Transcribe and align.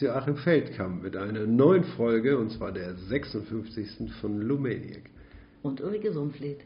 ist 0.00 0.06
Joachim 0.06 0.36
Feldkamp 0.36 1.02
mit 1.02 1.14
einer 1.14 1.46
neuen 1.46 1.84
Folge 1.84 2.38
und 2.38 2.50
zwar 2.52 2.72
der 2.72 2.94
56. 2.94 4.10
von 4.20 4.40
Lumaniac. 4.40 5.02
Und 5.62 5.82
Ulrike 5.82 6.12
Sumpfleth. 6.12 6.60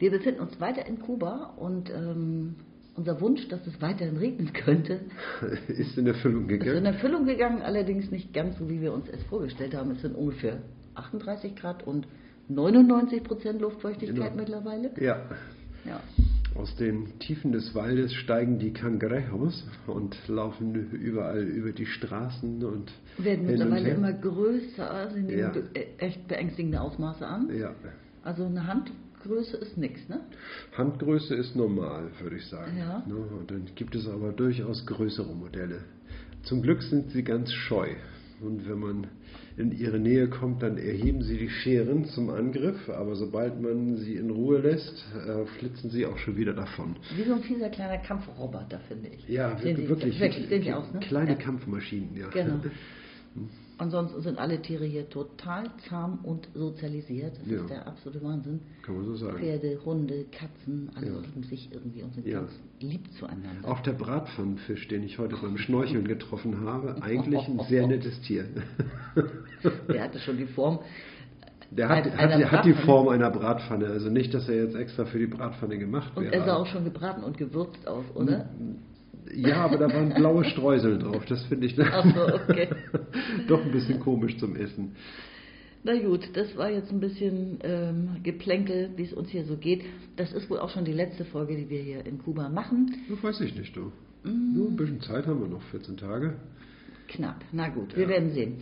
Wir 0.00 0.10
befinden 0.10 0.40
uns 0.40 0.58
weiter 0.60 0.86
in 0.86 0.98
Kuba 0.98 1.54
und 1.56 1.88
ähm, 1.90 2.56
unser 2.96 3.20
Wunsch, 3.20 3.46
dass 3.48 3.64
es 3.68 3.80
weiterhin 3.80 4.16
regnen 4.16 4.52
könnte, 4.52 5.00
ist 5.68 5.96
in 5.98 6.06
Erfüllung 6.08 6.46
ist 6.48 6.52
in 6.52 6.58
gegangen. 6.58 6.84
Erfüllung 6.86 7.26
gegangen, 7.26 7.62
allerdings 7.62 8.10
nicht 8.10 8.32
ganz 8.34 8.58
so, 8.58 8.68
wie 8.68 8.80
wir 8.80 8.92
uns 8.92 9.08
es 9.08 9.22
vorgestellt 9.24 9.74
haben. 9.74 9.92
Es 9.92 10.02
sind 10.02 10.16
ungefähr 10.16 10.58
38 10.96 11.54
Grad 11.54 11.86
und 11.86 12.08
99 12.48 13.22
Prozent 13.22 13.60
Luftfeuchtigkeit 13.60 14.32
Genau. 14.32 14.36
mittlerweile. 14.36 14.90
Ja, 15.00 15.20
Ja. 15.84 16.00
Aus 16.56 16.74
den 16.76 17.18
Tiefen 17.20 17.52
des 17.52 17.74
Waldes 17.74 18.12
steigen 18.14 18.58
die 18.58 18.72
Cangrejos 18.72 19.66
und 19.86 20.16
laufen 20.28 20.74
überall 20.92 21.42
über 21.42 21.72
die 21.72 21.86
Straßen 21.86 22.62
und 22.64 22.92
Werden 23.18 23.46
mittlerweile 23.46 23.90
immer 23.90 24.12
größer, 24.12 25.10
sie 25.14 25.20
nehmen 25.20 25.38
Ja. 25.38 25.52
äh, 25.74 25.86
echt 25.98 26.26
beängstigende 26.28 26.80
Ausmaße 26.80 27.26
an. 27.26 27.48
Ja, 27.56 27.74
Also 28.22 28.44
eine 28.44 28.66
Handgröße 28.66 29.56
ist 29.58 29.78
nichts, 29.78 30.08
ne? 30.08 30.20
Handgröße 30.76 31.34
ist 31.34 31.54
normal, 31.56 32.10
würde 32.20 32.36
ich 32.36 32.46
sagen. 32.46 32.76
Ja. 32.78 33.02
Ne, 33.06 33.14
Und 33.14 33.50
dann 33.50 33.64
gibt 33.74 33.94
es 33.94 34.08
aber 34.08 34.32
durchaus 34.32 34.84
größere 34.86 35.34
Modelle. 35.34 35.80
Zum 36.42 36.62
Glück 36.62 36.82
sind 36.82 37.10
sie 37.12 37.22
ganz 37.22 37.52
scheu. 37.52 37.88
Und 38.42 38.68
wenn 38.68 38.78
man 38.78 39.06
in 39.60 39.70
ihre 39.78 39.98
Nähe 39.98 40.28
kommt, 40.28 40.62
dann 40.62 40.78
erheben 40.78 41.22
sie 41.22 41.36
die 41.36 41.50
Scheren 41.50 42.04
zum 42.06 42.30
Angriff, 42.30 42.88
aber 42.88 43.14
sobald 43.14 43.60
man 43.60 43.96
sie 43.98 44.14
in 44.16 44.30
Ruhe 44.30 44.58
lässt, 44.58 45.04
äh, 45.26 45.44
flitzen 45.58 45.90
sie 45.90 46.06
auch 46.06 46.18
schon 46.18 46.36
wieder 46.36 46.54
davon. 46.54 46.96
Wie 47.16 47.22
so 47.24 47.34
ein 47.34 47.42
fieser 47.42 47.68
kleiner 47.68 47.98
Kampfroboter, 47.98 48.80
finde 48.88 49.08
ich. 49.10 49.28
Ja, 49.28 49.54
die- 49.54 49.88
wirklich. 49.88 50.18
Wirklich, 50.18 50.48
sehen 50.48 50.62
die 50.62 50.72
aus, 50.72 50.92
ne? 50.92 51.00
Kleine 51.00 51.30
ja. 51.32 51.36
Kampfmaschinen, 51.36 52.16
ja. 52.16 52.28
Genau. 52.28 52.60
Ansonsten 53.80 54.20
sind 54.20 54.38
alle 54.38 54.60
Tiere 54.60 54.84
hier 54.84 55.08
total 55.08 55.64
zahm 55.88 56.18
und 56.22 56.48
sozialisiert. 56.54 57.32
Das 57.40 57.48
Ja. 57.50 57.60
ist 57.62 57.70
der 57.70 57.86
absolute 57.86 58.22
Wahnsinn. 58.22 58.60
Kann 58.82 58.96
man 58.96 59.06
so 59.06 59.14
sagen. 59.16 59.38
Pferde, 59.38 59.78
Hunde, 59.84 60.26
Katzen, 60.30 60.90
alle 60.94 61.06
Ja. 61.06 61.12
lieben 61.20 61.42
sich 61.44 61.70
irgendwie 61.72 62.02
und 62.02 62.14
sind 62.14 62.26
Ja. 62.26 62.40
ganz 62.40 62.52
lieb 62.80 63.10
zueinander. 63.18 63.66
Auch 63.66 63.80
der 63.80 63.92
Bratpfannenfisch, 63.92 64.86
den 64.88 65.02
ich 65.02 65.18
heute 65.18 65.36
beim 65.36 65.56
Schnorcheln 65.56 66.06
getroffen 66.06 66.60
habe, 66.60 67.02
eigentlich 67.02 67.48
ein 67.48 67.58
sehr 67.70 67.86
nettes 67.86 68.20
Tier. 68.20 68.44
Der 69.88 70.02
hatte 70.04 70.18
schon 70.18 70.36
die 70.36 70.46
Form. 70.46 70.80
Der 71.70 71.88
hat, 71.88 72.04
hat, 72.16 72.52
hat 72.52 72.64
die. 72.64 72.72
Form 72.74 73.08
einer 73.08 73.30
Bratpfanne. 73.30 73.86
Also 73.86 74.10
nicht, 74.10 74.34
dass 74.34 74.48
er 74.48 74.56
jetzt 74.56 74.74
extra 74.74 75.04
für 75.04 75.18
die 75.18 75.26
Bratpfanne 75.26 75.78
gemacht 75.78 76.12
Und 76.16 76.24
wäre. 76.24 76.34
er 76.34 76.44
sah 76.44 76.56
auch 76.56 76.66
schon 76.66 76.84
gebraten 76.84 77.22
und 77.22 77.38
gewürzt 77.38 77.86
aus, 77.86 78.04
oder? 78.14 78.48
Ja, 79.34 79.64
aber 79.64 79.78
da 79.78 79.92
waren 79.92 80.14
blaue 80.14 80.44
Streusel 80.44 80.98
drauf. 80.98 81.24
Das 81.26 81.42
finde 81.44 81.66
ich 81.66 81.78
Ach 81.80 82.04
so, 82.04 82.34
okay. 82.34 82.68
doch 83.48 83.64
ein 83.64 83.70
bisschen 83.72 84.00
komisch 84.00 84.36
zum 84.38 84.56
Essen. 84.56 84.96
Na 85.82 85.98
gut, 85.98 86.28
das 86.34 86.56
war 86.56 86.70
jetzt 86.70 86.90
ein 86.92 87.00
bisschen 87.00 87.58
ähm, 87.62 88.16
Geplänkel, 88.22 88.90
wie 88.96 89.04
es 89.04 89.12
uns 89.14 89.30
hier 89.30 89.44
so 89.44 89.56
geht. 89.56 89.82
Das 90.16 90.32
ist 90.32 90.50
wohl 90.50 90.58
auch 90.58 90.68
schon 90.70 90.84
die 90.84 90.92
letzte 90.92 91.24
Folge, 91.24 91.56
die 91.56 91.70
wir 91.70 91.80
hier 91.80 92.04
in 92.04 92.18
Kuba 92.18 92.48
machen. 92.50 92.94
Das 93.08 93.22
weiß 93.22 93.40
ich 93.40 93.54
nicht, 93.56 93.74
du. 93.74 93.90
Mm. 94.24 94.54
Nur 94.54 94.68
ein 94.68 94.76
bisschen 94.76 95.00
Zeit 95.00 95.26
haben 95.26 95.40
wir 95.40 95.48
noch, 95.48 95.62
14 95.70 95.96
Tage. 95.96 96.34
Knapp. 97.08 97.42
Na 97.52 97.68
gut, 97.68 97.96
wir 97.96 98.02
Ja. 98.04 98.08
werden 98.10 98.30
sehen. 98.32 98.56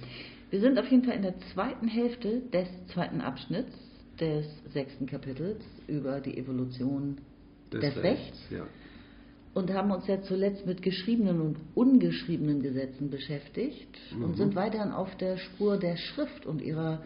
Wir 0.51 0.61
sind 0.61 0.79
auf 0.79 0.87
jeden 0.89 1.03
Fall 1.05 1.17
in 1.17 1.23
der 1.23 1.35
zweiten 1.53 1.89
Hälfte 1.89 2.41
des 2.53 2.69
zweiten 2.95 3.21
Abschnitts 3.21 3.73
des 4.21 4.47
sechsten 4.73 5.07
Kapitels 5.07 5.63
über 5.89 6.21
die 6.21 6.39
Evolution 6.39 7.19
Des 7.73 7.81
des, 7.81 8.03
Rechts 8.03 8.39
Ja. 8.51 8.67
Und 9.59 9.73
haben 9.75 9.91
uns 9.91 10.07
ja 10.07 10.23
zuletzt 10.23 10.67
mit 10.67 10.83
geschriebenen 10.83 11.41
und 11.41 11.57
ungeschriebenen 11.75 12.63
Gesetzen 12.63 13.11
beschäftigt 13.11 13.99
und 14.15 14.31
Mhm. 14.31 14.35
sind 14.37 14.55
weiterhin 14.55 14.93
auf 14.93 15.17
der 15.17 15.37
Spur 15.37 15.77
der 15.77 15.97
Schrift 15.97 16.47
und 16.47 16.63
ihrer 16.63 17.03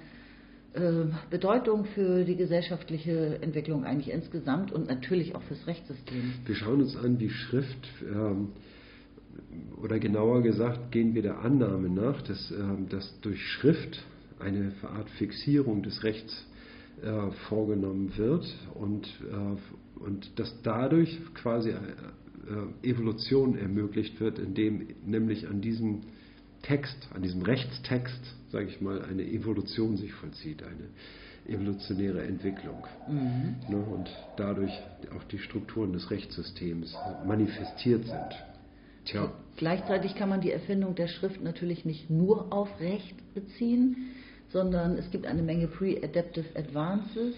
äh, 0.75 1.05
Bedeutung 1.31 1.87
für 1.87 2.25
die 2.25 2.37
gesellschaftliche 2.37 3.39
Entwicklung 3.43 3.85
eigentlich 3.85 4.11
insgesamt 4.13 4.71
und 4.71 4.87
natürlich 4.87 5.35
auch 5.35 5.43
fürs 5.43 5.67
Rechtssystem. 5.67 6.33
Wir 6.45 6.55
schauen 6.55 6.83
uns 6.83 6.95
an, 6.97 7.19
wie 7.21 7.31
Schrift, 7.31 7.89
ähm, 8.07 8.49
oder 9.83 9.99
genauer 9.99 10.43
gesagt, 10.43 10.93
gehen 10.93 11.15
wir 11.15 11.23
der 11.23 11.39
Annahme 11.41 11.89
nach, 11.89 12.21
dass, 12.23 12.51
ähm, 12.51 12.87
dass 12.91 13.19
durch 13.23 13.43
Schrift 13.43 14.03
eine 14.41 14.73
Art 14.83 15.09
Fixierung 15.11 15.83
des 15.83 16.03
Rechts 16.05 16.47
äh, 17.03 17.31
vorgenommen 17.49 18.13
wird 18.17 18.45
und, 18.75 19.07
äh, 19.07 20.03
und 20.05 20.39
dass 20.39 20.55
dadurch 20.63 21.19
quasi 21.34 21.73
äh, 22.48 22.88
Evolution 22.88 23.56
ermöglicht 23.58 24.20
wird, 24.20 24.38
indem 24.38 24.88
nämlich 25.04 25.48
an 25.48 25.60
diesem 25.60 26.03
Text, 26.62 27.08
an 27.14 27.22
diesem 27.22 27.42
Rechtstext, 27.42 28.20
sage 28.50 28.66
ich 28.66 28.80
mal, 28.80 29.03
eine 29.04 29.25
Evolution 29.25 29.97
sich 29.97 30.12
vollzieht, 30.12 30.62
eine 30.62 31.54
evolutionäre 31.54 32.22
Entwicklung. 32.22 32.86
Ne, 33.08 33.76
und 33.76 34.08
dadurch 34.36 34.72
auch 35.16 35.25
die 35.25 35.38
Strukturen 35.38 35.92
des 35.92 36.10
Rechtssystems 36.10 36.97
manifestiert 37.26 38.04
sind. 38.04 38.44
Tja, 39.06 39.32
Gleichzeitig 39.56 40.14
kann 40.14 40.28
man 40.28 40.41
die 40.41 40.53
Erfindung 40.53 40.94
der 40.94 41.09
Schrift 41.09 41.42
natürlich 41.42 41.84
nicht 41.84 42.09
nur 42.10 42.53
auf 42.53 42.69
Recht 42.80 43.16
beziehen, 43.34 43.97
sondern 44.50 44.97
es 44.97 45.10
gibt 45.10 45.26
eine 45.26 45.42
Menge 45.42 45.66
Pre-Adaptive 45.66 46.47
Advances, 46.54 47.34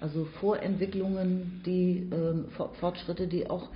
also 0.00 0.24
Vorentwicklungen, 0.40 1.62
die 1.66 2.08
ähm, 2.12 2.46
For- 2.56 2.72
Fortschritte, 2.74 3.26
die 3.26 3.48
auch 3.50 3.68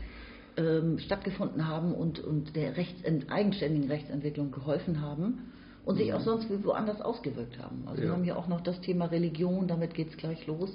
ähm, 0.57 0.99
stattgefunden 0.99 1.67
haben 1.69 1.93
und, 1.95 2.19
und 2.21 2.55
der 2.57 2.77
Rechtsent 2.77 3.31
eigenständigen 3.31 3.89
Rechtsentwicklung 3.91 4.51
geholfen 4.51 5.01
haben 5.01 5.53
und 5.85 5.97
sich 5.97 6.13
auch 6.15 6.21
sonst 6.21 6.49
woanders 6.65 7.01
ausgewirkt 7.01 7.59
haben. 7.63 7.85
Also 7.87 8.03
wir 8.03 8.09
Ja. 8.09 8.15
haben 8.15 8.25
hier 8.25 8.37
auch 8.37 8.49
noch 8.49 8.61
das 8.63 8.81
Thema 8.81 9.07
Religion, 9.07 9.69
damit 9.69 9.95
geht 9.95 10.09
es 10.11 10.17
gleich 10.17 10.47
los. 10.47 10.71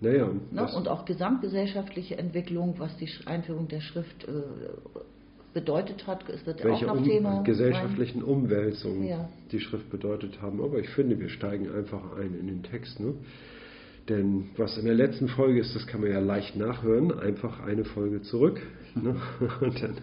naja, 0.00 0.26
Ne? 0.28 0.40
das, 0.52 0.74
Und 0.74 0.88
auch 0.88 1.04
gesamtgesellschaftliche 1.04 2.16
Entwicklung, 2.18 2.74
was 2.78 2.96
die 2.96 3.08
Einführung 3.26 3.68
der 3.68 3.80
Schrift 3.80 4.24
äh, 4.24 4.32
bedeutet 5.52 6.06
hat, 6.06 6.28
es 6.28 6.46
wird 6.46 6.60
ja 6.60 6.66
auch 6.66 6.70
welche 6.70 6.86
noch 6.86 6.96
um, 6.98 7.04
Thema. 7.04 7.42
gesellschaftlichen 7.42 8.22
Umwälzungen 8.22 9.06
Ja. 9.06 9.28
die 9.52 9.60
Schrift 9.60 9.90
bedeutet 9.90 10.40
haben. 10.40 10.62
Aber 10.62 10.78
ich 10.78 10.88
finde, 10.90 11.18
wir 11.18 11.28
steigen 11.28 11.70
einfach 11.72 12.16
ein 12.16 12.38
in 12.38 12.46
den 12.46 12.62
Text. 12.62 13.00
Ne? 13.00 13.14
Denn 14.10 14.46
was 14.56 14.76
in 14.76 14.86
der 14.86 14.94
letzten 14.94 15.28
Folge 15.28 15.60
ist, 15.60 15.76
das 15.76 15.86
kann 15.86 16.00
man 16.00 16.10
ja 16.10 16.18
leicht 16.18 16.56
nachhören. 16.56 17.16
Einfach 17.16 17.64
eine 17.64 17.84
Folge 17.84 18.22
zurück. 18.22 18.60
Ne? 18.96 19.14
Und 19.60 19.80
dann 19.80 19.94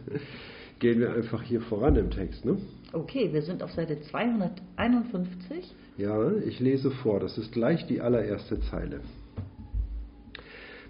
gehen 0.80 1.02
wir 1.02 1.14
einfach 1.14 1.44
hier 1.44 1.60
voran 1.60 1.98
im 1.98 2.10
Text. 2.10 2.46
Ne? 2.46 2.58
Okay, 2.94 3.34
wir 3.34 3.42
sind 3.42 3.62
auf 3.62 3.72
Seite 3.74 4.00
251. 4.00 5.74
Ja, 5.98 6.32
ich 6.38 6.62
lese 6.62 6.90
vor, 6.90 7.20
das 7.20 7.38
ist 7.38 7.52
gleich 7.52 7.86
die 7.88 8.00
allererste 8.00 8.62
Zeile. 8.62 9.02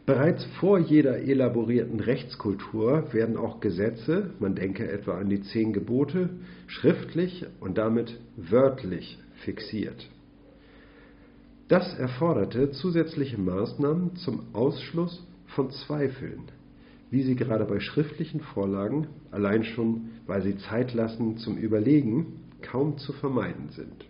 Bereits 0.05 0.45
vor 0.59 0.77
jeder 0.77 1.17
elaborierten 1.17 1.99
Rechtskultur 1.99 3.11
werden 3.13 3.35
auch 3.35 3.61
Gesetze, 3.61 4.29
man 4.39 4.53
denke 4.53 4.89
etwa 4.89 5.17
an 5.17 5.29
die 5.29 5.41
zehn 5.41 5.73
Gebote, 5.73 6.29
schriftlich 6.67 7.45
und 7.59 7.79
damit 7.79 8.19
wörtlich 8.37 9.17
fixiert. 9.43 10.07
Das 11.67 11.93
erforderte 11.99 12.71
zusätzliche 12.71 13.37
Maßnahmen 13.37 14.15
zum 14.15 14.39
Ausschluss 14.53 15.27
von 15.47 15.69
Zweifeln, 15.69 16.43
wie 17.11 17.23
sie 17.23 17.35
gerade 17.35 17.65
bei 17.65 17.81
schriftlichen 17.81 18.39
Vorlagen, 18.39 19.07
allein 19.31 19.65
schon 19.65 20.09
weil 20.27 20.41
sie 20.43 20.57
Zeit 20.57 20.93
lassen 20.93 21.35
zum 21.37 21.57
Überlegen, 21.57 22.39
kaum 22.61 22.97
zu 22.97 23.11
vermeiden 23.11 23.67
sind. 23.71 24.05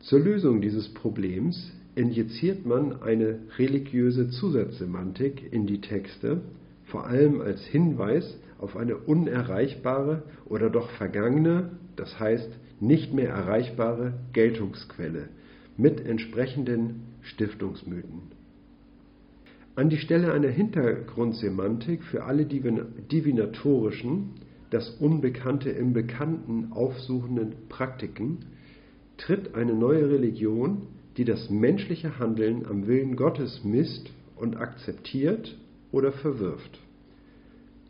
Zur 0.00 0.20
Lösung 0.20 0.60
dieses 0.60 0.92
Problems 0.92 1.72
injiziert 1.94 2.66
man 2.66 3.02
eine 3.02 3.38
religiöse 3.56 4.28
Zusatzsemantik 4.28 5.50
in 5.50 5.66
die 5.66 5.80
Texte, 5.80 6.42
vor 6.84 7.06
allem 7.06 7.40
als 7.40 7.64
Hinweis 7.64 8.36
auf 8.58 8.76
eine 8.76 8.98
unerreichbare 8.98 10.24
oder 10.44 10.68
doch 10.68 10.90
vergangene, 10.90 11.70
das 11.96 12.20
heißt 12.20 12.50
nicht 12.80 13.14
mehr 13.14 13.30
erreichbare 13.30 14.12
Geltungsquelle 14.34 15.30
mit 15.78 16.04
entsprechenden 16.04 17.04
Stiftungsmythen. 17.22 18.32
An 19.76 19.88
die 19.88 19.98
Stelle 19.98 20.32
einer 20.32 20.48
Hintergrundsemantik 20.48 22.02
für 22.02 22.24
alle 22.24 22.44
divin 22.44 22.80
divinatorischen, 23.10 24.32
das 24.70 24.90
Unbekannte 25.00 25.70
im 25.70 25.92
Bekannten 25.92 26.72
aufsuchenden 26.72 27.52
Praktiken 27.68 28.38
tritt 29.16 29.54
eine 29.54 29.72
neue 29.72 30.10
Religion, 30.10 30.88
die 31.16 31.24
das 31.24 31.48
menschliche 31.48 32.18
Handeln 32.18 32.66
am 32.66 32.86
Willen 32.86 33.16
Gottes 33.16 33.62
misst 33.64 34.10
und 34.36 34.56
akzeptiert 34.56 35.56
oder 35.92 36.12
verwirft. 36.12 36.80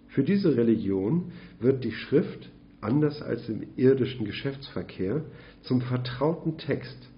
Für 0.09 0.23
diese 0.23 0.57
Religion 0.57 1.33
wird 1.59 1.85
die 1.85 1.93
Schrift 1.93 2.51
anders 2.81 3.23
als 3.23 3.49
im 3.49 3.63
irdischen 3.77 4.25
Geschäftsverkehr, 4.25 5.25
zum 5.63 5.81
vertrauten 5.81 6.59
Text, 6.59 7.09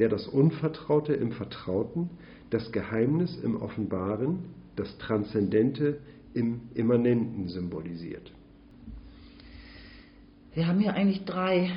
der 0.00 0.08
das 0.08 0.26
Unvertraute 0.26 1.12
im 1.12 1.32
Vertrauten, 1.32 2.10
das 2.48 2.72
Geheimnis 2.72 3.36
im 3.36 3.60
Offenbaren, 3.60 4.40
das 4.74 4.96
Transzendente 4.98 6.00
im 6.34 6.62
Immanenten 6.74 7.48
symbolisiert. 7.48 8.32
Wir 10.54 10.66
haben 10.66 10.80
hier 10.80 10.94
eigentlich 10.94 11.24
drei 11.24 11.70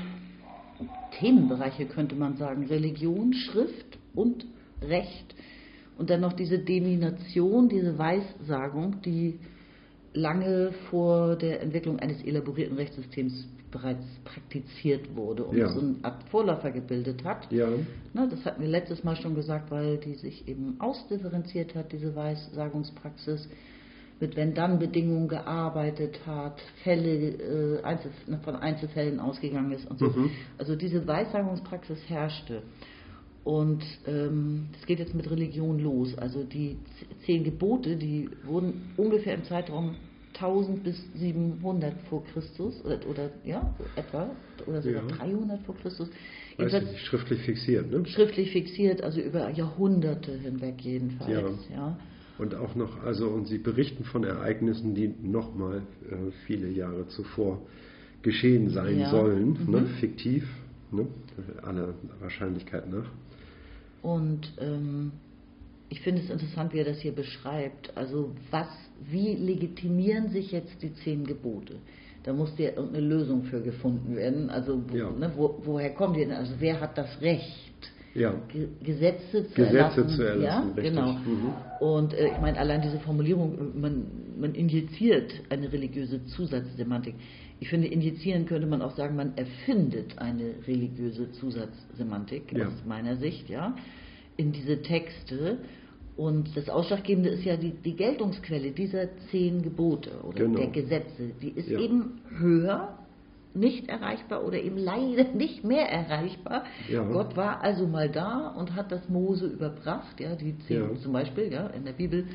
Themenbereiche, 1.19 1.85
könnte 1.85 2.15
man 2.15 2.37
sagen. 2.37 2.65
Religion, 2.65 3.33
Schrift 3.33 3.99
und 4.15 4.45
Recht. 4.81 5.35
Und 5.97 6.09
dann 6.09 6.21
noch 6.21 6.33
diese 6.33 6.59
Demination, 6.59 7.69
diese 7.69 7.97
Weissagung, 7.97 9.01
die 9.01 9.39
lange 10.13 10.71
vor 10.89 11.35
der 11.35 11.61
Entwicklung 11.61 11.99
eines 11.99 12.23
elaborierten 12.23 12.77
Rechtssystems 12.77 13.47
bereits 13.73 14.05
praktiziert 14.23 15.15
wurde 15.15 15.43
und 15.43 15.57
Ja. 15.57 15.67
so 15.69 15.79
eine 15.81 15.95
Art 16.03 16.23
Vorläufer 16.29 16.71
gebildet 16.71 17.23
hat. 17.25 17.51
Ja, 17.51 17.67
Na, 18.13 18.27
das 18.27 18.45
hatten 18.45 18.61
wir 18.61 18.69
letztes 18.69 19.03
Mal 19.03 19.15
schon 19.17 19.33
gesagt, 19.35 19.71
weil 19.71 19.97
die 19.97 20.13
sich 20.13 20.47
eben 20.47 20.79
ausdifferenziert 20.79 21.75
hat, 21.75 21.91
diese 21.91 22.15
Weissagungspraxis, 22.15 23.49
mit 24.19 24.35
Wenn-Dann-Bedingungen 24.37 25.27
gearbeitet 25.27 26.19
hat, 26.25 26.61
Fälle, 26.83 27.79
äh, 27.79 27.83
Einzel 27.83 28.11
von 28.43 28.55
Einzelfällen 28.55 29.19
ausgegangen 29.19 29.71
ist 29.73 29.89
und 29.89 29.99
so. 29.99 30.05
Mhm. 30.05 30.29
Also 30.57 30.75
diese 30.75 31.05
Weissagungspraxis 31.07 31.97
herrschte. 32.07 32.61
Und 33.43 33.83
ähm, 34.07 34.67
das 34.73 34.85
geht 34.85 34.99
jetzt 34.99 35.13
mit 35.15 35.29
Religion 35.29 35.79
los. 35.79 36.17
Also 36.17 36.43
die 36.43 36.77
zehn 37.25 37.43
Gebote, 37.43 37.97
die 37.97 38.29
wurden 38.45 38.93
ungefähr 38.95 39.33
im 39.33 39.43
Zeitraum 39.43 39.95
1000 40.35 40.83
bis 40.83 40.95
700 41.15 41.93
vor 42.09 42.23
Christus 42.25 42.83
oder, 42.85 42.99
oder 43.09 43.29
ja, 43.45 43.73
etwa 43.95 44.29
oder 44.67 44.81
sogar 44.81 45.03
Ja. 45.09 45.15
300 45.15 45.61
vor 45.63 45.75
Christus. 45.77 46.09
Jedenfalls 46.57 46.85
nicht, 46.91 46.99
schriftlich 47.05 47.41
fixiert, 47.41 47.91
ne? 47.91 48.05
schriftlich 48.05 48.51
fixiert, 48.51 49.01
also 49.01 49.19
über 49.21 49.49
Jahrhunderte 49.49 50.37
hinweg 50.37 50.75
jedenfalls. 50.81 51.67
Ja. 51.69 51.75
Ja. 51.75 51.97
Und 52.39 52.55
auch 52.55 52.73
noch, 52.75 53.03
also, 53.03 53.27
und 53.27 53.47
sie 53.47 53.59
berichten 53.59 54.03
von 54.05 54.23
Ereignissen, 54.23 54.95
die 54.95 55.13
nochmal 55.21 55.83
äh, 56.09 56.31
viele 56.45 56.67
Jahre 56.69 57.07
zuvor 57.07 57.61
geschehen 58.23 58.69
sein 58.69 58.99
Ja. 58.99 59.09
sollen, 59.11 59.57
Mhm. 59.65 59.71
ne? 59.71 59.85
fiktiv, 59.99 60.47
ne? 60.91 61.07
aller 61.61 61.93
Wahrscheinlichkeit 62.19 62.89
nach. 62.91 63.05
Und 64.01 64.51
ähm, 64.59 65.11
ich 65.93 66.01
finde 66.01 66.21
es 66.23 66.29
interessant, 66.31 66.73
wie 66.73 66.79
er 66.79 66.85
das 66.85 66.99
hier 67.01 67.11
beschreibt. 67.11 67.95
Also 67.95 68.31
was, 68.49 68.67
wie 69.11 69.35
legitimieren 69.35 70.29
sich 70.31 70.51
jetzt 70.51 70.81
die 70.81 70.91
zehn 70.95 71.23
Gebote? 71.23 71.75
Da 72.23 72.33
musste 72.33 72.63
ja 72.63 72.69
irgendeine 72.71 73.05
Lösung 73.05 73.43
für 73.43 73.61
gefunden 73.61 74.15
werden. 74.15 74.49
Also 74.49 74.81
Ja. 74.91 75.11
ne, 75.11 75.31
wo, 75.35 75.61
woher 75.63 75.91
kommen 75.91 76.15
die 76.15 76.21
denn? 76.21 76.31
Also 76.31 76.53
wer 76.59 76.79
hat 76.81 76.97
das 76.97 77.21
Recht? 77.21 77.59
Ja, 78.15 78.33
Ge- 78.51 78.69
Gesetze 78.83 79.47
zu 79.49 79.53
Gesetze 79.53 79.77
erlassen. 79.77 80.09
zu 80.09 80.21
erlassen, 80.23 80.73
ja, 80.77 80.81
genau. 80.81 81.11
Mhm. 81.13 81.53
Und 81.79 82.13
äh, 82.15 82.27
ich 82.27 82.39
meine, 82.41 82.57
allein 82.59 82.81
diese 82.81 82.99
Formulierung, 82.99 83.79
man, 83.79 84.05
man 84.39 84.55
injiziert 84.55 85.31
eine 85.49 85.71
religiöse 85.71 86.23
Zusatzsemantik. 86.25 87.13
Ich 87.59 87.69
finde, 87.69 87.87
injizieren 87.87 88.45
könnte 88.47 88.67
man 88.67 88.81
auch 88.81 88.95
sagen, 88.95 89.15
man 89.15 89.33
erfindet 89.37 90.17
eine 90.17 90.55
religiöse 90.67 91.31
Zusatzsemantik 91.33 92.51
Ja. 92.51 92.67
aus 92.67 92.83
meiner 92.87 93.15
Sicht, 93.17 93.47
ja, 93.49 93.75
in 94.37 94.51
diese 94.51 94.81
Texte. 94.81 95.57
Und 96.15 96.55
das 96.55 96.69
Ausschlaggebende 96.69 97.29
ist 97.29 97.43
ja 97.43 97.57
die, 97.57 97.71
die 97.71 97.95
Geltungsquelle 97.95 98.71
dieser 98.71 99.07
zehn 99.31 99.63
Gebote 99.63 100.11
oder 100.23 100.39
Genau. 100.45 100.59
der 100.59 100.67
Gesetze. 100.67 101.31
Die 101.41 101.49
ist 101.49 101.69
Ja. 101.69 101.79
eben 101.79 102.21
höher, 102.37 102.97
nicht 103.55 103.87
erreichbar 103.89 104.43
oder 104.45 104.57
eben 104.61 104.77
leider 104.77 105.23
nicht 105.33 105.63
mehr 105.63 105.89
erreichbar. 105.89 106.65
Ja. 106.89 107.03
Gott 107.03 107.35
war 107.35 107.61
also 107.61 107.87
mal 107.87 108.09
da 108.09 108.49
und 108.49 108.75
hat 108.75 108.91
das 108.91 109.07
Mose 109.09 109.47
überbracht, 109.47 110.19
ja, 110.19 110.35
die 110.35 110.57
zehn 110.67 110.81
Ja. 110.81 110.95
zum 111.01 111.13
Beispiel, 111.13 111.51
ja, 111.51 111.67
in 111.67 111.85
der 111.85 111.93
Bibel 111.93 112.25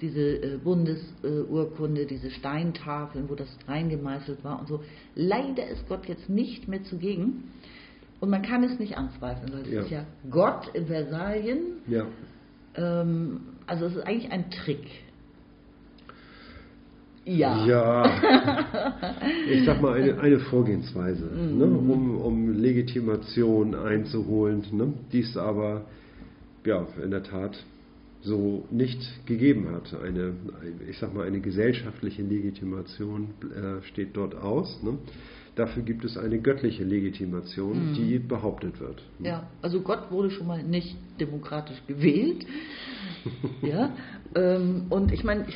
diese 0.00 0.20
äh, 0.20 0.58
Bundesurkunde, 0.62 2.04
diese 2.06 2.30
Steintafeln, 2.30 3.28
wo 3.28 3.34
das 3.34 3.48
reingemeißelt 3.66 4.44
war 4.44 4.60
und 4.60 4.68
so. 4.68 4.82
Leider 5.14 5.66
ist 5.66 5.88
Gott 5.88 6.06
jetzt 6.06 6.28
nicht 6.28 6.68
mehr 6.68 6.82
zugegen 6.84 7.44
und 8.20 8.28
man 8.30 8.42
kann 8.42 8.62
es 8.62 8.78
nicht 8.78 8.96
anzweifeln, 8.98 9.52
weil 9.52 9.62
es 9.62 9.70
Ja. 9.72 9.80
ist 9.82 9.90
ja 9.90 10.04
Gott 10.30 10.68
in 10.74 10.86
Versalien. 10.86 11.60
ja, 11.88 12.06
Ähm, 12.76 13.40
also 13.66 13.86
es 13.86 13.96
ist 13.96 14.06
eigentlich 14.06 14.30
ein 14.30 14.50
Trick. 14.50 14.86
Ja. 17.24 17.66
Ja, 17.66 19.02
ich 19.50 19.64
sag 19.64 19.82
mal, 19.82 19.94
eine, 20.00 20.20
eine 20.20 20.38
Vorgehensweise, 20.38 21.24
Mhm. 21.24 21.58
ne, 21.58 21.64
um, 21.64 22.20
um 22.20 22.52
Legitimation 22.54 23.74
einzuholen, 23.74 24.64
ne, 24.70 24.92
die 25.12 25.20
es 25.20 25.36
aber 25.36 25.86
ja, 26.64 26.86
in 27.02 27.10
der 27.10 27.24
Tat 27.24 27.56
so 28.22 28.64
nicht 28.70 29.00
gegeben 29.26 29.68
hat. 29.72 29.92
Eine, 30.00 30.34
ich 30.88 30.98
sag 30.98 31.14
mal, 31.14 31.26
eine 31.26 31.40
gesellschaftliche 31.40 32.22
Legitimation 32.22 33.30
äh, 33.42 33.82
steht 33.86 34.16
dort 34.16 34.36
aus. 34.36 34.80
Ne. 34.84 34.98
Dafür 35.56 35.82
gibt 35.82 36.04
es 36.04 36.18
eine 36.18 36.38
göttliche 36.38 36.84
Legitimation, 36.84 37.94
die 37.94 38.18
behauptet 38.18 38.78
wird. 38.78 39.02
Mhm. 39.18 39.24
Ja, 39.24 39.46
also 39.62 39.80
Gott 39.80 40.10
wurde 40.10 40.30
schon 40.30 40.46
mal 40.46 40.62
nicht 40.62 40.94
demokratisch 41.18 41.82
gewählt. 41.86 42.46
ja, 43.62 43.90
ähm, 44.34 44.84
und 44.90 45.12
ich 45.12 45.24
meine, 45.24 45.46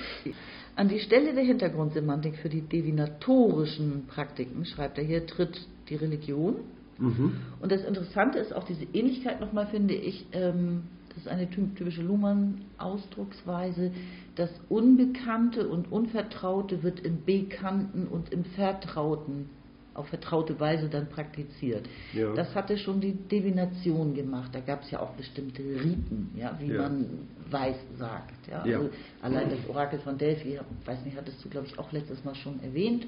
an 0.75 0.88
die 0.88 1.00
Stelle 1.00 1.35
der 1.35 1.44
Hintergrundsemantik 1.44 2.37
für 2.37 2.49
die 2.49 2.62
divinatorischen 2.62 4.06
Praktiken, 4.06 4.64
schreibt 4.64 4.97
er 4.97 5.05
hier, 5.05 5.26
tritt 5.26 5.69
die 5.91 5.97
Religion. 5.97 6.56
Mhm. 6.99 7.35
Und 7.61 7.70
das 7.70 7.85
Interessante 7.85 8.38
ist 8.38 8.55
auch 8.55 8.64
diese 8.64 8.87
Ähnlichkeit 8.94 9.38
nochmal, 9.43 9.67
finde 9.67 9.93
ich, 9.93 10.25
ähm, 10.32 10.85
das 11.11 11.19
ist 11.19 11.29
eine 11.29 11.50
ty- 11.50 11.75
typische 11.76 12.00
Luhmann-Ausdrucksweise, 12.00 13.91
das 14.37 14.50
Unbekannte 14.70 15.69
und 15.69 15.93
Unvertraute 15.93 16.82
wird 16.82 17.00
im 17.00 17.23
Bekannten 17.26 18.06
und 18.06 18.32
im 18.32 18.44
Vertrauten 18.44 19.50
auf 19.94 20.08
vertraute 20.08 20.58
Weise 20.60 20.88
dann 20.88 21.08
praktiziert. 21.08 21.88
Ja. 22.12 22.32
Das 22.34 22.55
hatte 22.55 22.79
schon 22.79 23.00
die 23.00 23.12
Divination 23.12 24.15
gemacht. 24.15 24.50
Da 24.55 24.60
gab 24.60 24.82
es 24.82 24.91
ja 24.91 25.00
auch 25.00 25.10
bestimmte 25.12 25.62
Riten, 25.62 26.31
ja, 26.36 26.56
wie 26.60 26.72
Ja. 26.72 26.82
man 26.82 27.06
weiß 27.50 27.76
sagt. 27.98 28.48
Ja. 28.48 28.65
Ja. 28.65 28.79
Also 28.79 28.91
allein 29.22 29.50
das 29.50 29.58
Orakel 29.69 29.98
von 30.00 30.17
Delphi, 30.17 30.58
ich 30.58 30.86
weiß 30.86 31.05
nicht, 31.05 31.17
hattest 31.17 31.44
du, 31.44 31.48
glaube 31.48 31.67
ich, 31.67 31.79
auch 31.79 31.91
letztes 31.93 32.24
Mal 32.24 32.34
schon 32.36 32.62
erwähnt. 32.62 33.06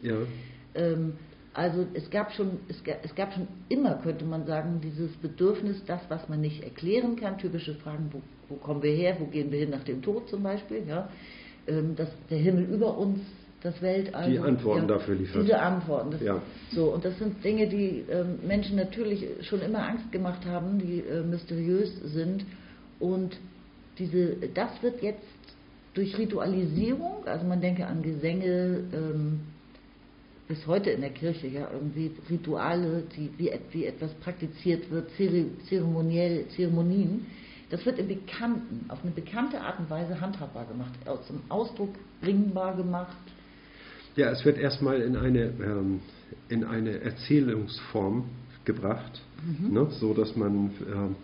Ähm, 0.74 1.14
also 1.54 1.86
es 1.92 2.08
gab 2.10 2.32
schon, 2.32 2.58
es 2.68 2.82
gab, 2.82 3.04
es 3.04 3.14
gab 3.14 3.32
schon 3.34 3.46
immer, 3.68 3.94
könnte 3.96 4.24
man 4.24 4.46
sagen, 4.46 4.80
dieses 4.82 5.12
Bedürfnis, 5.18 5.84
das, 5.86 6.00
was 6.08 6.28
man 6.28 6.40
nicht 6.40 6.62
erklären 6.64 7.14
kann, 7.16 7.36
typische 7.38 7.74
Fragen, 7.74 8.08
wo, 8.10 8.20
wo 8.48 8.54
kommen 8.56 8.82
wir 8.82 8.92
her, 8.92 9.16
wo 9.18 9.26
gehen 9.26 9.52
wir 9.52 9.58
hin 9.60 9.70
nach 9.70 9.84
dem 9.84 10.00
Tod 10.02 10.28
zum 10.30 10.42
Beispiel, 10.42 10.82
ja, 10.88 11.10
ähm, 11.66 11.94
dass 11.94 12.08
der 12.30 12.38
Himmel 12.38 12.64
über 12.64 12.96
uns, 12.96 13.20
das 13.62 13.80
Weltall. 13.80 14.30
Die 14.30 14.38
Antworten 14.38 14.82
ja, 14.82 14.86
dafür 14.88 15.14
liefert. 15.14 15.42
Diese 15.44 15.58
Antworten. 15.60 16.10
Das, 16.12 16.20
Ja. 16.22 16.42
So, 16.70 16.92
und 16.92 17.04
das 17.04 17.18
sind 17.18 17.42
Dinge, 17.44 17.68
die 17.68 18.04
ähm, 18.10 18.38
Menschen 18.46 18.76
natürlich 18.76 19.26
schon 19.42 19.60
immer 19.60 19.86
Angst 19.88 20.10
gemacht 20.10 20.44
haben, 20.46 20.78
die 20.78 21.00
äh, 21.00 21.22
mysteriös 21.22 21.94
sind. 22.04 22.44
Und 22.98 23.36
diese, 23.98 24.36
das 24.54 24.70
wird 24.82 25.02
jetzt 25.02 25.22
durch 25.94 26.16
Ritualisierung, 26.18 27.26
also 27.26 27.46
man 27.46 27.60
denke 27.60 27.86
an 27.86 28.02
Gesänge, 28.02 28.84
ähm, 28.92 29.40
bis 30.48 30.66
heute 30.66 30.90
in 30.90 31.00
der 31.02 31.10
Kirche, 31.10 31.46
ja, 31.46 31.68
irgendwie 31.72 32.10
Rituale, 32.28 33.04
die, 33.16 33.30
wie, 33.38 33.50
wie 33.70 33.86
etwas 33.86 34.12
praktiziert 34.14 34.90
wird, 34.90 35.10
zere- 35.18 35.46
zeremoniell, 35.68 36.46
Zeremonien, 36.56 37.26
das 37.70 37.86
wird 37.86 37.98
im 37.98 38.08
Bekannten, 38.08 38.84
auf 38.88 39.02
eine 39.02 39.12
bekannte 39.12 39.60
Art 39.60 39.78
und 39.78 39.88
Weise 39.88 40.20
handhabbar 40.20 40.66
gemacht, 40.66 40.92
zum 41.26 41.40
Ausdruck 41.48 41.90
bringbar 42.20 42.76
gemacht. 42.76 43.16
Ja, 44.16 44.30
es 44.30 44.44
wird 44.44 44.58
erstmal 44.58 45.00
in 45.00 45.16
eine, 45.16 45.52
ähm, 45.62 46.00
in 46.48 46.64
eine 46.64 47.00
Erzählungsform 47.00 48.24
gebracht, 48.64 49.22
ne, 49.70 49.88
so 50.00 50.14
dass 50.14 50.36
man, 50.36 50.70
ähm, 50.86 51.16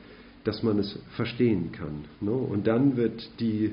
dass 0.45 0.63
man 0.63 0.79
es 0.79 0.99
verstehen 1.15 1.71
kann. 1.73 2.05
Ne? 2.21 2.31
Und 2.31 2.67
dann 2.67 2.97
wird 2.97 3.29
die 3.41 3.73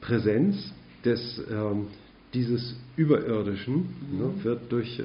Präsenz 0.00 0.72
des, 1.04 1.42
ähm, 1.50 1.88
dieses 2.32 2.76
Überirdischen 2.96 3.88
ne, 4.12 4.32
wird 4.44 4.72
durch, 4.72 4.98
äh, 5.00 5.04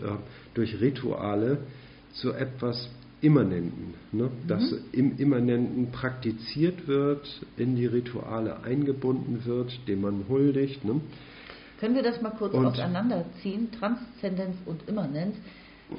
durch 0.53 0.79
Rituale 0.79 1.59
zu 2.13 2.31
etwas 2.31 2.89
Immanenten, 3.21 3.93
ne, 4.11 4.29
das 4.47 4.73
im 4.91 5.17
Immanenten 5.17 5.91
praktiziert 5.91 6.87
wird, 6.87 7.27
in 7.57 7.75
die 7.75 7.87
Rituale 7.87 8.63
eingebunden 8.63 9.45
wird, 9.45 9.71
dem 9.87 10.01
man 10.01 10.25
huldigt. 10.29 10.85
Ne? 10.85 11.01
Können 11.85 11.97
wir 11.97 12.01
das 12.03 12.19
mal 12.19 12.31
kurz 12.31 12.51
Und- 12.55 12.65
auseinanderziehen, 12.65 13.69
Transzendenz 13.71 14.55
und 14.65 14.89
Immanenz, 14.89 15.35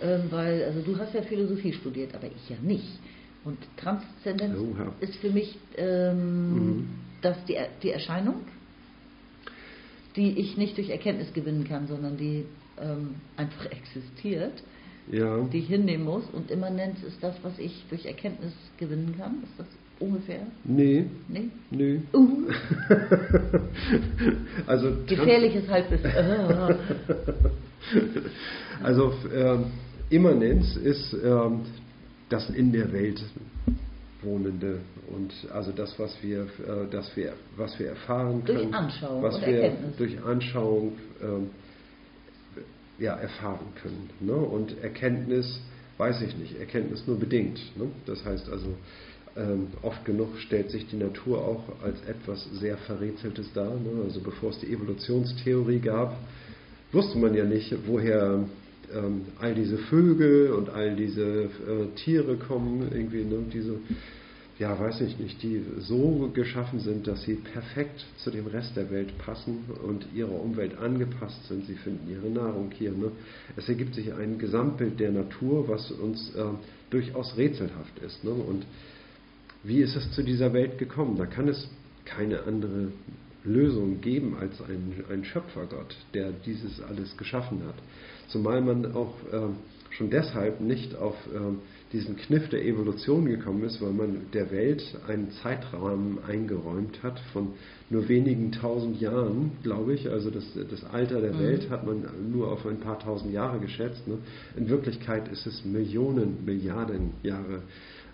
ähm, 0.02 0.22
weil 0.30 0.64
also 0.64 0.80
du 0.80 0.98
hast 0.98 1.14
ja 1.14 1.22
Philosophie 1.22 1.72
studiert, 1.74 2.12
aber 2.12 2.26
ich 2.26 2.48
ja 2.50 2.56
nicht. 2.60 2.98
Und 3.44 3.56
Transzendenz 3.76 4.58
Oh, 4.58 4.74
ja. 4.76 4.92
ist 4.98 5.14
für 5.18 5.30
mich 5.30 5.56
ähm, 5.76 6.54
Mhm. 6.78 6.88
das 7.22 7.36
die, 7.44 7.56
die 7.84 7.90
Erscheinung, 7.90 8.34
die 10.16 10.36
ich 10.40 10.56
nicht 10.56 10.76
durch 10.76 10.90
Erkenntnis 10.90 11.32
gewinnen 11.32 11.62
kann, 11.62 11.86
sondern 11.86 12.16
die 12.16 12.46
ähm, 12.82 13.14
einfach 13.36 13.66
existiert, 13.70 14.64
Ja. 15.12 15.38
die 15.52 15.58
ich 15.58 15.68
hinnehmen 15.68 16.04
muss. 16.04 16.24
Und 16.32 16.50
Immanenz 16.50 17.00
ist 17.04 17.22
das, 17.22 17.36
was 17.44 17.56
ich 17.60 17.84
durch 17.90 18.06
Erkenntnis 18.06 18.52
gewinnen 18.76 19.14
kann. 19.16 19.36
Ist 19.44 19.52
das 19.58 19.66
ungefähr? 20.00 20.40
Nee, 20.64 21.06
Nee? 21.28 21.48
nö. 21.70 21.98
Uh, 22.12 22.48
also 24.66 24.92
gefährliches 25.06 25.68
Halbwissen. 25.68 26.10
Äh. 26.10 26.74
Also 28.82 29.14
ähm, 29.34 29.66
Immanenz 30.10 30.76
ist 30.76 31.14
ähm, 31.24 31.60
das 32.28 32.50
in 32.50 32.72
der 32.72 32.92
Welt 32.92 33.22
Wohnende 34.22 34.80
und 35.14 35.32
also 35.52 35.72
das, 35.72 35.96
was 35.98 36.16
wir, 36.22 36.40
äh, 36.42 36.90
das 36.90 37.16
wir, 37.16 37.34
was 37.56 37.78
wir 37.78 37.88
erfahren 37.90 38.42
Durch 38.44 38.58
können, 38.60 38.74
Anschauung 38.74 39.22
was 39.22 39.40
wir 39.40 39.62
Erkenntnis. 39.62 39.96
durch 39.96 40.22
Anschauung 40.24 40.92
ähm, 41.22 41.50
ja, 42.98 43.14
erfahren 43.14 43.66
können. 43.80 44.10
Ne? 44.20 44.34
Und 44.34 44.76
Erkenntnis 44.82 45.60
weiß 45.98 46.22
ich 46.22 46.36
nicht, 46.36 46.58
Erkenntnis 46.58 47.06
nur 47.06 47.18
bedingt. 47.18 47.60
Ne? 47.76 47.86
Das 48.06 48.24
heißt 48.24 48.48
also, 48.50 48.74
ähm, 49.36 49.68
oft 49.82 50.04
genug 50.04 50.38
stellt 50.38 50.70
sich 50.70 50.86
die 50.88 50.96
Natur 50.96 51.38
auch 51.38 51.64
als 51.82 51.96
etwas 52.08 52.48
sehr 52.54 52.76
Verrätseltes 52.78 53.52
dar. 53.52 53.74
Ne? 53.74 54.04
Also 54.04 54.20
bevor 54.20 54.50
es 54.50 54.58
die 54.60 54.72
Evolutionstheorie 54.72 55.80
gab, 55.80 56.16
wusste 56.92 57.18
man 57.18 57.34
ja 57.34 57.44
nicht, 57.44 57.74
woher 57.86 58.44
ähm, 58.94 59.22
all 59.40 59.54
diese 59.54 59.78
Vögel 59.78 60.52
und 60.52 60.70
all 60.70 60.96
diese 60.96 61.22
äh, 61.22 61.48
Tiere 61.96 62.36
kommen, 62.36 62.88
irgendwie, 62.92 63.24
ne? 63.24 63.44
diese, 63.52 63.78
ja, 64.58 64.78
weiß 64.78 65.02
ich 65.02 65.18
nicht, 65.18 65.42
die 65.42 65.60
so 65.80 66.30
geschaffen 66.32 66.80
sind, 66.80 67.06
dass 67.06 67.22
sie 67.24 67.34
perfekt 67.34 68.06
zu 68.16 68.30
dem 68.30 68.46
Rest 68.46 68.74
der 68.76 68.90
Welt 68.90 69.18
passen 69.18 69.64
und 69.86 70.06
ihrer 70.14 70.40
Umwelt 70.40 70.78
angepasst 70.78 71.46
sind. 71.46 71.66
Sie 71.66 71.74
finden 71.74 72.10
ihre 72.10 72.30
Nahrung 72.30 72.70
hier. 72.70 72.92
Ne? 72.92 73.12
Es 73.56 73.68
ergibt 73.68 73.94
sich 73.94 74.14
ein 74.14 74.38
Gesamtbild 74.38 74.98
der 74.98 75.12
Natur, 75.12 75.68
was 75.68 75.90
uns 75.90 76.34
äh, 76.34 76.42
durchaus 76.88 77.36
rätselhaft 77.36 77.98
ist. 77.98 78.24
Ne? 78.24 78.30
Und 78.30 78.64
wie 79.66 79.80
ist 79.80 79.96
es 79.96 80.10
zu 80.12 80.22
dieser 80.22 80.52
Welt 80.52 80.78
gekommen? 80.78 81.16
Da 81.16 81.26
kann 81.26 81.48
es 81.48 81.68
keine 82.04 82.44
andere 82.44 82.92
Lösung 83.44 84.00
geben 84.00 84.36
als 84.40 84.60
ein, 84.62 85.04
ein 85.10 85.24
Schöpfergott, 85.24 85.96
der 86.14 86.32
dieses 86.44 86.80
alles 86.80 87.16
geschaffen 87.16 87.62
hat. 87.66 87.76
Zumal 88.28 88.60
man 88.60 88.92
auch 88.94 89.14
ähm, 89.32 89.56
schon 89.90 90.10
deshalb 90.10 90.60
nicht 90.60 90.94
auf 90.96 91.14
ähm, 91.34 91.58
diesen 91.92 92.16
Kniff 92.16 92.48
der 92.48 92.64
Evolution 92.64 93.26
gekommen 93.26 93.62
ist, 93.64 93.80
weil 93.80 93.92
man 93.92 94.26
der 94.32 94.50
Welt 94.50 94.82
einen 95.06 95.30
Zeitrahmen 95.30 96.18
eingeräumt 96.26 97.02
hat 97.02 97.20
von 97.32 97.52
nur 97.88 98.08
wenigen 98.08 98.50
tausend 98.50 99.00
Jahren, 99.00 99.52
glaube 99.62 99.94
ich. 99.94 100.10
Also 100.10 100.30
das, 100.30 100.44
das 100.68 100.84
Alter 100.84 101.20
der 101.20 101.34
Mhm. 101.34 101.38
Welt 101.38 101.70
hat 101.70 101.86
man 101.86 102.04
nur 102.32 102.50
auf 102.50 102.66
ein 102.66 102.80
paar 102.80 102.98
tausend 102.98 103.32
Jahre 103.32 103.60
geschätzt. 103.60 104.06
Ne? 104.08 104.18
In 104.56 104.68
Wirklichkeit 104.68 105.28
ist 105.28 105.46
es 105.46 105.64
Millionen, 105.64 106.44
Milliarden 106.44 107.12
Jahre 107.22 107.62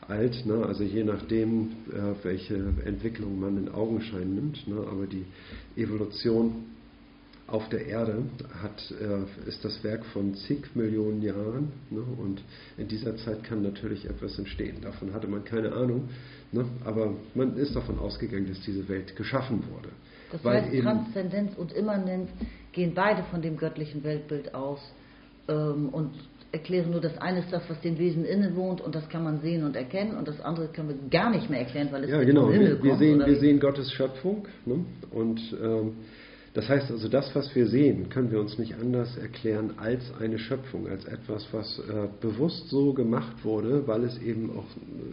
alt, 0.09 0.45
ne? 0.47 0.65
also 0.67 0.83
je 0.83 1.05
nachdem, 1.05 1.71
äh, 1.91 2.25
welche 2.25 2.57
Entwicklung 2.85 3.39
man 3.41 3.57
in 3.57 3.69
Augenschein 3.69 4.35
nimmt. 4.35 4.67
Ne? 4.67 4.77
Aber 4.91 5.07
die 5.07 5.25
Evolution 5.77 6.65
auf 7.47 7.69
der 7.69 7.87
Erde 7.87 8.23
hat, 8.63 8.95
äh, 9.01 9.49
ist 9.49 9.65
das 9.65 9.83
Werk 9.85 10.05
von 10.07 10.35
zig 10.35 10.75
Millionen 10.75 11.23
Jahren 11.23 11.73
ne? 11.91 12.03
und 12.19 12.43
in 12.79 12.89
dieser 12.89 13.17
Zeit 13.17 13.45
kann 13.45 13.63
natürlich 13.63 14.07
etwas 14.07 14.39
entstehen. 14.39 14.77
Davon 14.81 15.13
hatte 15.13 15.29
man 15.29 15.45
keine 15.45 15.73
Ahnung, 15.73 16.09
ne? 16.51 16.65
aber 16.85 17.15
man 17.35 17.57
ist 17.57 17.77
davon 17.77 17.99
ausgegangen, 17.99 18.47
dass 18.49 18.61
diese 18.61 18.89
Welt 18.89 19.15
geschaffen 19.17 19.63
wurde. 19.71 19.91
Das 20.33 20.43
Weil 20.45 20.63
heißt, 20.63 20.83
Transzendenz 20.83 21.55
und 21.57 21.73
Immanenz 21.73 22.31
gehen 22.73 22.93
beide 22.95 23.23
von 23.25 23.43
dem 23.43 23.59
göttlichen 23.59 24.03
Weltbild 24.03 24.55
aus 24.55 24.81
ähm, 25.49 25.91
und 25.91 26.13
erklären 26.53 26.91
nur, 26.91 27.01
das 27.01 27.17
eine 27.19 27.41
ist 27.41 27.53
das, 27.53 27.63
was 27.69 27.81
den 27.81 27.99
Wesen 27.99 28.25
innewohnt 28.25 28.81
und 28.81 28.95
das 28.95 29.09
kann 29.09 29.25
man 29.25 29.41
sehen 29.41 29.65
und 29.65 29.75
erkennen 29.75 30.17
und 30.17 30.29
das 30.29 30.41
andere 30.41 30.69
können 30.69 30.89
wir 30.91 31.09
gar 31.11 31.31
nicht 31.31 31.49
mehr 31.51 31.61
erklären, 31.61 31.89
weil 31.91 32.05
es 32.05 32.11
Ja, 32.11 32.19
nicht 32.19 32.27
genau. 32.27 32.51
Himmel 32.51 32.77
Wir, 32.79 32.83
wir, 32.83 32.91
kommt. 32.91 32.99
sehen, 33.01 33.23
wir 33.27 33.37
sehen 33.37 33.59
Gottes 33.61 33.91
Schöpfung. 33.93 34.47
Ne? 34.67 34.85
Und 35.11 35.41
ähm, 35.63 35.95
das 36.55 36.69
heißt 36.69 36.91
also, 36.91 37.09
das, 37.09 37.35
was 37.35 37.55
wir 37.55 37.67
sehen, 37.67 38.11
können 38.11 38.31
wir 38.31 38.39
uns 38.39 38.59
nicht 38.59 38.75
anders 38.75 39.17
erklären 39.17 39.73
als 39.79 40.03
eine 40.21 40.39
Schöpfung, 40.39 40.87
als 40.87 41.07
etwas, 41.07 41.47
was 41.53 41.79
äh, 41.79 42.09
bewusst 42.21 42.69
so 42.69 42.93
gemacht 42.93 43.43
wurde, 43.43 43.87
weil 43.87 44.05
es 44.05 44.21
eben 44.21 44.51
auch 44.59 44.67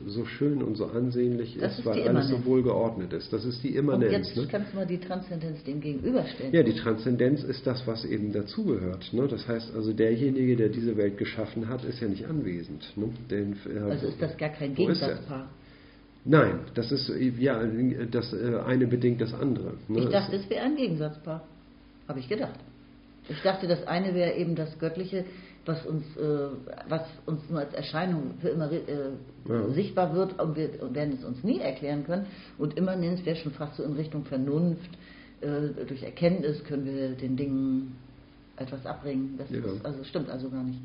so 0.07 0.25
schön 0.25 0.61
und 0.61 0.75
so 0.75 0.87
ansehnlich 0.87 1.55
ist, 1.55 1.79
ist 1.79 1.85
weil 1.85 2.01
alles 2.07 2.27
so 2.27 2.35
Immanenz. 2.35 2.45
wohl 2.45 2.63
geordnet 2.63 3.13
ist. 3.13 3.31
Das 3.31 3.45
ist 3.45 3.63
die 3.63 3.69
Und 3.69 3.75
Immanenz. 3.77 4.11
jetzt 4.11 4.35
ne? 4.35 4.47
kannst 4.51 4.73
du 4.73 4.77
mal 4.77 4.85
die 4.85 4.99
Transzendenz 4.99 5.63
dem 5.63 5.79
gegenüberstellen. 5.79 6.53
Ja, 6.53 6.61
die 6.61 6.75
Transzendenz 6.75 7.43
ist 7.43 7.65
das, 7.65 7.87
was 7.87 8.03
eben 8.03 8.33
dazugehört. 8.33 9.13
Ne? 9.13 9.27
Das 9.29 9.47
heißt 9.47 9.73
also, 9.73 9.93
derjenige, 9.93 10.57
der 10.57 10.67
diese 10.67 10.97
Welt 10.97 11.17
geschaffen 11.17 11.69
hat, 11.69 11.85
ist 11.85 12.01
ja 12.01 12.09
nicht 12.09 12.25
anwesend. 12.25 12.85
Ne? 12.97 13.09
Den, 13.31 13.55
äh, 13.73 13.79
also 13.79 14.07
ist 14.07 14.21
das 14.21 14.35
gar 14.35 14.49
kein? 14.49 14.75
Gegensatzpaar. 14.75 15.49
Nein, 16.25 16.59
das 16.75 16.91
ist 16.91 17.09
ja 17.39 17.63
das 18.11 18.33
äh, 18.33 18.57
eine 18.65 18.87
bedingt 18.87 19.21
das 19.21 19.33
andere. 19.33 19.73
Ne? 19.87 19.99
Ich 19.99 20.09
dachte, 20.09 20.35
Es- 20.35 20.49
wäre 20.49 20.63
ein 20.65 20.75
Gegensatzpaar. 20.75 21.43
Habe 22.07 22.19
ich 22.19 22.27
gedacht. 22.27 22.59
Ich 23.29 23.41
dachte, 23.43 23.67
das 23.67 23.85
eine 23.87 24.13
wäre 24.15 24.33
eben 24.33 24.55
das 24.55 24.77
Göttliche, 24.79 25.23
was 25.65 25.85
uns, 25.85 26.03
äh, 26.17 26.47
was 26.89 27.03
uns 27.27 27.41
nur 27.49 27.59
als 27.59 27.73
Erscheinung 27.73 28.31
für 28.41 28.49
immer 28.49 28.71
äh, 28.71 28.79
Ja. 29.47 29.69
sichtbar 29.69 30.13
wird 30.15 30.39
und 30.41 30.55
wir 30.55 30.69
werden 30.93 31.13
es 31.17 31.23
uns 31.23 31.43
nie 31.43 31.59
erklären 31.59 32.03
können. 32.05 32.25
Und 32.57 32.75
Immanenz 32.77 33.23
wäre 33.25 33.35
schon 33.35 33.51
fast 33.51 33.75
so 33.77 33.83
in 33.83 33.93
Richtung 33.93 34.25
Vernunft. 34.25 34.89
Äh, 35.41 35.85
durch 35.87 36.03
Erkenntnis 36.03 36.63
können 36.63 36.85
wir 36.85 37.09
den 37.11 37.37
Dingen 37.37 37.95
etwas 38.59 38.85
abbringen. 38.85 39.35
Das 39.37 39.49
Ja. 39.49 39.59
ist, 39.59 39.85
also 39.85 40.03
stimmt 40.03 40.29
also 40.29 40.49
gar 40.49 40.63
nicht. 40.63 40.79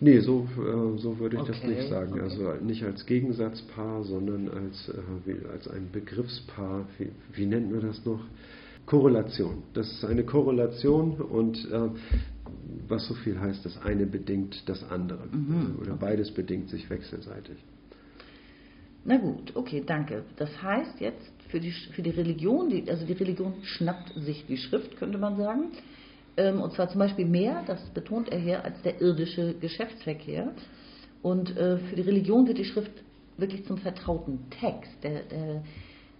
Nee, 0.00 0.20
so, 0.20 0.46
äh, 0.56 0.98
so 0.98 1.18
würde 1.18 1.36
ich 1.36 1.42
das 1.42 1.56
Okay, 1.58 1.68
nicht 1.68 1.88
sagen. 1.88 2.12
okay. 2.12 2.22
Also 2.22 2.52
nicht 2.64 2.84
als 2.84 3.04
Gegensatzpaar, 3.06 4.04
sondern 4.04 4.48
als, 4.48 4.88
äh, 4.88 4.94
wie, 5.24 5.46
als 5.48 5.68
ein 5.68 5.90
Begriffspaar. 5.92 6.86
Wie, 6.98 7.08
wie 7.32 7.46
nennt 7.46 7.70
man 7.72 7.80
das 7.82 8.04
noch? 8.04 8.20
Korrelation. 8.86 9.64
Das 9.74 9.90
ist 9.90 10.04
eine 10.04 10.22
Korrelation 10.24 11.14
und 11.20 11.56
äh, 11.72 11.88
was 12.88 13.06
so 13.08 13.14
viel 13.14 13.38
heißt, 13.40 13.64
das 13.64 13.76
eine 13.82 14.06
bedingt 14.06 14.62
das 14.68 14.88
andere. 14.90 15.26
Mhm, 15.32 15.76
Oder 15.80 15.94
beides 15.94 16.30
bedingt 16.30 16.70
sich 16.70 16.88
wechselseitig. 16.88 17.56
Na 19.04 19.16
gut, 19.18 19.54
okay, 19.54 19.82
danke. 19.84 20.22
Das 20.36 20.50
heißt 20.62 21.00
jetzt 21.00 21.30
für 21.48 21.60
die, 21.60 21.70
für 21.70 22.02
die 22.02 22.10
Religion, 22.10 22.68
die, 22.70 22.88
also 22.90 23.04
die 23.06 23.12
Religion 23.12 23.54
schnappt 23.62 24.12
sich 24.16 24.44
die 24.46 24.56
Schrift, 24.56 24.96
könnte 24.96 25.18
man 25.18 25.36
sagen. 25.36 25.66
Ähm, 26.36 26.60
und 26.60 26.72
zwar 26.74 26.88
zum 26.88 26.98
Beispiel 26.98 27.26
mehr, 27.26 27.62
das 27.66 27.80
betont 27.90 28.28
er 28.28 28.38
hier, 28.38 28.64
als 28.64 28.80
der 28.82 29.00
irdische 29.00 29.54
Geschäftsverkehr. 29.54 30.52
Und 31.22 31.56
äh, 31.56 31.78
für 31.78 31.96
die 31.96 32.02
Religion 32.02 32.46
wird 32.46 32.58
die 32.58 32.64
Schrift 32.64 32.92
wirklich 33.36 33.66
zum 33.66 33.78
vertrauten 33.78 34.50
Text. 34.60 34.92
Der, 35.02 35.22
der, 35.22 35.62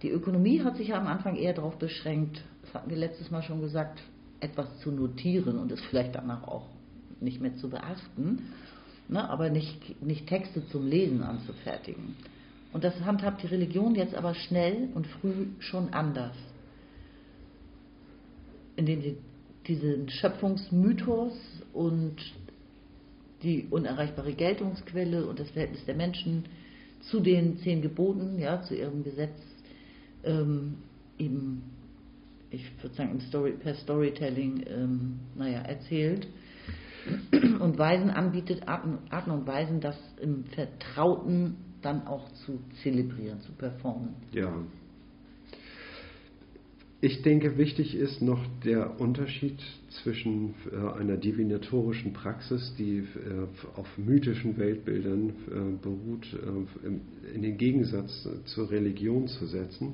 die 0.01 0.09
Ökonomie 0.09 0.61
hat 0.61 0.77
sich 0.77 0.89
ja 0.89 0.99
am 0.99 1.07
Anfang 1.07 1.35
eher 1.35 1.53
darauf 1.53 1.77
beschränkt, 1.77 2.43
das 2.61 2.73
hatten 2.73 2.89
wir 2.89 2.97
letztes 2.97 3.31
Mal 3.31 3.41
schon 3.43 3.61
gesagt, 3.61 4.01
etwas 4.39 4.79
zu 4.79 4.91
notieren 4.91 5.57
und 5.57 5.71
es 5.71 5.81
vielleicht 5.85 6.13
danach 6.13 6.47
auch 6.47 6.67
nicht 7.19 7.41
mehr 7.41 7.55
zu 7.55 7.69
beachten, 7.69 8.53
ne, 9.07 9.27
aber 9.27 9.49
nicht, 9.49 10.01
nicht 10.03 10.27
Texte 10.27 10.67
zum 10.67 10.87
Lesen 10.87 11.23
anzufertigen. 11.23 12.15
Und 12.73 12.83
das 12.83 12.99
handhabt 13.01 13.41
die 13.41 13.47
Religion 13.47 13.95
jetzt 13.95 14.13
aber 14.13 14.35
schnell 14.35 14.89
und 14.93 15.07
früh 15.07 15.47
schon 15.59 15.93
anders. 15.93 16.35
Indem 18.75 19.01
sie 19.01 19.17
diesen 19.67 20.09
Schöpfungsmythos 20.09 21.33
und 21.73 22.15
die 23.43 23.67
unerreichbare 23.69 24.33
Geltungsquelle 24.33 25.25
und 25.25 25.39
das 25.39 25.49
Verhältnis 25.51 25.85
der 25.85 25.95
Menschen 25.95 26.45
zu 27.01 27.19
den 27.19 27.57
zehn 27.59 27.81
Geboten, 27.81 28.39
ja, 28.39 28.61
zu 28.63 28.75
ihrem 28.75 29.03
Gesetz, 29.03 29.37
ähm, 30.23 30.77
eben, 31.19 31.63
ich 32.49 32.63
würde 32.81 32.95
sagen, 32.95 33.19
Story, 33.21 33.51
per 33.51 33.75
Storytelling, 33.75 34.65
ähm, 34.67 35.19
naja, 35.35 35.59
erzählt 35.59 36.27
und 37.59 37.77
Weisen 37.77 38.09
anbietet, 38.09 38.67
Arten 38.67 39.31
und 39.31 39.47
Weisen, 39.47 39.79
das 39.79 39.97
im 40.19 40.45
Vertrauten 40.45 41.55
dann 41.81 42.07
auch 42.07 42.29
zu 42.45 42.59
zelebrieren, 42.81 43.39
zu 43.41 43.51
performen. 43.53 44.15
Ja. 44.31 44.51
Ich 46.99 47.21
denke, 47.21 47.59
wichtig 47.59 47.93
ist 47.93 48.23
noch 48.23 48.43
der 48.65 48.99
Unterschied 48.99 49.59
zwischen 50.01 50.55
äh, 50.71 50.99
einer 50.99 51.15
divinatorischen 51.15 52.13
Praxis, 52.13 52.73
die 52.79 52.97
äh, 52.97 53.05
auf 53.75 53.87
mythischen 53.99 54.57
Weltbildern 54.57 55.29
äh, 55.29 55.83
beruht, 55.83 56.25
in 57.35 57.41
den 57.43 57.57
Gegensatz 57.57 58.27
zur 58.45 58.71
Religion 58.71 59.27
zu 59.27 59.45
setzen. 59.45 59.93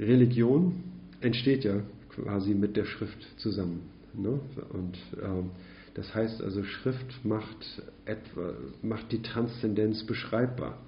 Religion 0.00 0.82
entsteht 1.20 1.62
ja 1.62 1.82
quasi 2.08 2.52
mit 2.52 2.76
der 2.76 2.84
Schrift 2.84 3.24
zusammen. 3.36 3.82
Ne? 4.14 4.40
Und 4.70 4.98
ähm, 5.22 5.50
das 5.94 6.12
heißt 6.14 6.42
also, 6.42 6.64
Schrift 6.64 7.24
macht, 7.24 7.82
etwa, 8.06 8.54
macht 8.82 9.12
die 9.12 9.22
Transzendenz 9.22 10.04
beschreibbar, 10.04 10.78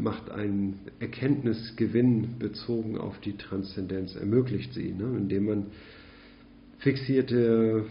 macht 0.00 0.30
einen 0.30 0.80
Erkenntnisgewinn 1.00 2.38
bezogen 2.38 2.96
auf 2.98 3.18
die 3.20 3.36
Transzendenz, 3.36 4.14
ermöglicht 4.16 4.72
sie, 4.74 4.92
ne? 4.92 5.16
indem 5.16 5.46
man 5.46 5.66
fixierte 6.78 7.84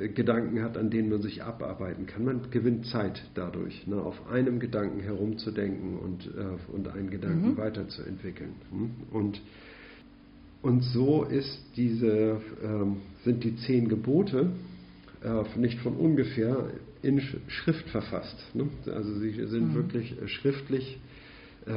äh, 0.00 0.08
Gedanken 0.08 0.62
hat, 0.62 0.76
an 0.76 0.90
denen 0.90 1.10
man 1.10 1.20
sich 1.20 1.42
abarbeiten 1.42 2.06
kann. 2.06 2.24
Man 2.24 2.50
gewinnt 2.50 2.86
Zeit 2.86 3.22
dadurch, 3.34 3.86
ne, 3.86 3.96
auf 3.96 4.30
einem 4.30 4.60
Gedanken 4.60 5.00
herumzudenken 5.00 5.98
und, 5.98 6.26
äh, 6.26 6.72
und 6.72 6.88
einen 6.88 7.10
Gedanken 7.10 7.50
mhm. 7.50 7.56
weiterzuentwickeln. 7.56 8.52
Hm? 8.70 8.90
Und, 9.10 9.40
und 10.62 10.82
so 10.82 11.24
ist 11.24 11.60
diese, 11.76 12.40
ähm, 12.62 12.98
sind 13.24 13.42
die 13.42 13.56
zehn 13.56 13.88
Gebote 13.88 14.50
äh, 15.24 15.58
nicht 15.58 15.80
von 15.80 15.94
ungefähr 15.94 16.70
in 17.02 17.20
Schrift 17.48 17.88
verfasst. 17.90 18.36
Ne? 18.54 18.68
Also 18.86 19.14
sie 19.18 19.32
sind 19.46 19.70
mhm. 19.70 19.74
wirklich 19.74 20.14
schriftlich 20.26 20.98
äh, 21.66 21.72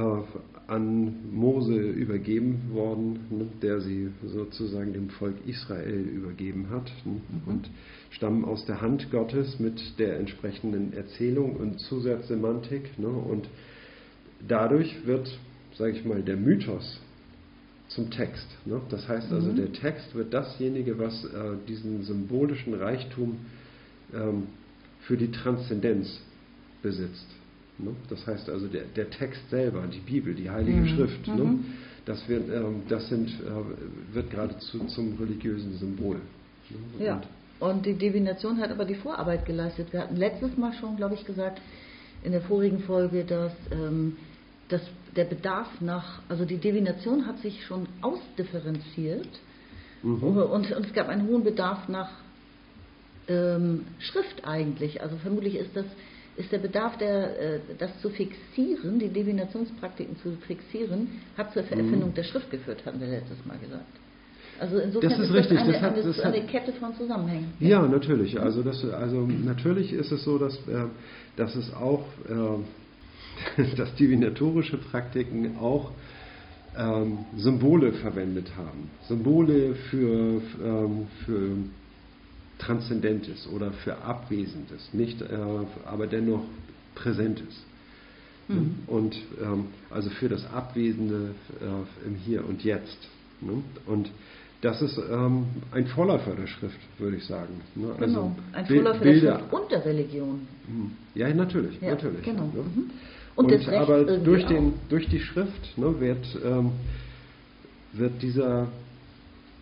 an 0.67 1.31
Mose 1.31 1.75
übergeben 1.75 2.71
worden, 2.71 3.19
ne, 3.29 3.47
der 3.61 3.81
sie 3.81 4.09
sozusagen 4.25 4.93
dem 4.93 5.09
Volk 5.09 5.35
Israel 5.45 5.99
übergeben 5.99 6.69
hat 6.69 6.91
ne, 7.03 7.13
mhm. 7.13 7.51
und 7.51 7.69
stammen 8.11 8.45
aus 8.45 8.65
der 8.65 8.79
Hand 8.79 9.11
Gottes 9.11 9.59
mit 9.59 9.99
der 9.99 10.17
entsprechenden 10.17 10.93
Erzählung 10.93 11.57
und 11.57 11.79
Zusatzsemantik. 11.79 12.97
Ne, 12.97 13.09
und 13.09 13.49
dadurch 14.47 15.05
wird, 15.05 15.37
sage 15.75 15.91
ich 15.91 16.05
mal, 16.05 16.21
der 16.21 16.37
Mythos 16.37 16.99
zum 17.89 18.09
Text. 18.09 18.47
Ne? 18.65 18.79
Das 18.89 19.07
heißt 19.07 19.31
also, 19.31 19.51
mhm. 19.51 19.57
der 19.57 19.73
Text 19.73 20.15
wird 20.15 20.33
dasjenige, 20.33 20.97
was 20.97 21.25
äh, 21.25 21.57
diesen 21.67 22.03
symbolischen 22.03 22.73
Reichtum 22.73 23.39
ähm, 24.13 24.43
für 25.01 25.17
die 25.17 25.31
Transzendenz 25.31 26.21
besitzt. 26.81 27.27
Ne? 27.77 27.95
Das 28.09 28.25
heißt 28.25 28.49
also, 28.49 28.67
der, 28.67 28.83
der, 28.95 29.09
Text 29.09 29.49
selber, 29.49 29.85
die 29.87 29.99
Bibel, 29.99 30.33
die 30.33 30.49
Heilige 30.49 30.79
mhm. 30.79 30.87
Schrift, 30.87 31.27
ne? 31.27 31.43
mhm. 31.43 31.65
das, 32.05 32.27
wird, 32.27 32.49
ähm, 32.49 32.83
das 32.87 33.07
sind, 33.09 33.29
äh, 33.29 34.13
wird 34.13 34.29
geradezu 34.29 34.79
zum 34.85 35.17
religiösen 35.17 35.77
Symbol. 35.77 36.17
Ne? 36.69 37.05
Ja, 37.05 37.21
und 37.59 37.85
die 37.85 37.93
Divination 37.93 38.59
hat 38.59 38.71
aber 38.71 38.85
die 38.85 38.95
Vorarbeit 38.95 39.45
geleistet. 39.45 39.93
Wir 39.93 40.01
hatten 40.01 40.17
letztes 40.17 40.57
Mal 40.57 40.73
schon, 40.73 40.97
glaube 40.97 41.15
ich, 41.15 41.25
gesagt, 41.25 41.61
in 42.23 42.31
der 42.31 42.41
vorigen 42.41 42.79
Folge, 42.79 43.23
dass, 43.23 43.53
ähm, 43.71 44.17
dass 44.69 44.81
der 45.15 45.25
Bedarf 45.25 45.67
nach, 45.79 46.21
also 46.29 46.45
die 46.45 46.57
Divination 46.57 47.25
hat 47.25 47.39
sich 47.39 47.65
schon 47.65 47.87
ausdifferenziert 48.01 49.29
mhm. 50.03 50.23
und, 50.23 50.71
und, 50.71 50.85
es 50.85 50.93
gab 50.93 51.09
einen 51.09 51.27
hohen 51.27 51.43
Bedarf 51.43 51.87
nach 51.87 52.09
ähm, 53.31 53.85
Schrift 53.99 54.45
eigentlich. 54.45 55.01
Also 55.01 55.15
vermutlich 55.17 55.55
ist 55.55 55.75
das 55.75 55.85
ist 56.37 56.51
der 56.51 56.59
Bedarf, 56.59 56.97
der, 56.97 57.39
äh, 57.39 57.59
das 57.77 57.99
zu 58.01 58.09
fixieren, 58.09 58.99
die 58.99 59.09
Divinationspraktiken 59.09 60.17
zu 60.17 60.37
fixieren, 60.47 61.07
hat 61.37 61.53
zur 61.53 61.63
Vererfindung 61.63 62.09
mhm. 62.09 62.15
der 62.15 62.23
Schrift 62.23 62.49
geführt, 62.49 62.85
hatten 62.85 62.99
wir 62.99 63.07
letztes 63.07 63.45
Mal 63.45 63.57
gesagt. 63.57 63.85
Also 64.59 64.77
insofern 64.77 65.09
das 65.09 65.19
ist, 65.19 65.29
ist 65.29 65.33
richtig. 65.33 65.57
Das 65.57 65.67
eine, 65.67 65.73
das 65.73 65.81
hat, 65.81 65.97
das 65.97 66.19
eine, 66.19 66.45
Kette 66.45 66.73
von 66.73 66.95
Zusammenhängen. 66.95 67.53
Ja, 67.59 67.81
natürlich. 67.87 68.39
Also, 68.39 68.61
das, 68.61 68.83
also 68.85 69.21
natürlich 69.21 69.91
ist 69.91 70.11
es 70.11 70.23
so, 70.23 70.37
dass, 70.37 70.55
äh, 70.67 70.85
dass 71.35 71.55
es 71.55 71.73
auch, 71.73 72.05
äh, 72.29 73.63
dass 73.75 73.93
divinatorische 73.95 74.77
Praktiken 74.77 75.57
auch 75.57 75.91
ähm, 76.77 77.25
Symbole 77.37 77.91
verwendet 77.93 78.51
haben. 78.55 78.89
Symbole 79.07 79.75
für, 79.89 80.41
ähm, 80.63 81.07
für 81.25 81.57
Transzendentes 82.61 83.47
oder 83.47 83.71
für 83.71 83.97
Abwesendes, 83.97 84.93
nicht, 84.93 85.21
äh, 85.21 85.25
aber 85.85 86.07
dennoch 86.07 86.43
Präsentes. 86.95 87.63
Mhm. 88.47 88.79
Und 88.87 89.15
ähm, 89.41 89.65
also 89.89 90.09
für 90.11 90.29
das 90.29 90.45
Abwesende 90.53 91.33
äh, 91.59 92.07
im 92.07 92.15
Hier 92.15 92.47
und 92.47 92.63
Jetzt. 92.63 92.97
Ne? 93.41 93.63
Und 93.85 94.11
das 94.61 94.81
ist 94.81 94.99
ähm, 95.11 95.45
ein 95.71 95.87
Vorläufer 95.87 96.35
der 96.35 96.45
Schrift, 96.45 96.77
würde 96.99 97.17
ich 97.17 97.25
sagen. 97.25 97.61
Ne? 97.75 97.87
Also 97.99 98.05
genau, 98.05 98.35
ein 98.53 98.65
Vorläufer 98.65 98.99
Bilder, 98.99 99.31
der 99.31 99.39
Schrift 99.39 99.53
und 99.53 99.71
der 99.71 99.85
Religion. 99.85 100.47
Mhm. 100.67 100.91
Ja, 101.15 101.33
natürlich, 101.33 101.81
ja, 101.81 101.91
natürlich. 101.91 102.23
Genau. 102.23 102.43
Ne? 102.43 102.63
Mhm. 102.75 102.89
Und, 103.35 103.51
und 103.51 103.69
aber 103.69 104.03
durch, 104.03 104.45
den, 104.45 104.73
durch 104.89 105.07
die 105.07 105.19
Schrift 105.19 105.77
ne, 105.77 105.99
wird, 105.99 106.25
ähm, 106.45 106.73
wird 107.93 108.21
dieser 108.21 108.67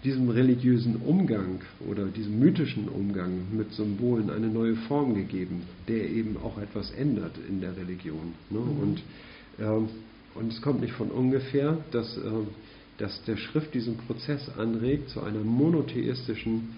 diesem 0.03 0.29
religiösen 0.29 0.97
Umgang 0.97 1.59
oder 1.87 2.05
diesem 2.05 2.39
mythischen 2.39 2.87
Umgang 2.87 3.47
mit 3.51 3.73
Symbolen 3.73 4.29
eine 4.29 4.47
neue 4.47 4.75
Form 4.87 5.13
gegeben, 5.13 5.63
der 5.87 6.09
eben 6.09 6.37
auch 6.37 6.57
etwas 6.57 6.91
ändert 6.91 7.33
in 7.49 7.59
der 7.59 7.75
Religion. 7.75 8.33
Ne? 8.49 8.59
Mhm. 8.59 8.79
Und, 8.79 9.01
ähm, 9.59 9.89
und 10.35 10.53
es 10.53 10.61
kommt 10.61 10.81
nicht 10.81 10.93
von 10.93 11.11
ungefähr, 11.11 11.77
dass, 11.91 12.17
äh, 12.17 12.21
dass 12.97 13.21
der 13.25 13.35
Schrift 13.35 13.73
diesen 13.73 13.97
Prozess 13.97 14.49
anregt, 14.57 15.09
zu 15.09 15.21
einer 15.21 15.43
monotheistischen 15.43 16.69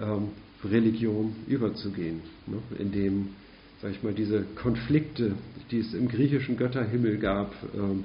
ähm, 0.00 0.28
Religion 0.64 1.36
überzugehen, 1.46 2.22
ne? 2.46 2.56
indem, 2.78 3.28
sag 3.82 3.92
ich 3.92 4.02
mal, 4.02 4.14
diese 4.14 4.44
Konflikte, 4.56 5.32
die 5.70 5.78
es 5.78 5.94
im 5.94 6.08
griechischen 6.08 6.56
Götterhimmel 6.56 7.18
gab, 7.18 7.54
ähm, 7.76 8.04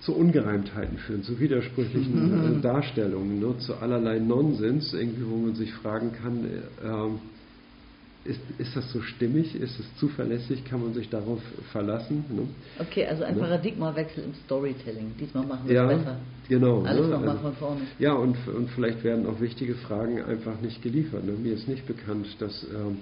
zu 0.00 0.14
Ungereimtheiten 0.14 0.98
führen, 0.98 1.22
zu 1.22 1.40
widersprüchlichen 1.40 2.54
mhm. 2.54 2.58
äh, 2.58 2.62
Darstellungen, 2.62 3.40
ne, 3.40 3.58
zu 3.58 3.74
allerlei 3.74 4.18
Nonsens, 4.18 4.92
irgendwie, 4.92 5.24
wo 5.28 5.36
man 5.36 5.54
sich 5.54 5.72
fragen 5.72 6.12
kann, 6.12 6.44
äh, 6.44 8.28
ist, 8.28 8.40
ist 8.58 8.76
das 8.76 8.92
so 8.92 9.00
stimmig, 9.00 9.54
ist 9.54 9.78
es 9.80 9.86
zuverlässig, 9.98 10.64
kann 10.64 10.82
man 10.82 10.92
sich 10.92 11.08
darauf 11.08 11.40
verlassen? 11.72 12.24
Ne? 12.28 12.42
Okay, 12.78 13.06
also 13.06 13.24
ein 13.24 13.34
ne? 13.34 13.40
Paradigmawechsel 13.40 14.24
im 14.24 14.34
Storytelling. 14.44 15.14
Diesmal 15.18 15.46
machen 15.46 15.66
wir 15.66 15.74
ja, 15.74 15.90
es 15.90 15.98
besser. 15.98 16.16
Genau. 16.48 16.82
Alles 16.82 17.06
ne? 17.06 17.12
nochmal 17.12 17.30
also, 17.30 17.42
von 17.42 17.52
vorne. 17.54 17.80
Ja, 17.98 18.12
und, 18.12 18.36
und 18.48 18.68
vielleicht 18.70 19.02
werden 19.02 19.26
auch 19.26 19.40
wichtige 19.40 19.74
Fragen 19.76 20.22
einfach 20.22 20.60
nicht 20.60 20.82
geliefert. 20.82 21.24
Ne? 21.24 21.32
Mir 21.32 21.54
ist 21.54 21.68
nicht 21.68 21.86
bekannt, 21.86 22.26
dass, 22.38 22.64
ähm, 22.64 22.98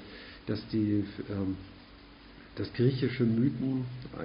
dass 0.46 0.61
die 0.68 1.04
ähm, 1.30 1.56
dass 2.57 2.73
griechische 2.73 3.25
Mythen 3.25 3.85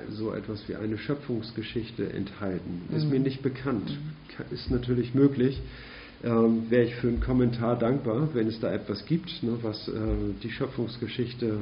so 0.09 0.33
etwas 0.33 0.67
wie 0.67 0.75
eine 0.75 0.97
Schöpfungsgeschichte 0.97 2.11
enthalten. 2.11 2.83
Ist 2.95 3.09
mir 3.09 3.19
mhm. 3.19 3.25
nicht 3.25 3.41
bekannt. 3.41 3.89
Mhm. 3.89 4.53
Ist 4.53 4.71
natürlich 4.71 5.13
möglich. 5.13 5.61
Ähm, 6.23 6.69
Wäre 6.69 6.83
ich 6.83 6.95
für 6.95 7.07
einen 7.07 7.19
Kommentar 7.19 7.77
dankbar, 7.77 8.29
wenn 8.33 8.47
es 8.47 8.59
da 8.59 8.71
etwas 8.71 9.05
gibt, 9.05 9.43
ne, 9.43 9.57
was 9.61 9.87
äh, 9.87 9.91
die 10.43 10.51
Schöpfungsgeschichte, 10.51 11.57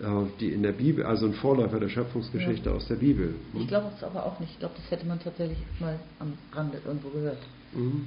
äh, 0.00 0.04
die 0.40 0.50
in 0.50 0.62
der 0.62 0.72
Bibel, 0.72 1.04
also 1.04 1.26
ein 1.26 1.32
Vorläufer 1.32 1.80
der 1.80 1.88
Schöpfungsgeschichte 1.88 2.68
ja. 2.68 2.76
aus 2.76 2.86
der 2.86 2.96
Bibel. 2.96 3.34
Ne? 3.54 3.62
Ich 3.62 3.68
glaube 3.68 3.90
es 3.96 4.04
aber 4.04 4.26
auch 4.26 4.38
nicht. 4.40 4.52
Ich 4.52 4.58
glaube, 4.58 4.74
das 4.76 4.90
hätte 4.90 5.06
man 5.06 5.18
tatsächlich 5.18 5.58
mal 5.80 5.98
am 6.18 6.34
Rande 6.52 6.80
irgendwo 6.86 7.08
gehört. 7.08 7.38
Mhm. 7.74 8.06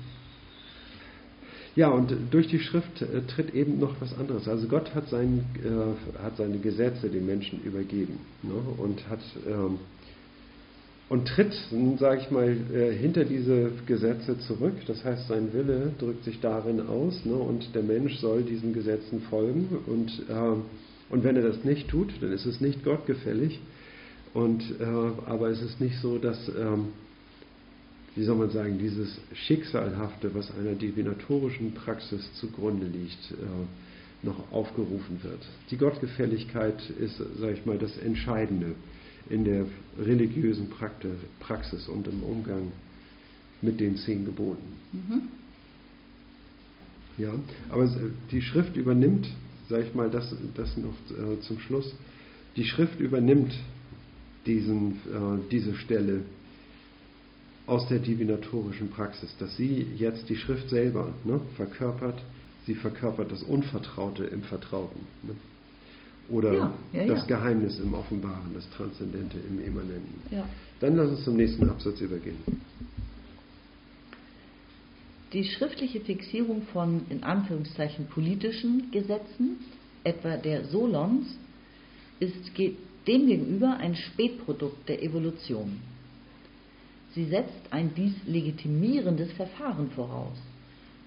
Ja, 1.75 1.89
und 1.89 2.13
durch 2.31 2.47
die 2.47 2.59
Schrift 2.59 3.01
äh, 3.01 3.21
tritt 3.27 3.53
eben 3.55 3.79
noch 3.79 3.95
was 4.01 4.17
anderes. 4.17 4.47
Also 4.47 4.67
Gott 4.67 4.93
hat, 4.93 5.07
sein, 5.07 5.45
äh, 5.63 6.21
hat 6.21 6.35
seine 6.35 6.57
Gesetze 6.57 7.09
den 7.09 7.25
Menschen 7.25 7.61
übergeben 7.63 8.19
ne? 8.43 8.53
und 8.77 9.07
hat 9.09 9.21
ähm, 9.47 9.79
und 11.11 11.27
tritt, 11.27 11.53
sage 11.99 12.21
ich 12.21 12.31
mal, 12.31 12.55
äh, 12.73 12.93
hinter 12.93 13.25
diese 13.25 13.71
Gesetze 13.85 14.39
zurück. 14.39 14.75
Das 14.87 15.03
heißt, 15.03 15.27
sein 15.27 15.51
Wille 15.51 15.91
drückt 15.99 16.23
sich 16.23 16.39
darin 16.39 16.79
aus 16.87 17.25
ne? 17.25 17.33
und 17.33 17.75
der 17.75 17.83
Mensch 17.83 18.15
soll 18.19 18.43
diesen 18.43 18.73
Gesetzen 18.73 19.21
folgen. 19.29 19.67
Und, 19.87 20.09
äh, 20.29 21.13
und 21.13 21.23
wenn 21.25 21.35
er 21.35 21.41
das 21.41 21.65
nicht 21.65 21.89
tut, 21.89 22.13
dann 22.21 22.31
ist 22.31 22.45
es 22.45 22.61
nicht 22.61 22.85
gottgefällig. 22.85 23.59
Und, 24.33 24.63
äh, 24.79 24.85
aber 25.25 25.49
es 25.49 25.61
ist 25.61 25.81
nicht 25.81 25.99
so, 25.99 26.17
dass 26.17 26.47
ähm, 26.47 26.93
wie 28.15 28.23
soll 28.23 28.35
man 28.35 28.49
sagen, 28.49 28.77
dieses 28.77 29.19
Schicksalhafte, 29.33 30.33
was 30.33 30.51
einer 30.51 30.73
divinatorischen 30.73 31.73
Praxis 31.73 32.21
zugrunde 32.35 32.85
liegt, 32.85 33.31
äh, 33.31 34.25
noch 34.25 34.51
aufgerufen 34.51 35.23
wird. 35.23 35.39
Die 35.71 35.77
Gottgefälligkeit 35.77 36.89
ist, 36.89 37.17
sage 37.39 37.53
ich 37.53 37.65
mal, 37.65 37.77
das 37.77 37.97
Entscheidende 37.97 38.75
in 39.29 39.45
der 39.45 39.65
religiösen 39.99 40.69
Praxis 41.39 41.87
und 41.87 42.07
im 42.07 42.21
Umgang 42.23 42.71
mit 43.61 43.79
den 43.79 43.95
zehn 43.95 44.25
Geboten. 44.25 44.63
Mhm. 44.91 45.21
Ja, 47.17 47.33
aber 47.69 47.89
die 48.31 48.41
Schrift 48.41 48.75
übernimmt, 48.75 49.27
sage 49.69 49.83
ich 49.83 49.93
mal, 49.95 50.09
das, 50.09 50.35
das 50.55 50.75
noch 50.77 50.95
äh, 51.11 51.39
zum 51.41 51.59
Schluss, 51.59 51.93
die 52.55 52.65
Schrift 52.65 52.99
übernimmt 52.99 53.53
diesen, 54.45 54.91
äh, 54.91 55.49
diese 55.51 55.75
Stelle 55.75 56.21
aus 57.67 57.87
der 57.87 57.99
divinatorischen 57.99 58.89
Praxis, 58.89 59.35
dass 59.39 59.55
sie 59.55 59.87
jetzt 59.97 60.27
die 60.29 60.35
Schrift 60.35 60.69
selber 60.69 61.13
ne, 61.23 61.39
verkörpert, 61.55 62.21
sie 62.65 62.75
verkörpert 62.75 63.31
das 63.31 63.43
Unvertraute 63.43 64.25
im 64.25 64.41
Vertrauten. 64.43 65.01
Ne? 65.23 65.35
Oder 66.29 66.53
ja, 66.53 66.73
ja, 66.93 67.05
das 67.05 67.27
ja. 67.27 67.37
Geheimnis 67.37 67.79
im 67.79 67.93
Offenbaren, 67.93 68.53
das 68.53 68.69
Transzendente 68.71 69.37
im 69.37 69.63
Immanenten. 69.63 70.21
Dann 70.79 70.95
lass 70.95 71.09
uns 71.09 71.23
zum 71.23 71.35
nächsten 71.35 71.69
Absatz 71.69 71.99
übergehen. 71.99 72.37
Die 75.33 75.43
schriftliche 75.45 76.01
Fixierung 76.01 76.63
von 76.73 77.01
in 77.09 77.23
Anführungszeichen 77.23 78.07
politischen 78.07 78.91
Gesetzen, 78.91 79.57
etwa 80.03 80.35
der 80.37 80.65
Solons, 80.65 81.37
ist 82.19 82.51
demgegenüber 83.07 83.77
ein 83.77 83.95
Spätprodukt 83.95 84.89
der 84.89 85.01
Evolution. 85.01 85.79
Sie 87.13 87.25
setzt 87.25 87.71
ein 87.71 87.93
dies 87.95 88.13
legitimierendes 88.25 89.31
Verfahren 89.33 89.91
voraus. 89.91 90.37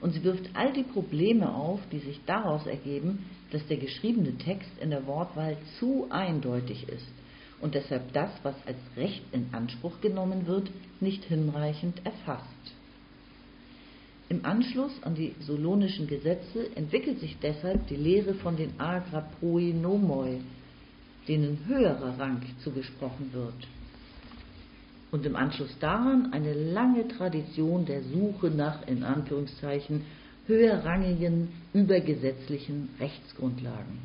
Und 0.01 0.13
sie 0.13 0.23
wirft 0.23 0.51
all 0.55 0.73
die 0.73 0.83
Probleme 0.83 1.55
auf, 1.55 1.81
die 1.91 2.01
sich 2.01 2.21
daraus 2.27 2.67
ergeben, 2.67 3.25
dass 3.53 3.67
der 3.69 3.79
geschriebene 3.79 4.37
Text 4.37 4.71
in 4.81 4.91
der 4.91 5.07
Wortwahl 5.07 5.57
zu 5.79 6.07
eindeutig 6.11 6.89
ist 6.89 7.07
und 7.65 7.75
deshalb 7.75 8.13
das, 8.13 8.31
was 8.43 8.55
als 8.67 8.77
Recht 8.95 9.23
in 9.33 9.49
Anspruch 9.53 10.01
genommen 10.03 10.47
wird, 10.47 10.71
nicht 11.01 11.25
hinreichend 11.25 12.05
erfasst. 12.05 12.45
Im 14.29 14.45
Anschluss 14.45 14.93
an 15.03 15.15
die 15.15 15.35
solonischen 15.41 16.07
Gesetze 16.07 16.77
entwickelt 16.77 17.21
sich 17.21 17.39
deshalb 17.43 17.87
die 17.89 17.97
Lehre 17.97 18.35
von 18.35 18.57
den 18.57 18.79
Agraproi 18.79 19.73
Nomoi, 19.73 20.41
denen 21.27 21.65
höherer 21.67 22.19
Rang 22.19 22.43
zugesprochen 22.63 23.33
wird. 23.33 23.67
Und 25.15 25.25
im 25.25 25.37
Anschluss 25.37 25.71
daran 25.79 26.33
eine 26.33 26.53
lange 26.55 27.07
Tradition 27.07 27.87
der 27.87 28.03
Suche 28.03 28.51
nach, 28.51 28.85
in 28.89 29.05
Anführungszeichen, 29.05 30.01
höherrangigen, 30.49 31.51
übergesetzlichen 31.73 32.89
Rechtsgrundlagen. 32.99 34.01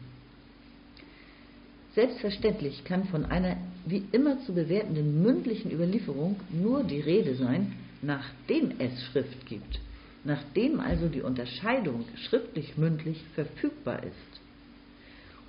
Selbstverständlich 1.96 2.84
kann 2.84 3.06
von 3.06 3.26
einer 3.26 3.58
wie 3.88 4.04
immer 4.12 4.40
zu 4.42 4.54
bewertenden 4.54 5.24
mündlichen 5.24 5.72
Überlieferung 5.72 6.36
nur 6.52 6.84
die 6.84 7.00
Rede 7.00 7.34
sein, 7.34 7.74
nachdem 8.04 8.74
es 8.78 9.02
Schrift 9.06 9.48
gibt, 9.48 9.80
nachdem 10.24 10.80
also 10.80 11.08
die 11.08 11.24
Unterscheidung 11.24 12.06
schriftlich-mündlich 12.28 13.24
verfügbar 13.34 14.04
ist. 14.04 14.42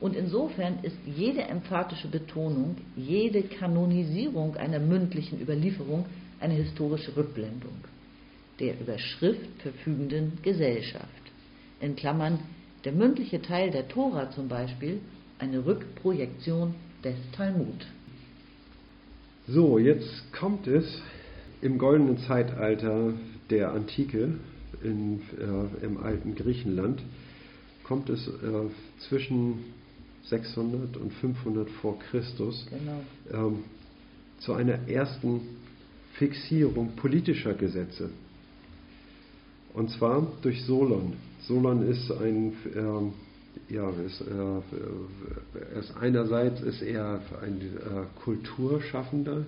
Und 0.00 0.16
insofern 0.16 0.78
ist 0.82 0.96
jede 1.04 1.42
emphatische 1.42 2.08
Betonung, 2.08 2.76
jede 2.96 3.42
Kanonisierung 3.42 4.56
einer 4.56 4.78
mündlichen 4.78 5.40
Überlieferung 5.40 6.06
eine 6.40 6.54
historische 6.54 7.14
Rückblendung 7.16 7.74
der 8.60 8.78
über 8.78 8.98
Schrift 8.98 9.62
verfügenden 9.62 10.38
Gesellschaft. 10.42 11.06
In 11.80 11.96
Klammern, 11.96 12.38
der 12.84 12.92
mündliche 12.92 13.42
Teil 13.42 13.70
der 13.70 13.88
Tora 13.88 14.30
zum 14.30 14.48
Beispiel, 14.48 15.00
eine 15.38 15.64
Rückprojektion 15.64 16.74
des 17.02 17.16
Talmud. 17.32 17.86
So, 19.48 19.78
jetzt 19.78 20.32
kommt 20.32 20.66
es 20.66 21.02
im 21.62 21.78
goldenen 21.78 22.18
Zeitalter 22.18 23.14
der 23.48 23.72
Antike 23.72 24.34
in, 24.84 25.20
äh, 25.38 25.84
im 25.84 25.96
alten 25.96 26.34
Griechenland, 26.34 27.02
kommt 27.84 28.10
es 28.10 28.28
äh, 28.28 28.30
zwischen 29.08 29.64
600 30.30 30.96
und 30.96 31.12
500 31.14 31.68
vor 31.82 31.98
Christus 31.98 32.66
genau. 32.70 33.46
ähm, 33.48 33.64
zu 34.38 34.54
einer 34.54 34.88
ersten 34.88 35.40
Fixierung 36.14 36.96
politischer 36.96 37.54
Gesetze. 37.54 38.10
Und 39.74 39.90
zwar 39.90 40.26
durch 40.42 40.64
Solon. 40.64 41.14
Solon 41.42 41.88
ist 41.88 42.10
ein, 42.10 42.52
äh, 42.74 43.74
ja, 43.74 43.90
ist, 43.90 44.22
äh, 44.22 45.78
ist 45.78 45.96
einerseits 45.96 46.60
ist 46.62 46.82
er 46.82 47.20
ein 47.42 47.60
äh, 47.60 48.20
Kulturschaffender 48.24 49.44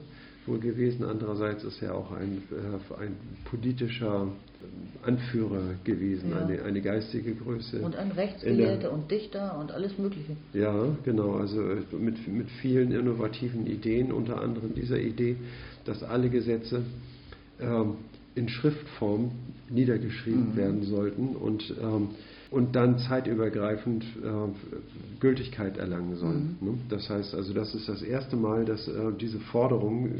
wohl 0.46 0.58
gewesen, 0.58 1.04
andererseits 1.04 1.62
ist 1.64 1.82
er 1.82 1.94
auch 1.94 2.10
ein, 2.12 2.42
äh, 2.50 3.02
ein 3.02 3.16
politischer 3.44 4.28
Anführer 5.04 5.74
gewesen, 5.84 6.30
ja. 6.30 6.44
eine, 6.44 6.62
eine 6.62 6.80
geistige 6.80 7.34
Größe. 7.34 7.80
Und 7.80 7.96
ein 7.96 8.12
Rechtsgelehrter 8.12 8.92
und 8.92 9.10
Dichter 9.10 9.58
und 9.58 9.72
alles 9.72 9.98
Mögliche. 9.98 10.36
Ja, 10.52 10.86
genau, 11.04 11.34
also 11.36 11.60
mit, 11.98 12.28
mit 12.28 12.48
vielen 12.60 12.92
innovativen 12.92 13.66
Ideen, 13.66 14.12
unter 14.12 14.40
anderem 14.40 14.74
dieser 14.74 14.98
Idee, 14.98 15.36
dass 15.84 16.02
alle 16.04 16.30
Gesetze 16.30 16.82
ähm, 17.60 17.94
in 18.34 18.48
Schriftform 18.48 19.32
niedergeschrieben 19.70 20.52
mhm. 20.52 20.56
werden 20.56 20.82
sollten 20.84 21.36
und, 21.36 21.74
ähm, 21.82 22.10
und 22.52 22.76
dann 22.76 22.98
zeitübergreifend 22.98 24.04
äh, 24.04 25.18
Gültigkeit 25.20 25.78
erlangen 25.78 26.16
sollen. 26.16 26.58
Mhm. 26.60 26.68
Ne? 26.68 26.78
Das 26.90 27.08
heißt 27.08 27.34
also, 27.34 27.54
das 27.54 27.74
ist 27.74 27.88
das 27.88 28.02
erste 28.02 28.36
Mal, 28.36 28.64
dass 28.64 28.86
äh, 28.86 28.92
diese 29.18 29.40
Forderung 29.40 30.10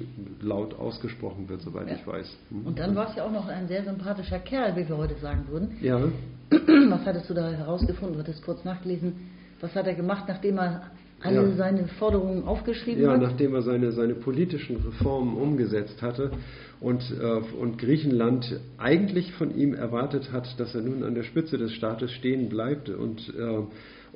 laut 0.40 0.74
ausgesprochen 0.78 1.48
wird, 1.48 1.60
soweit 1.60 1.88
ja. 1.88 1.94
ich 1.96 2.06
weiß. 2.06 2.36
Mhm. 2.50 2.66
Und 2.66 2.78
dann 2.78 2.96
war 2.96 3.10
es 3.10 3.16
ja 3.16 3.24
auch 3.24 3.32
noch 3.32 3.48
ein 3.48 3.68
sehr 3.68 3.84
sympathischer 3.84 4.38
Kerl, 4.38 4.74
wie 4.76 4.88
wir 4.88 4.96
heute 4.96 5.14
sagen 5.20 5.44
würden. 5.48 5.76
Ja. 5.82 6.00
Was 6.50 7.04
hattest 7.04 7.28
du 7.28 7.34
da 7.34 7.50
herausgefunden? 7.50 8.14
Du 8.14 8.20
hattest 8.20 8.42
kurz 8.44 8.64
nachgelesen. 8.64 9.14
Was 9.60 9.74
hat 9.74 9.86
er 9.86 9.94
gemacht, 9.94 10.24
nachdem 10.26 10.58
er 10.58 10.90
alle 11.22 11.48
ja. 11.48 11.52
seine 11.56 11.86
Forderungen 11.86 12.44
aufgeschrieben 12.44 13.02
ja, 13.02 13.12
hat? 13.12 13.22
Ja, 13.22 13.28
nachdem 13.28 13.54
er 13.54 13.62
seine, 13.62 13.92
seine 13.92 14.14
politischen 14.14 14.76
Reformen 14.76 15.36
umgesetzt 15.36 16.02
hatte 16.02 16.32
und, 16.80 17.02
äh, 17.10 17.56
und 17.56 17.78
Griechenland 17.78 18.60
eigentlich 18.78 19.32
von 19.32 19.56
ihm 19.56 19.74
erwartet 19.74 20.32
hat, 20.32 20.58
dass 20.58 20.74
er 20.74 20.82
nun 20.82 21.04
an 21.04 21.14
der 21.14 21.22
Spitze 21.22 21.58
des 21.58 21.72
Staates 21.72 22.12
stehen 22.12 22.48
bleibt 22.48 22.88
und, 22.88 23.32
äh, 23.38 23.62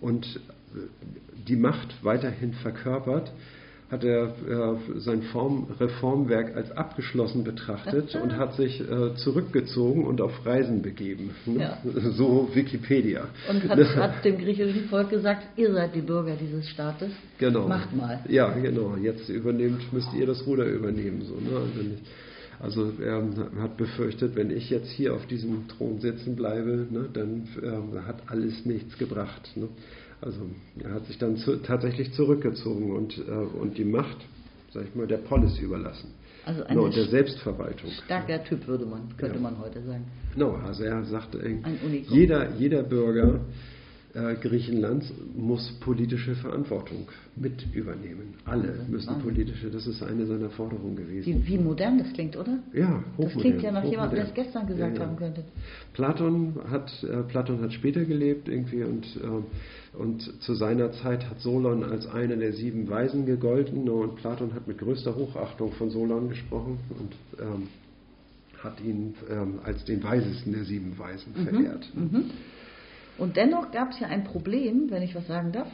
und 0.00 0.40
die 1.48 1.56
Macht 1.56 1.94
weiterhin 2.02 2.52
verkörpert, 2.52 3.32
hat 3.90 4.02
er 4.02 4.24
äh, 4.26 4.98
sein 4.98 5.22
Form, 5.22 5.68
Reformwerk 5.78 6.56
als 6.56 6.72
abgeschlossen 6.72 7.44
betrachtet 7.44 8.16
und 8.16 8.36
hat 8.36 8.54
sich 8.56 8.80
äh, 8.80 9.14
zurückgezogen 9.14 10.04
und 10.04 10.20
auf 10.20 10.44
Reisen 10.44 10.82
begeben. 10.82 11.30
Ne? 11.46 11.60
Ja. 11.60 11.78
So 12.12 12.50
Wikipedia. 12.52 13.28
Und 13.48 13.68
hat, 13.68 13.78
hat, 13.96 14.24
dem 14.24 14.38
griechischen 14.38 14.88
Volk 14.88 15.10
gesagt, 15.10 15.46
ihr 15.56 15.72
seid 15.72 15.94
die 15.94 16.00
Bürger 16.00 16.34
dieses 16.34 16.68
Staates, 16.68 17.10
genau. 17.38 17.68
macht 17.68 17.94
mal. 17.94 18.20
Ja, 18.28 18.48
genau. 18.54 18.96
Jetzt 18.96 19.28
übernehmt, 19.28 19.92
müsst 19.92 20.12
ihr 20.14 20.26
das 20.26 20.44
Ruder 20.46 20.64
übernehmen. 20.64 21.22
So, 21.22 21.34
ne? 21.34 21.98
Also 22.58 22.90
er 23.00 23.22
hat 23.60 23.76
befürchtet, 23.76 24.34
wenn 24.34 24.50
ich 24.50 24.70
jetzt 24.70 24.90
hier 24.90 25.14
auf 25.14 25.26
diesem 25.26 25.68
Thron 25.68 26.00
sitzen 26.00 26.36
bleibe, 26.36 26.86
ne, 26.90 27.08
dann 27.12 27.46
äh, 27.62 28.00
hat 28.06 28.22
alles 28.28 28.64
nichts 28.64 28.96
gebracht. 28.96 29.50
Ne? 29.56 29.68
Also 30.20 30.40
er 30.82 30.94
hat 30.94 31.06
sich 31.06 31.18
dann 31.18 31.36
zu, 31.36 31.56
tatsächlich 31.62 32.12
zurückgezogen 32.12 32.92
und, 32.92 33.18
äh, 33.18 33.30
und 33.30 33.76
die 33.76 33.84
Macht, 33.84 34.16
sag 34.72 34.84
ich 34.84 34.94
mal, 34.94 35.06
der 35.06 35.18
Polis 35.18 35.58
überlassen. 35.58 36.10
Also 36.46 36.62
eine 36.64 36.80
no, 36.80 36.88
der 36.88 37.06
Selbstverwaltung. 37.06 37.90
Starker 38.04 38.42
Typ, 38.44 38.66
würde 38.68 38.86
man, 38.86 39.08
könnte 39.16 39.36
ja. 39.36 39.42
man 39.42 39.58
heute 39.58 39.82
sagen. 39.82 40.04
No, 40.36 40.54
also 40.54 40.84
er 40.84 41.04
sagte, 41.04 41.40
jeder, 42.08 42.54
jeder 42.54 42.82
Bürger 42.84 43.40
Griechenlands 44.40 45.12
muss 45.36 45.72
politische 45.80 46.34
Verantwortung 46.36 47.08
mit 47.36 47.66
übernehmen. 47.74 48.34
Alle 48.46 48.86
müssen 48.88 49.18
politische, 49.18 49.70
das 49.70 49.86
ist 49.86 50.02
eine 50.02 50.24
seiner 50.24 50.48
Forderungen 50.48 50.96
gewesen. 50.96 51.44
Wie, 51.44 51.46
wie 51.46 51.58
modern 51.58 51.98
das 51.98 52.12
klingt, 52.14 52.36
oder? 52.36 52.58
Ja, 52.72 53.04
hochmodern. 53.18 53.32
Das 53.34 53.42
klingt 53.42 53.62
ja 53.62 53.72
nach 53.72 53.84
jemandem, 53.84 54.16
der 54.16 54.24
es 54.26 54.34
gestern 54.34 54.66
gesagt 54.66 54.96
ja, 54.96 55.02
ja. 55.02 55.08
haben 55.08 55.16
könnte. 55.16 55.44
Platon 55.92 56.54
hat, 56.70 56.90
äh, 57.04 57.22
Platon 57.24 57.60
hat 57.60 57.72
später 57.74 58.04
gelebt 58.04 58.48
irgendwie 58.48 58.84
und, 58.84 59.04
äh, 59.16 59.98
und 59.98 60.42
zu 60.42 60.54
seiner 60.54 60.92
Zeit 60.92 61.28
hat 61.28 61.40
Solon 61.40 61.84
als 61.84 62.06
einer 62.06 62.36
der 62.36 62.54
sieben 62.54 62.88
Weisen 62.88 63.26
gegolten 63.26 63.84
ne, 63.84 63.92
und 63.92 64.16
Platon 64.16 64.54
hat 64.54 64.66
mit 64.66 64.78
größter 64.78 65.14
Hochachtung 65.14 65.72
von 65.72 65.90
Solon 65.90 66.30
gesprochen 66.30 66.78
und 66.98 67.14
ähm, 67.40 67.68
hat 68.62 68.80
ihn 68.80 69.14
ähm, 69.30 69.58
als 69.62 69.84
den 69.84 70.02
weisesten 70.02 70.52
der 70.52 70.64
sieben 70.64 70.98
Weisen 70.98 71.32
mhm. 71.36 71.44
verehrt. 71.44 71.92
Mhm. 71.94 72.30
Und 73.18 73.36
dennoch 73.36 73.70
gab 73.70 73.92
es 73.92 74.00
ja 74.00 74.08
ein 74.08 74.24
Problem, 74.24 74.90
wenn 74.90 75.02
ich 75.02 75.14
was 75.14 75.26
sagen 75.26 75.52
darf. 75.52 75.68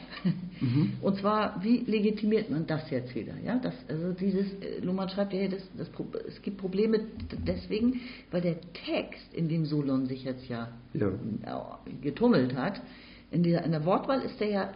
Mhm. 0.61 0.93
Und 1.01 1.17
zwar, 1.17 1.61
wie 1.63 1.79
legitimiert 1.79 2.49
man 2.49 2.65
das 2.65 2.89
jetzt 2.89 3.13
wieder? 3.15 3.33
Ja, 3.45 3.57
das, 3.57 3.73
also 3.89 4.13
dieses, 4.13 4.47
äh, 4.61 4.79
Luhmann 4.81 5.09
schreibt 5.09 5.33
ja, 5.33 5.47
das, 5.47 5.61
das, 5.77 5.89
es 6.27 6.41
gibt 6.41 6.57
Probleme 6.57 7.01
deswegen, 7.45 7.99
weil 8.31 8.41
der 8.41 8.61
Text, 8.85 9.33
in 9.33 9.49
dem 9.49 9.65
Solon 9.65 10.05
sich 10.05 10.23
jetzt 10.23 10.47
ja, 10.47 10.69
ja. 10.93 11.09
getummelt 12.01 12.55
hat, 12.55 12.81
in 13.31 13.43
der, 13.43 13.65
in 13.65 13.71
der 13.71 13.85
Wortwahl 13.85 14.21
ist 14.21 14.39
der 14.39 14.49
ja 14.49 14.71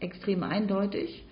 extrem 0.00 0.42
eindeutig. 0.42 1.24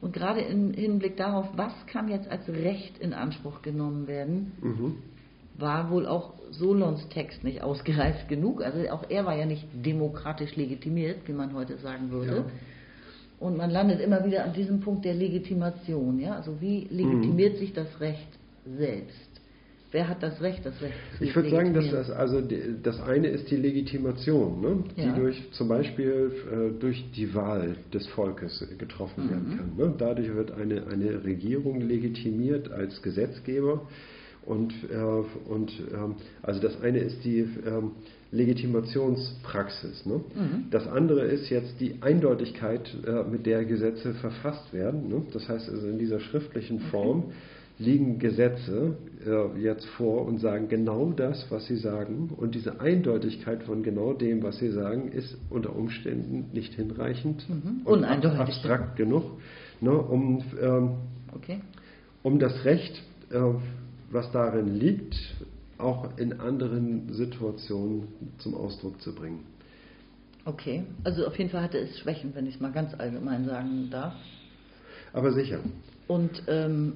Und 0.00 0.12
gerade 0.12 0.40
im 0.40 0.72
Hinblick 0.72 1.16
darauf, 1.16 1.48
was 1.56 1.72
kann 1.86 2.08
jetzt 2.08 2.28
als 2.28 2.48
Recht 2.48 2.98
in 2.98 3.12
Anspruch 3.12 3.62
genommen 3.62 4.06
werden, 4.06 4.52
mhm 4.60 4.96
war 5.56 5.90
wohl 5.90 6.06
auch 6.06 6.34
Solons 6.50 7.08
Text 7.08 7.44
nicht 7.44 7.62
ausgereift 7.62 8.28
genug. 8.28 8.62
Also 8.62 8.88
auch 8.90 9.04
er 9.08 9.24
war 9.24 9.36
ja 9.36 9.46
nicht 9.46 9.66
demokratisch 9.72 10.56
legitimiert, 10.56 11.26
wie 11.26 11.32
man 11.32 11.54
heute 11.54 11.78
sagen 11.78 12.10
würde. 12.10 12.36
Ja. 12.36 12.44
Und 13.40 13.56
man 13.56 13.70
landet 13.70 14.00
immer 14.00 14.24
wieder 14.24 14.44
an 14.44 14.52
diesem 14.52 14.80
Punkt 14.80 15.04
der 15.04 15.14
Legitimation. 15.14 16.18
Ja? 16.18 16.36
Also 16.36 16.60
wie 16.60 16.86
legitimiert 16.90 17.54
mhm. 17.54 17.58
sich 17.58 17.72
das 17.72 18.00
Recht 18.00 18.28
selbst? 18.64 19.34
Wer 19.90 20.08
hat 20.08 20.24
das 20.24 20.40
Recht, 20.40 20.66
das 20.66 20.80
Recht 20.82 20.94
zu 21.16 21.22
Ich 21.22 21.36
würde 21.36 21.50
sagen, 21.50 21.72
dass 21.72 21.88
das, 21.88 22.10
also 22.10 22.42
das 22.82 23.00
eine 23.00 23.28
ist 23.28 23.48
die 23.52 23.56
Legitimation, 23.56 24.60
ne? 24.60 24.84
die 24.96 25.02
ja. 25.02 25.14
durch 25.14 25.40
zum 25.52 25.68
Beispiel 25.68 26.32
äh, 26.50 26.80
durch 26.80 27.04
die 27.14 27.32
Wahl 27.32 27.76
des 27.92 28.04
Volkes 28.08 28.66
getroffen 28.76 29.26
mhm. 29.26 29.30
werden 29.30 29.56
kann. 29.56 29.76
Ne? 29.76 29.94
Dadurch 29.96 30.34
wird 30.34 30.50
eine, 30.50 30.88
eine 30.88 31.22
Regierung 31.22 31.80
legitimiert 31.80 32.72
als 32.72 33.00
Gesetzgeber 33.02 33.86
und, 34.46 34.72
äh, 34.90 35.50
und 35.50 35.72
ähm, 35.92 36.16
also 36.42 36.60
das 36.60 36.80
eine 36.82 36.98
ist 36.98 37.24
die 37.24 37.40
ähm, 37.40 37.92
Legitimationspraxis. 38.30 40.06
Ne? 40.06 40.14
Mhm. 40.34 40.64
Das 40.70 40.86
andere 40.86 41.22
ist 41.22 41.48
jetzt 41.50 41.80
die 41.80 41.96
Eindeutigkeit, 42.02 42.94
äh, 43.06 43.22
mit 43.30 43.46
der 43.46 43.64
Gesetze 43.64 44.14
verfasst 44.14 44.72
werden. 44.72 45.08
Ne? 45.08 45.22
Das 45.32 45.48
heißt 45.48 45.68
also 45.70 45.86
in 45.88 45.98
dieser 45.98 46.20
schriftlichen 46.20 46.80
Form 46.80 47.24
liegen 47.78 48.18
Gesetze 48.20 48.96
äh, 49.26 49.60
jetzt 49.60 49.86
vor 49.96 50.26
und 50.26 50.38
sagen 50.38 50.68
genau 50.68 51.10
das, 51.10 51.46
was 51.50 51.66
sie 51.66 51.76
sagen. 51.76 52.30
Und 52.36 52.54
diese 52.54 52.80
Eindeutigkeit 52.80 53.64
von 53.64 53.82
genau 53.82 54.12
dem, 54.12 54.42
was 54.42 54.58
sie 54.58 54.70
sagen, 54.70 55.10
ist 55.10 55.36
unter 55.50 55.74
Umständen 55.74 56.50
nicht 56.52 56.74
hinreichend 56.74 57.44
Mhm. 57.48 57.80
und 57.84 58.04
abstrakt 58.04 58.96
genug, 58.96 59.24
ne, 59.80 59.90
um, 59.90 60.42
ähm, 60.62 60.90
Okay. 61.34 61.60
um 62.22 62.38
das 62.38 62.64
Recht, 62.64 63.02
äh, 63.30 63.38
was 64.10 64.30
darin 64.32 64.78
liegt, 64.78 65.16
auch 65.78 66.16
in 66.16 66.40
anderen 66.40 67.12
Situationen 67.12 68.08
zum 68.38 68.54
Ausdruck 68.54 69.00
zu 69.00 69.14
bringen. 69.14 69.44
Okay. 70.44 70.84
Also 71.04 71.26
auf 71.26 71.38
jeden 71.38 71.50
Fall 71.50 71.62
hatte 71.62 71.78
es 71.78 71.98
Schwächen, 71.98 72.34
wenn 72.34 72.46
ich 72.46 72.56
es 72.56 72.60
mal 72.60 72.72
ganz 72.72 72.94
allgemein 72.94 73.46
sagen 73.46 73.88
darf. 73.90 74.14
Aber 75.12 75.32
sicher. 75.32 75.60
Und 76.06 76.42
ähm, 76.48 76.94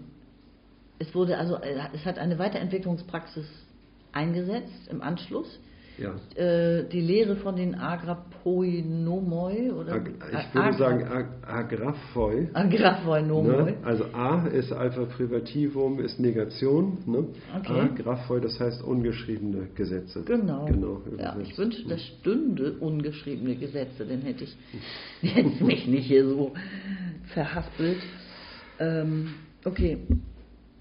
es 0.99 1.14
wurde 1.14 1.38
also, 1.38 1.57
äh, 1.57 1.79
es 1.94 2.05
hat 2.05 2.18
eine 2.18 2.38
Weiterentwicklungspraxis 2.38 3.47
eingesetzt 4.12 4.88
im 4.90 5.01
Anschluss. 5.01 5.59
Ja. 5.98 6.14
Äh, 6.40 6.88
die 6.88 7.00
Lehre 7.00 7.37
von 7.37 7.56
den 7.56 7.74
Agrapoinomoi 7.74 9.72
oder 9.72 9.94
Ag 9.94 10.08
ich 10.08 10.54
würde 10.54 10.78
sagen 10.78 11.04
ag 11.04 11.26
agraphoi. 11.42 12.48
Agrapoinomoi. 12.52 13.72
Ne? 13.72 13.76
Also 13.82 14.04
A 14.12 14.46
ist 14.46 14.72
Alpha 14.72 15.06
Privativum, 15.06 15.98
ist 15.98 16.20
Negation. 16.20 16.98
Ne? 17.06 17.26
Okay. 17.58 17.80
Agraphoi, 17.80 18.40
das 18.40 18.61
heißt 18.61 18.82
ungeschriebene 18.82 19.70
Gesetze. 19.74 20.22
Genau. 20.24 20.66
genau 20.66 21.02
ja, 21.18 21.37
ich 21.40 21.58
wünschte, 21.58 21.88
das 21.88 22.00
stünde 22.02 22.74
ungeschriebene 22.78 23.56
Gesetze, 23.56 24.06
dann 24.06 24.22
hätte 24.22 24.44
ich 24.44 24.56
jetzt 25.34 25.61
mich 25.61 25.87
nicht 25.88 26.06
hier 26.06 26.28
so 26.28 26.52
verhaspelt. 27.34 27.98
Ähm, 28.78 29.34
okay. 29.64 29.98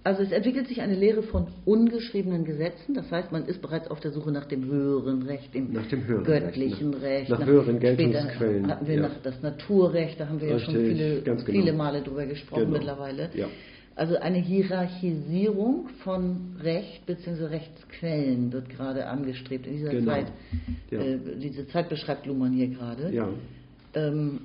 Also 0.08 0.24
es 0.24 0.32
entwickelt 0.32 0.70
sich 0.70 0.80
eine 0.80 0.96
Lehre 0.96 1.22
von 1.22 1.48
ungeschriebenen 1.66 2.46
Gesetzen, 2.46 2.94
das 2.94 3.12
heißt, 3.12 3.34
man 3.34 3.46
ist 3.46 3.62
bereits 3.62 3.92
auf 3.92 4.00
der 4.00 4.12
Suche 4.12 4.32
nach 4.32 4.46
dem 4.46 4.64
höheren 4.64 5.24
Recht, 5.24 5.54
dem 5.54 5.74
Nach 5.74 5.86
dem 5.88 6.08
höheren 6.08 6.24
göttlichen 6.24 6.94
Recht, 6.94 7.04
Recht. 7.04 7.30
nach- 7.30 7.40
nach 7.40 7.46
höheren 7.46 7.78
Geltungsquellen, 7.78 8.68
Hatten 8.70 8.88
wir 8.88 8.96
ja. 8.96 9.02
noch 9.02 9.22
das 9.22 9.42
Naturrecht, 9.42 10.18
da 10.18 10.30
haben 10.30 10.40
wir 10.40 10.48
ja 10.48 10.60
schon 10.60 10.78
Richtig, 10.78 10.98
viele, 10.98 11.22
genau. 11.24 11.42
viele 11.44 11.74
Male 11.74 12.02
drüber 12.04 12.26
gesprochen 12.26 12.62
Genau. 12.68 12.78
mittlerweile. 12.78 13.30
Ja. 13.34 13.48
Also 13.98 14.16
eine 14.16 14.38
Hierarchisierung 14.38 15.90
von 16.06 16.56
Recht 16.64 17.06
bzw. 17.06 17.44
Rechtsquellen 17.48 18.54
wird 18.54 18.70
gerade 18.70 19.08
angestrebt 19.08 19.68
in 19.68 19.74
dieser 19.74 19.90
Genau. 19.92 20.10
Zeit. 20.14 20.28
Ja. 20.90 21.02
Äh, 21.02 21.18
diese 21.38 21.68
Zeit 21.68 21.90
beschreibt 21.90 22.26
Luhmann 22.28 22.54
hier 22.54 22.70
gerade. 22.70 23.12
Ja. 23.14 23.28
Ähm, 23.94 24.40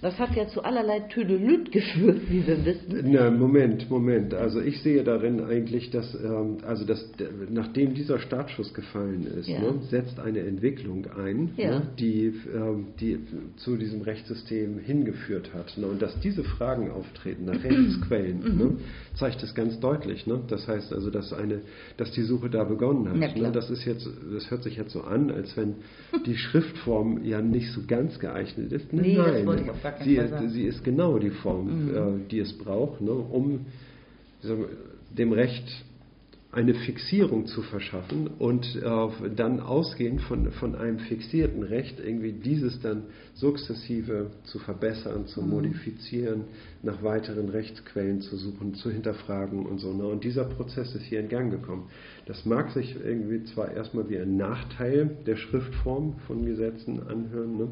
das 0.00 0.18
hat 0.18 0.34
ja 0.34 0.48
zu 0.48 0.62
allerlei 0.64 1.00
Tüdelüt 1.00 1.70
geführt, 1.70 2.22
wie 2.28 2.44
wir 2.44 2.64
wissen. 2.64 3.12
Na, 3.12 3.30
Moment, 3.30 3.88
Moment. 3.88 4.34
Also 4.34 4.60
ich 4.60 4.82
sehe 4.82 5.04
darin 5.04 5.40
eigentlich, 5.44 5.90
dass, 5.90 6.12
ähm, 6.14 6.56
also 6.66 6.84
dass 6.84 7.08
nachdem 7.50 7.94
dieser 7.94 8.18
Startschuss 8.18 8.74
gefallen 8.74 9.26
ist, 9.38 9.48
Ja. 9.48 9.60
ne, 9.60 9.74
setzt 9.90 10.18
eine 10.18 10.40
Entwicklung 10.40 11.06
ein, 11.16 11.50
Ja. 11.56 11.78
ne, 11.78 11.82
die, 12.00 12.32
ähm, 12.52 12.86
die 13.00 13.18
zu 13.56 13.76
diesem 13.76 14.02
Rechtssystem 14.02 14.78
hingeführt 14.80 15.54
hat. 15.54 15.78
Ne, 15.78 15.86
und 15.86 16.02
dass 16.02 16.18
diese 16.20 16.42
Fragen 16.42 16.90
auftreten 16.90 17.44
nach 17.44 17.54
Rechtsquellen, 17.64 18.38
Mhm. 18.40 18.58
ne, 18.58 18.72
zeigt 19.14 19.42
es 19.42 19.54
ganz 19.54 19.78
deutlich. 19.78 20.26
Ne? 20.26 20.40
Das 20.48 20.66
heißt 20.66 20.92
also, 20.92 21.10
dass 21.10 21.32
eine, 21.32 21.60
dass 21.96 22.10
die 22.12 22.22
Suche 22.22 22.50
da 22.50 22.64
begonnen 22.64 23.08
hat. 23.08 23.36
Ne? 23.36 23.52
Das 23.52 23.70
ist 23.70 23.84
jetzt, 23.84 24.08
das 24.32 24.50
hört 24.50 24.62
sich 24.64 24.76
jetzt 24.78 24.92
so 24.92 25.02
an, 25.02 25.30
als 25.30 25.56
wenn 25.56 25.74
die 26.26 26.36
Schriftform 26.36 27.22
ja 27.24 27.40
nicht 27.42 27.70
so 27.72 27.82
ganz 27.86 28.18
geeignet 28.18 28.72
ist. 28.72 28.92
Nee, 28.92 29.14
das 29.16 29.26
Nein, 29.32 29.44
auf 29.72 29.82
gar 29.82 29.92
keinen 29.92 30.08
sie, 30.08 30.16
Fall 30.16 30.28
sagen. 30.28 30.48
sie 30.50 30.64
ist 30.64 30.84
genau 30.84 31.18
die 31.18 31.30
Form, 31.30 31.86
Mhm. 31.86 31.94
äh, 31.94 32.28
die 32.30 32.38
es 32.38 32.52
braucht, 32.56 33.00
ne, 33.00 33.12
um 33.12 33.66
wir, 34.42 34.68
dem 35.16 35.32
Recht 35.32 35.64
eine 36.54 36.74
Fixierung 36.74 37.46
zu 37.46 37.62
verschaffen 37.62 38.26
und 38.38 38.76
äh, 38.76 39.30
dann 39.34 39.60
ausgehend 39.60 40.20
von, 40.20 40.50
von 40.52 40.74
einem 40.74 40.98
fixierten 40.98 41.62
Recht 41.62 41.98
irgendwie 41.98 42.32
dieses 42.32 42.78
dann 42.82 43.04
sukzessive 43.32 44.30
zu 44.44 44.58
verbessern, 44.58 45.26
zu 45.26 45.40
Mhm. 45.40 45.48
modifizieren, 45.48 46.44
nach 46.82 47.02
weiteren 47.02 47.48
Rechtsquellen 47.48 48.20
zu 48.20 48.36
suchen, 48.36 48.74
zu 48.74 48.90
hinterfragen 48.90 49.64
und 49.64 49.78
so. 49.78 49.94
Ne? 49.94 50.04
Und 50.04 50.24
dieser 50.24 50.44
Prozess 50.44 50.94
ist 50.94 51.04
hier 51.04 51.20
in 51.20 51.30
Gang 51.30 51.50
gekommen. 51.50 51.88
Das 52.26 52.44
mag 52.44 52.70
sich 52.72 52.96
irgendwie 53.02 53.44
zwar 53.44 53.72
erstmal 53.72 54.10
wie 54.10 54.18
ein 54.18 54.36
Nachteil 54.36 55.10
der 55.26 55.36
Schriftform 55.36 56.16
von 56.26 56.44
Gesetzen 56.44 57.00
anhören, 57.08 57.56
ne? 57.56 57.68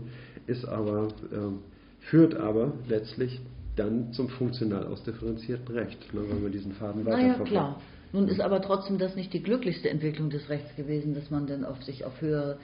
ist 0.46 0.64
aber, 0.64 1.08
ähm, 1.34 1.58
führt 2.10 2.34
aber 2.34 2.72
letztlich 2.88 3.40
dann 3.76 4.12
zum 4.12 4.28
funktional 4.28 4.86
ausdifferenzierten 4.86 5.74
Recht, 5.74 6.12
ne? 6.12 6.20
wenn 6.28 6.42
wir 6.42 6.50
diesen 6.50 6.72
Faden 6.72 7.04
Naja, 7.04 7.16
weiterverfolgen. 7.16 7.52
klar. 7.52 7.80
Nun 8.12 8.26
ist 8.28 8.40
aber 8.40 8.60
trotzdem 8.60 8.98
das 8.98 9.14
nicht 9.14 9.32
die 9.32 9.42
glücklichste 9.42 9.88
Entwicklung 9.88 10.30
des 10.30 10.48
Rechts 10.48 10.74
gewesen, 10.76 11.14
dass 11.14 11.30
man 11.30 11.46
dann 11.46 11.64
auf 11.64 11.82
sich 11.84 12.04
auf 12.04 12.20
höhere, 12.20 12.58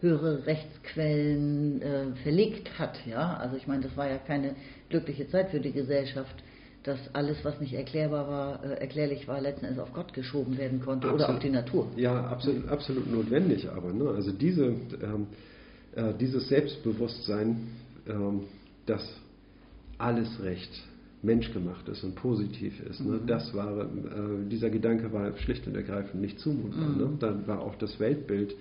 höhere 0.00 0.44
Rechtsquellen 0.46 1.80
äh, 1.80 2.06
verlegt 2.24 2.76
hat. 2.78 2.98
Ja? 3.06 3.36
Also 3.36 3.56
ich 3.56 3.68
meine, 3.68 3.82
das 3.82 3.96
war 3.96 4.10
ja 4.10 4.18
keine 4.18 4.56
glückliche 4.90 5.28
Zeit 5.28 5.50
für 5.50 5.60
die 5.60 5.72
Gesellschaft, 5.72 6.34
dass 6.82 6.98
alles, 7.12 7.36
was 7.44 7.60
nicht 7.60 7.74
erklärbar 7.74 8.28
war, 8.28 8.64
äh, 8.64 8.80
erklärlich 8.80 9.28
war, 9.28 9.40
letzten 9.40 9.66
Endes 9.66 9.80
auf 9.80 9.92
Gott 9.92 10.12
geschoben 10.12 10.58
werden 10.58 10.80
konnte 10.80 11.06
oder 11.06 11.28
Absolut. 11.28 11.36
auf 11.36 11.42
die 11.42 11.50
Natur. 11.50 11.86
Ja, 11.96 12.26
absolut, 12.26 12.68
absolut 12.68 13.10
notwendig, 13.12 13.68
aber 13.70 13.92
ne? 13.92 14.10
also 14.10 14.32
diese, 14.32 14.64
ähm, 14.64 15.28
äh, 15.94 16.12
dieses 16.18 16.48
Selbstbewusstsein, 16.48 17.68
ähm, 18.08 18.42
dass 18.88 19.02
alles 19.98 20.42
Recht 20.42 20.70
menschgemacht 21.22 21.88
ist 21.88 22.04
und 22.04 22.14
positiv 22.14 22.80
ist, 22.80 23.00
ne? 23.00 23.20
das 23.26 23.52
war, 23.54 23.80
äh, 23.80 23.86
dieser 24.48 24.70
Gedanke 24.70 25.12
war 25.12 25.36
schlicht 25.38 25.66
und 25.66 25.74
ergreifend 25.74 26.20
nicht 26.20 26.38
zumutbar. 26.38 26.88
Ne? 26.90 27.16
Dann 27.18 27.46
war 27.48 27.60
auch 27.60 27.74
das 27.74 27.98
Weltbild 27.98 28.54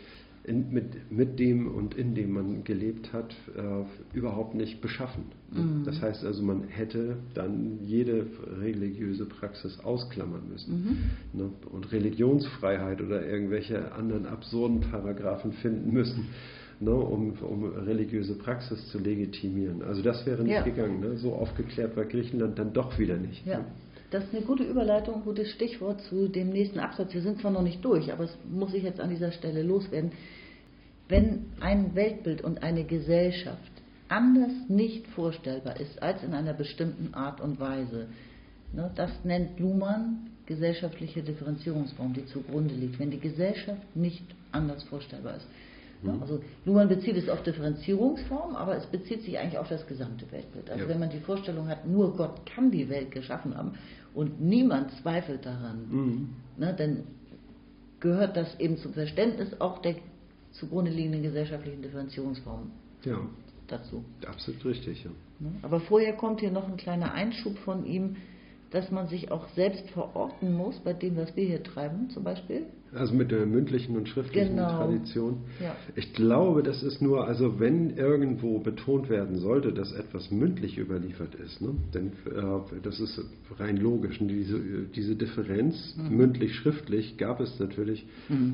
in, 0.47 0.71
mit, 0.71 1.11
mit 1.11 1.39
dem 1.39 1.67
und 1.67 1.93
in 1.95 2.15
dem 2.15 2.31
man 2.31 2.63
gelebt 2.63 3.11
hat, 3.13 3.35
äh, 3.55 4.17
überhaupt 4.17 4.55
nicht 4.55 4.81
beschaffen. 4.81 5.25
Ne? 5.51 5.83
Das 5.85 6.01
heißt 6.01 6.23
also, 6.25 6.41
man 6.41 6.63
hätte 6.63 7.17
dann 7.33 7.79
jede 7.83 8.25
religiöse 8.59 9.25
Praxis 9.25 9.79
ausklammern 9.81 10.49
müssen 10.49 11.11
ne? 11.33 11.51
und 11.71 11.91
Religionsfreiheit 11.91 13.01
oder 13.01 13.25
irgendwelche 13.25 13.91
anderen 13.91 14.25
absurden 14.25 14.79
Paragraphen 14.79 15.51
finden 15.51 15.91
müssen, 15.91 16.27
ne? 16.79 16.91
um, 16.93 17.31
um 17.41 17.63
religiöse 17.65 18.35
Praxis 18.35 18.87
zu 18.89 18.99
legitimieren. 18.99 19.81
Also 19.83 20.01
das 20.01 20.25
wäre 20.25 20.43
nicht 20.43 20.53
Ja. 20.53 20.61
gegangen. 20.61 20.99
Ne? 20.99 21.17
So 21.17 21.33
aufgeklärt 21.33 21.95
war 21.95 22.05
Griechenland 22.05 22.57
dann 22.59 22.73
doch 22.73 22.97
wieder 22.99 23.17
nicht. 23.17 23.45
Ja, 23.45 23.59
Ne? 23.59 23.65
das 24.11 24.23
ist 24.25 24.35
eine 24.35 24.45
gute 24.45 24.63
Überleitung, 24.63 25.15
ein 25.15 25.23
gutes 25.23 25.49
Stichwort 25.51 26.01
zu 26.01 26.27
dem 26.27 26.49
nächsten 26.49 26.79
Absatz. 26.79 27.13
Wir 27.13 27.21
sind 27.21 27.39
zwar 27.41 27.51
noch 27.51 27.63
nicht 27.63 27.83
durch, 27.83 28.11
aber 28.11 28.25
es 28.25 28.37
muss 28.49 28.73
ich 28.73 28.83
jetzt 28.83 28.99
an 28.99 29.09
dieser 29.09 29.31
Stelle 29.31 29.63
loswerden. 29.63 30.11
Wenn 31.09 31.45
ein 31.61 31.95
Weltbild 31.95 32.41
und 32.43 32.63
eine 32.63 32.83
Gesellschaft 32.83 33.71
anders 34.09 34.51
nicht 34.69 35.07
vorstellbar 35.07 35.79
ist 35.79 36.01
als 36.01 36.23
in 36.23 36.33
einer 36.33 36.53
bestimmten 36.53 37.13
Art 37.13 37.41
und 37.41 37.59
Weise, 37.59 38.07
ne, 38.73 38.91
das 38.95 39.11
nennt 39.23 39.59
Luhmann 39.59 40.29
gesellschaftliche 40.45 41.21
Differenzierungsform, 41.23 42.13
die 42.13 42.25
zugrunde 42.25 42.73
liegt. 42.73 42.99
Wenn 42.99 43.11
die 43.11 43.19
Gesellschaft 43.19 43.95
nicht 43.95 44.23
anders 44.51 44.83
vorstellbar 44.83 45.35
ist. 45.37 45.47
Ja, 46.03 46.15
also 46.21 46.39
Luhmann 46.65 46.87
bezieht 46.87 47.17
es 47.17 47.27
auf 47.27 47.41
Differenzierungsform, 47.43 48.55
aber 48.55 48.75
es 48.77 48.85
bezieht 48.85 49.23
sich 49.23 49.37
eigentlich 49.39 49.57
auf 49.57 49.67
das 49.69 49.85
gesamte 49.87 50.31
Weltbild. 50.31 50.69
Also 50.69 50.83
Ja. 50.83 50.89
wenn 50.89 50.99
man 50.99 51.09
die 51.09 51.19
Vorstellung 51.19 51.67
hat, 51.67 51.87
nur 51.87 52.15
Gott 52.15 52.45
kann 52.45 52.69
die 52.71 52.87
Welt 52.89 53.11
geschaffen 53.11 53.55
haben 53.57 53.73
und 54.13 54.39
niemand 54.39 54.91
zweifelt 55.01 55.45
daran, 55.45 55.87
Mhm. 55.89 56.29
ne, 56.57 56.73
dann 56.77 57.03
gehört 57.99 58.37
das 58.37 58.59
eben 58.59 58.77
zum 58.77 58.93
Verständnis 58.93 59.59
auch 59.59 59.79
der 59.81 59.95
zugrunde 60.51 60.91
liegenden 60.91 61.23
gesellschaftlichen 61.23 61.81
Differenzierungsform 61.81 62.71
Ja, 63.03 63.17
dazu. 63.67 64.03
absolut 64.27 64.63
richtig. 64.65 65.03
Ja. 65.03 65.09
Ne? 65.39 65.51
Aber 65.63 65.79
vorher 65.79 66.13
kommt 66.13 66.39
hier 66.41 66.51
noch 66.51 66.67
ein 66.67 66.77
kleiner 66.77 67.13
Einschub 67.13 67.57
von 67.59 67.85
ihm, 67.85 68.17
dass 68.71 68.91
man 68.91 69.07
sich 69.07 69.31
auch 69.31 69.47
selbst 69.55 69.89
verorten 69.91 70.53
muss 70.53 70.77
bei 70.79 70.93
dem, 70.93 71.15
was 71.15 71.35
wir 71.35 71.45
hier 71.45 71.63
treiben, 71.63 72.09
zum 72.09 72.23
Beispiel. 72.23 72.63
Also 72.93 73.13
mit 73.13 73.31
der 73.31 73.45
mündlichen 73.45 73.97
und 73.97 74.07
schriftlichen 74.07 74.55
Genau. 74.55 74.69
Tradition. 74.69 75.37
Ja. 75.61 75.75
Ich 75.95 76.13
glaube, 76.13 76.63
das 76.63 76.83
ist 76.83 77.01
nur, 77.01 77.27
also 77.27 77.59
wenn 77.59 77.97
irgendwo 77.97 78.59
betont 78.59 79.09
werden 79.09 79.37
sollte, 79.37 79.73
dass 79.73 79.91
etwas 79.91 80.31
mündlich 80.31 80.77
überliefert 80.77 81.35
ist, 81.35 81.61
ne, 81.61 81.75
denn 81.93 82.07
äh, 82.25 82.79
das 82.83 82.99
ist 82.99 83.19
rein 83.59 83.77
logisch. 83.77 84.21
Und 84.21 84.29
diese, 84.29 84.59
diese 84.95 85.15
Differenz 85.15 85.95
Mhm. 85.97 86.17
mündlich-schriftlich 86.17 87.17
gab 87.17 87.39
es 87.41 87.59
natürlich 87.59 88.05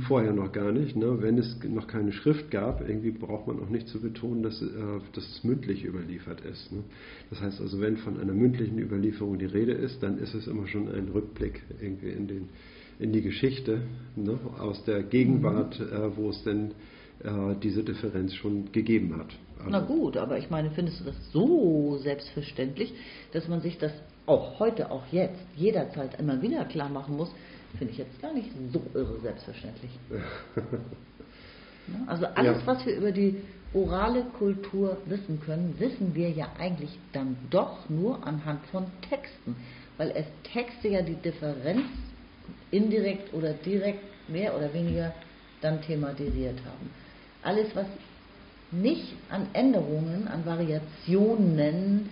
vorher 0.08 0.34
noch 0.34 0.52
gar 0.52 0.72
nicht. 0.72 0.96
Ne. 0.96 1.22
Wenn 1.22 1.38
es 1.38 1.58
noch 1.70 1.88
keine 1.88 2.12
Schrift 2.12 2.50
gab, 2.52 2.82
irgendwie 2.88 3.12
braucht 3.12 3.48
man 3.48 3.60
auch 3.60 3.70
nicht 3.70 3.88
zu 3.88 4.00
betonen, 4.02 4.42
dass, 4.44 4.62
äh, 4.62 4.66
dass 5.14 5.24
es 5.30 5.44
mündlich 5.44 5.86
überliefert 5.86 6.42
ist. 6.42 6.72
Ne. 6.72 6.80
Das 7.30 7.40
heißt 7.42 7.62
also, 7.62 7.80
wenn 7.80 7.98
von 7.98 8.20
einer 8.20 8.34
mündlichen 8.34 8.80
Überlieferung 8.80 9.38
die 9.38 9.46
Rede 9.46 9.74
ist, 9.74 10.02
dann 10.02 10.18
ist 10.18 10.34
es 10.34 10.48
immer 10.48 10.68
schon 10.68 10.88
ein 10.90 11.10
Rückblick 11.14 11.62
irgendwie 11.80 12.10
in 12.10 12.28
den 12.28 12.50
in 13.00 13.12
die 13.12 13.22
Geschichte 13.22 13.82
ne, 14.16 14.38
aus 14.60 14.84
der 14.86 15.04
Gegenwart, 15.04 15.80
äh, 15.80 16.16
wo 16.16 16.30
es 16.30 16.44
denn 16.44 16.72
äh, 17.24 17.56
diese 17.62 17.84
Differenz 17.84 18.34
schon 18.36 18.72
gegeben 18.72 19.18
hat. 19.18 19.30
Also, 19.60 19.70
Na 19.70 19.80
gut, 19.80 20.18
aber 20.18 20.38
ich 20.38 20.50
meine, 20.50 20.72
findest 20.72 21.00
du 21.02 21.06
das 21.06 21.16
so 21.32 21.98
selbstverständlich, 22.02 22.94
dass 23.32 23.48
man 23.48 23.62
sich 23.62 23.78
das 23.78 23.92
auch 24.26 24.60
heute, 24.60 24.92
auch 24.92 25.04
jetzt, 25.12 25.40
jederzeit 25.56 26.20
immer 26.20 26.42
wieder 26.42 26.66
klar 26.66 26.90
machen 26.90 27.18
muss, 27.18 27.30
finde 27.78 27.92
ich 27.94 28.00
jetzt 28.00 28.22
gar 28.22 28.34
nicht 28.34 28.50
so 28.72 28.82
irre 28.94 29.20
selbstverständlich. 29.22 29.92
Ne? 31.86 32.00
Also 32.08 32.26
alles, 32.28 32.62
Ja. 32.62 32.68
was 32.68 32.86
wir 32.86 32.96
über 32.96 33.12
die 33.12 33.36
orale 33.74 34.24
Kultur 34.38 34.98
wissen 35.06 35.42
können, 35.42 35.76
wissen 35.80 36.16
wir 36.16 36.30
ja 36.30 36.48
eigentlich 36.58 36.98
dann 37.12 37.36
doch 37.50 37.90
nur 37.90 38.26
anhand 38.26 38.66
von 38.68 38.86
Texten, 39.10 39.58
weil 39.98 40.12
es 40.12 40.26
Texte 40.44 40.88
ja 40.88 41.02
die 41.02 41.16
Differenz 41.16 41.84
indirekt 42.72 43.34
oder 43.34 43.54
direkt 43.54 44.30
mehr 44.30 44.56
oder 44.56 44.74
weniger 44.74 45.14
dann 45.62 45.82
thematisiert 45.82 46.60
haben. 46.66 46.90
Alles, 47.42 47.76
was 47.76 47.86
nicht 48.72 49.14
an 49.30 49.48
Änderungen, 49.54 50.28
an 50.28 50.46
Variationen 50.46 52.10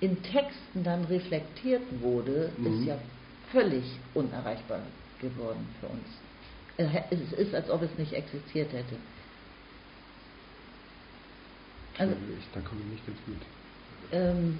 in 0.00 0.22
Texten 0.22 0.84
dann 0.84 1.04
reflektiert 1.04 1.82
wurde, 2.00 2.50
ist 2.64 2.86
ja 2.86 2.98
völlig 3.50 3.98
unerreichbar 4.14 4.82
geworden 5.20 5.66
für 5.80 5.88
uns. 5.88 6.08
Es 7.10 7.32
ist, 7.38 7.54
als 7.54 7.70
ob 7.70 7.82
es 7.82 7.96
nicht 7.98 8.12
existiert 8.12 8.72
hätte. 8.72 8.96
Also, 11.98 12.12
ich, 12.38 12.46
da 12.52 12.60
komme 12.60 12.82
ich 12.82 12.92
nicht 12.92 13.06
ganz 13.06 13.18
mit. 13.26 13.38
ähm, 14.12 14.58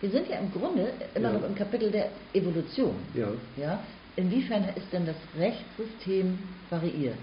wir 0.00 0.10
sind 0.10 0.28
ja 0.28 0.38
im 0.38 0.52
Grunde 0.52 0.92
immer 1.14 1.32
Ja. 1.32 1.38
noch 1.38 1.48
im 1.48 1.54
Kapitel 1.54 1.90
der 1.90 2.10
Evolution. 2.32 2.94
Ja. 3.14 3.28
Ja? 3.56 3.82
Inwiefern 4.16 4.64
ist 4.74 4.90
denn 4.92 5.06
das 5.06 5.16
Rechtssystem 5.38 6.38
variiert 6.70 7.18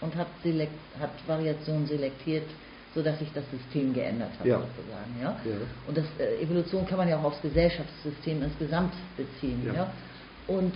und 0.00 0.14
hat, 0.16 0.28
selekt, 0.42 0.72
hat 0.98 1.10
Variationen 1.26 1.86
selektiert, 1.86 2.44
sodass 2.94 3.18
sich 3.18 3.28
das 3.34 3.44
System 3.50 3.92
geändert 3.92 4.30
hat, 4.38 4.46
Ja. 4.46 4.58
sozusagen. 4.60 5.14
Ja? 5.20 5.36
Ja. 5.44 5.56
Und 5.86 5.96
das 5.96 6.06
äh, 6.18 6.42
Evolution 6.42 6.86
kann 6.86 6.98
man 6.98 7.08
ja 7.08 7.18
auch 7.18 7.24
aufs 7.24 7.42
Gesellschaftssystem 7.42 8.42
insgesamt 8.42 8.94
beziehen. 9.16 9.62
Ja. 9.66 9.74
Ja? 9.74 9.92
Und 10.46 10.74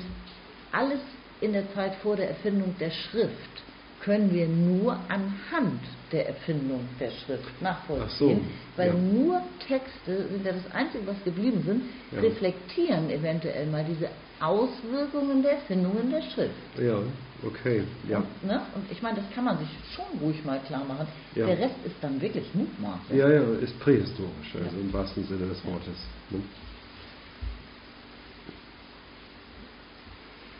alles 0.72 1.00
in 1.40 1.52
der 1.52 1.72
Zeit 1.74 1.94
vor 1.96 2.16
der 2.16 2.28
Erfindung 2.30 2.74
der 2.78 2.90
Schrift 2.90 3.62
können 4.00 4.32
wir 4.32 4.46
nur 4.46 4.92
anhand 5.08 5.80
der 6.12 6.28
Erfindung 6.28 6.86
der 7.00 7.10
Schrift 7.10 7.60
nachvollziehen, 7.60 8.40
Ach 8.44 8.76
so, 8.76 8.76
weil 8.76 8.88
ja. 8.88 8.94
nur 8.94 9.42
Texte 9.66 10.28
sind 10.28 10.46
ja 10.46 10.52
das 10.52 10.70
Einzige, 10.72 11.06
was 11.06 11.16
geblieben 11.24 11.62
sind, 11.66 11.82
Ja. 12.12 12.20
reflektieren 12.20 13.10
eventuell 13.10 13.66
mal 13.66 13.84
diese 13.84 14.08
Auswirkungen 14.40 15.42
der 15.42 15.52
Erfindungen 15.52 16.10
der 16.10 16.22
Schrift. 16.22 16.54
Ja, 16.78 17.00
okay. 17.42 17.84
Ja. 18.08 18.18
Und, 18.18 18.44
ne? 18.44 18.60
und 18.74 18.90
ich 18.90 19.00
meine, 19.02 19.16
das 19.16 19.30
kann 19.34 19.44
man 19.44 19.58
sich 19.58 19.68
schon 19.94 20.18
ruhig 20.20 20.44
mal 20.44 20.60
klar 20.60 20.84
machen. 20.84 21.06
Ja. 21.34 21.46
Der 21.46 21.58
Rest 21.58 21.76
ist 21.84 21.96
dann 22.02 22.20
wirklich 22.20 22.54
Mutmaßung. 22.54 23.16
Ja, 23.16 23.30
ja, 23.30 23.54
ist 23.54 23.78
prähistorisch, 23.80 24.54
also 24.54 24.76
Ja. 24.76 24.82
im 24.82 24.92
wahrsten 24.92 25.24
Sinne 25.24 25.46
des 25.46 25.64
Wortes. 25.64 25.96
Ne? 26.30 26.40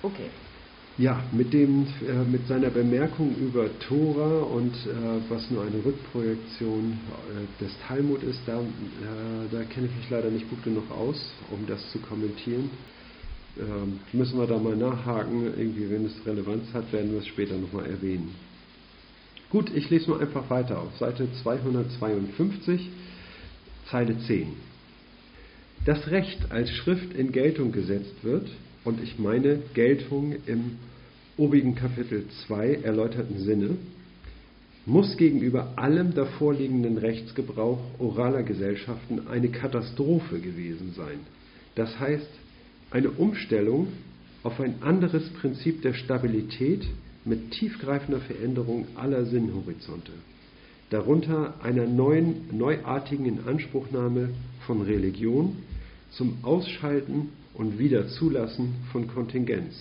Okay. 0.03 0.31
Ja, 0.99 1.23
mit, 1.31 1.53
dem, 1.53 1.87
äh, 2.09 2.25
mit 2.25 2.47
seiner 2.47 2.71
Bemerkung 2.71 3.37
über 3.37 3.69
Tora 3.81 4.45
und 4.45 4.75
äh, 4.87 5.21
was 5.29 5.51
nur 5.51 5.63
eine 5.63 5.85
Rückprojektion 5.85 6.93
äh, 6.93 7.63
des 7.63 7.79
Talmud 7.87 8.23
ist, 8.23 8.41
da, 8.47 8.61
äh, 8.61 8.65
da 9.53 9.65
kenne 9.65 9.89
ich 9.89 9.97
mich 9.97 10.09
leider 10.09 10.31
nicht 10.31 10.49
gut 10.49 10.63
genug 10.63 10.91
aus, 10.91 11.21
um 11.51 11.67
das 11.67 11.87
zu 11.91 11.99
kommentieren. 11.99 12.71
Ähm, 13.59 14.01
müssen 14.13 14.39
wir 14.39 14.47
da 14.47 14.59
mal 14.59 14.77
nachhaken, 14.77 15.55
irgendwie, 15.57 15.89
wenn 15.91 16.05
es 16.05 16.27
Relevanz 16.27 16.73
hat, 16.75 16.93
werden 16.93 17.13
wir 17.13 17.21
es 17.21 17.27
später 17.27 17.57
nochmal 17.57 17.87
erwähnen. 17.87 18.35
Gut, 19.49 19.71
ich 19.75 19.89
lese 19.89 20.11
mal 20.11 20.21
einfach 20.21 20.51
weiter 20.51 20.79
auf 20.81 20.97
Seite 20.99 21.29
252, 21.43 22.91
Zeile 23.91 24.19
10. 24.19 24.49
Das 25.85 26.11
Recht 26.11 26.51
als 26.51 26.69
Schrift 26.71 27.15
in 27.15 27.33
Geltung 27.33 27.73
gesetzt 27.73 28.17
wird, 28.23 28.49
und 28.85 29.03
ich 29.03 29.19
meine 29.19 29.61
Geltung 29.75 30.35
im 30.47 30.79
obigen 31.37 31.75
Kapitel 31.75 32.27
2 32.47 32.75
erläuterten 32.83 33.39
Sinne, 33.39 33.77
muss 34.85 35.17
gegenüber 35.17 35.73
allem 35.77 36.15
davorliegenden 36.15 36.99
Rechtsgebrauch 36.99 37.81
oraler 37.99 38.43
Gesellschaften 38.43 39.27
eine 39.29 39.49
Katastrophe 39.49 40.41
gewesen 40.41 40.93
sein. 40.95 41.21
Das 41.75 41.99
heißt, 41.99 42.29
eine 42.91 43.11
Umstellung 43.11 43.89
auf 44.43 44.61
ein 44.61 44.83
anderes 44.83 45.29
Prinzip 45.31 45.83
der 45.83 45.95
Stabilität 45.95 46.87
mit 47.25 47.51
tiefgreifender 47.51 48.21
Veränderung 48.21 48.87
aller 48.95 49.27
Sinnhorizonte, 49.27 50.13
darunter 50.91 51.55
einer 51.63 51.87
neuen, 51.87 52.57
neuartigen 52.57 53.27
Inanspruchnahme 53.27 54.31
von 54.67 54.83
Religion 54.83 55.57
zum 56.13 56.39
Ausschalten 56.43 57.31
und 57.55 57.79
Wiederzulassen 57.79 58.75
von 58.93 59.09
Kontingenz. 59.09 59.75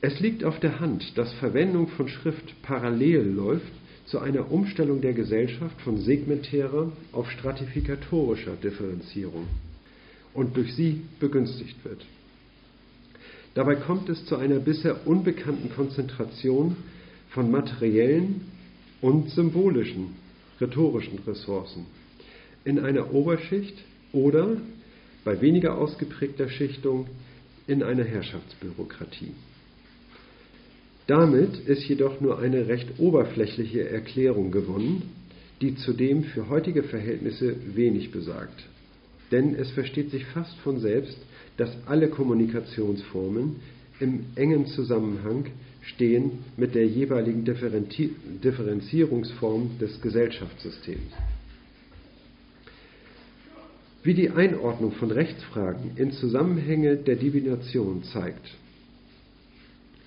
Es 0.00 0.20
liegt 0.20 0.44
auf 0.44 0.60
der 0.60 0.80
Hand, 0.80 1.16
dass 1.18 1.32
Verwendung 1.34 1.88
von 1.88 2.08
Schrift 2.08 2.62
parallel 2.62 3.22
läuft 3.22 3.72
zu 4.06 4.18
einer 4.18 4.50
Umstellung 4.50 5.00
der 5.00 5.12
Gesellschaft 5.12 5.80
von 5.80 5.98
segmentärer 5.98 6.92
auf 7.12 7.30
stratifikatorischer 7.30 8.54
Differenzierung 8.62 9.46
und 10.34 10.56
durch 10.56 10.74
sie 10.74 11.02
begünstigt 11.20 11.84
wird. 11.84 12.04
Dabei 13.54 13.76
kommt 13.76 14.08
es 14.08 14.24
zu 14.26 14.36
einer 14.36 14.60
bisher 14.60 15.06
unbekannten 15.06 15.70
Konzentration 15.74 16.76
von 17.30 17.50
materiellen 17.50 18.42
und 19.00 19.30
symbolischen, 19.30 20.16
rhetorischen 20.60 21.18
Ressourcen 21.26 21.86
in 22.64 22.78
einer 22.78 23.12
Oberschicht 23.12 23.76
oder 24.12 24.56
bei 25.24 25.40
weniger 25.40 25.76
ausgeprägter 25.76 26.48
Schichtung 26.48 27.06
in 27.66 27.82
einer 27.82 28.04
Herrschaftsbürokratie. 28.04 29.32
Damit 31.06 31.58
ist 31.66 31.84
jedoch 31.88 32.20
nur 32.20 32.38
eine 32.38 32.68
recht 32.68 32.98
oberflächliche 32.98 33.88
Erklärung 33.88 34.50
gewonnen, 34.50 35.10
die 35.60 35.76
zudem 35.76 36.24
für 36.24 36.48
heutige 36.48 36.84
Verhältnisse 36.84 37.56
wenig 37.74 38.10
besagt. 38.12 38.64
Denn 39.32 39.54
es 39.54 39.70
versteht 39.70 40.10
sich 40.10 40.26
fast 40.26 40.56
von 40.58 40.78
selbst, 40.78 41.16
dass 41.56 41.70
alle 41.86 42.08
Kommunikationsformen 42.08 43.56
im 43.98 44.26
engen 44.36 44.66
Zusammenhang 44.66 45.46
stehen 45.80 46.40
mit 46.56 46.74
der 46.74 46.86
jeweiligen 46.86 47.44
Differenzi 47.44 48.14
Differenzierungsform 48.44 49.78
des 49.80 50.00
Gesellschaftssystems. 50.00 51.12
Wie 54.04 54.14
die 54.14 54.30
Einordnung 54.30 54.92
von 54.92 55.10
Rechtsfragen 55.10 55.92
in 55.96 56.12
Zusammenhänge 56.12 56.96
der 56.96 57.16
Divination 57.16 58.02
zeigt, 58.02 58.56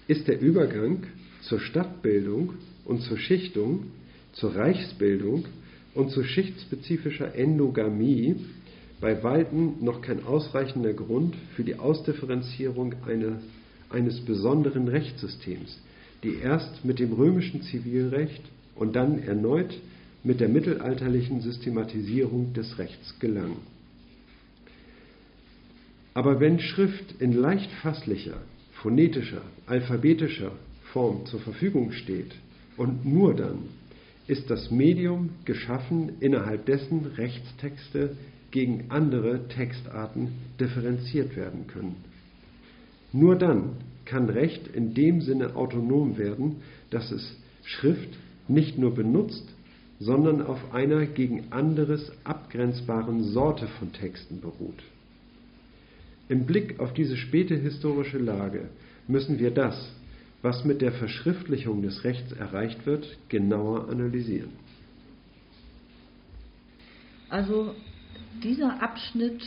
ist 0.07 0.27
der 0.27 0.39
Übergang 0.39 1.03
zur 1.41 1.59
Stadtbildung 1.59 2.53
und 2.83 3.01
zur 3.01 3.17
Schichtung, 3.17 3.87
zur 4.33 4.55
Reichsbildung 4.55 5.45
und 5.93 6.11
zu 6.11 6.23
schichtspezifischer 6.23 7.33
Endogamie 7.35 8.35
bei 9.01 9.21
Weitem 9.23 9.75
noch 9.81 10.01
kein 10.01 10.25
ausreichender 10.25 10.93
Grund 10.93 11.35
für 11.55 11.63
die 11.63 11.75
Ausdifferenzierung 11.75 12.95
eine, 13.07 13.39
eines 13.89 14.21
besonderen 14.21 14.87
Rechtssystems, 14.87 15.79
die 16.23 16.35
erst 16.35 16.85
mit 16.85 16.99
dem 16.99 17.13
römischen 17.13 17.61
Zivilrecht 17.63 18.41
und 18.75 18.95
dann 18.95 19.21
erneut 19.23 19.75
mit 20.23 20.39
der 20.39 20.49
mittelalterlichen 20.49 21.41
Systematisierung 21.41 22.53
des 22.53 22.77
Rechts 22.77 23.19
gelang. 23.19 23.57
Aber 26.13 26.39
wenn 26.39 26.59
Schrift 26.59 27.15
in 27.19 27.33
leicht 27.33 27.69
fasslicher, 27.83 28.37
phonetischer, 28.81 29.41
alphabetischer 29.67 30.51
Form 30.93 31.25
zur 31.25 31.41
Verfügung 31.41 31.91
steht 31.91 32.33
und 32.77 33.05
nur 33.05 33.35
dann 33.35 33.59
ist 34.27 34.49
das 34.49 34.71
Medium 34.71 35.29
geschaffen, 35.45 36.13
innerhalb 36.19 36.65
dessen 36.65 37.05
Rechtstexte 37.17 38.15
gegen 38.51 38.85
andere 38.89 39.47
Textarten 39.49 40.29
differenziert 40.59 41.35
werden 41.35 41.67
können. 41.67 41.97
Nur 43.11 43.35
dann 43.35 43.77
kann 44.05 44.29
Recht 44.29 44.67
in 44.67 44.93
dem 44.93 45.21
Sinne 45.21 45.55
autonom 45.55 46.17
werden, 46.17 46.57
dass 46.89 47.11
es 47.11 47.35
Schrift 47.63 48.09
nicht 48.47 48.77
nur 48.77 48.93
benutzt, 48.93 49.45
sondern 49.99 50.41
auf 50.41 50.73
einer 50.73 51.05
gegen 51.05 51.51
anderes 51.51 52.11
abgrenzbaren 52.23 53.23
Sorte 53.23 53.67
von 53.79 53.93
Texten 53.93 54.41
beruht. 54.41 54.83
Im 56.27 56.45
Blick 56.45 56.79
auf 56.79 56.93
diese 56.93 57.17
späte 57.17 57.55
historische 57.55 58.17
Lage 58.17 58.69
müssen 59.07 59.39
wir 59.39 59.51
das, 59.51 59.91
was 60.45 60.63
mit 60.63 60.81
der 60.81 60.91
Verschriftlichung 60.91 61.81
des 61.81 62.03
Rechts 62.03 62.31
erreicht 62.31 62.85
wird, 62.85 63.17
genauer 63.29 63.89
analysieren. 63.89 64.51
Also 67.29 67.73
dieser 68.43 68.81
Abschnitt, 68.81 69.41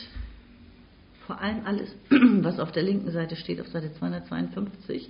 vor 1.25 1.39
allem 1.39 1.65
alles, 1.65 1.95
was 2.09 2.59
auf 2.59 2.73
der 2.73 2.83
linken 2.83 3.11
Seite 3.11 3.37
steht, 3.37 3.61
auf 3.61 3.69
Seite 3.69 3.93
252, 3.93 5.09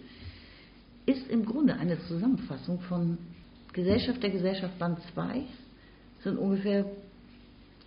ist 1.07 1.27
im 1.27 1.43
Grunde 1.43 1.73
eine 1.73 1.99
Zusammenfassung 2.01 2.81
von 2.81 3.17
Gesellschaft 3.73 4.21
der 4.21 4.29
Gesellschaft 4.29 4.77
Band 4.77 4.99
2 5.15 5.43
sind 6.23 6.37
ungefähr 6.37 6.85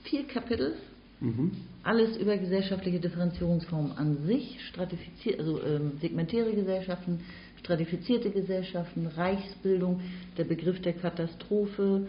vier 0.03 0.27
Kapitel. 0.27 0.75
Mhm. 1.21 1.53
Alles 1.85 2.17
über 2.17 2.37
gesellschaftliche 2.37 2.99
Differenzierungsformen 2.99 3.93
an 3.93 4.27
sich, 4.27 4.59
stratifiziert, 4.71 5.39
also 5.39 5.63
ähm, 5.63 5.93
segmentäre 6.01 6.53
Gesellschaften, 6.53 7.21
stratifizierte 7.63 8.31
Gesellschaften, 8.31 9.07
Reichsbildung, 9.07 10.01
der 10.37 10.45
Begriff 10.45 10.81
der 10.83 10.95
Katastrophe. 10.95 12.09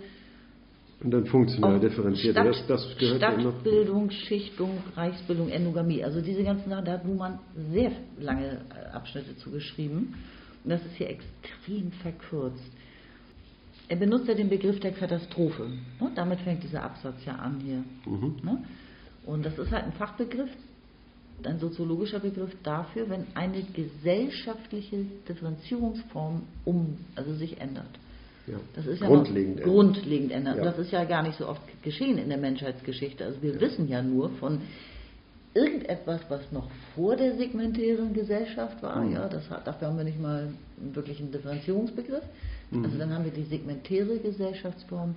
Und 1.03 1.11
dann 1.11 1.25
funktional 1.25 1.79
differenziert. 1.79 2.35
Stadt, 2.35 2.47
das, 2.47 2.67
das 2.67 2.97
gehört 2.97 3.17
Stadtbildung, 3.17 4.09
Schichtung, 4.09 4.77
Reichsbildung, 4.95 5.49
Endogamie. 5.49 6.03
Also 6.03 6.21
diese 6.21 6.43
ganzen 6.43 6.69
Sachen, 6.69 6.85
da 6.85 6.93
hat 6.93 7.05
Luhmann 7.05 7.39
sehr 7.71 7.91
lange 8.17 8.61
äh, 8.69 8.89
Abschnitte 8.93 9.35
zugeschrieben. 9.37 10.15
Und 10.63 10.69
das 10.69 10.83
ist 10.85 10.95
hier 10.95 11.09
extrem 11.09 11.91
verkürzt. 12.01 12.71
Er 13.89 13.97
benutzt 13.97 14.27
ja 14.27 14.33
den 14.33 14.49
Begriff 14.49 14.79
der 14.79 14.93
Katastrophe. 14.93 15.67
Ne? 15.99 16.11
Damit 16.15 16.39
fängt 16.39 16.63
dieser 16.63 16.83
Absatz 16.83 17.25
ja 17.25 17.35
an 17.35 17.59
hier. 17.59 17.83
Mhm. 18.05 18.37
Ne? 18.41 18.63
Und 19.25 19.45
das 19.45 19.59
ist 19.59 19.71
halt 19.71 19.83
ein 19.83 19.93
Fachbegriff, 19.93 20.49
ein 21.43 21.59
soziologischer 21.59 22.19
Begriff 22.19 22.51
dafür, 22.63 23.09
wenn 23.09 23.25
eine 23.33 23.63
gesellschaftliche 23.63 25.05
Differenzierungsform 25.27 26.43
um, 26.65 26.97
also 27.15 27.33
sich 27.33 27.59
ändert. 27.59 27.89
Ja. 28.47 28.55
Das 28.75 28.85
ist 28.85 29.01
ja 29.01 29.07
grundlegend, 29.07 29.59
ändern. 29.59 29.75
grundlegend 29.75 30.31
ändern. 30.31 30.57
Ja. 30.57 30.63
Das 30.63 30.77
ist 30.77 30.91
ja 30.91 31.03
gar 31.05 31.23
nicht 31.23 31.37
so 31.37 31.47
oft 31.47 31.61
geschehen 31.81 32.17
in 32.17 32.29
der 32.29 32.37
Menschheitsgeschichte. 32.37 33.25
Also 33.25 33.41
wir 33.41 33.53
ja. 33.53 33.61
wissen 33.61 33.87
ja 33.87 34.01
nur 34.01 34.29
von 34.31 34.61
irgendetwas, 35.53 36.21
was 36.29 36.51
noch 36.51 36.69
vor 36.95 37.15
der 37.15 37.35
segmentären 37.37 38.13
Gesellschaft 38.13 38.81
war. 38.81 39.03
Mhm. 39.03 39.13
Ja, 39.13 39.29
das 39.29 39.43
dafür 39.63 39.87
haben 39.87 39.97
wir 39.97 40.03
nicht 40.03 40.19
mal 40.19 40.53
wirklich 40.77 41.19
einen 41.19 41.31
Differenzierungsbegriff. 41.31 42.23
Mhm. 42.71 42.85
Also 42.85 42.97
dann 42.97 43.13
haben 43.13 43.25
wir 43.25 43.31
die 43.31 43.43
segmentäre 43.43 44.17
Gesellschaftsform, 44.17 45.15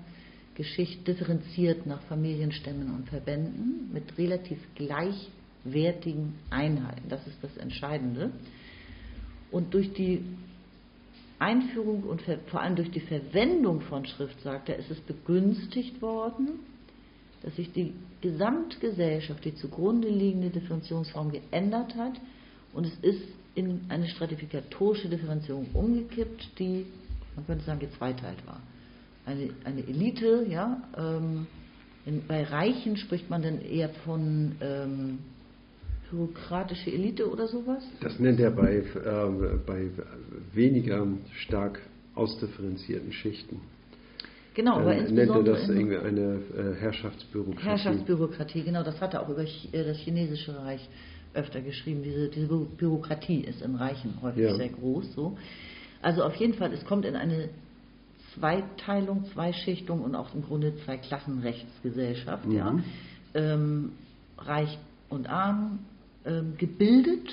Geschichte 0.55 1.13
differenziert 1.13 1.87
nach 1.87 2.01
Familienstämmen 2.03 2.95
und 2.95 3.09
Verbänden 3.09 3.91
mit 3.93 4.17
relativ 4.17 4.59
gleichwertigen 5.67 6.35
Einheiten. 6.51 7.09
Das 7.09 7.27
ist 7.27 7.43
das 7.43 7.57
Entscheidende. 7.57 8.31
Und 9.51 9.75
durch 9.75 9.93
die 9.93 10.25
Einführung 11.39 12.05
und 12.05 12.23
vor 12.49 12.61
allem 12.61 12.77
durch 12.77 12.91
die 12.91 13.01
Verwendung 13.01 13.83
von 13.83 14.07
Schrift, 14.07 14.41
sagt 14.41 14.69
er, 14.69 14.77
ist 14.77 14.91
es 14.91 15.01
begünstigt 15.01 16.01
worden, 16.01 16.61
dass 17.43 17.55
sich 17.57 17.73
die 17.73 17.93
Gesamtgesellschaft, 18.23 19.45
die 19.45 19.55
zugrunde 19.55 20.09
liegende 20.09 20.51
Differenzierungsform 20.51 21.31
geändert 21.31 21.95
hat 21.97 22.15
und 22.73 22.87
es 22.87 22.95
ist 23.03 23.23
in 23.55 23.83
eine 23.89 24.09
stratifikatorische 24.09 25.09
Differenzierung 25.09 25.67
umgekippt, 25.73 26.59
die, 26.59 26.87
man 27.35 27.47
könnte 27.47 27.65
sagen, 27.65 27.81
gezweiteilt 27.81 28.45
war. 28.47 28.61
Eine, 29.27 29.51
eine 29.65 29.87
Elite, 29.87 30.47
ja, 30.49 30.83
ähm, 30.97 31.47
in, 32.07 32.27
bei 32.27 32.45
Reichen 32.45 32.97
spricht 32.97 33.29
man 33.29 33.43
dann 33.43 33.61
eher 33.61 33.91
von 34.05 34.57
ähm, 34.61 35.19
bürokratische 36.17 36.91
Elite 36.91 37.31
oder 37.31 37.47
sowas? 37.47 37.83
Das 38.01 38.19
nennt 38.19 38.41
er 38.41 38.51
bei, 38.51 38.77
äh, 38.77 38.85
bei 39.67 39.91
weniger 40.53 41.07
stark 41.35 41.81
ausdifferenzierten 42.15 43.13
Schichten. 43.13 43.61
Genau, 44.55 44.77
aber 44.77 44.97
ähm, 44.97 45.15
nennt 45.15 45.31
er 45.31 45.43
das 45.43 45.69
irgendwie 45.69 45.99
eine 45.99 46.41
äh, 46.57 46.75
Herrschaftsbürokratie. 46.81 47.67
Herrschaftsbürokratie, 47.67 48.63
genau, 48.63 48.83
das 48.83 49.01
hat 49.01 49.13
er 49.13 49.23
auch 49.23 49.29
über 49.29 49.43
äh, 49.43 49.85
das 49.85 49.99
chinesische 49.99 50.57
Reich 50.57 50.89
öfter 51.35 51.61
geschrieben. 51.61 52.03
Diese, 52.03 52.29
diese 52.29 52.47
Bürokratie 52.47 53.41
ist 53.41 53.61
in 53.61 53.75
Reichen 53.75 54.15
häufig 54.23 54.45
ja. 54.45 54.55
sehr 54.55 54.71
groß. 54.71 55.13
So. 55.15 55.37
Also 56.01 56.25
auf 56.25 56.35
jeden 56.37 56.55
Fall, 56.55 56.73
es 56.73 56.85
kommt 56.87 57.05
in 57.05 57.17
eine 57.17 57.51
Zweiteilung, 58.35 59.27
Zweischichtung 59.33 60.01
und 60.01 60.15
auch 60.15 60.35
im 60.35 60.43
Grunde 60.43 60.75
zwei 60.85 60.97
Klassenrechtsgesellschaft. 60.97 62.47
Mhm. 62.47 62.57
Ja. 62.57 62.79
Ähm, 63.35 63.93
reich 64.39 64.79
und 65.11 65.29
arm, 65.29 65.81
gebildet 66.59 67.29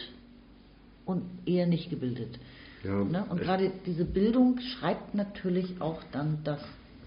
und 1.06 1.24
eher 1.46 1.68
nicht 1.68 1.89
gebildet. 1.89 2.39
Ja, 2.84 3.04
ne? 3.04 3.26
Und 3.30 3.41
gerade 3.41 3.72
diese 3.86 4.06
Bildung 4.06 4.60
schreibt 4.60 5.16
natürlich 5.16 5.80
auch 5.80 6.02
dann 6.12 6.39
das 6.44 6.62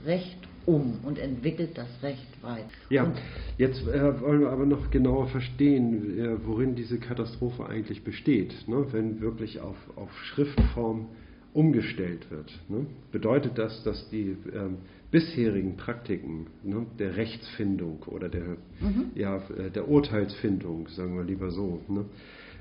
Recht 0.04 0.38
um 0.64 0.98
und 1.04 1.18
entwickelt 1.18 1.78
das 1.78 1.88
Recht 2.02 2.42
weit. 2.42 2.64
Ja, 2.90 3.04
und 3.04 3.16
jetzt 3.56 3.86
äh, 3.86 4.20
wollen 4.20 4.40
wir 4.40 4.50
aber 4.50 4.66
noch 4.66 4.90
genauer 4.90 5.28
verstehen, 5.28 6.18
äh, 6.18 6.46
worin 6.46 6.74
diese 6.74 6.98
Katastrophe 6.98 7.66
eigentlich 7.66 8.02
besteht. 8.02 8.52
Ne? 8.66 8.86
Wenn 8.90 9.20
wirklich 9.20 9.60
auf, 9.60 9.76
auf 9.96 10.10
Schriftform 10.24 11.06
umgestellt 11.52 12.30
wird, 12.30 12.52
ne? 12.68 12.86
bedeutet 13.12 13.56
das, 13.58 13.82
dass 13.84 14.08
die 14.10 14.36
ähm, 14.52 14.78
bisherigen 15.16 15.78
Praktiken 15.78 16.46
ne, 16.62 16.84
der 16.98 17.16
Rechtsfindung 17.16 18.02
oder 18.06 18.28
der, 18.28 18.58
mhm. 18.80 19.12
ja, 19.14 19.40
der 19.74 19.88
Urteilsfindung, 19.88 20.88
sagen 20.88 21.16
wir 21.16 21.24
lieber 21.24 21.50
so, 21.50 21.80
ne, 21.88 22.04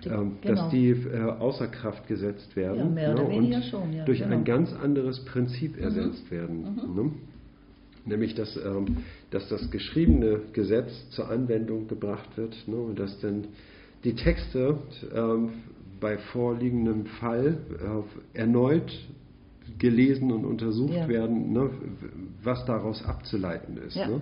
die, 0.06 0.08
ähm, 0.08 0.38
genau. 0.40 0.56
dass 0.56 0.72
die 0.72 0.92
äh, 0.92 1.22
außer 1.22 1.68
Kraft 1.68 2.08
gesetzt 2.08 2.56
werden 2.56 2.96
ja, 2.96 3.14
ne, 3.14 3.24
und 3.26 3.64
schon, 3.66 3.92
ja, 3.92 4.06
durch 4.06 4.20
genau. 4.20 4.36
ein 4.36 4.46
ganz 4.46 4.72
anderes 4.72 5.26
Prinzip 5.26 5.76
mhm. 5.76 5.84
ersetzt 5.84 6.32
werden. 6.32 6.62
Mhm. 6.62 6.96
Ne? 6.96 7.12
Nämlich, 8.06 8.36
dass, 8.36 8.56
ähm, 8.56 9.00
dass 9.32 9.50
das 9.50 9.70
geschriebene 9.70 10.40
Gesetz 10.54 11.10
zur 11.10 11.30
Anwendung 11.30 11.90
gebracht 11.90 12.38
wird 12.38 12.56
ne, 12.68 12.78
und 12.78 12.98
dass 12.98 13.20
dann 13.20 13.50
die 14.06 14.16
Texte 14.16 14.78
ähm, 15.14 15.50
bei 16.00 16.18
vorliegendem 16.18 17.06
Fall 17.06 17.58
äh, 18.34 18.38
erneut 18.40 18.94
gelesen 19.78 20.32
und 20.32 20.46
untersucht 20.46 20.94
ja. 20.94 21.08
werden, 21.08 21.54
ne, 21.54 21.70
was 22.44 22.66
daraus 22.66 23.04
abzuleiten 23.04 23.78
ist. 23.78 23.96
Ja. 23.96 24.08
Ne. 24.08 24.22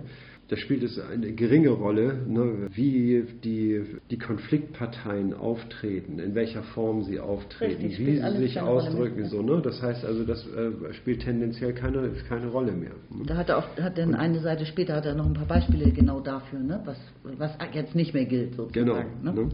Da 0.49 0.57
spielt 0.57 0.83
es 0.83 0.99
eine 0.99 1.31
geringe 1.31 1.69
Rolle, 1.69 2.17
ne, 2.27 2.67
wie 2.73 3.23
die, 3.43 3.81
die 4.11 4.17
Konfliktparteien 4.17 5.33
auftreten, 5.33 6.19
in 6.19 6.35
welcher 6.35 6.63
Form 6.63 7.03
sie 7.03 7.19
auftreten, 7.19 7.81
Richtig, 7.81 8.05
wie 8.05 8.17
sie 8.19 8.37
sich 8.39 8.59
ausdrücken. 8.59 9.25
So, 9.25 9.41
ne? 9.41 9.61
Das 9.63 9.81
heißt 9.81 10.03
also, 10.03 10.25
das 10.25 10.45
äh, 10.47 10.93
spielt 10.95 11.21
tendenziell 11.21 11.73
keine, 11.73 12.09
keine 12.27 12.47
Rolle 12.47 12.73
mehr. 12.73 12.91
Ne? 13.09 13.23
Da 13.25 13.37
hat 13.37 13.49
er 13.49 13.59
auch, 13.59 13.77
hat 13.77 13.97
dann 13.97 14.15
eine 14.15 14.41
Seite 14.41 14.65
später 14.65 14.95
hat 14.95 15.05
er 15.05 15.15
noch 15.15 15.25
ein 15.25 15.33
paar 15.33 15.47
Beispiele 15.47 15.91
genau 15.91 16.19
dafür, 16.19 16.59
ne? 16.59 16.81
was, 16.83 16.97
was 17.37 17.51
jetzt 17.73 17.95
nicht 17.95 18.13
mehr 18.13 18.25
gilt 18.25 18.55
sozusagen. 18.55 19.07
Genau. 19.23 19.33
Ne? 19.33 19.49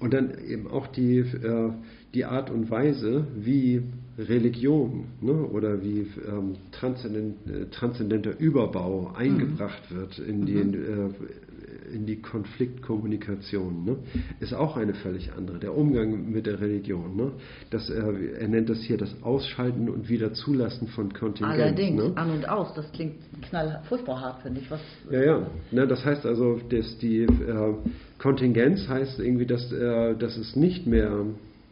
Und 0.00 0.12
dann 0.12 0.36
eben 0.46 0.66
auch 0.66 0.88
die, 0.88 1.18
äh, 1.18 1.70
die 2.14 2.24
Art 2.24 2.50
und 2.50 2.68
Weise, 2.68 3.28
wie 3.36 3.82
Religion 4.18 5.04
ne, 5.20 5.32
oder 5.32 5.82
wie 5.82 6.06
ähm, 6.26 6.56
transzendent, 6.72 7.36
äh, 7.46 7.66
transzendenter 7.70 8.38
Überbau 8.38 9.12
eingebracht 9.14 9.82
mhm. 9.90 9.96
wird 9.96 10.18
in 10.18 10.46
die, 10.46 10.54
mhm. 10.54 10.74
äh, 10.74 11.94
in 11.94 12.06
die 12.06 12.16
Konfliktkommunikation, 12.16 13.84
ne, 13.84 13.96
ist 14.40 14.54
auch 14.54 14.78
eine 14.78 14.94
völlig 14.94 15.32
andere. 15.34 15.58
Der 15.58 15.76
Umgang 15.76 16.30
mit 16.30 16.46
der 16.46 16.60
Religion. 16.60 17.14
Ne, 17.14 17.32
das, 17.70 17.90
äh, 17.90 18.02
er 18.40 18.48
nennt 18.48 18.70
das 18.70 18.80
hier 18.80 18.96
das 18.96 19.14
Ausschalten 19.22 19.90
und 19.90 20.08
wieder 20.08 20.32
Zulassen 20.32 20.88
von 20.88 21.12
Kontingenz. 21.12 21.54
Allerdings, 21.54 22.02
ne? 22.02 22.12
an 22.16 22.30
und 22.30 22.48
aus, 22.48 22.72
das 22.74 22.90
klingt 22.92 23.16
knall 23.42 23.82
furchtbar 23.86 24.20
hart, 24.20 24.42
finde 24.42 24.60
ich. 24.60 24.70
Was, 24.70 24.80
ja, 25.10 25.22
ja. 25.22 25.46
Ne, 25.70 25.86
das 25.86 26.04
heißt 26.04 26.24
also, 26.24 26.58
dass 26.70 26.96
die 26.98 27.22
äh, 27.22 27.74
Kontingenz 28.18 28.88
heißt 28.88 29.20
irgendwie, 29.20 29.46
dass, 29.46 29.70
äh, 29.72 30.16
dass 30.16 30.38
es 30.38 30.56
nicht 30.56 30.86
mehr 30.86 31.26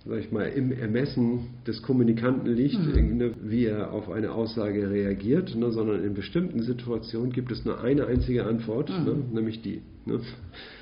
sag 0.07 0.19
ich 0.19 0.31
mal, 0.31 0.45
im 0.45 0.71
Ermessen 0.71 1.47
des 1.67 1.83
Kommunikanten 1.83 2.55
liegt, 2.55 2.79
mhm. 2.79 3.17
ne, 3.17 3.31
wie 3.43 3.67
er 3.67 3.93
auf 3.93 4.11
eine 4.11 4.33
Aussage 4.33 4.91
reagiert, 4.91 5.55
ne, 5.57 5.71
sondern 5.73 6.05
in 6.05 6.13
bestimmten 6.13 6.63
Situationen 6.63 7.33
gibt 7.33 7.51
es 7.51 7.65
nur 7.65 7.83
eine 7.83 8.07
einzige 8.07 8.45
Antwort, 8.45 8.91
mhm. 8.91 9.05
ne, 9.05 9.15
nämlich 9.33 9.63
die. 9.63 9.83
Ne. 10.05 10.21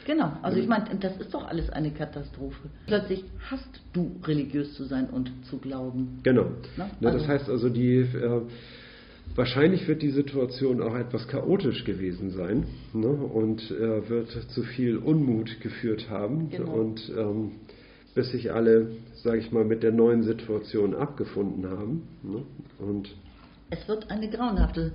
Genau, 0.06 0.32
also 0.42 0.58
ich 0.58 0.66
meine, 0.66 0.86
das 0.98 1.16
ist 1.18 1.32
doch 1.32 1.46
alles 1.46 1.70
eine 1.70 1.92
Katastrophe. 1.92 2.68
Plötzlich 2.88 3.24
hast 3.48 3.80
du 3.92 4.16
religiös 4.24 4.74
zu 4.74 4.84
sein 4.84 5.08
und 5.08 5.30
zu 5.48 5.58
glauben. 5.58 6.18
Genau. 6.24 6.46
Ne? 6.76 6.90
Also 7.04 7.18
das 7.18 7.28
heißt 7.28 7.48
also, 7.48 7.68
die 7.68 7.98
äh, 7.98 8.40
Wahrscheinlich 9.34 9.88
wird 9.88 10.02
die 10.02 10.10
Situation 10.10 10.82
auch 10.82 10.94
etwas 10.94 11.26
chaotisch 11.26 11.84
gewesen 11.84 12.30
sein 12.30 12.66
ne, 12.92 13.08
und 13.08 13.62
äh, 13.70 14.06
wird 14.08 14.28
zu 14.28 14.62
viel 14.62 14.98
Unmut 14.98 15.60
geführt 15.60 16.10
haben. 16.10 16.50
Genau. 16.50 16.72
Und 16.72 17.10
ähm, 17.16 17.52
bis 18.14 18.30
sich 18.30 18.52
alle, 18.52 18.96
sage 19.14 19.38
ich 19.38 19.52
mal, 19.52 19.64
mit 19.64 19.82
der 19.82 19.92
neuen 19.92 20.22
Situation 20.22 20.94
abgefunden 20.94 21.68
haben. 21.68 22.08
Ne? 22.22 22.42
Und 22.78 23.14
es 23.70 23.88
wird 23.88 24.10
eine 24.10 24.28
grauenhafte, 24.28 24.92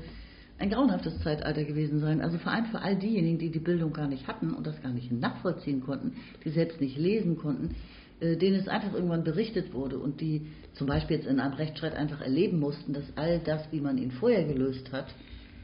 ein 0.59 0.69
grauenhaftes 0.69 1.19
Zeitalter 1.21 1.63
gewesen 1.63 1.99
sein. 1.99 2.21
Also 2.21 2.37
vor 2.37 2.51
allem 2.51 2.65
für 2.65 2.79
all 2.79 2.95
diejenigen, 2.95 3.39
die 3.39 3.49
die 3.49 3.59
Bildung 3.59 3.91
gar 3.93 4.07
nicht 4.07 4.27
hatten 4.27 4.53
und 4.53 4.67
das 4.67 4.81
gar 4.81 4.91
nicht 4.91 5.11
nachvollziehen 5.11 5.81
konnten, 5.81 6.13
die 6.45 6.49
selbst 6.49 6.79
nicht 6.79 6.97
lesen 6.97 7.37
konnten, 7.37 7.75
äh, 8.19 8.35
denen 8.35 8.59
es 8.59 8.67
einfach 8.67 8.93
irgendwann 8.93 9.23
berichtet 9.23 9.73
wurde 9.73 9.97
und 9.97 10.21
die 10.21 10.47
zum 10.73 10.85
Beispiel 10.85 11.17
jetzt 11.17 11.27
in 11.27 11.39
einem 11.39 11.55
Rechtsstreit 11.55 11.95
einfach 11.95 12.21
erleben 12.21 12.59
mussten, 12.59 12.93
dass 12.93 13.05
all 13.15 13.39
das, 13.39 13.71
wie 13.71 13.81
man 13.81 13.97
ihn 13.97 14.11
vorher 14.11 14.43
gelöst 14.43 14.91
hat, 14.91 15.07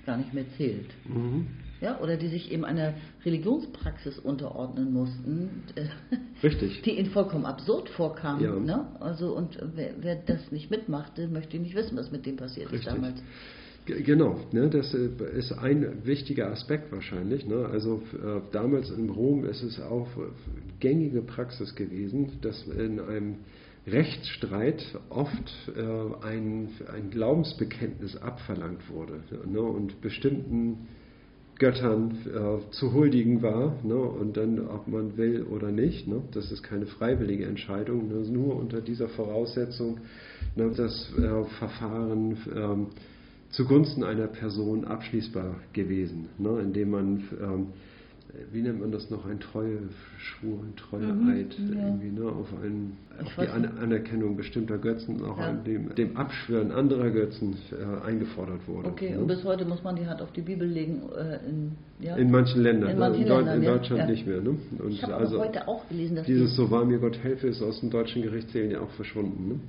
gar 0.05 0.17
nicht 0.17 0.33
mehr 0.33 0.45
zählt. 0.57 0.89
Mhm 1.07 1.47
ja, 1.83 1.99
oder 1.99 2.15
die 2.15 2.29
sich 2.29 2.51
eben 2.51 2.63
einer 2.63 2.93
Religionspraxis 3.25 4.17
unterordnen 4.17 4.93
mussten, 4.93 5.63
äh, 5.75 5.87
Richtig. 6.41 6.81
die 6.83 6.97
ihnen 6.97 7.11
vollkommen 7.11 7.45
absurd 7.45 7.89
vorkam. 7.89 8.41
Ja. 8.41 8.55
Ne? 8.55 8.87
Also 9.01 9.35
und 9.35 9.59
wer, 9.75 9.91
wer, 9.99 10.15
das 10.15 10.51
nicht 10.51 10.71
mitmachte, 10.71 11.27
möchte 11.27 11.59
nicht 11.59 11.75
wissen, 11.75 11.97
was 11.97 12.09
mit 12.09 12.25
dem 12.25 12.37
passiert 12.37 12.71
Richtig. 12.71 12.87
ist 12.87 12.95
damals. 12.95 13.21
Genau, 13.85 14.39
ne, 14.53 14.69
das 14.69 14.93
äh, 14.93 15.09
ist 15.37 15.51
ein 15.51 16.05
wichtiger 16.05 16.49
Aspekt 16.51 16.89
wahrscheinlich. 16.93 17.45
Ne? 17.45 17.67
Also 17.69 18.01
äh, 18.13 18.39
damals 18.53 18.89
in 18.89 19.09
Rom 19.09 19.43
ist 19.43 19.61
es 19.61 19.81
auch 19.81 20.07
gängige 20.79 21.21
Praxis 21.21 21.75
gewesen, 21.75 22.39
dass 22.41 22.65
in 22.67 23.01
einem 23.01 23.35
Rechtsstreit 23.85 24.81
oft 25.09 25.51
äh, 25.75 26.25
ein, 26.25 26.69
ein 26.93 27.09
Glaubensbekenntnis 27.09 28.15
abverlangt 28.15 28.89
wurde 28.89 29.19
ne? 29.45 29.61
und 29.61 29.99
bestimmten 29.99 30.87
Göttern 31.63 32.11
äh, 32.25 32.71
zu 32.71 32.91
huldigen 32.91 33.41
war 33.41 33.73
ne? 33.83 33.95
und 33.95 34.35
dann, 34.35 34.67
ob 34.67 34.85
man 34.89 35.15
will 35.15 35.43
oder 35.43 35.71
nicht. 35.71 36.09
Ne? 36.09 36.21
Das 36.33 36.51
ist 36.51 36.61
keine 36.61 36.85
freiwillige 36.85 37.45
Entscheidung, 37.45 38.09
ne? 38.09 38.27
nur 38.29 38.57
unter 38.57 38.81
dieser 38.81 39.07
Voraussetzung, 39.07 39.99
ne, 40.57 40.73
das 40.75 41.09
äh, 41.17 41.45
Verfahren 41.59 42.37
ähm, 42.53 42.87
zugunsten 43.51 44.03
einer 44.03 44.27
Person 44.27 44.83
abschließbar 44.83 45.55
gewesen, 45.71 46.27
ne? 46.37 46.59
indem 46.61 46.89
man 46.89 47.23
ähm, 47.41 47.67
wie 48.51 48.61
nennt 48.61 48.79
man 48.79 48.91
das 48.91 49.11
noch, 49.11 49.25
ein 49.25 49.39
Treueschwur, 49.39 50.63
ein 50.63 50.75
Treueeid, 50.75 51.59
mhm, 51.59 51.73
ja. 51.73 51.85
irgendwie, 51.85 52.09
ne, 52.09 52.25
auf, 52.25 52.47
einen, 52.63 52.97
auf 53.21 53.31
die 53.39 53.47
An 53.47 53.65
Anerkennung 53.77 54.35
bestimmter 54.35 54.79
Götzen, 54.79 55.23
auch 55.23 55.37
ja. 55.37 55.49
an 55.49 55.63
dem, 55.63 55.93
dem 55.93 56.17
Abschwören 56.17 56.71
anderer 56.71 57.11
Götzen 57.11 57.55
äh, 57.71 58.07
eingefordert 58.07 58.67
wurde. 58.67 58.89
Okay, 58.89 59.11
ne? 59.11 59.19
und 59.19 59.27
bis 59.27 59.43
heute 59.43 59.65
muss 59.65 59.83
man 59.83 59.95
die 59.95 60.07
Hand 60.07 60.21
auf 60.21 60.31
die 60.31 60.41
Bibel 60.41 60.67
legen. 60.67 61.03
Äh, 61.15 61.47
in, 61.47 61.71
ja? 61.99 62.15
in 62.15 62.31
manchen 62.31 62.63
Ländern, 62.63 62.89
in, 62.89 62.99
manchen 62.99 63.23
ne? 63.23 63.35
Ländern, 63.35 63.61
in 63.61 63.65
Deutschland 63.65 64.09
nicht 64.09 64.25
mehr. 64.25 64.41
Ne? 64.41 64.57
Und 64.79 64.91
ich 64.91 65.03
habe 65.03 65.15
also 65.15 65.39
heute 65.39 65.67
auch 65.67 65.87
gelesen, 65.87 66.15
dass 66.15 66.25
dieses 66.25 66.55
So 66.55 66.71
wahr 66.71 66.85
mir 66.85 66.97
Gott 66.97 67.19
helfe 67.21 67.47
ist 67.47 67.61
aus 67.61 67.81
dem 67.81 67.91
deutschen 67.91 68.23
Gerichtssälen 68.23 68.71
ja 68.71 68.81
auch 68.81 68.91
verschwunden. 68.91 69.47
Ne? 69.47 69.59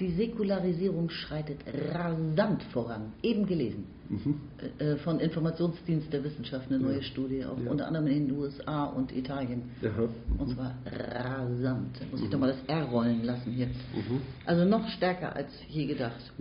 Die 0.00 0.12
Säkularisierung 0.12 1.10
schreitet 1.10 1.58
rasant 1.92 2.62
voran. 2.72 3.12
Eben 3.22 3.46
gelesen. 3.46 3.84
Mhm. 4.08 4.40
Äh, 4.78 4.96
von 4.96 5.20
Informationsdienst 5.20 6.10
der 6.12 6.24
Wissenschaft, 6.24 6.68
eine 6.70 6.80
neue 6.80 6.96
ja. 6.96 7.02
Studie, 7.02 7.44
auch 7.44 7.58
ja. 7.62 7.70
unter 7.70 7.86
anderem 7.86 8.06
in 8.06 8.26
den 8.26 8.36
USA 8.36 8.86
und 8.86 9.14
Italien. 9.14 9.70
Mhm. 9.82 10.38
Und 10.38 10.54
zwar 10.54 10.74
rasant. 10.86 12.00
Da 12.00 12.06
muss 12.10 12.20
ich 12.20 12.26
mhm. 12.26 12.30
doch 12.30 12.38
mal 12.38 12.48
das 12.48 12.64
R 12.66 12.84
rollen 12.86 13.24
lassen 13.24 13.52
hier. 13.52 13.66
Mhm. 13.66 14.22
Also 14.46 14.64
noch 14.64 14.88
stärker 14.88 15.36
als 15.36 15.50
je 15.68 15.86
gedacht. 15.86 16.32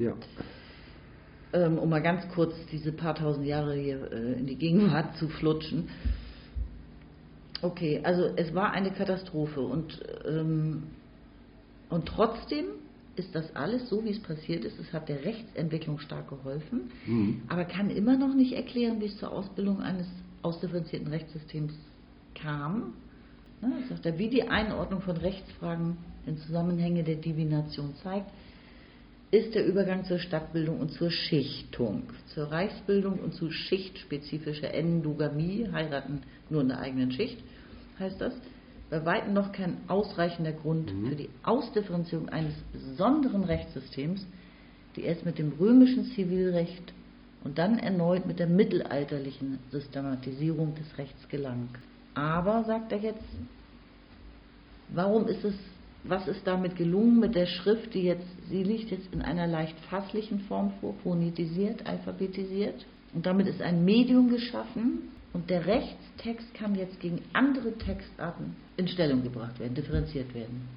Ähm, 1.52 1.78
um 1.78 1.90
mal 1.90 2.02
ganz 2.02 2.28
kurz 2.30 2.54
diese 2.72 2.92
paar 2.92 3.16
tausend 3.16 3.46
Jahre 3.46 3.76
hier 3.76 4.12
äh, 4.12 4.40
in 4.40 4.48
die 4.48 4.56
Gegenwart 4.56 5.18
zu 5.18 5.28
flutschen. 5.28 5.90
Okay, 7.62 8.00
also 8.04 8.24
es 8.38 8.56
war 8.56 8.72
eine 8.72 8.92
Katastrophe 8.92 9.60
und, 9.60 10.00
ähm, 10.26 10.84
und 11.90 12.06
trotzdem 12.08 12.66
ist 13.20 13.36
das 13.36 13.56
alles 13.56 13.90
so, 13.90 14.04
wie 14.04 14.10
es 14.10 14.20
passiert 14.20 14.66
ist. 14.66 14.80
Es 14.80 14.92
hat 14.92 15.10
der 15.10 15.24
Rechtsentwicklung 15.24 16.00
stark 16.00 16.30
geholfen, 16.30 16.90
mhm. 17.06 17.42
aber 17.48 17.66
kann 17.66 17.90
immer 17.90 18.18
noch 18.18 18.34
nicht 18.34 18.54
erklären, 18.54 19.00
wie 19.02 19.06
es 19.06 19.18
zur 19.18 19.32
Ausbildung 19.32 19.82
eines 19.82 20.08
ausdifferenzierten 20.42 21.10
Rechtssystems 21.10 21.74
kam. 22.34 22.94
Ne, 23.62 23.74
sagt 23.90 24.06
er, 24.06 24.18
wie 24.18 24.30
die 24.30 24.48
Einordnung 24.48 25.02
von 25.02 25.18
Rechtsfragen 25.18 25.98
in 26.26 26.38
Zusammenhänge 26.38 27.04
der 27.04 27.16
Divination 27.16 27.94
zeigt, 28.02 28.32
ist 29.32 29.54
der 29.54 29.66
Übergang 29.66 30.06
zur 30.06 30.18
Stadtbildung 30.18 30.80
und 30.80 30.92
zur 30.92 31.12
Schichtung, 31.12 32.04
zur 32.34 32.52
Reichsbildung 32.52 33.20
und 33.20 33.34
zu 33.34 33.52
schichtspezifischer 33.52 34.74
Endogamie, 34.74 35.68
heiraten 35.72 36.22
nur 36.50 36.62
in 36.62 36.70
der 36.70 36.80
eigenen 36.80 37.12
Schicht, 37.12 37.38
heißt 38.00 38.20
das, 38.20 38.34
bei 38.90 39.06
weitem 39.06 39.34
noch 39.34 39.52
kein 39.52 39.78
ausreichender 39.88 40.52
Grund 40.52 40.94
mhm. 40.94 41.10
für 41.10 41.16
die 41.16 41.30
Ausdifferenzierung 41.44 42.30
eines 42.30 42.54
besonderen 42.74 43.44
Rechtssystems, 43.44 44.26
die 44.96 45.04
erst 45.04 45.26
mit 45.26 45.38
dem 45.38 45.54
römischen 45.60 46.06
Zivilrecht 46.06 46.94
und 47.44 47.58
dann 47.58 47.80
erneut 47.80 48.26
mit 48.26 48.40
der 48.40 48.48
mittelalterlichen 48.48 49.60
Systematisierung 49.72 50.76
des 50.76 50.98
Rechts 50.98 51.28
gelang. 51.30 51.70
Aber, 52.16 52.64
sagt 52.64 52.92
er 52.92 53.00
jetzt, 53.00 53.24
warum 54.90 55.28
ist 55.28 55.46
es, 55.46 55.56
was 56.04 56.28
ist 56.28 56.46
damit 56.46 56.76
gelungen 56.76 57.20
mit 57.20 57.36
der 57.36 57.46
Schrift, 57.46 57.94
die 57.94 58.04
jetzt, 58.04 58.28
sie 58.50 58.64
liegt 58.64 58.90
jetzt 58.90 59.14
in 59.14 59.22
einer 59.22 59.48
leicht 59.48 59.80
fasslichen 59.90 60.40
Form 60.42 60.72
vor, 60.82 60.96
phonetisiert, 61.04 61.86
alphabetisiert, 61.86 62.86
und 63.14 63.26
damit 63.26 63.48
ist 63.48 63.62
ein 63.62 63.86
Medium 63.86 64.30
geschaffen, 64.30 65.10
und 65.34 65.50
der 65.50 65.66
Rechtstext 65.66 66.54
kann 66.54 66.76
jetzt 66.76 67.00
gegen 67.00 67.22
andere 67.34 67.74
Textarten 67.78 68.56
in 68.78 68.88
Stellung 68.88 69.24
gebracht 69.24 69.60
werden, 69.60 69.76
differenziert 69.76 70.34
werden, 70.34 70.68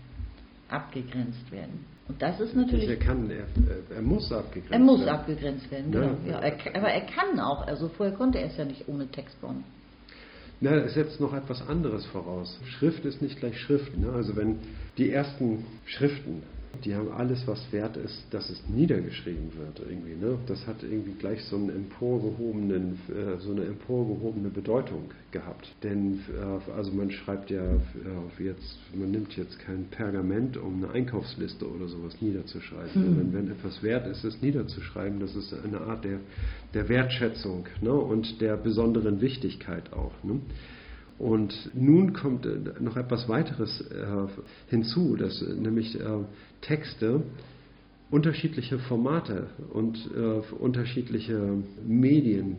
abgegrenzt 0.68 1.50
werden. 1.50 1.84
Und 2.09 2.20
das 2.20 2.40
ist 2.40 2.55
natürlich. 2.55 2.88
Er 2.88 2.96
kann, 2.96 3.30
er, 3.30 3.46
er 3.94 4.03
muss 4.03 4.30
abgegrenzt 4.32 4.70
werden. 4.70 4.82
Er 4.82 4.84
muss 4.84 5.07
abgegrenzt 5.07 5.70
werden, 5.70 5.92
genau. 5.92 6.16
Ja, 6.26 6.40
er, 6.40 6.76
aber 6.76 6.88
er 6.88 7.07
kann 7.07 7.40
auch, 7.40 7.66
also 7.66 7.88
vorher 7.88 8.14
konnte 8.14 8.38
er 8.38 8.48
es 8.48 8.57
ja 8.57 8.64
nicht 8.64 8.88
ohne 8.88 9.07
Textbaum. 9.07 9.64
Na, 10.61 10.76
es 10.76 10.94
setzt 10.94 11.20
noch 11.20 11.32
etwas 11.32 11.66
anderes 11.66 12.07
voraus. 12.07 12.59
Schrift 12.64 13.05
ist 13.05 13.20
nicht 13.20 13.38
gleich 13.38 13.59
Schrift. 13.59 13.96
Ne? 13.96 14.12
Also 14.12 14.36
wenn 14.36 14.59
die 14.96 15.11
ersten 15.11 15.64
Schriften 15.86 16.42
die 16.85 16.95
haben 16.95 17.11
alles, 17.12 17.47
was 17.47 17.61
wert 17.70 17.97
ist, 17.97 18.27
dass 18.31 18.49
es 18.51 18.62
niedergeschrieben 18.68 19.53
wird 19.57 19.81
irgendwie. 19.89 20.14
Ne? 20.14 20.39
Das 20.47 20.66
hat 20.66 20.83
irgendwie 20.83 21.12
gleich 21.12 21.43
so, 21.45 21.57
einen 21.57 21.70
emporgehobenen, 21.70 22.99
äh, 23.09 23.39
so 23.39 23.53
eine 23.53 23.64
emporgehobene 23.64 24.49
Bedeutung 24.49 25.11
gehabt. 25.31 25.68
Denn 25.83 26.20
äh, 26.31 26.73
also 26.73 26.93
man 26.93 27.11
schreibt 27.11 27.51
ja 27.51 27.62
äh, 27.64 28.45
jetzt, 28.45 28.79
man 28.95 29.11
nimmt 29.11 29.37
jetzt 29.37 29.59
kein 29.61 29.85
Pergament, 29.91 30.57
um 30.57 30.83
eine 30.83 30.93
Einkaufsliste 30.93 31.68
oder 31.68 31.89
sowas 31.89 32.20
niederzuschreiben. 32.20 32.93
Mhm. 32.95 33.18
Wenn, 33.18 33.33
wenn 33.33 33.53
etwas 33.53 33.83
wert 33.83 34.07
ist, 34.07 34.25
es 34.25 34.41
niederzuschreiben, 34.43 35.20
das 35.20 35.35
ist 35.37 35.55
eine 35.64 35.81
Art 35.81 36.05
der, 36.05 36.20
der 36.75 36.89
Wertschätzung 36.89 37.66
ne? 37.81 37.93
und 37.93 38.41
der 38.41 38.57
besonderen 38.57 39.20
Wichtigkeit 39.20 39.93
auch. 39.93 40.12
Ne? 40.25 40.41
Und 41.23 41.70
nun 41.73 42.14
kommt 42.14 42.47
äh, 42.47 42.59
noch 42.81 42.97
etwas 42.97 43.29
weiteres 43.29 43.81
äh, 43.81 44.27
hinzu, 44.66 45.14
dass 45.14 45.41
äh, 45.41 45.55
nämlich 45.55 45.97
Texte 46.62 47.23
unterschiedliche 48.11 48.81
Formate 48.81 49.47
und 49.73 50.11
unterschiedliche 50.61 51.62
Medien, 51.87 52.57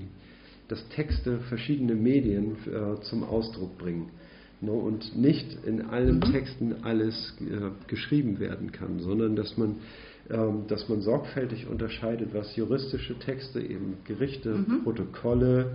dass 0.67 0.87
Texte 0.89 1.39
verschiedene 1.49 1.93
Medien 1.93 2.55
zum 3.03 3.23
Ausdruck 3.23 3.77
bringen. 3.77 4.09
Ne, 4.61 4.71
und 4.71 5.15
nicht 5.15 5.57
in 5.63 5.81
allen. 5.81 6.21
Texten 6.21 6.77
alles 6.81 7.35
geschrieben 7.87 8.39
werden 8.39 8.71
kann, 8.71 8.99
sondern 8.99 9.35
dass 9.35 9.55
man 9.57 9.75
ähm, 10.29 10.63
dass 10.67 10.87
man 10.87 11.01
sorgfältig 11.01 11.67
unterscheidet, 11.67 12.33
was 12.33 12.55
juristische 12.55 13.19
Texte, 13.19 13.59
eben 13.59 13.97
Gerichte, 14.05 14.55
mhm. 14.55 14.83
Protokolle, 14.83 15.71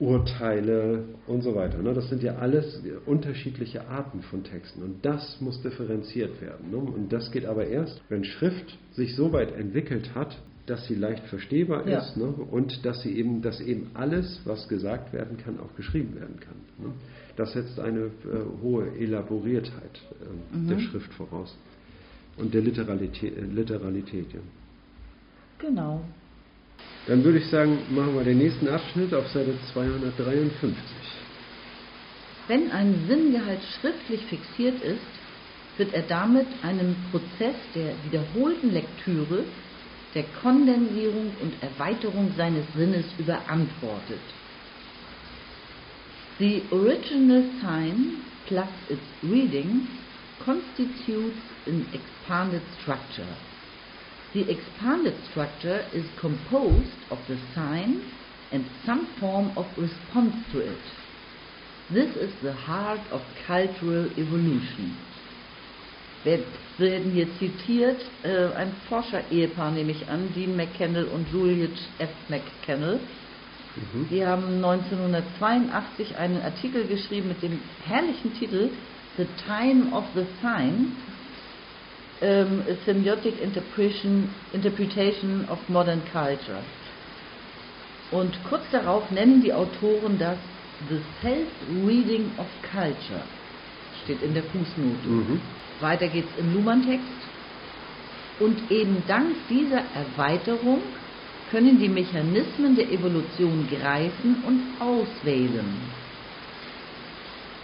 Urteile 0.00 1.04
und 1.26 1.42
so 1.42 1.54
weiter. 1.54 1.78
Ne? 1.78 1.92
Das 1.92 2.08
sind 2.08 2.22
ja 2.22 2.36
alles 2.36 2.82
unterschiedliche 3.04 3.86
Arten 3.86 4.22
von 4.22 4.42
Texten 4.42 4.82
und 4.82 5.04
das 5.04 5.40
muss 5.40 5.60
differenziert 5.60 6.40
werden. 6.40 6.70
Ne? 6.70 6.78
Und 6.78 7.12
das 7.12 7.30
geht 7.30 7.44
aber 7.44 7.66
erst, 7.66 8.00
wenn 8.08 8.24
Schrift 8.24 8.78
sich 8.92 9.14
so 9.14 9.32
weit 9.32 9.52
entwickelt 9.52 10.14
hat, 10.14 10.36
dass 10.64 10.86
sie 10.86 10.94
leicht 10.94 11.24
verstehbar 11.24 11.86
ja. 11.86 11.98
ist 11.98 12.16
ne? 12.16 12.26
und 12.26 12.86
dass 12.86 13.02
sie 13.02 13.14
eben, 13.14 13.42
dass 13.42 13.60
eben 13.60 13.90
alles, 13.92 14.40
was 14.44 14.68
gesagt 14.68 15.12
werden 15.12 15.36
kann, 15.36 15.60
auch 15.60 15.76
geschrieben 15.76 16.14
werden 16.14 16.40
kann. 16.40 16.94
Das 17.36 17.52
setzt 17.52 17.78
eine 17.78 18.06
äh, 18.06 18.10
hohe 18.62 18.86
Elaboriertheit 18.98 20.00
äh, 20.20 20.56
mhm. 20.56 20.68
der 20.68 20.78
Schrift 20.78 21.12
voraus 21.14 21.56
und 22.38 22.54
der 22.54 22.62
Literalität. 22.62 23.36
Äh, 23.36 23.42
Literalität 23.42 24.32
ja. 24.32 24.40
Genau. 25.58 26.02
Dann 27.06 27.24
würde 27.24 27.38
ich 27.38 27.48
sagen, 27.48 27.78
machen 27.90 28.14
wir 28.14 28.24
den 28.24 28.38
nächsten 28.38 28.68
Abschnitt 28.68 29.12
auf 29.14 29.26
Seite 29.28 29.54
253. 29.72 30.74
Wenn 32.46 32.70
ein 32.70 32.94
Sinngehalt 33.08 33.60
schriftlich 33.80 34.24
fixiert 34.26 34.80
ist, 34.82 35.00
wird 35.76 35.94
er 35.94 36.02
damit 36.02 36.46
einem 36.62 36.94
Prozess 37.10 37.56
der 37.74 37.94
wiederholten 38.04 38.70
Lektüre, 38.70 39.44
der 40.14 40.24
Kondensierung 40.42 41.32
und 41.40 41.54
Erweiterung 41.62 42.32
seines 42.36 42.64
Sinnes 42.76 43.06
überantwortet. 43.18 44.20
The 46.38 46.62
original 46.70 47.44
sign 47.60 48.16
plus 48.46 48.68
its 48.88 49.30
reading 49.30 49.86
constitutes 50.44 51.40
an 51.66 51.86
expanded 51.92 52.62
structure. 52.80 53.28
The 54.32 54.48
expanded 54.48 55.14
structure 55.30 55.84
is 55.92 56.04
composed 56.20 56.94
of 57.10 57.18
the 57.26 57.38
sign 57.54 58.02
and 58.52 58.64
some 58.86 59.08
form 59.18 59.56
of 59.56 59.66
response 59.76 60.34
to 60.52 60.60
it. 60.60 60.78
This 61.92 62.14
is 62.16 62.32
the 62.42 62.52
heart 62.52 63.00
of 63.10 63.20
cultural 63.46 64.06
evolution. 64.16 64.96
Wir 66.22 66.44
werden 66.78 67.12
hier 67.12 67.26
zitiert, 67.38 68.00
äh, 68.22 68.54
ein 68.54 68.72
Forscher-Ehepaar 68.88 69.70
nehme 69.70 69.90
ich 69.92 70.08
an, 70.08 70.32
Dean 70.34 70.54
McKennell 70.54 71.06
und 71.06 71.26
Juliet 71.32 71.76
F. 71.98 72.10
McKennell. 72.28 73.00
Mhm. 73.74 74.08
Die 74.10 74.24
haben 74.24 74.62
1982 74.62 76.16
einen 76.16 76.42
Artikel 76.42 76.86
geschrieben 76.86 77.28
mit 77.28 77.42
dem 77.42 77.58
herrlichen 77.86 78.34
Titel 78.38 78.70
The 79.16 79.26
Time 79.46 79.92
of 79.92 80.04
the 80.14 80.26
Sign, 80.42 80.92
ähm, 82.20 82.62
Semiotic 82.84 83.40
Interpretation, 83.40 84.28
Interpretation 84.52 85.46
of 85.48 85.58
Modern 85.68 86.02
Culture. 86.12 86.62
Und 88.10 88.38
kurz 88.48 88.62
darauf 88.72 89.10
nennen 89.10 89.42
die 89.42 89.52
Autoren 89.52 90.18
das 90.18 90.36
The 90.88 91.00
Self-Reading 91.22 92.32
of 92.38 92.46
Culture. 92.62 93.22
Steht 94.04 94.22
in 94.22 94.34
der 94.34 94.42
Fußnote. 94.44 95.08
Mhm. 95.08 95.40
Weiter 95.80 96.08
geht's 96.08 96.32
im 96.38 96.54
Luhmann-Text. 96.54 97.06
Und 98.40 98.70
eben 98.70 99.02
dank 99.06 99.36
dieser 99.48 99.82
Erweiterung 99.94 100.80
können 101.50 101.78
die 101.78 101.88
Mechanismen 101.88 102.76
der 102.76 102.90
Evolution 102.90 103.68
greifen 103.68 104.42
und 104.46 104.62
auswählen. 104.80 105.66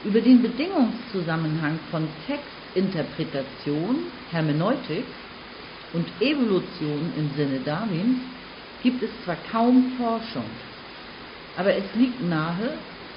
Über 0.05 0.21
den 0.21 0.43
Bedingungszusammenhang 0.43 1.79
von 1.91 2.07
Textinterpretation, 2.77 3.97
Hermeneutik 4.31 5.05
und 5.95 6.07
Evolution 6.21 7.11
im 7.17 7.31
Sinne 7.35 7.61
Darwins 7.61 8.19
gibt 8.83 9.03
es 9.03 9.11
zwar 9.25 9.37
kaum 9.51 9.93
Forschung, 9.97 10.45
aber 11.57 11.75
es 11.75 11.95
liegt 11.95 12.23
nahe, 12.23 12.69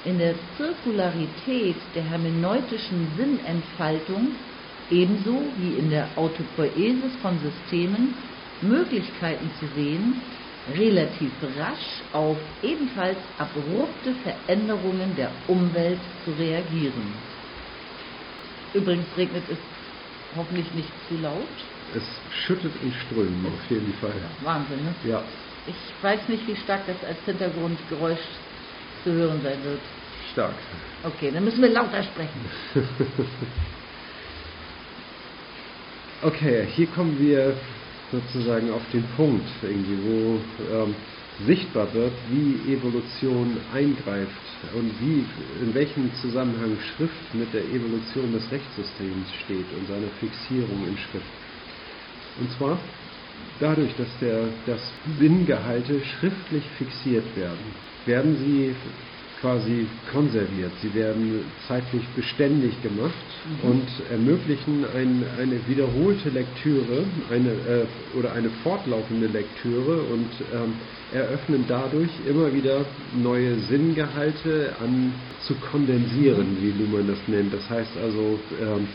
in 0.06 0.18
der 0.18 0.34
Zirkularität 0.56 1.76
der 1.94 2.04
hermeneutischen 2.04 3.06
Sinnentfaltung 3.18 4.30
ebenso 4.90 5.52
wie 5.58 5.76
in 5.76 5.90
der 5.90 6.18
Autopoiesis 6.18 7.18
von 7.22 7.38
Systemen 7.40 8.14
Möglichkeiten 8.62 9.52
zu 9.60 9.68
sehen, 9.76 10.22
relativ 10.74 11.34
rasch 11.58 12.04
auf 12.14 12.38
ebenfalls 12.64 13.18
abrupte 13.38 14.14
Veränderungen 14.24 15.16
der 15.18 15.32
Umwelt 15.48 16.00
zu 16.24 16.32
reagieren. 16.32 17.29
Übrigens 18.74 19.06
regnet 19.18 19.44
es 19.50 19.58
hoffentlich 20.38 20.72
nicht 20.74 20.90
zu 21.08 21.16
laut. 21.22 21.48
Es 21.96 22.04
schüttet 22.46 22.72
in 22.84 22.94
Strömen 22.94 23.46
auf 23.48 23.72
jeden 23.72 23.94
Fall. 23.96 24.14
Wahnsinn, 24.44 24.84
ne? 24.84 24.94
Ja, 25.10 25.24
Ich 25.66 26.04
weiß 26.04 26.28
nicht, 26.30 26.48
wie 26.48 26.56
stark 26.56 26.86
das 26.88 26.98
als 27.08 27.18
Hintergrundgeräusch 27.26 28.20
zu 29.04 29.12
hören 29.14 29.42
sein 29.44 29.58
wird. 29.64 29.80
stark. 30.32 30.54
Okay, 31.04 31.32
dann 31.34 31.44
müssen 31.46 31.62
wir 31.62 31.70
lauter 31.70 32.04
sprechen. 32.04 32.46
Okay, 36.22 36.68
hier 36.76 36.88
kommen 36.88 37.18
wir 37.18 37.54
sozusagen 38.12 38.72
auf 38.74 38.82
den 38.92 39.04
Punkt, 39.16 39.48
irgendwie, 39.62 39.98
wo 40.04 40.42
ähm, 40.76 40.94
sichtbar 41.46 41.94
wird, 41.94 42.12
wie 42.30 42.74
Evolution 42.74 43.58
eingreift 43.74 44.32
und 44.74 44.92
wie, 45.00 45.26
in 45.64 45.74
welchem 45.74 46.12
Zusammenhang 46.22 46.78
Schrift 46.80 47.34
mit 47.34 47.54
der 47.54 47.64
Evolution 47.64 48.34
des 48.34 48.52
Rechtssystems 48.52 49.32
steht 49.46 49.66
und 49.78 49.88
seiner 49.88 50.10
Fixierung 50.20 50.86
in 50.88 50.98
Schrift. 50.98 51.26
Und 52.40 52.52
zwar 52.52 52.78
dadurch, 53.60 53.96
dass, 53.98 54.10
der, 54.20 54.50
dass 54.66 54.82
Sinngehalte 55.18 56.02
schriftlich 56.04 56.64
fixiert 56.78 57.26
werden, 57.36 57.74
werden 58.06 58.38
sie 58.38 58.76
quasi 59.42 59.88
konserviert, 60.12 60.72
sie 60.82 60.94
werden 60.94 61.46
zeitlich 61.68 62.04
beständig 62.16 62.82
gemacht 62.82 63.14
und 63.64 63.88
ermöglichen 64.12 64.86
ein, 64.94 65.24
eine 65.40 65.66
wiederholte 65.68 66.30
Lektüre 66.30 67.06
eine, 67.32 67.50
äh, 67.50 68.18
oder 68.18 68.34
eine 68.34 68.50
fortlaufende 68.64 69.28
Lektüre 69.28 70.02
und 70.02 70.30
ähm, 70.54 70.74
eröffnen 71.14 71.66
dadurch 71.68 72.12
immer 72.28 72.54
wieder 72.54 72.86
neue 73.16 73.56
Sinngehalte 73.60 74.76
an 74.82 75.14
zu 75.42 75.56
kondensieren, 75.56 76.58
wie 76.60 76.72
Luhmann 76.72 77.08
das 77.08 77.20
nennt. 77.28 77.54
Das 77.54 77.70
heißt 77.70 77.98
also, 78.04 78.40
ähm, 78.62 78.88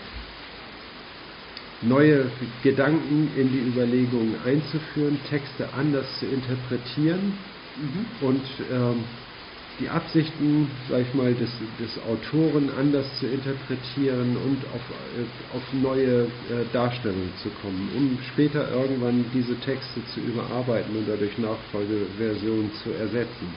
neue 1.82 2.26
Gedanken 2.62 3.30
in 3.36 3.50
die 3.50 3.60
Überlegungen 3.60 4.36
einzuführen, 4.44 5.18
Texte 5.28 5.68
anders 5.76 6.06
zu 6.18 6.26
interpretieren 6.26 7.38
und 8.20 8.42
ähm, 8.70 9.04
die 9.80 9.88
Absichten, 9.88 10.70
sag 10.88 11.00
ich 11.02 11.14
mal, 11.14 11.34
des, 11.34 11.50
des 11.80 11.98
Autoren 12.04 12.70
anders 12.78 13.06
zu 13.18 13.26
interpretieren 13.26 14.36
und 14.36 14.64
auf, 14.72 14.82
äh, 15.18 15.56
auf 15.56 15.62
neue 15.72 16.22
äh, 16.24 16.64
Darstellungen 16.72 17.32
zu 17.42 17.48
kommen, 17.60 17.88
um 17.96 18.18
später 18.32 18.70
irgendwann 18.70 19.24
diese 19.34 19.58
Texte 19.60 20.00
zu 20.14 20.20
überarbeiten 20.20 20.96
und 20.96 21.08
dadurch 21.08 21.36
Nachfolgeversionen 21.38 22.70
zu 22.82 22.90
ersetzen. 22.92 23.48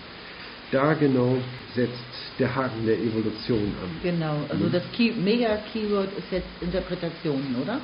Da 0.72 0.96
genau 0.96 1.38
setzt 1.76 1.94
der 2.40 2.54
Haken 2.54 2.86
der 2.86 2.98
Evolution 2.98 3.72
an. 3.84 3.90
Genau, 4.02 4.42
also 4.50 4.66
Mhm. 4.66 4.72
das 4.72 4.84
Key 4.92 5.12
Mega-Keyword 5.12 6.10
ist 6.18 6.32
jetzt 6.32 6.48
Interpretationen, 6.62 7.56
oder? 7.62 7.80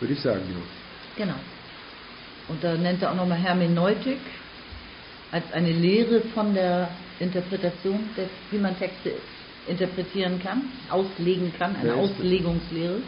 Würde 0.00 0.14
ich 0.14 0.20
sagen, 0.20 0.42
ja. 0.50 1.24
Genau. 1.24 1.38
Und 2.48 2.62
da 2.62 2.76
nennt 2.76 3.02
er 3.02 3.12
auch 3.12 3.16
nochmal 3.16 3.38
Hermeneutik 3.38 4.18
als 5.32 5.50
eine 5.52 5.72
Lehre 5.72 6.20
von 6.34 6.54
der 6.54 6.88
Interpretation, 7.18 7.98
der, 8.16 8.26
wie 8.50 8.58
man 8.58 8.78
Texte 8.78 9.12
interpretieren 9.66 10.38
kann, 10.42 10.62
auslegen 10.90 11.52
kann, 11.58 11.74
eine 11.76 11.90
Ja, 11.90 11.94
Auslegungslehre. 11.96 12.98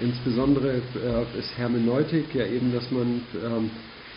Insbesondere 0.00 0.76
äh, 0.76 1.38
ist 1.38 1.56
Hermeneutik 1.58 2.34
ja 2.34 2.46
eben, 2.46 2.72
dass 2.72 2.90
man 2.90 3.20
ähm, 3.44 3.70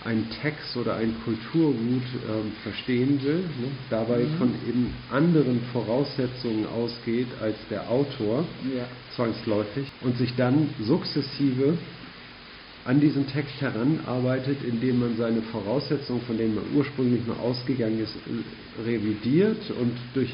einen 0.06 0.28
Text 0.42 0.78
oder 0.78 0.96
ein 0.96 1.14
Kulturgut 1.26 2.04
ähm, 2.30 2.52
verstehen 2.64 3.22
will, 3.24 3.40
ne? 3.40 3.72
dabei 3.90 4.20
Mhm. 4.20 4.38
von 4.38 4.50
eben 4.68 4.94
anderen 5.12 5.62
Voraussetzungen 5.74 6.66
ausgeht 6.68 7.28
als 7.42 7.58
der 7.70 7.90
Autor, 7.90 8.46
Ja. 8.76 8.86
zwangsläufig, 9.16 9.92
und 10.02 10.18
sich 10.18 10.36
dann 10.36 10.70
sukzessive 10.80 11.78
an 12.86 13.00
diesen 13.00 13.28
Text 13.28 13.62
heranarbeitet, 13.62 14.58
indem 14.68 15.00
man 15.00 15.18
seine 15.18 15.42
Voraussetzungen, 15.44 16.22
von 16.22 16.38
denen 16.38 16.56
man 16.56 16.64
ursprünglich 16.76 17.26
mal 17.28 17.38
ausgegangen 17.38 18.00
ist, 18.02 18.16
revidiert 18.86 19.70
und 19.80 19.94
durch 20.14 20.34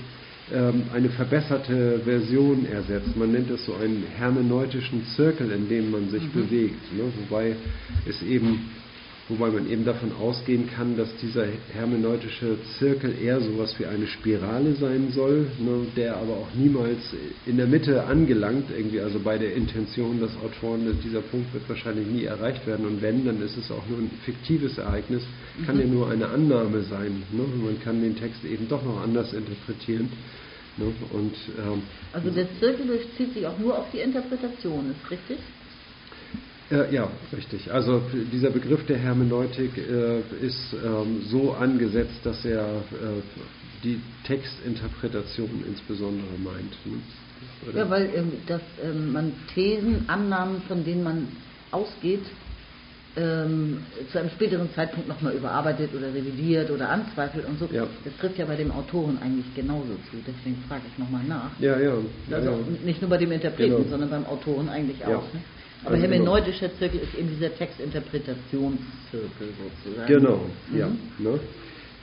ähm, 0.54 0.84
eine 0.94 1.10
verbesserte 1.10 2.00
Version 2.06 2.66
ersetzt. 2.66 3.18
Man 3.18 3.34
nennt 3.34 3.50
es 3.50 3.66
so 3.66 3.74
einen 3.76 4.06
hermeneutischen 4.18 5.06
Zirkel, 5.16 5.52
in 5.52 5.68
dem 5.68 5.92
man 5.92 6.10
sich 6.10 6.30
bewegt, 6.30 6.94
ne? 6.96 7.12
wobei 7.20 7.56
es 8.06 8.22
eben 8.22 8.70
Wobei 9.30 9.50
man 9.50 9.70
eben 9.70 9.84
davon 9.84 10.14
ausgehen 10.14 10.70
kann, 10.74 10.96
dass 10.96 11.14
dieser 11.18 11.46
hermeneutische 11.74 12.58
Zirkel 12.80 13.14
eher 13.22 13.42
sowas 13.42 13.78
wie 13.78 13.86
eine 13.86 14.08
Spirale 14.08 14.74
sein 14.76 15.12
soll, 15.12 15.48
ne, 15.60 15.86
der 15.98 16.16
aber 16.16 16.32
auch 16.34 16.48
niemals 16.56 17.00
in 17.46 17.58
der 17.58 17.68
Mitte 17.68 18.06
angelangt, 18.06 18.70
irgendwie, 18.72 19.02
also 19.02 19.20
bei 19.20 19.38
der 19.38 19.54
Intention 19.54 20.22
des 20.22 20.32
Autoren, 20.38 20.98
dieser 21.04 21.20
Punkt 21.20 21.54
wird 21.54 21.68
wahrscheinlich 21.68 22.08
nie 22.08 22.24
erreicht 22.24 22.66
werden. 22.66 22.86
Und 22.86 23.02
wenn, 23.02 23.26
dann 23.26 23.42
ist 23.42 23.58
es 23.58 23.70
auch 23.70 23.86
nur 23.90 24.00
ein 24.00 24.12
fiktives 24.24 24.78
Ereignis, 24.78 25.24
kann 25.66 25.78
ja 25.78 25.86
nur 25.86 26.10
eine 26.10 26.30
Annahme 26.30 26.84
sein. 26.84 27.24
Ne? 27.34 27.44
Man 27.66 27.82
kann 27.84 28.02
den 28.02 28.16
Text 28.16 28.46
eben 28.46 28.70
doch 28.70 28.84
noch 28.86 29.02
anders 29.02 29.34
interpretieren. 29.34 30.08
Ne? 30.78 30.86
Und 31.12 31.36
ähm, 31.58 31.82
Also 32.14 32.30
der 32.30 32.48
Zirkel 32.60 32.88
durchzieht 32.88 33.34
sich 33.34 33.46
auch 33.46 33.60
nur 33.60 33.78
auf 33.78 33.88
die 33.92 34.00
Interpretation, 34.00 34.92
ist 34.92 35.12
richtig? 35.12 35.40
Äh, 36.70 36.94
ja, 36.94 37.10
richtig. 37.36 37.72
Also 37.72 38.02
dieser 38.32 38.50
Begriff 38.50 38.86
der 38.86 38.98
Hermeneutik 38.98 39.78
äh, 39.78 40.20
ist 40.46 40.74
ähm, 40.74 41.22
so 41.30 41.54
angesetzt, 41.54 42.20
dass 42.24 42.44
er 42.44 42.62
äh, 42.66 43.22
die 43.84 44.00
Textinterpretation 44.26 45.64
insbesondere 45.68 46.38
meint. 46.44 46.76
Oder? 47.70 47.78
Ja, 47.80 47.90
weil 47.90 48.10
ähm, 48.16 48.32
dass 48.48 48.62
ähm, 48.84 49.14
man 49.14 49.32
Thesen, 49.54 50.04
Annahmen, 50.08 50.62
von 50.68 50.84
denen 50.84 51.04
man 51.04 51.28
ausgeht, 51.72 52.24
ähm, 53.16 53.80
zu 54.12 54.20
einem 54.20 54.30
späteren 54.30 54.70
Zeitpunkt 54.76 55.08
nochmal 55.08 55.34
überarbeitet 55.34 55.92
oder 55.96 56.14
revidiert 56.14 56.70
oder 56.70 56.90
anzweifelt 56.90 57.46
und 57.48 57.58
so. 57.60 57.68
Ja. 57.72 57.88
Das 58.04 58.16
trifft 58.18 58.38
ja 58.38 58.46
bei 58.46 58.56
dem 58.56 58.72
Autoren 58.72 59.18
eigentlich 59.22 59.54
genauso 59.56 59.96
zu. 60.12 60.18
Deswegen 60.26 60.62
frage 60.68 60.84
ich 60.92 60.98
nochmal 61.00 61.24
nach. 61.24 61.52
ja, 61.60 61.80
ja. 61.80 61.94
ja, 62.30 62.36
Also 62.36 62.52
ja. 62.52 62.58
nicht 62.86 63.02
nur 63.02 63.10
bei 63.10 63.18
dem 63.18 63.32
Interpreten, 63.32 63.78
Genau. 63.78 63.90
sondern 63.90 64.10
beim 64.10 64.26
Autoren 64.26 64.70
eigentlich 64.70 65.04
auch. 65.06 65.34
Ne? 65.34 65.42
Aber 65.84 65.96
Also 65.96 66.08
hermeneutischer 66.08 66.70
Zirkel 66.78 67.00
ist 67.02 67.14
eben 67.16 67.30
dieser 67.30 67.54
Textinterpretationszirkel 67.56 69.48
sozusagen. 69.84 70.08
Genau, 70.08 70.42
Mhm. 70.72 70.78
ja. 70.78 70.88
Ne? 71.20 71.40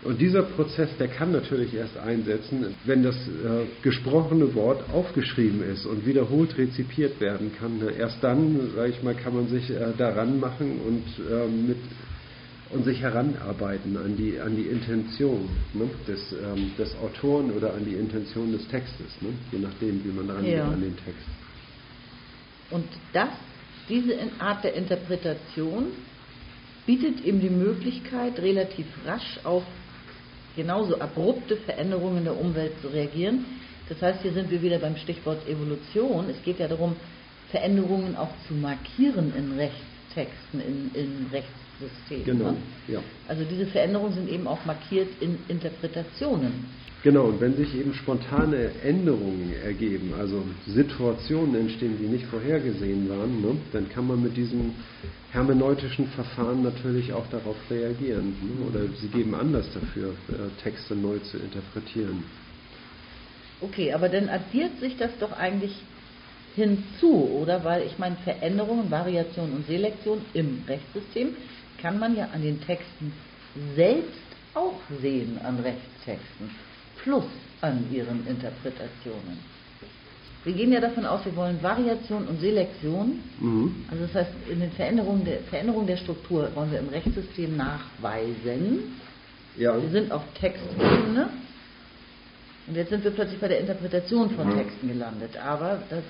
Und 0.05 0.21
dieser 0.21 0.43
Prozess, 0.43 0.91
der 0.99 1.09
kann 1.09 1.33
natürlich 1.33 1.73
erst 1.75 1.97
einsetzen, 1.97 2.75
wenn 2.85 3.03
das 3.03 3.17
äh, 3.17 3.65
gesprochene 3.83 4.55
Wort 4.55 4.85
aufgeschrieben 4.93 5.63
ist 5.63 5.87
und 5.87 6.05
wiederholt 6.05 6.59
rezipiert 6.59 7.19
werden 7.21 7.53
kann. 7.59 7.79
Ne? 7.79 7.91
Erst 7.99 8.23
dann, 8.23 8.71
sage 8.77 8.91
ich 8.91 9.03
mal, 9.03 9.15
kann 9.15 9.35
man 9.35 9.49
sich 9.49 9.71
äh, 9.71 9.93
daran 9.97 10.39
machen 10.41 10.79
und 10.87 11.05
ähm, 11.33 11.69
mit 11.69 11.79
und 12.71 12.85
sich 12.85 13.01
heranarbeiten 13.03 13.97
an 13.97 14.17
die 14.17 14.39
an 14.41 14.57
die 14.57 14.65
Intention 14.65 15.49
ne? 15.75 15.89
des, 16.09 16.33
ähm, 16.33 16.73
des 16.77 16.95
Autoren 16.97 17.53
oder 17.53 17.73
an 17.73 17.85
die 17.87 17.95
Intention 17.95 18.51
des 18.53 18.67
Textes, 18.69 19.07
ne? 19.23 19.29
je 19.53 19.59
nachdem, 19.61 20.03
wie 20.05 20.09
man 20.11 20.29
rangeht 20.29 20.57
Ja. 20.59 20.65
an 20.69 20.81
den 20.83 20.97
Text. 20.97 21.25
Und 22.71 22.85
das, 23.13 23.29
diese 23.89 24.15
Art 24.39 24.65
der 24.65 24.75
Interpretation 24.75 25.93
bietet 26.87 27.25
ihm 27.25 27.41
die 27.41 27.51
Möglichkeit, 27.51 28.39
relativ 28.39 28.87
rasch 29.07 29.41
auf 29.45 29.63
genauso 30.57 31.01
abrupte 31.01 31.57
Veränderungen 31.57 32.25
der 32.25 32.39
Umwelt 32.39 32.73
zu 32.81 32.89
reagieren. 32.89 33.45
Das 33.89 34.01
heißt, 34.01 34.23
hier 34.23 34.33
sind 34.33 34.51
wir 34.51 34.63
wieder 34.63 34.79
beim 34.79 34.97
Stichwort 34.97 35.47
Evolution. 35.49 36.31
Es 36.31 36.43
geht 36.43 36.59
ja 36.59 36.69
darum, 36.69 36.97
Veränderungen 37.51 38.17
auch 38.17 38.31
zu 38.49 38.55
markieren 38.55 39.33
in 39.37 39.53
Rechtstexten, 39.53 40.61
in, 40.61 40.91
in 40.95 41.27
Rechtssystem. 41.31 42.25
Genau, 42.25 42.53
ne? 42.53 42.57
ja. 42.89 43.01
Also 43.29 43.45
diese 43.45 43.67
Veränderungen 43.67 44.15
sind 44.15 44.31
eben 44.31 44.47
auch 44.47 44.65
markiert 44.65 45.09
in 45.21 45.39
Interpretationen. 45.49 46.65
Genau, 47.05 47.25
und 47.25 47.39
wenn 47.39 47.55
sich 47.55 47.75
eben 47.75 47.93
spontane 47.93 48.71
Änderungen 48.83 49.53
ergeben, 49.63 50.15
also 50.19 50.43
Situationen 50.67 51.55
entstehen, 51.55 51.99
die 52.01 52.07
nicht 52.07 52.25
vorhergesehen 52.25 53.07
waren, 53.11 53.43
ne, 53.43 53.57
dann 53.73 53.91
kann 53.91 54.07
man 54.07 54.23
mit 54.23 54.35
diesem 54.39 54.75
hermeneutischen 55.31 56.09
Verfahren 56.09 56.63
natürlich 56.63 57.13
auch 57.13 57.27
darauf 57.31 57.57
reagieren. 57.71 58.35
Ne, 58.41 58.67
oder 58.67 58.89
sie 58.99 59.09
geben 59.09 59.35
Anlass 59.35 59.67
dafür, 59.75 60.13
äh, 60.31 60.63
Texte 60.63 60.97
neu 60.97 61.19
zu 61.19 61.37
interpretieren. 61.37 62.25
Okay, 63.61 63.93
aber 63.93 64.09
dann 64.09 64.31
addiert 64.31 64.81
sich 64.81 64.97
das 64.97 65.11
doch 65.21 65.33
eigentlich 65.33 65.77
hinzu, 66.57 67.39
oder? 67.43 67.65
Weil 67.65 67.83
ich 67.83 67.99
meine, 67.99 68.17
Veränderungen, 68.25 68.91
Variation 68.91 69.53
und 69.53 69.67
Selektion 69.67 70.23
im 70.33 70.65
Rechtssystem 70.67 71.37
kann 71.83 71.99
man 71.99 72.17
ja 72.17 72.31
an 72.33 72.41
den 72.41 72.63
Texten 72.63 73.13
selbst 73.77 74.25
auch 74.55 74.81
sehen, 75.03 75.39
an 75.45 75.59
Rechtstexten, 75.61 76.49
plus 77.05 77.25
an 77.61 77.85
ihren 77.93 78.27
Interpretationen. 78.27 79.39
Wir 80.45 80.53
gehen 80.53 80.73
ja 80.73 80.81
davon 80.81 81.07
aus, 81.07 81.25
wir 81.25 81.35
wollen 81.37 81.63
Variation 81.63 82.27
und 82.27 82.41
Selektion. 82.41 83.21
Mhm. 83.41 83.75
Also 83.91 84.05
das 84.05 84.15
heißt, 84.15 84.31
in 84.51 84.61
den 84.61 84.73
Veränderungen 84.73 85.25
der, 85.25 85.39
Veränderung 85.41 85.87
der 85.87 85.97
Struktur 85.97 86.51
wollen 86.55 86.71
wir 86.71 86.81
im 86.81 86.89
Rechtssystem 86.89 87.57
nachweisen. 87.57 88.97
Ja, 89.57 89.81
Wir 89.81 89.89
sind 89.89 90.13
auf 90.13 90.23
Textebene. 90.39 91.31
Und 92.67 92.77
jetzt 92.77 92.91
sind 92.91 93.05
wir 93.05 93.11
plötzlich 93.11 93.41
bei 93.41 93.49
der 93.49 93.61
Interpretation 93.61 94.31
von 94.31 94.55
Texten 94.55 94.89
gelandet. 94.89 95.37
Aber 95.37 95.83
das, 95.89 96.03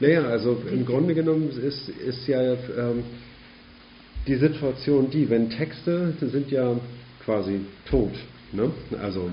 naja, 0.00 0.22
also 0.22 0.62
im 0.70 0.84
Grunde 0.84 1.14
genommen 1.14 1.50
ist, 1.50 1.88
ist 1.88 2.26
ja 2.26 2.52
ähm, 2.52 3.04
die 4.26 4.36
Situation 4.36 5.10
die, 5.10 5.28
wenn 5.30 5.48
Texte 5.48 6.12
sind 6.20 6.50
ja 6.50 6.76
quasi 7.24 7.60
tot, 7.88 8.12
ne? 8.52 8.70
also 9.00 9.30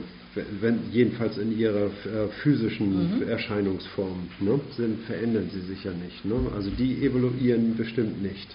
wenn, 0.62 0.80
jedenfalls 0.92 1.38
in 1.38 1.58
ihrer 1.58 1.86
äh, 1.86 2.28
physischen 2.42 3.28
Erscheinungsform, 3.28 4.30
ne? 4.40 4.60
sind, 4.76 5.02
verändern 5.06 5.50
sie 5.52 5.62
sich 5.62 5.84
ja 5.84 5.92
nicht. 5.92 6.26
Ne? 6.26 6.36
Also 6.56 6.70
die 6.72 7.06
evoluieren 7.06 7.76
bestimmt 7.78 8.22
nicht. 8.22 8.48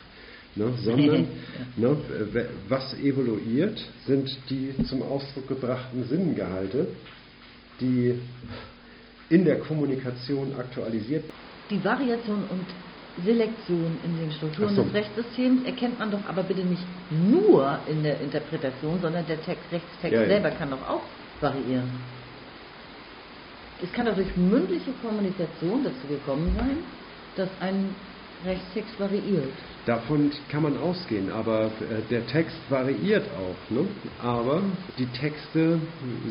Ne? 0.57 0.73
Sondern 0.83 1.27
ne, 1.77 1.97
w- 2.33 2.45
was 2.69 2.95
evoluiert, 3.01 3.79
sind 4.07 4.29
die 4.51 4.75
zum 4.87 5.03
Ausdruck 5.03 5.47
gebrachten 5.49 6.05
Sinnengehalte, 6.09 6.89
die 7.81 8.15
in 9.31 9.45
der 9.45 9.59
Kommunikation 9.61 10.55
aktualisiert 10.59 11.25
die 11.71 11.85
Variation 11.85 12.45
und 12.51 12.65
Selektion 13.25 13.99
in 14.03 14.17
den 14.19 14.33
Strukturen 14.33 14.75
so. 14.75 14.85
des 14.85 14.95
Rechtssystems 14.95 15.65
erkennt 15.67 15.99
man 15.99 16.11
doch 16.11 16.25
aber 16.27 16.43
bitte 16.45 16.63
nicht 16.63 16.83
nur 17.11 17.79
in 17.87 18.03
der 18.03 18.21
Interpretation, 18.21 18.99
sondern 19.03 19.27
der 19.27 19.41
Text, 19.43 19.65
Rechtstext 19.71 20.15
Ja, 20.15 20.23
ja. 20.23 20.29
selber 20.29 20.51
kann 20.53 20.71
doch 20.71 20.89
auch 20.89 21.03
variieren. 21.41 21.91
Es 23.83 23.93
kann 23.93 24.07
doch 24.07 24.17
durch 24.17 24.37
mündliche 24.37 24.93
Kommunikation 25.03 25.85
dazu 25.85 26.07
gekommen 26.09 26.53
sein, 26.57 26.79
dass 27.37 27.49
ein 27.61 27.95
Rechtstext 28.45 28.99
variiert. 28.99 29.53
Davon 29.87 30.31
kann 30.49 30.63
man 30.63 30.77
ausgehen, 30.77 31.31
aber 31.31 31.67
äh, 31.67 32.03
der 32.11 32.27
Text 32.27 32.57
variiert 32.69 33.27
auch. 33.37 33.75
Ne? 33.75 33.87
Aber 34.23 34.63
die 34.99 35.07
Texte 35.07 35.81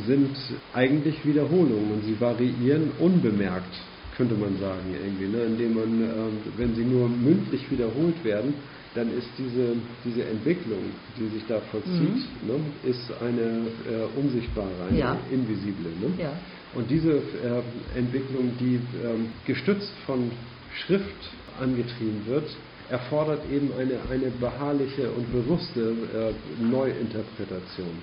sind 0.06 0.38
eigentlich 0.74 1.26
Wiederholungen 1.26 1.92
und 1.94 2.04
sie 2.06 2.20
variieren 2.20 2.92
unbemerkt, 3.00 3.74
könnte 4.16 4.36
man 4.36 4.58
sagen, 4.58 4.94
irgendwie, 4.94 5.28
ne? 5.28 5.44
indem 5.44 5.74
man, 5.74 6.02
ähm, 6.02 6.38
wenn 6.56 6.76
sie 6.76 6.86
nur 6.86 7.10
mündlich 7.10 7.70
wiederholt 7.72 8.24
werden, 8.24 8.54
dann 8.98 9.16
ist 9.16 9.30
diese, 9.38 9.76
diese 10.04 10.24
Entwicklung, 10.26 10.80
die 11.18 11.28
sich 11.28 11.46
da 11.48 11.62
vollzieht, 11.72 12.18
ne? 12.48 12.60
ist 12.84 13.12
eine 13.22 13.68
äh, 13.88 14.20
unsichtbare, 14.20 14.72
eine 14.90 14.98
Ja. 14.98 15.18
invisible. 15.32 15.92
Ne? 16.02 16.12
Ja. 16.24 16.34
Und 16.74 16.90
diese 16.90 17.12
äh, 17.14 17.98
Entwicklung, 17.98 18.52
die 18.60 18.80
ähm, 19.06 19.28
gestützt 19.46 19.94
von 20.08 20.32
Schrift 20.74 21.30
angetrieben 21.62 22.26
wird, 22.26 22.50
erfordert 22.90 23.44
eben 23.52 23.70
eine, 23.78 24.00
eine 24.10 24.32
beharrliche 24.32 25.12
und 25.12 25.32
bewusste 25.32 25.80
äh, 26.14 26.64
Neuinterpretation. 26.64 28.02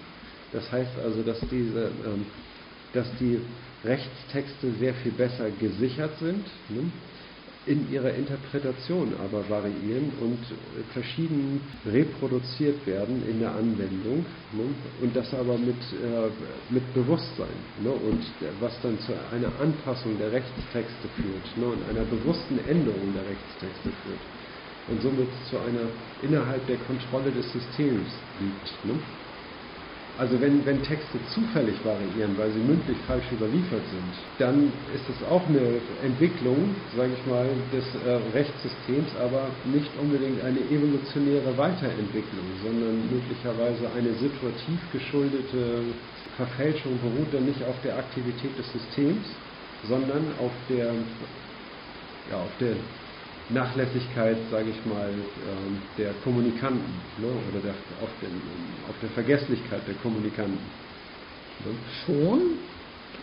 Das 0.52 0.70
heißt 0.70 0.92
also, 1.04 1.22
dass, 1.22 1.40
diese, 1.50 1.90
ähm, 2.06 2.26
dass 2.92 3.08
die 3.18 3.40
Rechtstexte 3.84 4.70
sehr 4.78 4.94
viel 4.94 5.12
besser 5.12 5.50
gesichert 5.50 6.16
sind, 6.20 6.44
ne? 6.68 6.90
In 7.66 7.90
ihrer 7.90 8.12
Interpretation 8.12 9.12
aber 9.24 9.48
variieren 9.48 10.12
und 10.20 10.38
äh, 10.38 10.92
verschieden 10.92 11.60
reproduziert 11.86 12.86
werden 12.86 13.22
in 13.28 13.40
der 13.40 13.52
Anwendung 13.52 14.24
ne? 14.52 14.64
und 15.00 15.16
das 15.16 15.32
aber 15.32 15.56
mit, 15.56 15.80
äh, 15.92 16.28
mit 16.68 16.94
Bewusstsein 16.94 17.56
ne? 17.82 17.90
und 17.90 18.20
was 18.60 18.72
dann 18.82 18.98
zu 19.00 19.12
einer 19.32 19.50
Anpassung 19.60 20.18
der 20.18 20.32
Rechtstexte 20.32 21.08
führt 21.16 21.56
ne? 21.56 21.66
und 21.66 21.80
einer 21.88 22.04
bewussten 22.04 22.58
Änderung 22.68 23.14
der 23.14 23.24
Rechtstexte 23.24 23.90
führt 24.04 24.24
und 24.88 25.00
somit 25.00 25.28
zu 25.48 25.56
einer 25.56 25.88
innerhalb 26.22 26.66
der 26.66 26.76
Kontrolle 26.86 27.30
des 27.32 27.50
Systems 27.52 28.12
liegt. 28.40 29.23
Also 30.16 30.40
wenn, 30.40 30.64
wenn 30.64 30.80
Texte 30.82 31.18
zufällig 31.34 31.84
variieren, 31.84 32.38
weil 32.38 32.50
sie 32.52 32.60
mündlich 32.60 32.98
falsch 33.08 33.32
überliefert 33.32 33.82
sind, 33.90 34.14
dann 34.38 34.70
ist 34.94 35.08
es 35.10 35.24
auch 35.24 35.48
eine 35.48 35.80
Entwicklung, 36.04 36.76
sage 36.94 37.14
ich 37.18 37.26
mal, 37.26 37.48
des 37.72 37.84
äh, 37.96 38.08
Rechtssystems, 38.32 39.16
aber 39.16 39.50
nicht 39.64 39.90
unbedingt 39.98 40.40
eine 40.42 40.60
evolutionäre 40.60 41.58
Weiterentwicklung, 41.58 42.46
sondern 42.62 43.10
möglicherweise 43.10 43.90
eine 43.90 44.14
situativ 44.14 44.80
geschuldete 44.92 45.82
Verfälschung 46.36 47.00
beruht 47.00 47.34
dann 47.34 47.46
nicht 47.46 47.64
auf 47.64 47.80
der 47.82 47.98
Aktivität 47.98 48.56
des 48.56 48.70
Systems, 48.72 49.26
sondern 49.82 50.38
auf 50.38 50.52
der, 50.68 50.94
ja, 52.30 52.36
auf 52.38 52.56
der 52.60 52.76
Nachlässigkeit, 53.50 54.38
sage 54.50 54.70
ich 54.70 54.86
mal, 54.86 55.10
ähm, 55.10 55.82
der 55.98 56.12
Kommunikanten 56.24 56.94
ne, 57.18 57.26
oder 57.26 57.60
der, 57.60 57.74
auf, 58.02 58.08
den, 58.22 58.40
auf 58.88 58.94
der 59.02 59.10
Vergesslichkeit 59.10 59.82
der 59.86 59.94
Kommunikanten. 59.96 60.58
Ne? 61.64 61.74
Schon, 62.06 62.40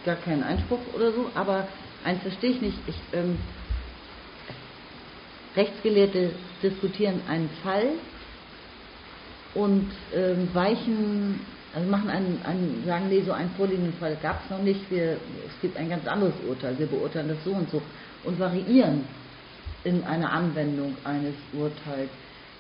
gar 0.06 0.18
keinen 0.18 0.44
Einspruch 0.44 0.80
oder 0.94 1.12
so, 1.12 1.32
aber 1.34 1.68
eins 2.04 2.22
verstehe 2.22 2.52
ich 2.52 2.62
nicht. 2.62 2.78
Ich, 2.88 2.96
ähm, 3.14 3.38
Rechtsgelehrte 5.56 6.32
diskutieren 6.64 7.22
einen 7.28 7.50
Fall 7.62 7.90
und 9.54 9.92
ähm, 10.16 10.48
weichen, 10.54 11.42
also 11.74 11.90
machen 11.90 12.10
einen, 12.10 12.40
einen, 12.46 12.84
sagen, 12.86 13.10
nee, 13.10 13.22
so 13.26 13.34
einen 13.34 13.50
vorliegenden 13.58 13.94
Fall 13.96 14.18
gab 14.22 14.44
es 14.46 14.50
noch 14.50 14.62
nicht, 14.62 14.90
wir, 14.90 15.18
es 15.46 15.62
gibt 15.62 15.76
ein 15.76 15.90
ganz 15.90 16.08
anderes 16.08 16.36
Urteil, 16.48 16.80
wir 16.80 16.88
beurteilen 16.88 17.28
das 17.28 17.44
so 17.44 17.52
und 17.52 17.70
so 17.70 17.82
und 18.24 18.40
variieren 18.40 19.04
in 19.84 20.04
einer 20.04 20.32
Anwendung 20.32 20.96
eines 21.04 21.34
Urteils. 21.54 22.10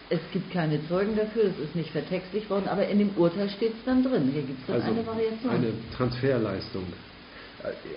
Es 0.10 0.20
gibt 0.34 0.52
keine 0.52 0.86
Zeugen 0.90 1.16
dafür, 1.16 1.46
es 1.46 1.58
ist 1.64 1.76
nicht 1.76 1.92
vertextlicht 1.92 2.50
worden, 2.50 2.68
aber 2.68 2.86
in 2.88 3.00
dem 3.00 3.10
Urteil 3.16 3.50
steht 3.50 3.72
es 3.72 3.86
dann 3.86 4.04
drin. 4.04 4.30
Hier 4.34 4.42
gibt 4.42 4.60
es 4.62 4.68
dann 4.68 4.76
Also 4.82 4.92
eine 4.92 5.06
Variation. 5.08 5.52
eine 5.52 5.72
Transferleistung. 5.96 6.84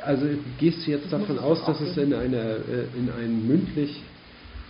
Also 0.04 0.26
gehst 0.58 0.86
du 0.86 0.90
jetzt 0.92 1.04
Das 1.10 1.20
davon 1.20 1.38
aus, 1.38 1.64
dass 1.64 1.80
es 1.80 1.96
in, 1.96 2.12
einer, 2.14 2.56
äh, 2.56 2.86
in 2.96 3.10
einem 3.10 3.48
mündlich 3.48 4.00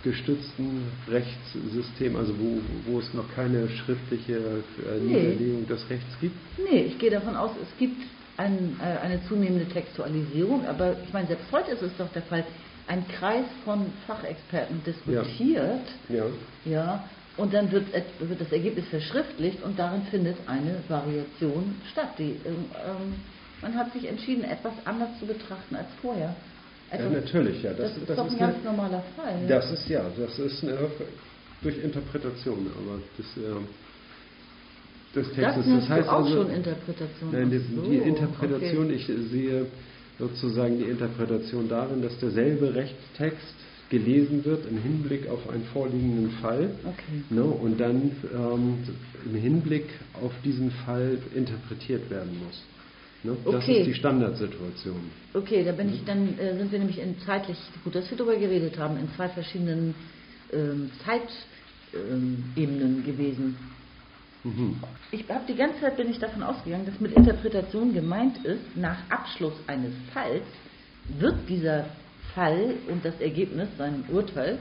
gestützten 0.03 0.83
Rechtssystem, 1.09 2.15
also 2.15 2.33
wo, 2.39 2.59
wo 2.91 2.99
es 2.99 3.13
noch 3.13 3.25
keine 3.35 3.67
schriftliche 3.69 4.33
äh, 4.37 4.99
Nee. 5.01 5.13
Niederlegung 5.13 5.67
des 5.67 5.89
Rechts 5.89 6.17
gibt? 6.21 6.35
Nee, 6.57 6.83
ich 6.83 6.97
gehe 6.97 7.09
davon 7.11 7.35
aus, 7.35 7.51
es 7.61 7.77
gibt 7.77 8.01
ein, 8.37 8.77
äh, 8.79 9.03
eine 9.05 9.23
zunehmende 9.27 9.65
Textualisierung, 9.65 10.65
aber 10.65 10.95
ich 11.05 11.11
meine, 11.13 11.27
selbst 11.27 11.51
heute 11.51 11.71
ist 11.71 11.81
es 11.81 11.91
doch 11.97 12.11
der 12.13 12.21
Fall, 12.23 12.43
ein 12.87 13.07
Kreis 13.07 13.45
von 13.63 13.87
Fachexperten 14.07 14.83
diskutiert, 14.83 15.87
Ja. 16.09 16.25
ja, 16.65 17.03
und 17.37 17.53
dann 17.53 17.71
wird, 17.71 17.85
wird 18.19 18.39
das 18.39 18.51
Ergebnis 18.51 18.85
verschriftlicht 18.89 19.61
und 19.63 19.77
darin 19.77 20.03
findet 20.03 20.37
eine 20.47 20.77
Variation 20.87 21.75
statt. 21.91 22.09
Die, 22.17 22.37
ähm, 22.45 22.65
ähm, 22.85 23.15
man 23.61 23.75
hat 23.75 23.91
sich 23.93 24.07
entschieden, 24.07 24.43
etwas 24.43 24.73
anders 24.85 25.09
zu 25.19 25.25
betrachten 25.25 25.75
als 25.75 25.87
vorher. 26.01 26.35
Ja, 26.91 26.97
Etwas- 26.99 27.11
natürlich, 27.13 27.63
ja. 27.63 27.71
Das, 27.73 27.93
Das, 27.93 27.97
ist 27.97 28.09
das 28.09 28.15
doch 28.17 28.27
ist 28.27 28.33
ein 28.33 28.39
ganz 28.39 28.55
eine- 28.55 28.63
normaler 28.65 29.03
Fall. 29.15 29.47
Das 29.47 29.71
ist 29.71 29.89
ja, 29.89 30.03
das 30.17 30.37
ist 30.39 30.63
eine, 30.63 30.77
durch 31.61 31.83
Interpretation, 31.83 32.67
aber 32.77 32.99
das, 33.17 33.25
ähm, 33.37 33.67
des 35.15 35.27
das 35.27 35.35
Textes. 35.35 35.65
nennst 35.65 35.89
Das 35.89 35.97
heißt 35.97 36.09
auch 36.09 36.23
also, 36.25 36.43
schon 36.43 36.51
Interpretation. 36.51 37.31
Nein, 37.31 37.49
die, 37.49 37.57
Ach 37.57 37.75
so, 37.83 37.89
die 37.89 37.97
Interpretation, 37.97 38.85
okay. 38.85 38.95
ich 38.95 39.05
sehe 39.31 39.65
sozusagen 40.19 40.77
die 40.77 40.85
Interpretation 40.85 41.67
darin, 41.67 42.01
dass 42.01 42.17
derselbe 42.19 42.73
Rechtstext 42.73 43.55
gelesen 43.89 44.43
wird 44.45 44.65
im 44.67 44.81
Hinblick 44.81 45.27
auf 45.27 45.47
einen 45.49 45.63
vorliegenden 45.65 46.31
Fall 46.41 46.69
Okay. 46.83 47.21
ne, 47.29 47.43
und 47.43 47.79
dann 47.79 48.11
ähm, 48.33 48.77
im 49.25 49.35
Hinblick 49.35 49.85
auf 50.21 50.33
diesen 50.43 50.71
Fall 50.71 51.17
interpretiert 51.35 52.09
werden 52.09 52.31
muss. 52.43 52.63
Ne? 53.23 53.37
Das 53.45 53.55
Okay. 53.55 53.79
ist 53.79 53.87
die 53.87 53.93
Standardsituation. 53.93 54.99
Okay, 55.33 55.63
da 55.63 55.71
bin 55.71 55.93
ich 55.93 56.03
dann 56.05 56.37
äh, 56.39 56.57
sind 56.57 56.71
wir 56.71 56.79
nämlich 56.79 56.99
in 56.99 57.17
zeitlich 57.19 57.57
gut, 57.83 57.95
dass 57.95 58.09
wir 58.09 58.17
darüber 58.17 58.37
geredet 58.37 58.77
haben, 58.79 58.97
in 58.97 59.07
zwei 59.15 59.29
verschiedenen 59.29 59.93
ähm, 60.51 60.89
Zeitebenen 61.03 63.03
gewesen. 63.03 63.55
Mhm. 64.45 64.75
Ich 65.11 65.27
habe 65.29 65.43
die 65.47 65.55
ganze 65.55 65.81
Zeit 65.81 65.97
bin 65.97 66.09
ich 66.09 66.19
davon 66.19 66.43
ausgegangen, 66.43 66.85
dass 66.85 66.99
mit 66.99 67.13
Interpretation 67.13 67.93
gemeint 67.93 68.45
ist, 68.45 68.77
nach 68.77 68.97
Abschluss 69.09 69.53
eines 69.67 69.91
Falls 70.13 70.43
wird 71.19 71.35
dieser 71.49 71.85
Fall 72.35 72.75
und 72.89 73.03
das 73.03 73.19
Ergebnis, 73.19 73.67
sein 73.77 74.03
Urteil, 74.11 74.59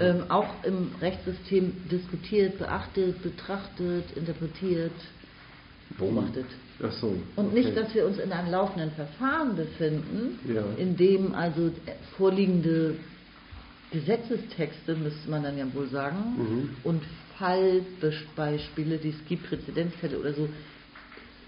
ähm, 0.00 0.24
auch 0.30 0.48
im 0.64 0.90
Rechtssystem 1.00 1.72
diskutiert, 1.90 2.58
beachtet, 2.58 3.22
betrachtet, 3.22 4.04
interpretiert, 4.16 4.92
beobachtet. 5.98 6.46
Ach 6.82 6.92
so, 6.92 7.14
und 7.36 7.46
okay. 7.48 7.54
nicht, 7.62 7.76
dass 7.76 7.94
wir 7.94 8.06
uns 8.06 8.18
in 8.18 8.32
einem 8.32 8.50
laufenden 8.50 8.90
Verfahren 8.92 9.54
befinden, 9.56 10.38
Ja. 10.50 10.62
in 10.78 10.96
dem 10.96 11.34
also 11.34 11.70
vorliegende 12.16 12.96
Gesetzestexte, 13.90 14.94
müsste 14.96 15.28
man 15.30 15.42
dann 15.42 15.58
ja 15.58 15.64
wohl 15.74 15.88
sagen, 15.88 16.16
Mhm. 16.38 16.76
und 16.84 17.02
Fallbeispiele, 17.40 18.98
die 18.98 19.08
es 19.10 19.24
gibt, 19.26 19.48
Präzedenzfälle 19.48 20.18
oder 20.18 20.34
so, 20.34 20.48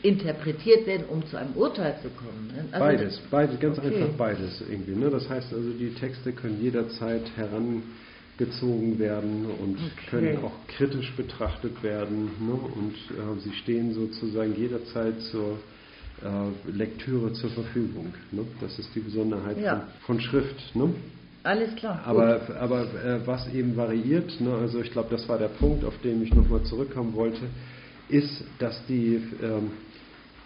interpretiert 0.03 0.87
werden, 0.87 1.05
um 1.07 1.25
zu 1.27 1.37
einem 1.37 1.53
Urteil 1.55 1.97
zu 2.03 2.09
kommen. 2.11 2.49
ne? 2.49 2.65
Also 2.73 2.79
beides, 2.81 3.21
beides, 3.31 3.61
ganz 3.61 3.79
Okay. 3.79 3.89
einfach 3.89 4.17
beides 4.17 4.63
irgendwie. 4.69 4.97
Ne? 4.97 5.11
Das 5.11 5.29
heißt 5.29 5.53
also, 5.53 5.71
die 5.71 5.91
Texte 5.95 6.33
können 6.33 6.61
jederzeit 6.61 7.23
herangezogen 7.37 8.99
werden 8.99 9.47
und 9.47 9.77
Okay. 9.77 10.11
können 10.11 10.45
auch 10.45 10.55
kritisch 10.67 11.13
betrachtet 11.13 11.81
werden. 11.85 12.31
Ne? 12.41 12.53
Und 12.53 12.95
äh, 13.17 13.41
sie 13.45 13.53
stehen 13.53 13.93
sozusagen 13.95 14.57
jederzeit 14.57 15.21
zur 15.31 15.59
äh, 16.25 16.71
Lektüre 16.73 17.33
zur 17.35 17.51
Verfügung. 17.51 18.13
Ne? 18.33 18.45
Das 18.61 18.77
ist 18.81 18.93
die 18.97 19.01
Besonderheit 19.01 19.61
Ja. 19.61 19.87
von, 20.01 20.17
von 20.17 20.21
Schrift. 20.21 20.75
Ne? 20.75 20.93
Alles 21.45 21.75
klar. 21.77 21.99
gut. 21.99 22.07
Aber, 22.07 22.41
aber 22.61 22.81
äh, 22.83 23.27
was 23.27 23.53
eben 23.53 23.77
variiert, 23.77 24.41
ne, 24.41 24.55
also 24.55 24.81
ich 24.81 24.91
glaube, 24.93 25.09
das 25.11 25.29
war 25.29 25.39
der 25.39 25.49
Punkt, 25.49 25.85
auf 25.85 25.95
den 26.03 26.23
ich 26.23 26.33
nochmal 26.35 26.63
zurückkommen 26.63 27.15
wollte, 27.15 27.41
ist, 28.09 28.45
dass, 28.59 28.81
die, 28.87 29.21
ähm, 29.43 29.71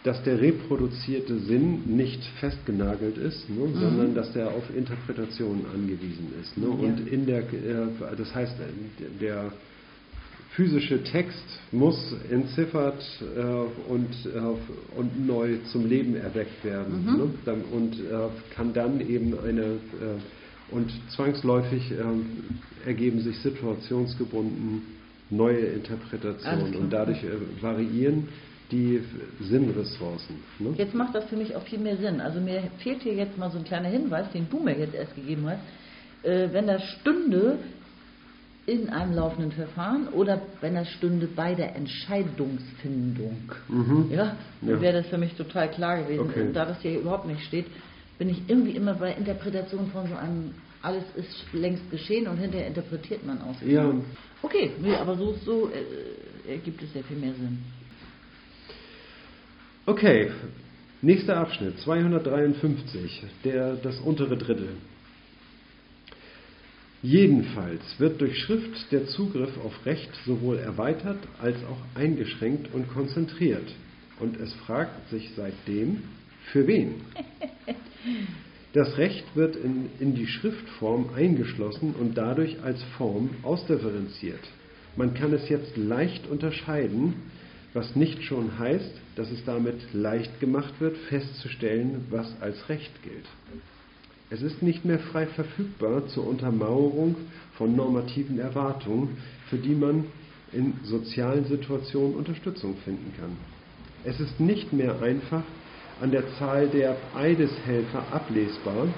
dass 0.05 0.23
der 0.23 0.41
reproduzierte 0.41 1.39
Sinn 1.41 1.83
nicht 1.97 2.25
festgenagelt 2.41 3.19
ist, 3.19 3.49
ne, 3.51 3.69
sondern 3.75 4.15
dass 4.15 4.33
der 4.33 4.49
auf 4.49 4.65
Interpretationen 4.75 5.67
angewiesen 5.75 6.33
ist. 6.41 6.57
Ne, 6.57 6.67
Ja. 6.67 6.89
Und 6.89 7.09
in 7.09 7.27
der, 7.27 7.41
äh, 7.41 8.17
das 8.17 8.35
heißt, 8.35 8.55
äh, 8.61 9.19
der 9.21 9.53
physische 10.57 11.03
Text 11.03 11.45
muss 11.71 12.15
entziffert 12.31 13.03
äh, 13.37 13.41
und, 13.93 14.09
äh, 14.25 14.99
und 14.99 15.27
neu 15.27 15.59
zum 15.71 15.87
Leben 15.87 16.17
erweckt 16.17 16.65
werden 16.65 17.05
Mhm. 17.05 17.17
ne? 17.17 17.55
und 17.73 18.01
äh, 18.01 18.55
kann 18.55 18.73
dann 18.73 19.01
eben 19.07 19.39
eine 19.39 19.63
äh, 19.63 19.77
und 20.71 20.91
zwangsläufig 21.11 21.93
ähm, 21.93 22.27
ergeben 22.85 23.21
sich 23.21 23.39
situationsgebunden 23.39 24.83
neue 25.31 25.59
Interpretationen 25.59 26.75
und 26.77 26.93
dadurch 26.93 27.23
äh, 27.25 27.62
variieren 27.62 28.29
die 28.71 29.01
Sinnressourcen. 29.41 30.37
Ne? 30.59 30.75
Jetzt 30.77 30.95
macht 30.95 31.14
das 31.14 31.25
für 31.27 31.37
mich 31.37 31.55
auch 31.55 31.62
viel 31.62 31.79
mehr 31.79 31.97
Sinn. 31.97 32.21
Also 32.21 32.41
mir 32.41 32.64
fehlt 32.79 33.03
hier 33.03 33.14
jetzt 33.14 33.39
mal 33.39 33.51
so 33.51 33.59
ein 33.59 33.64
kleiner 33.64 33.89
Hinweis, 33.89 34.27
den 34.33 34.49
du 34.51 34.59
mir 34.59 34.77
jetzt 34.77 34.95
erst 34.95 35.14
gegeben 35.14 35.47
hast. 35.49 35.61
Äh, 36.29 36.49
wenn 36.53 36.67
das 36.67 36.83
stünde 37.01 37.59
in 38.67 38.89
einem 38.89 39.12
laufenden 39.14 39.53
Verfahren 39.53 40.09
oder 40.09 40.43
wenn 40.61 40.75
das 40.75 40.89
stünde 40.91 41.29
bei 41.29 41.55
der 41.55 41.77
Entscheidungsfindung, 41.77 43.39
Mhm. 43.69 44.07
ja, 44.11 44.37
dann 44.61 44.71
Ja. 44.71 44.81
wäre 44.81 45.03
das 45.03 45.07
für 45.07 45.19
mich 45.19 45.35
total 45.35 45.71
klar 45.71 46.03
gewesen. 46.03 46.29
Okay. 46.29 46.41
Und 46.49 46.53
da 46.55 46.64
das 46.64 46.81
hier 46.81 46.99
überhaupt 46.99 47.27
nicht 47.27 47.45
steht, 47.45 47.67
bin 48.19 48.31
ich 48.31 48.43
irgendwie 48.49 48.73
immer 48.73 48.95
bei 48.95 49.12
Interpretation 49.12 49.91
von 49.91 50.09
so 50.09 50.14
einem, 50.14 50.55
alles 50.83 51.05
ist 51.17 51.53
längst 51.53 51.91
geschehen 51.91 52.27
und 52.27 52.39
hinterher 52.39 52.67
interpretiert 52.67 53.25
man 53.27 53.41
aus. 53.43 53.57
Ja, 53.67 53.93
Okay, 54.43 54.71
nee, 54.81 54.95
aber 54.95 55.17
so, 55.17 55.35
so 55.45 55.71
äh, 55.71 56.53
ergibt 56.53 56.83
es 56.83 56.93
sehr 56.93 57.05
viel 57.05 57.17
mehr 57.17 57.33
Sinn. 57.35 57.59
okay. 59.87 60.31
Nächster 61.03 61.37
Abschnitt, 61.37 61.79
253, 61.81 63.23
der, 63.45 63.77
das 63.77 64.01
untere 64.01 64.37
Drittel. 64.39 64.71
Jedenfalls 67.03 67.83
wird 67.99 68.21
durch 68.21 68.39
Schrift 68.39 68.91
der 68.91 69.07
Zugriff 69.07 69.57
auf 69.62 69.85
Recht 69.85 70.11
sowohl 70.25 70.59
erweitert 70.59 71.19
als 71.41 71.57
auch 71.64 71.79
eingeschränkt 71.95 72.73
und 72.73 72.89
konzentriert. 72.89 73.71
Und 74.19 74.41
es 74.41 74.53
fragt 74.55 75.11
sich 75.11 75.31
seitdem, 75.37 76.03
für 76.53 76.67
wen? 76.67 77.03
Das 78.73 78.99
Recht 78.99 79.25
wird 79.35 79.57
in, 79.57 79.89
in 80.01 80.15
die 80.15 80.27
Schriftform 80.27 81.11
eingeschlossen 81.15 81.95
und 81.99 82.19
dadurch 82.19 82.63
als 82.63 82.83
Form 82.99 83.31
ausdifferenziert. 83.43 84.41
Man 84.97 85.15
kann 85.15 85.33
es 85.33 85.49
jetzt 85.49 85.77
leicht 85.77 86.27
unterscheiden, 86.27 87.15
was 87.73 87.97
nicht 87.97 88.23
schon 88.23 88.59
heißt, 88.59 88.93
dass 89.17 89.31
es 89.31 89.45
damit 89.45 89.93
leicht 89.93 90.41
gemacht 90.41 90.75
wird, 90.79 90.97
festzustellen, 91.09 92.07
was 92.11 92.35
als 92.41 92.69
Recht 92.69 93.03
gilt. 93.03 93.27
Es 94.29 94.43
ist 94.43 94.63
nicht 94.63 94.85
mehr 94.85 94.99
frei 94.99 95.27
verfügbar 95.27 96.07
zur 96.09 96.27
Untermauerung 96.27 97.17
von 97.55 97.77
normativen 97.77 98.39
Erwartungen, 98.39 99.19
für 99.49 99.57
die 99.57 99.75
man 99.75 100.05
in 100.53 100.75
sozialen 100.85 101.45
Situationen 101.45 102.15
Unterstützung 102.17 102.77
finden 102.85 103.13
kann. 103.19 103.37
Es 104.05 104.21
ist 104.21 104.41
nicht 104.41 104.73
mehr 104.73 105.01
einfach 105.01 105.45
an 106.01 106.11
der 106.11 106.25
Zahl 106.39 106.69
der 106.69 106.97
Eideshelfer 107.15 108.03
ablesbar, 108.13 108.89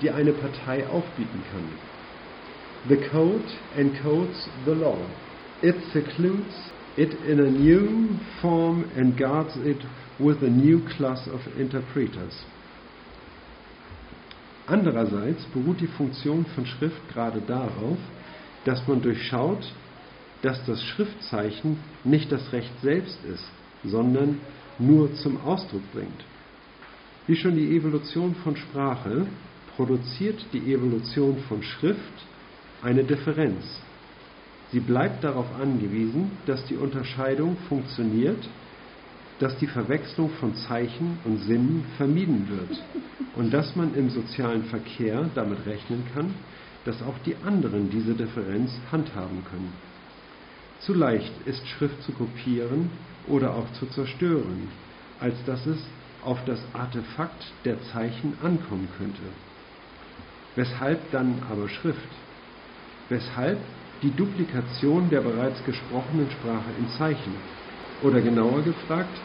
die 0.00 0.10
eine 0.10 0.32
Partei 0.32 0.86
aufbieten 0.88 1.42
kann. 1.52 1.68
The 2.88 2.96
code 3.10 3.44
encodes 3.76 4.48
the 4.64 4.72
law. 4.72 4.98
It 5.62 5.76
secludes 5.92 6.72
it 6.96 7.14
in 7.26 7.38
a 7.38 7.50
new 7.50 8.08
form 8.40 8.84
and 8.96 9.16
guards 9.16 9.56
it 9.64 9.78
with 10.18 10.42
a 10.42 10.50
new 10.50 10.80
class 10.96 11.28
of 11.28 11.40
interpreters. 11.56 12.44
Andererseits 14.66 15.44
beruht 15.46 15.80
die 15.80 15.86
Funktion 15.86 16.44
von 16.54 16.66
Schrift 16.66 17.08
gerade 17.12 17.40
darauf, 17.40 17.98
dass 18.64 18.86
man 18.88 19.00
durchschaut, 19.00 19.72
dass 20.42 20.64
das 20.66 20.82
Schriftzeichen 20.82 21.78
nicht 22.04 22.32
das 22.32 22.52
Recht 22.52 22.72
selbst 22.80 23.24
ist, 23.24 23.44
sondern 23.84 24.40
nur 24.78 25.14
zum 25.14 25.40
Ausdruck 25.44 25.82
bringt. 25.92 26.24
Wie 27.32 27.36
schon 27.36 27.56
die 27.56 27.74
Evolution 27.74 28.34
von 28.44 28.54
Sprache 28.56 29.26
produziert 29.74 30.44
die 30.52 30.70
Evolution 30.70 31.38
von 31.48 31.62
Schrift 31.62 32.12
eine 32.82 33.04
Differenz. 33.04 33.64
Sie 34.70 34.80
bleibt 34.80 35.24
darauf 35.24 35.46
angewiesen, 35.58 36.32
dass 36.44 36.62
die 36.66 36.76
Unterscheidung 36.76 37.56
funktioniert, 37.70 38.36
dass 39.38 39.56
die 39.56 39.66
Verwechslung 39.66 40.28
von 40.28 40.54
Zeichen 40.56 41.16
und 41.24 41.38
Sinnen 41.38 41.86
vermieden 41.96 42.50
wird 42.50 42.84
und 43.34 43.50
dass 43.50 43.74
man 43.76 43.94
im 43.94 44.10
sozialen 44.10 44.64
Verkehr 44.64 45.30
damit 45.34 45.64
rechnen 45.64 46.04
kann, 46.14 46.34
dass 46.84 47.02
auch 47.02 47.18
die 47.24 47.36
anderen 47.46 47.88
diese 47.88 48.12
Differenz 48.12 48.70
handhaben 48.90 49.42
können. 49.50 49.72
Zu 50.80 50.92
leicht 50.92 51.32
ist 51.46 51.66
Schrift 51.66 52.02
zu 52.02 52.12
kopieren 52.12 52.90
oder 53.26 53.54
auch 53.54 53.72
zu 53.72 53.86
zerstören, 53.86 54.68
als 55.18 55.42
dass 55.46 55.64
es 55.64 55.78
auf 56.24 56.38
das 56.46 56.60
Artefakt 56.72 57.44
der 57.64 57.80
Zeichen 57.92 58.36
ankommen 58.42 58.88
könnte. 58.98 59.22
Weshalb 60.54 61.10
dann 61.10 61.42
aber 61.50 61.68
Schrift? 61.68 62.08
Weshalb 63.08 63.58
die 64.02 64.10
Duplikation 64.10 65.08
der 65.10 65.20
bereits 65.20 65.64
gesprochenen 65.64 66.30
Sprache 66.30 66.70
in 66.78 66.88
Zeichen? 66.98 67.34
Oder 68.02 68.20
genauer 68.20 68.62
gefragt, 68.62 69.16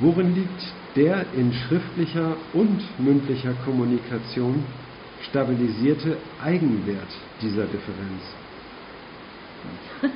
worin 0.00 0.34
liegt 0.34 0.72
der 0.96 1.24
in 1.36 1.52
schriftlicher 1.52 2.36
und 2.52 2.82
mündlicher 2.98 3.54
Kommunikation 3.64 4.64
stabilisierte 5.30 6.16
Eigenwert 6.42 7.08
dieser 7.40 7.64
Differenz? 7.66 8.22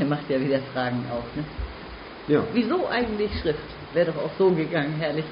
Er 0.00 0.06
macht 0.06 0.28
ja 0.30 0.40
wieder 0.40 0.58
Fragen 0.72 1.04
auf. 1.12 1.24
Ne? 1.36 1.44
Ja, 2.28 2.42
Wieso 2.54 2.88
eigentlich 2.88 3.30
Schrift? 3.40 3.60
Wäre 3.94 4.12
doch 4.12 4.24
auch 4.24 4.38
so 4.38 4.50
gegangen, 4.50 4.94
herrlich. 4.98 5.24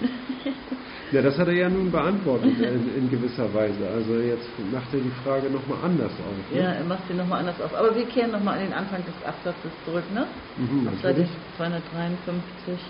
ja 1.12 1.22
das 1.22 1.38
hat 1.38 1.48
er 1.48 1.54
ja 1.54 1.68
nun 1.68 1.90
beantwortet 1.90 2.58
in, 2.58 2.94
in 2.96 3.10
gewisser 3.10 3.52
Weise. 3.52 3.86
Also 3.88 4.14
jetzt 4.14 4.48
macht 4.72 4.92
er 4.94 5.00
die 5.00 5.10
Frage 5.22 5.50
nochmal 5.50 5.84
anders 5.84 6.12
auf. 6.12 6.54
Ne? 6.54 6.60
Ja, 6.60 6.72
er 6.72 6.84
macht 6.84 7.06
sie 7.08 7.14
nochmal 7.14 7.40
anders 7.40 7.60
auf. 7.60 7.74
Aber 7.74 7.94
wir 7.94 8.06
kehren 8.06 8.30
nochmal 8.30 8.58
an 8.58 8.64
den 8.64 8.72
Anfang 8.72 9.04
des 9.04 9.22
Absatzes 9.24 9.72
zurück, 9.84 10.10
ne? 10.12 10.26
Mhm, 10.56 10.88
Auf 10.88 11.00
Seite 11.00 11.20
natürlich. 11.20 11.56
253. 11.56 12.80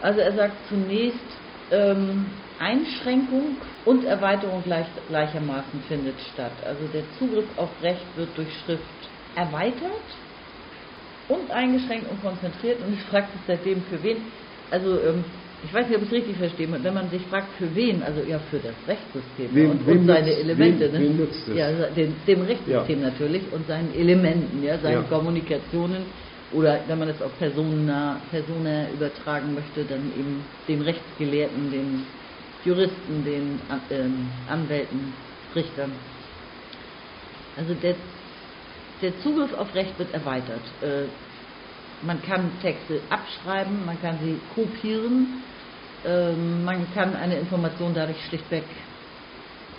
Also 0.00 0.20
er 0.20 0.32
sagt 0.32 0.66
zunächst, 0.66 1.38
ähm, 1.70 2.26
Einschränkung 2.58 3.56
und 3.84 4.04
Erweiterung 4.04 4.62
gleich, 4.62 4.86
gleichermaßen 5.08 5.80
findet 5.82 6.20
statt. 6.20 6.64
Also 6.64 6.88
der 6.88 7.10
Zugriff 7.18 7.46
auf 7.56 7.70
Recht 7.82 8.16
wird 8.16 8.36
durch 8.36 8.52
Schrift 8.60 9.10
erweitert 9.34 10.25
und 11.28 11.50
eingeschränkt 11.50 12.08
und 12.10 12.20
konzentriert 12.20 12.82
und 12.82 12.92
ich 12.92 13.02
frage 13.02 13.32
sich 13.32 13.40
seitdem 13.46 13.82
für 13.82 14.02
wen. 14.02 14.32
Also 14.70 15.00
ähm, 15.02 15.24
ich 15.62 15.72
weiß 15.72 15.88
nicht, 15.88 15.96
ob 15.96 16.02
ich 16.02 16.08
es 16.08 16.14
richtig 16.14 16.36
verstehe, 16.36 16.70
wenn 16.70 16.94
man 16.94 17.08
sich 17.10 17.26
fragt, 17.26 17.54
für 17.54 17.74
wen, 17.74 18.02
also 18.02 18.22
ja, 18.22 18.38
für 18.38 18.58
das 18.60 18.76
Rechtssystem 18.86 19.54
Wem- 19.54 19.70
und, 19.70 19.86
wem 19.86 19.98
und 20.00 20.06
seine 20.06 20.26
nützt- 20.28 20.40
Elemente, 20.40 20.92
wem- 20.92 21.16
ne? 21.16 21.22
es? 21.24 21.46
Ja, 21.48 21.90
dem, 21.90 22.24
dem 22.26 22.42
Rechtssystem 22.42 23.00
natürlich 23.00 23.52
und 23.52 23.66
seinen 23.66 23.92
Elementen, 23.94 24.62
ja, 24.62 24.78
seinen 24.78 25.02
Ja. 25.04 25.08
Kommunikationen 25.08 26.06
oder 26.52 26.84
wenn 26.86 26.98
man 26.98 27.08
es 27.08 27.20
auf 27.22 27.36
Persona, 27.38 28.22
Persona 28.30 28.90
übertragen 28.92 29.54
möchte, 29.54 29.84
dann 29.84 30.12
eben 30.12 30.44
den 30.68 30.82
Rechtsgelehrten, 30.82 31.70
den 31.70 32.06
Juristen, 32.62 33.24
den 33.24 33.62
ähm, 33.90 34.30
Anwälten, 34.46 35.14
Richtern. 35.54 35.92
Also 37.56 37.74
der, 37.74 37.96
der 39.02 39.18
Zugriff 39.20 39.52
auf 39.54 39.74
Recht 39.74 39.98
wird 39.98 40.12
erweitert. 40.14 40.60
Äh, 40.82 41.04
man 42.02 42.20
kann 42.22 42.50
Texte 42.60 43.00
abschreiben, 43.10 43.84
man 43.84 44.00
kann 44.00 44.16
sie 44.22 44.38
kopieren, 44.54 45.42
ähm, 46.04 46.64
man 46.64 46.86
kann 46.94 47.14
eine 47.14 47.36
Information 47.36 47.94
dadurch 47.94 48.22
schlichtweg 48.28 48.64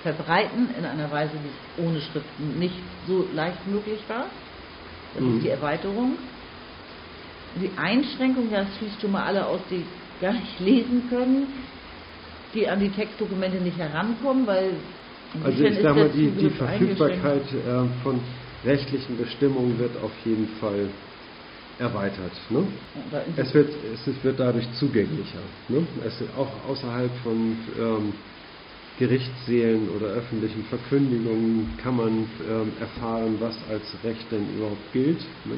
verbreiten 0.03 0.69
in 0.77 0.85
einer 0.85 1.11
Weise, 1.11 1.33
die 1.43 1.83
ohne 1.83 1.99
Schriften 1.99 2.59
nicht 2.59 2.75
so 3.07 3.25
leicht 3.33 3.65
möglich 3.67 3.99
war. 4.07 4.25
Das 5.15 5.23
Mhm. 5.23 5.35
ist 5.35 5.43
die 5.43 5.49
Erweiterung. 5.49 6.17
Die 7.61 7.71
Einschränkung, 7.77 8.51
das 8.51 8.67
schließt 8.77 9.01
schon 9.01 9.11
mal 9.11 9.23
alle 9.23 9.45
aus, 9.45 9.61
die 9.71 9.83
gar 10.21 10.33
nicht 10.33 10.59
lesen 10.59 11.09
können, 11.09 11.47
die 12.53 12.67
an 12.67 12.79
die 12.79 12.89
Textdokumente 12.89 13.57
nicht 13.57 13.77
herankommen, 13.77 14.45
weil 14.47 14.71
Also 15.43 15.63
ich 15.63 15.75
ist 15.75 15.81
sag 15.83 15.95
mal, 15.95 16.09
die, 16.09 16.29
die? 16.31 16.49
Verfügbarkeit 16.49 17.53
äh, 17.53 18.03
von 18.03 18.19
rechtlichen 18.65 19.17
Bestimmungen 19.17 19.77
wird 19.79 19.95
auf 19.97 20.11
jeden 20.25 20.47
Fall 20.59 20.89
erweitert. 21.79 22.31
Ne? 22.49 22.63
Es 23.35 23.53
wird, 23.53 23.69
es 23.93 24.23
wird 24.23 24.39
dadurch 24.39 24.71
zugänglicher. 24.73 25.39
Ne? 25.69 25.85
Es 26.05 26.21
auch 26.35 26.49
außerhalb 26.69 27.11
von 27.23 27.57
ähm, 27.79 28.13
Gerichtssälen 28.97 29.89
oder 29.89 30.07
öffentlichen 30.07 30.63
Verkündigungen 30.65 31.69
kann 31.81 31.97
man 31.97 32.25
ähm, 32.49 32.71
erfahren, 32.79 33.35
was 33.39 33.55
als 33.69 33.83
Recht 34.03 34.25
denn 34.31 34.55
überhaupt 34.57 34.91
gilt. 34.91 35.19
Ne? 35.45 35.55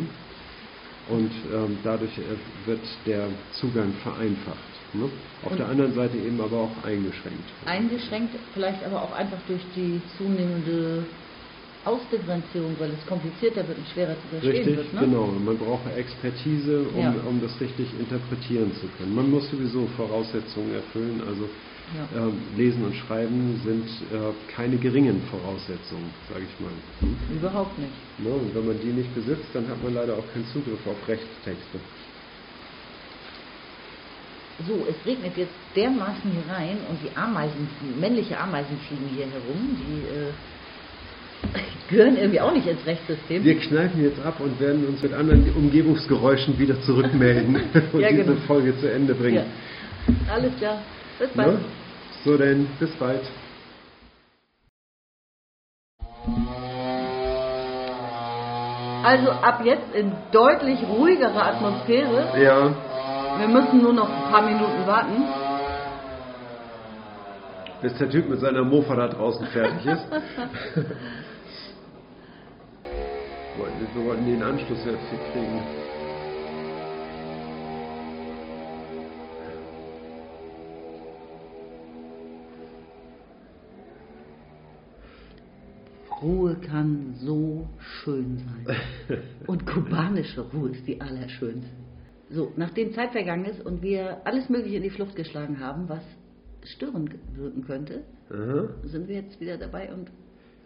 Und 1.08 1.32
ähm, 1.54 1.78
dadurch 1.84 2.16
äh, 2.18 2.68
wird 2.68 2.82
der 3.06 3.28
Zugang 3.54 3.94
vereinfacht. 4.04 4.58
Ne? 4.94 5.06
Auf 5.46 5.52
Und- 5.52 5.58
der 5.60 5.70
anderen 5.70 5.94
Seite 5.94 6.18
eben 6.18 6.40
aber 6.42 6.58
auch 6.58 6.84
eingeschränkt. 6.84 7.46
eingeschränkt, 7.66 8.36
vielleicht 8.54 8.84
aber 8.84 9.02
auch 9.04 9.14
einfach 9.14 9.40
durch 9.48 9.64
die 9.76 10.02
zunehmende 10.18 11.06
Ausdifferenzierung, 11.86 12.76
weil 12.78 12.92
es 12.92 13.06
komplizierter 13.08 13.66
wird 13.68 13.78
und 13.78 13.88
schwerer 13.88 14.16
zu 14.22 14.28
verstehen 14.30 14.52
Richtig, 14.52 14.78
wird. 14.78 14.94
Ne? 14.94 15.00
genau. 15.02 15.28
Man 15.28 15.58
braucht 15.58 15.88
Expertise, 15.96 16.84
um, 16.94 17.00
Ja. 17.02 17.14
um 17.26 17.42
das 17.42 17.60
richtig 17.62 17.88
interpretieren 17.98 18.74
zu 18.76 18.88
können. 18.98 19.16
Man 19.16 19.30
muss 19.32 19.50
sowieso 19.50 19.88
Voraussetzungen 19.96 20.74
erfüllen. 20.76 21.22
Also 21.26 21.50
Ja. 21.96 22.28
ähm, 22.28 22.34
Lesen 22.56 22.84
und 22.86 22.94
Schreiben 22.96 23.60
sind 23.64 23.88
äh, 24.12 24.32
keine 24.54 24.78
geringen 24.78 25.22
Voraussetzungen, 25.32 26.12
sage 26.32 26.46
ich 26.46 26.60
mal. 26.60 26.70
Hm? 27.00 27.38
Überhaupt 27.38 27.80
nicht. 27.80 27.92
Ne? 28.20 28.30
Und 28.30 28.54
wenn 28.54 28.68
man 28.68 28.80
die 28.80 28.92
nicht 28.92 29.16
besitzt, 29.16 29.48
dann 29.54 29.68
hat 29.68 29.82
man 29.82 29.94
leider 29.94 30.14
auch 30.14 30.34
keinen 30.34 30.46
Zugriff 30.54 30.86
auf 30.86 31.08
Rechtstexte. 31.08 31.80
So, 34.68 34.86
es 34.90 34.96
regnet 35.06 35.38
jetzt 35.38 35.54
dermaßen 35.76 36.30
hier 36.30 36.54
rein 36.54 36.78
und 36.90 37.00
die 37.02 37.16
Ameisen, 37.16 37.70
männliche 37.98 38.38
Ameisen 38.38 38.78
fliegen 38.88 39.08
hier 39.16 39.26
herum, 39.28 39.78
die 39.80 40.06
äh, 40.14 40.34
gehören 41.90 42.18
irgendwie 42.18 42.42
auch 42.42 42.54
nicht 42.54 42.68
ins 42.68 42.86
Rechtssystem. 42.86 43.44
Wir 43.44 43.58
kneifen 43.60 44.04
jetzt 44.04 44.20
ab 44.24 44.40
und 44.40 44.60
werden 44.60 44.86
uns 44.88 45.02
mit 45.02 45.14
anderen 45.14 45.50
Umgebungsgeräuschen 45.56 46.58
wieder 46.60 46.80
zurückmelden 46.82 47.56
und 47.94 48.00
Ja, 48.00 48.10
diese 48.10 48.24
genau. 48.24 48.42
Folge 48.48 48.78
zu 48.80 48.92
Ende 48.92 49.16
bringen. 49.16 49.38
ja. 49.38 50.34
Alles 50.34 50.56
klar. 50.58 50.82
Bis 51.20 51.30
bald. 51.32 51.54
Ne? 51.54 51.60
So 52.24 52.38
denn, 52.38 52.68
bis 52.80 52.90
bald. 52.92 53.22
Also 59.04 59.32
ab 59.32 59.62
jetzt 59.64 59.96
in 59.96 60.12
deutlich 60.32 60.80
ruhigerer 60.88 61.48
Atmosphäre. 61.48 62.28
Ja. 62.44 62.76
Wir 63.40 63.48
müssen 63.48 63.82
nur 63.82 63.94
noch 63.94 64.10
ein 64.10 64.32
paar 64.32 64.42
Minuten 64.42 64.86
warten. 64.86 65.24
Bis 67.82 67.94
der 67.98 68.10
Typ 68.10 68.30
mit 68.30 68.40
seiner 68.40 68.64
Mofa 68.64 68.96
da 68.96 69.08
draußen 69.08 69.46
fertig 69.48 69.86
ist. 69.86 70.06
Wollten- 73.58 73.88
Wir 73.96 74.06
wollten 74.06 74.26
den 74.26 74.44
Anschluss 74.44 74.80
jetzt 74.86 75.10
hier 75.10 75.20
kriegen. 75.32 75.62
Ruhe 86.22 86.56
kann 86.56 87.14
so 87.16 87.68
schön 87.80 88.40
sein. 88.40 88.78
Und 89.48 89.66
kubanische 89.66 90.42
Ruhe 90.52 90.70
ist 90.72 90.86
die 90.88 91.00
allerschönste. 91.00 91.70
So, 92.30 92.52
nachdem 92.58 92.94
Zeit 92.94 93.12
vergangen 93.12 93.46
ist 93.46 93.66
und 93.66 93.82
wir 93.82 94.22
alles 94.24 94.50
Mögliche 94.50 94.76
in 94.78 94.84
die 94.84 94.92
Flucht 94.92 95.16
geschlagen 95.16 95.60
haben, 95.60 95.90
was 95.90 96.04
störend 96.64 97.16
wirken 97.36 97.64
könnte, 97.66 98.04
Aha. 98.30 98.70
sind 98.84 99.08
wir 99.08 99.16
jetzt 99.16 99.40
wieder 99.40 99.58
dabei 99.58 99.92
und 99.94 100.10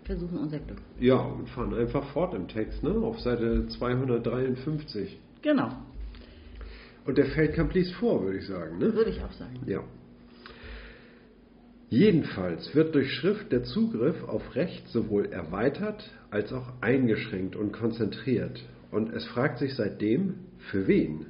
versuchen 0.04 0.38
unser 0.38 0.60
Glück. 0.60 0.80
Ja, 1.00 1.16
und 1.16 1.50
fahren 1.50 1.74
einfach 1.74 2.06
fort 2.12 2.34
im 2.34 2.48
Text, 2.48 2.84
ne? 2.84 2.92
Auf 2.92 3.20
Seite 3.22 3.68
253. 3.68 5.20
Genau, 5.42 5.72
Und 7.06 7.18
der 7.18 7.26
Feldkamp 7.26 7.74
liest 7.74 7.94
vor, 7.96 8.24
würde 8.24 8.38
ich 8.38 8.48
sagen, 8.48 8.78
ne? 8.78 8.94
würde 8.94 9.10
ich 9.10 9.22
auch 9.22 9.32
sagen. 9.34 9.60
Ja. 9.66 9.84
Jedenfalls 11.90 12.74
wird 12.74 12.96
durch 12.96 13.12
Schrift 13.12 13.52
der 13.52 13.64
Zugriff 13.64 14.24
auf 14.24 14.56
Recht 14.56 14.88
sowohl 14.88 15.28
erweitert 15.28 16.10
als 16.32 16.52
auch 16.52 16.74
eingeschränkt 16.82 17.56
und 17.56 17.72
konzentriert. 17.72 18.60
Und 18.90 19.14
es 19.14 19.26
fragt 19.26 19.60
sich 19.60 19.76
seitdem, 19.76 20.36
für 20.72 20.88
wen? 20.88 21.28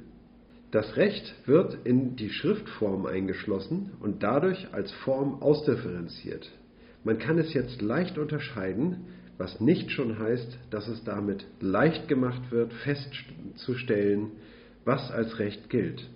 Das 0.74 0.96
Recht 0.96 1.36
wird 1.46 1.78
in 1.84 2.16
die 2.16 2.30
Schriftform 2.30 3.06
eingeschlossen 3.06 3.92
und 4.00 4.24
dadurch 4.24 4.66
als 4.72 4.90
Form 4.90 5.40
ausdifferenziert. 5.40 6.50
Man 7.04 7.20
kann 7.20 7.38
es 7.38 7.54
jetzt 7.54 7.80
leicht 7.80 8.18
unterscheiden, 8.18 9.04
was 9.38 9.60
nicht 9.60 9.92
schon 9.92 10.18
heißt, 10.18 10.58
dass 10.70 10.88
es 10.88 11.04
damit 11.04 11.46
leicht 11.60 12.08
gemacht 12.08 12.50
wird, 12.50 12.72
festzustellen, 12.72 14.32
was 14.84 15.12
als 15.12 15.38
Recht 15.38 15.70
gilt. 15.70 16.10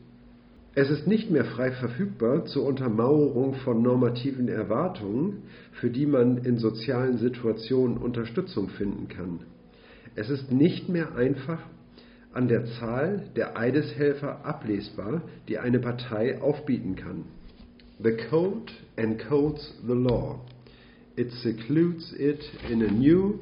Es 0.74 0.90
ist 0.90 1.06
nicht 1.06 1.30
mehr 1.30 1.44
frei 1.44 1.70
verfügbar 1.70 2.44
zur 2.46 2.66
Untermauerung 2.66 3.54
von 3.54 3.80
normativen 3.80 4.48
Erwartungen, 4.48 5.44
für 5.70 5.88
die 5.88 6.06
man 6.06 6.38
in 6.38 6.58
sozialen 6.58 7.18
Situationen 7.18 7.96
Unterstützung 7.96 8.70
finden 8.70 9.06
kann. 9.06 9.38
Es 10.16 10.30
ist 10.30 10.50
nicht 10.50 10.88
mehr 10.88 11.14
einfach 11.14 11.60
an 12.32 12.48
der 12.48 12.64
Zahl 12.78 13.22
der 13.36 13.56
Eideshelfer 13.56 14.44
ablesbar, 14.44 15.22
die 15.48 15.58
eine 15.58 15.78
Partei 15.78 16.40
aufbieten 16.40 16.96
kann. 16.96 17.24
The 18.02 18.16
code 18.30 18.72
encodes 18.96 19.74
the 19.86 19.94
law. 19.94 20.40
It 21.16 21.32
secludes 21.42 22.12
it 22.12 22.44
in 22.70 22.82
a 22.82 22.90
new 22.90 23.40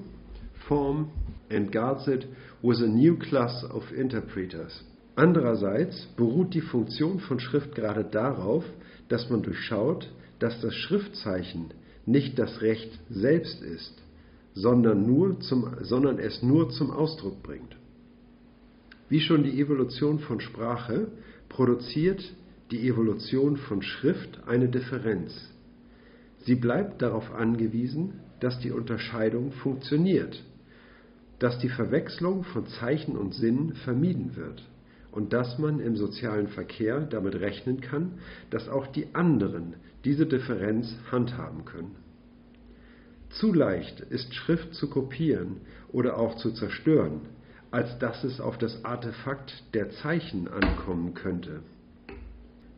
form 0.66 1.10
and 1.50 1.70
guards 1.70 2.08
it 2.08 2.26
with 2.62 2.80
a 2.80 2.86
new 2.86 3.16
class 3.16 3.64
of 3.64 3.82
interpreters. 3.92 4.82
Andererseits 5.14 6.06
beruht 6.16 6.54
die 6.54 6.60
Funktion 6.60 7.20
von 7.20 7.40
Schrift 7.40 7.74
gerade 7.74 8.04
darauf, 8.04 8.64
dass 9.08 9.28
man 9.30 9.42
durchschaut, 9.42 10.10
dass 10.38 10.60
das 10.60 10.74
Schriftzeichen 10.74 11.70
nicht 12.04 12.38
das 12.38 12.60
Recht 12.60 12.98
selbst 13.10 13.62
ist, 13.62 13.94
sondern, 14.54 15.06
nur 15.06 15.40
zum, 15.40 15.68
sondern 15.82 16.18
es 16.18 16.42
nur 16.42 16.70
zum 16.70 16.90
Ausdruck 16.90 17.42
bringt. 17.42 17.76
Wie 19.08 19.20
schon 19.20 19.44
die 19.44 19.60
Evolution 19.60 20.18
von 20.18 20.40
Sprache 20.40 21.08
produziert 21.48 22.22
die 22.72 22.88
Evolution 22.88 23.56
von 23.56 23.82
Schrift 23.82 24.40
eine 24.48 24.68
Differenz. 24.68 25.32
Sie 26.44 26.56
bleibt 26.56 27.02
darauf 27.02 27.32
angewiesen, 27.32 28.20
dass 28.40 28.58
die 28.58 28.72
Unterscheidung 28.72 29.52
funktioniert, 29.52 30.42
dass 31.38 31.58
die 31.58 31.68
Verwechslung 31.68 32.42
von 32.44 32.66
Zeichen 32.66 33.16
und 33.16 33.34
Sinn 33.34 33.74
vermieden 33.84 34.34
wird 34.34 34.62
und 35.12 35.32
dass 35.32 35.58
man 35.58 35.80
im 35.80 35.96
sozialen 35.96 36.48
Verkehr 36.48 37.00
damit 37.00 37.36
rechnen 37.36 37.80
kann, 37.80 38.18
dass 38.50 38.68
auch 38.68 38.88
die 38.88 39.14
anderen 39.14 39.74
diese 40.04 40.26
Differenz 40.26 40.92
handhaben 41.10 41.64
können. 41.64 41.94
Zu 43.30 43.52
leicht 43.52 44.00
ist 44.00 44.34
Schrift 44.34 44.74
zu 44.74 44.90
kopieren 44.90 45.60
oder 45.92 46.18
auch 46.18 46.36
zu 46.36 46.52
zerstören, 46.52 47.20
als 47.76 47.98
dass 47.98 48.24
es 48.24 48.40
auf 48.40 48.56
das 48.56 48.86
Artefakt 48.86 49.52
der 49.74 49.90
Zeichen 49.90 50.48
ankommen 50.48 51.12
könnte. 51.12 51.60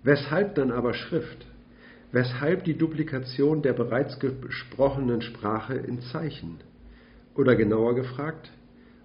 Weshalb 0.02 0.56
dann 0.56 0.72
aber 0.72 0.92
Schrift? 0.92 1.46
Weshalb 2.10 2.64
die 2.64 2.76
Duplikation 2.76 3.62
der 3.62 3.74
bereits 3.74 4.18
gesprochenen 4.18 5.22
Sprache 5.22 5.74
in 5.74 6.00
Zeichen? 6.00 6.56
Oder 7.36 7.54
genauer 7.54 7.94
gefragt, 7.94 8.50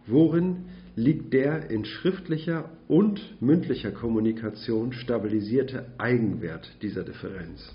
worin 0.08 0.66
liegt 0.96 1.32
der 1.32 1.70
in 1.70 1.86
schriftlicher 1.86 2.72
und 2.88 3.40
mündlicher 3.40 3.92
Kommunikation 3.92 4.94
stabilisierte 4.94 5.86
Eigenwert 6.00 6.76
dieser 6.82 7.04
Differenz. 7.04 7.72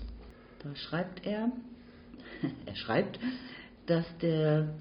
Da 0.61 0.75
schreibt 0.75 1.25
er, 1.25 1.53
er 2.65 2.75
schreibt, 2.75 3.17
dass 3.85 4.05
der 4.21 4.73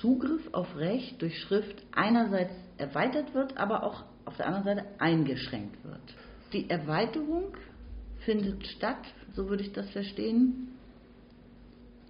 Zugriff 0.00 0.52
auf 0.52 0.76
Recht 0.76 1.20
durch 1.20 1.38
Schrift 1.40 1.82
einerseits 1.92 2.54
erweitert 2.78 3.34
wird, 3.34 3.56
aber 3.56 3.82
auch 3.84 4.04
auf 4.24 4.36
der 4.36 4.46
anderen 4.46 4.64
Seite 4.64 4.88
eingeschränkt 4.98 5.84
wird. 5.84 6.14
Die 6.52 6.68
Erweiterung 6.68 7.56
findet 8.24 8.66
statt, 8.66 9.02
so 9.34 9.48
würde 9.48 9.62
ich 9.62 9.72
das 9.72 9.90
verstehen, 9.90 10.71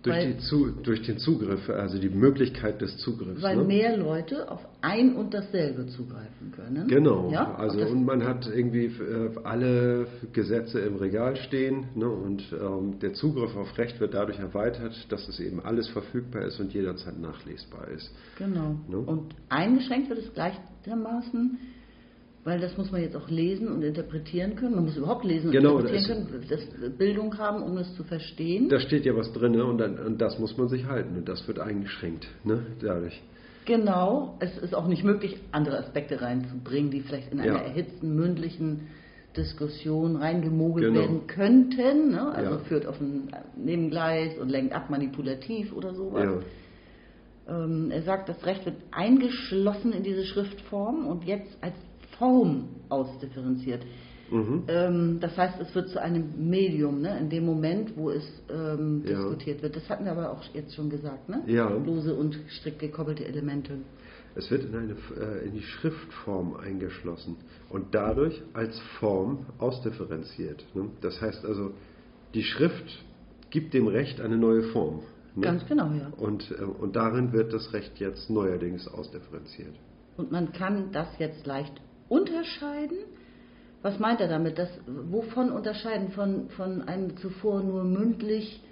durch, 0.03 0.39
Zu, 0.41 0.71
durch 0.83 1.03
den 1.03 1.19
Zugriff, 1.19 1.69
also 1.69 1.99
die 1.99 2.09
Möglichkeit 2.09 2.81
des 2.81 2.97
Zugriffs. 2.99 3.41
weil 3.41 3.57
ne? 3.57 3.65
mehr 3.65 3.97
Leute 3.97 4.51
auf 4.51 4.61
ein 4.81 5.15
und 5.15 5.33
dasselbe 5.33 5.87
zugreifen 5.87 6.53
können. 6.53 6.89
Genau, 6.89 7.31
Ja? 7.31 7.55
also 7.55 7.81
und 7.87 8.05
man 8.05 8.25
hat 8.25 8.47
irgendwie 8.53 8.87
äh, 8.87 9.31
alle 9.45 10.07
Gesetze 10.33 10.81
im 10.81 10.97
Regal 10.97 11.37
stehen 11.37 11.87
ne, 11.95 12.09
und 12.09 12.43
ähm, 12.53 12.99
der 13.01 13.13
Zugriff 13.15 13.55
auf 13.57 13.79
Recht 13.79 14.01
wird 14.01 14.15
dadurch 14.15 14.39
erweitert, 14.41 15.07
dass 15.11 15.29
es 15.29 15.39
eben 15.39 15.61
alles 15.61 15.89
verfügbar 15.89 16.43
ist 16.43 16.59
und 16.59 16.75
jederzeit 16.75 17.19
nachlesbar 17.21 17.89
ist. 17.89 18.11
Genau. 18.39 18.77
Ne? 18.89 18.99
Und 18.99 19.35
eingeschränkt 19.49 20.09
wird 20.09 20.19
es 20.19 20.33
gleichermaßen, 20.35 21.59
weil 22.45 22.61
das 22.61 22.77
muss 22.77 22.91
man 22.91 23.01
jetzt 23.01 23.15
auch 23.17 23.29
lesen 23.29 23.69
und 23.69 23.83
interpretieren 23.83 24.57
können. 24.57 24.75
Man 24.75 24.85
muss 24.85 24.97
überhaupt 24.97 25.25
lesen 25.25 25.47
und 25.47 25.53
Genau, 25.53 25.79
interpretieren 25.79 26.27
können, 26.29 26.45
das 26.49 26.99
Bildung 26.99 27.39
haben, 27.39 27.63
um 27.63 27.77
es 27.79 27.95
zu 27.95 28.03
verstehen. 28.05 28.69
Da 28.69 28.81
steht 28.81 29.05
ja 29.05 29.15
was 29.17 29.33
drin 29.33 29.53
ne, 29.53 29.65
und, 29.65 29.79
dann, 29.79 29.99
und 29.99 30.21
das 30.21 30.39
muss 30.39 30.57
man 30.57 30.69
sich 30.69 30.87
halten 30.87 31.17
und 31.17 31.29
das 31.29 31.47
wird 31.47 31.59
eingeschränkt 31.61 32.27
ne, 32.45 32.67
dadurch. 32.81 33.23
Genau, 33.65 34.37
es 34.41 34.59
ist 34.59 34.75
auch 34.75 34.89
nicht 34.89 35.05
möglich, 35.05 35.37
andere 35.53 35.79
Aspekte 35.79 36.21
reinzubringen, 36.21 36.91
die 36.91 37.01
vielleicht 37.01 37.31
in 37.33 37.39
einer 37.39 37.59
Ja. 37.59 37.63
erhitzten 37.63 38.15
mündlichen 38.17 38.89
Diskussion 39.37 40.17
reingemogelt 40.17 40.89
Genau. 40.89 41.01
werden 41.01 41.27
könnten. 41.29 42.11
Ne? 42.11 42.33
Also 42.35 42.51
Ja. 42.55 42.59
führt 42.59 42.87
auf 42.87 43.01
ein 43.01 43.29
Nebengleis 43.57 44.37
und 44.39 44.49
lenkt 44.49 44.75
ab 44.75 44.91
manipulativ 44.91 45.73
oder 45.73 45.95
sowas. 45.95 46.25
Ja. 47.47 47.65
Ähm, 47.65 47.91
er 47.91 48.03
sagt, 48.03 48.29
das 48.29 48.45
Recht 48.45 48.65
wird 48.67 48.77
eingeschlossen 48.91 49.93
in 49.93 50.03
diese 50.03 50.25
Schriftform 50.25 51.07
und 51.07 51.25
jetzt 51.25 51.57
als 51.61 51.75
Form 52.23 52.69
ausdifferenziert. 52.89 53.83
Mhm. 54.31 54.63
Ähm, 54.69 55.19
das 55.21 55.37
heißt, 55.37 55.61
es 55.61 55.75
wird 55.75 55.89
zu 55.89 56.01
einem 56.01 56.49
Medium, 56.49 57.01
ne? 57.01 57.19
in 57.19 57.29
dem 57.29 57.45
Moment, 57.45 57.97
wo 57.97 58.11
es 58.11 58.25
ähm, 58.49 59.03
Ja. 59.05 59.17
diskutiert 59.17 59.61
wird. 59.61 59.75
Das 59.75 59.89
hatten 59.91 60.05
wir 60.05 60.13
aber 60.13 60.31
auch 60.31 60.43
jetzt 60.55 60.73
schon 60.77 60.89
gesagt, 60.89 61.29
ne? 61.29 61.43
Ja. 61.47 61.69
Lose 61.69 62.15
und 62.15 62.39
strikt 62.49 62.79
gekoppelte 62.79 63.25
Elemente. 63.27 63.79
Es 64.37 64.51
wird 64.53 64.65
in, 64.65 64.75
eine, 64.75 64.93
äh, 64.93 65.47
in 65.47 65.53
die 65.53 65.63
Schriftform 65.63 66.55
eingeschlossen 66.55 67.37
und 67.69 67.87
dadurch 67.93 68.41
als 68.55 68.79
Form 69.01 69.45
ausdifferenziert. 69.59 70.65
Ne? 70.75 70.91
Das 71.01 71.21
heißt 71.21 71.45
also, 71.45 71.73
die 72.35 72.45
Schrift 72.45 73.05
gibt 73.51 73.75
dem 73.75 73.89
Recht 73.89 74.21
eine 74.21 74.37
neue 74.37 74.63
Form. 74.63 75.01
Ne? 75.35 75.43
Ganz 75.43 75.67
genau, 75.67 75.91
ja. 75.93 76.11
Und, 76.17 76.51
äh, 76.53 76.63
und 76.63 76.95
darin 76.95 77.33
wird 77.33 77.53
das 77.53 77.73
Recht 77.73 77.99
jetzt 77.99 78.31
neuerdings 78.31 78.87
ausdifferenziert. 78.87 79.75
Und 80.17 80.31
man 80.31 80.53
kann 80.53 80.93
das 80.93 81.09
jetzt 81.19 81.47
leicht 81.47 81.73
unterscheiden. 82.13 82.99
Was 83.83 83.99
meint 83.99 84.21
er 84.21 84.29
damit? 84.29 84.59
Das, 84.59 84.69
wovon 84.87 85.51
unterscheiden? 85.51 86.11
Von, 86.13 86.51
von 86.51 86.83
einem 86.83 87.17
zuvor 87.17 87.63
nur 87.63 87.85
mündlich 87.85 88.63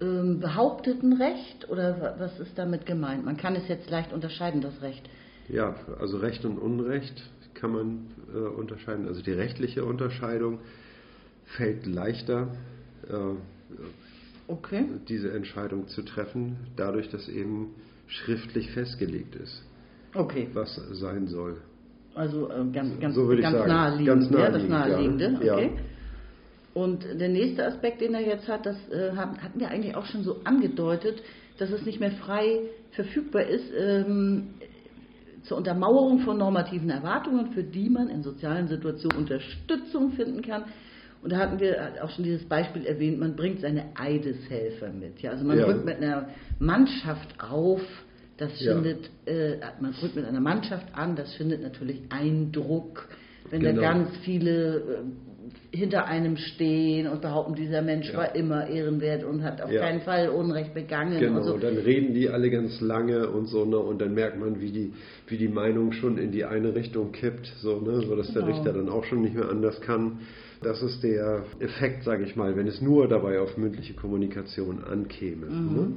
ähm, 0.00 0.38
behaupteten 0.40 1.12
Recht? 1.14 1.68
Oder 1.68 2.00
wa- 2.00 2.14
was 2.18 2.38
ist 2.38 2.56
damit 2.56 2.86
gemeint? 2.86 3.24
Man 3.24 3.36
kann 3.36 3.56
es 3.56 3.66
jetzt 3.68 3.90
leicht 3.90 4.12
unterscheiden, 4.12 4.60
das 4.60 4.80
Recht. 4.80 5.04
Ja, 5.48 5.74
also 5.98 6.18
Recht 6.18 6.44
und 6.44 6.58
Unrecht 6.58 7.22
kann 7.54 7.72
man 7.72 8.06
äh, 8.32 8.38
unterscheiden. 8.38 9.08
Also 9.08 9.22
die 9.22 9.32
rechtliche 9.32 9.84
Unterscheidung 9.84 10.60
fällt 11.56 11.84
leichter, 11.86 12.48
äh, 13.08 13.14
Okay. 14.50 14.84
diese 15.08 15.30
Entscheidung 15.32 15.88
zu 15.88 16.02
treffen, 16.02 16.56
dadurch, 16.76 17.10
dass 17.10 17.28
eben 17.28 17.74
schriftlich 18.06 18.70
festgelegt 18.70 19.34
ist, 19.36 19.62
Okay. 20.14 20.48
was 20.54 20.74
sein 20.92 21.26
soll. 21.26 21.58
Also 22.18 22.48
äh, 22.50 22.64
ganz, 22.72 22.98
ganz, 23.00 23.14
So 23.14 23.26
würde 23.28 23.36
ich 23.40 23.42
ganz, 23.42 23.58
sagen. 23.58 23.68
naheliegend, 23.70 24.20
Ganz 24.22 24.30
ja, 24.30 24.50
das 24.50 24.68
naheliegend, 24.68 25.18
Naheliegende. 25.20 25.46
ja. 25.46 25.54
Okay. 25.54 25.70
Und 26.74 27.04
der 27.20 27.28
nächste 27.28 27.64
Aspekt, 27.66 28.00
den 28.00 28.14
er 28.14 28.20
jetzt 28.20 28.46
hat, 28.48 28.66
das 28.66 28.76
äh, 28.90 29.12
hatten 29.16 29.58
wir 29.58 29.68
eigentlich 29.68 29.96
auch 29.96 30.04
schon 30.06 30.22
so 30.22 30.36
angedeutet, 30.44 31.22
dass 31.58 31.70
es 31.70 31.84
nicht 31.84 31.98
mehr 31.98 32.12
frei 32.12 32.60
verfügbar 32.92 33.42
ist 33.42 33.64
ähm, 33.76 34.48
zur 35.42 35.56
Untermauerung 35.56 36.20
von 36.20 36.38
normativen 36.38 36.90
Erwartungen, 36.90 37.52
für 37.52 37.62
die 37.64 37.88
man 37.88 38.08
in 38.10 38.22
sozialen 38.22 38.68
Situationen 38.68 39.18
Unterstützung 39.18 40.12
finden 40.12 40.42
kann. 40.42 40.64
Und 41.22 41.32
da 41.32 41.38
hatten 41.38 41.58
wir 41.58 41.94
auch 42.02 42.10
schon 42.10 42.24
dieses 42.24 42.44
Beispiel 42.44 42.86
erwähnt, 42.86 43.18
man 43.18 43.34
bringt 43.34 43.60
seine 43.60 43.86
Eideshelfer 43.96 44.92
mit. 44.92 45.20
Ja? 45.20 45.30
Also 45.32 45.44
man 45.44 45.58
Ja. 45.58 45.66
rückt 45.66 45.84
mit 45.84 45.96
einer 45.96 46.28
Mannschaft 46.60 47.34
auf, 47.40 47.80
das 48.38 48.60
Ja. 48.60 48.74
findet, 48.74 49.10
äh, 49.26 49.56
man 49.80 49.94
rückt 50.02 50.16
mit 50.16 50.24
einer 50.24 50.40
Mannschaft 50.40 50.86
an, 50.94 51.16
das 51.16 51.34
findet 51.34 51.62
natürlich 51.62 52.00
Eindruck, 52.10 53.08
wenn 53.50 53.60
Genau. 53.60 53.80
da 53.80 53.92
ganz 53.92 54.16
viele 54.24 54.76
äh, 54.76 55.76
hinter 55.76 56.06
einem 56.06 56.36
stehen 56.36 57.06
und 57.08 57.20
behaupten, 57.20 57.54
dieser 57.54 57.82
Mensch 57.82 58.10
Ja. 58.10 58.18
war 58.18 58.34
immer 58.34 58.68
ehrenwert 58.68 59.24
und 59.24 59.42
hat 59.42 59.60
auf 59.60 59.70
Ja. 59.70 59.80
keinen 59.80 60.00
Fall 60.02 60.28
Unrecht 60.28 60.72
begangen. 60.74 61.18
Genau, 61.18 61.38
und 61.38 61.44
so. 61.44 61.56
dann 61.58 61.76
reden 61.76 62.14
die 62.14 62.28
alle 62.28 62.50
ganz 62.50 62.80
lange 62.80 63.28
und 63.28 63.46
so, 63.46 63.64
ne, 63.64 63.78
und 63.78 64.00
dann 64.00 64.14
merkt 64.14 64.38
man, 64.38 64.60
wie 64.60 64.70
die, 64.70 64.92
wie 65.26 65.36
die 65.36 65.48
Meinung 65.48 65.92
schon 65.92 66.16
in 66.18 66.32
die 66.32 66.44
eine 66.44 66.74
Richtung 66.74 67.12
kippt, 67.12 67.52
so, 67.60 67.80
ne, 67.80 68.02
so 68.06 68.14
dass 68.16 68.32
der 68.32 68.42
Genau. 68.42 68.54
Richter 68.54 68.72
dann 68.72 68.88
auch 68.88 69.04
schon 69.04 69.22
nicht 69.22 69.34
mehr 69.34 69.48
anders 69.48 69.80
kann. 69.80 70.20
Das 70.62 70.82
ist 70.82 71.02
der 71.02 71.44
Effekt, 71.60 72.04
sage 72.04 72.24
ich 72.24 72.34
mal, 72.36 72.56
wenn 72.56 72.66
es 72.66 72.80
nur 72.80 73.08
dabei 73.08 73.40
auf 73.40 73.56
mündliche 73.56 73.94
Kommunikation 73.94 74.82
ankäme. 74.84 75.46
Mhm. 75.46 75.74
Ne? 75.74 75.92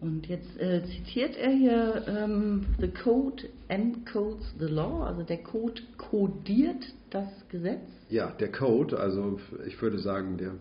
Und 0.00 0.28
jetzt 0.28 0.56
äh, 0.60 0.82
zitiert 0.84 1.36
er 1.36 1.50
hier, 1.50 2.04
ähm, 2.06 2.66
the 2.80 2.88
code 2.88 3.48
encodes 3.68 4.54
the 4.58 4.66
law, 4.66 5.02
also 5.02 5.22
der 5.22 5.38
Code 5.38 5.82
kodiert 5.96 6.84
das 7.10 7.28
Gesetz. 7.48 7.82
Ja, 8.08 8.30
der 8.38 8.52
Code, 8.52 8.98
also 8.98 9.40
ich 9.66 9.80
würde 9.82 9.98
sagen, 9.98 10.36
der, 10.38 10.52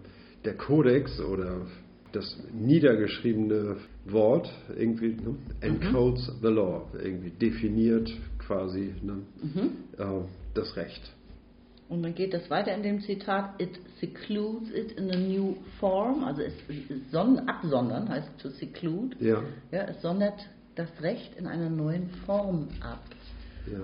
der 0.44 0.56
Kodex 0.56 1.20
oder 1.20 1.68
das 2.14 2.38
niedergeschriebene 2.52 3.78
Wort 4.06 4.52
irgendwie 4.76 5.10
ne, 5.10 5.36
encodes 5.62 6.32
the 6.42 6.48
law, 6.48 6.88
irgendwie 7.02 7.30
definiert 7.30 8.12
quasi 8.40 8.96
ne, 9.04 9.20
äh, 9.98 10.06
das 10.56 10.76
Recht. 10.76 11.14
Und 11.90 12.04
dann 12.04 12.14
geht 12.16 12.34
das 12.34 12.50
weiter 12.50 12.74
in 12.74 12.84
dem 12.84 13.00
Zitat, 13.02 13.62
it 13.62 13.80
secludes 14.02 14.70
it 14.74 14.92
in 14.94 15.10
a 15.10 15.16
new 15.18 15.56
form, 15.80 16.24
also 16.26 16.42
es 16.42 16.52
son 17.12 17.40
absondern 17.48 18.10
heißt 18.10 18.30
to 18.42 18.50
seclude. 18.50 19.16
Ja, 19.22 19.42
Ja, 19.72 19.84
es 19.86 20.02
sondert 20.02 20.34
das 20.76 20.90
Recht 21.02 21.34
in 21.38 21.48
einer 21.48 21.70
neuen 21.70 22.10
Form 22.26 22.68
ab 22.82 23.04
ja. 23.72 23.80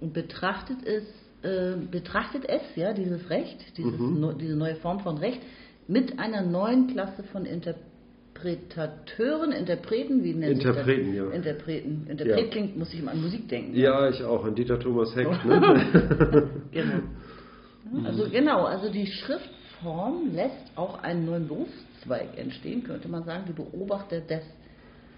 und 0.00 0.12
betrachtet 0.12 0.84
es, 0.84 1.04
äh, 1.42 1.76
betrachtet 1.90 2.44
es, 2.46 2.60
ja, 2.76 2.92
dieses 2.92 3.30
Recht, 3.30 3.56
dieses 3.78 3.98
neu- 3.98 4.34
diese 4.34 4.54
neue 4.54 4.74
Form 4.76 5.00
von 5.00 5.16
Recht, 5.16 5.40
mit 5.88 6.18
einer 6.18 6.42
neuen 6.42 6.88
Klasse 6.88 7.22
von 7.32 7.46
Interpretateuren, 7.46 9.52
Interpreten, 9.52 10.22
wie 10.24 10.34
nennt 10.34 10.62
Interpreten, 10.62 11.14
ja. 11.14 11.24
das? 11.24 11.34
Interpreten. 11.34 12.06
Interpret 12.08 12.38
Ja. 12.38 12.46
klingt, 12.50 12.76
muss 12.76 12.92
ich 12.92 13.00
immer 13.00 13.12
an 13.12 13.22
Musik 13.22 13.48
denken. 13.48 13.74
Ja, 13.74 14.10
ich 14.10 14.22
auch, 14.22 14.44
an 14.44 14.54
Dieter 14.54 14.78
Thomas 14.78 15.16
Heck. 15.16 15.26
Ne? 15.44 16.50
Genau. 16.72 17.00
Also 18.04 18.28
genau, 18.30 18.64
also 18.64 18.90
die 18.90 19.06
Schriftform 19.06 20.34
lässt 20.34 20.72
auch 20.76 21.02
einen 21.02 21.26
neuen 21.26 21.48
Berufszweig 21.48 22.36
entstehen, 22.36 22.82
könnte 22.82 23.08
man 23.08 23.24
sagen, 23.24 23.44
die 23.48 23.52
Beobachter 23.52 24.20
des 24.20 24.42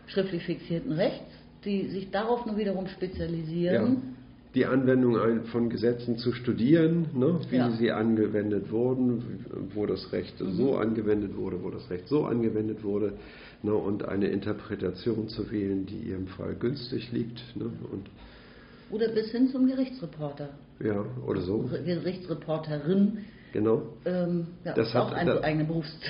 schriftlich 0.07 0.45
fixierten 0.45 0.93
Rechts, 0.93 1.31
die 1.65 1.89
sich 1.89 2.11
darauf 2.11 2.47
nur 2.47 2.57
wiederum 2.57 2.85
ja. 2.87 2.91
spezialisieren. 2.91 4.17
Die 4.55 4.65
Anwendung 4.65 5.45
von 5.47 5.69
Gesetzen 5.69 6.17
zu 6.17 6.33
studieren, 6.33 7.07
ne? 7.15 7.39
wie 7.51 7.57
Ja. 7.57 7.71
sie 7.73 7.93
angewendet 7.93 8.71
wurden, 8.73 9.45
wo 9.75 9.85
das 9.85 10.11
Recht 10.11 10.35
so 10.39 10.77
angewendet 10.77 11.37
wurde, 11.37 11.63
wo 11.63 11.71
das 11.71 11.89
Recht 11.91 12.09
so 12.09 12.25
angewendet 12.25 12.83
wurde, 12.83 13.13
ne? 13.63 13.75
und 13.75 14.09
eine 14.09 14.29
Interpretation 14.29 15.29
zu 15.29 15.51
wählen, 15.51 15.85
die 15.85 16.09
ihrem 16.11 16.27
Fall 16.29 16.55
günstig 16.55 17.13
liegt. 17.13 17.41
Ne? 17.57 17.67
Und, 17.93 18.09
Oder 18.91 19.09
bis 19.11 19.31
hin 19.31 19.49
zum 19.49 19.67
Gerichtsreporter, 19.67 20.49
ja, 20.81 21.05
oder 21.27 21.41
so, 21.41 21.69
Gerichtsreporterin, 21.85 23.19
genau. 23.53 23.83
ähm, 24.05 24.49
ja, 24.65 24.75
Das 24.75 24.89
ist 24.89 24.97
auch 24.97 25.11
hat- 25.11 25.17
ein 25.19 25.27
das- 25.27 25.43
eigener 25.43 25.67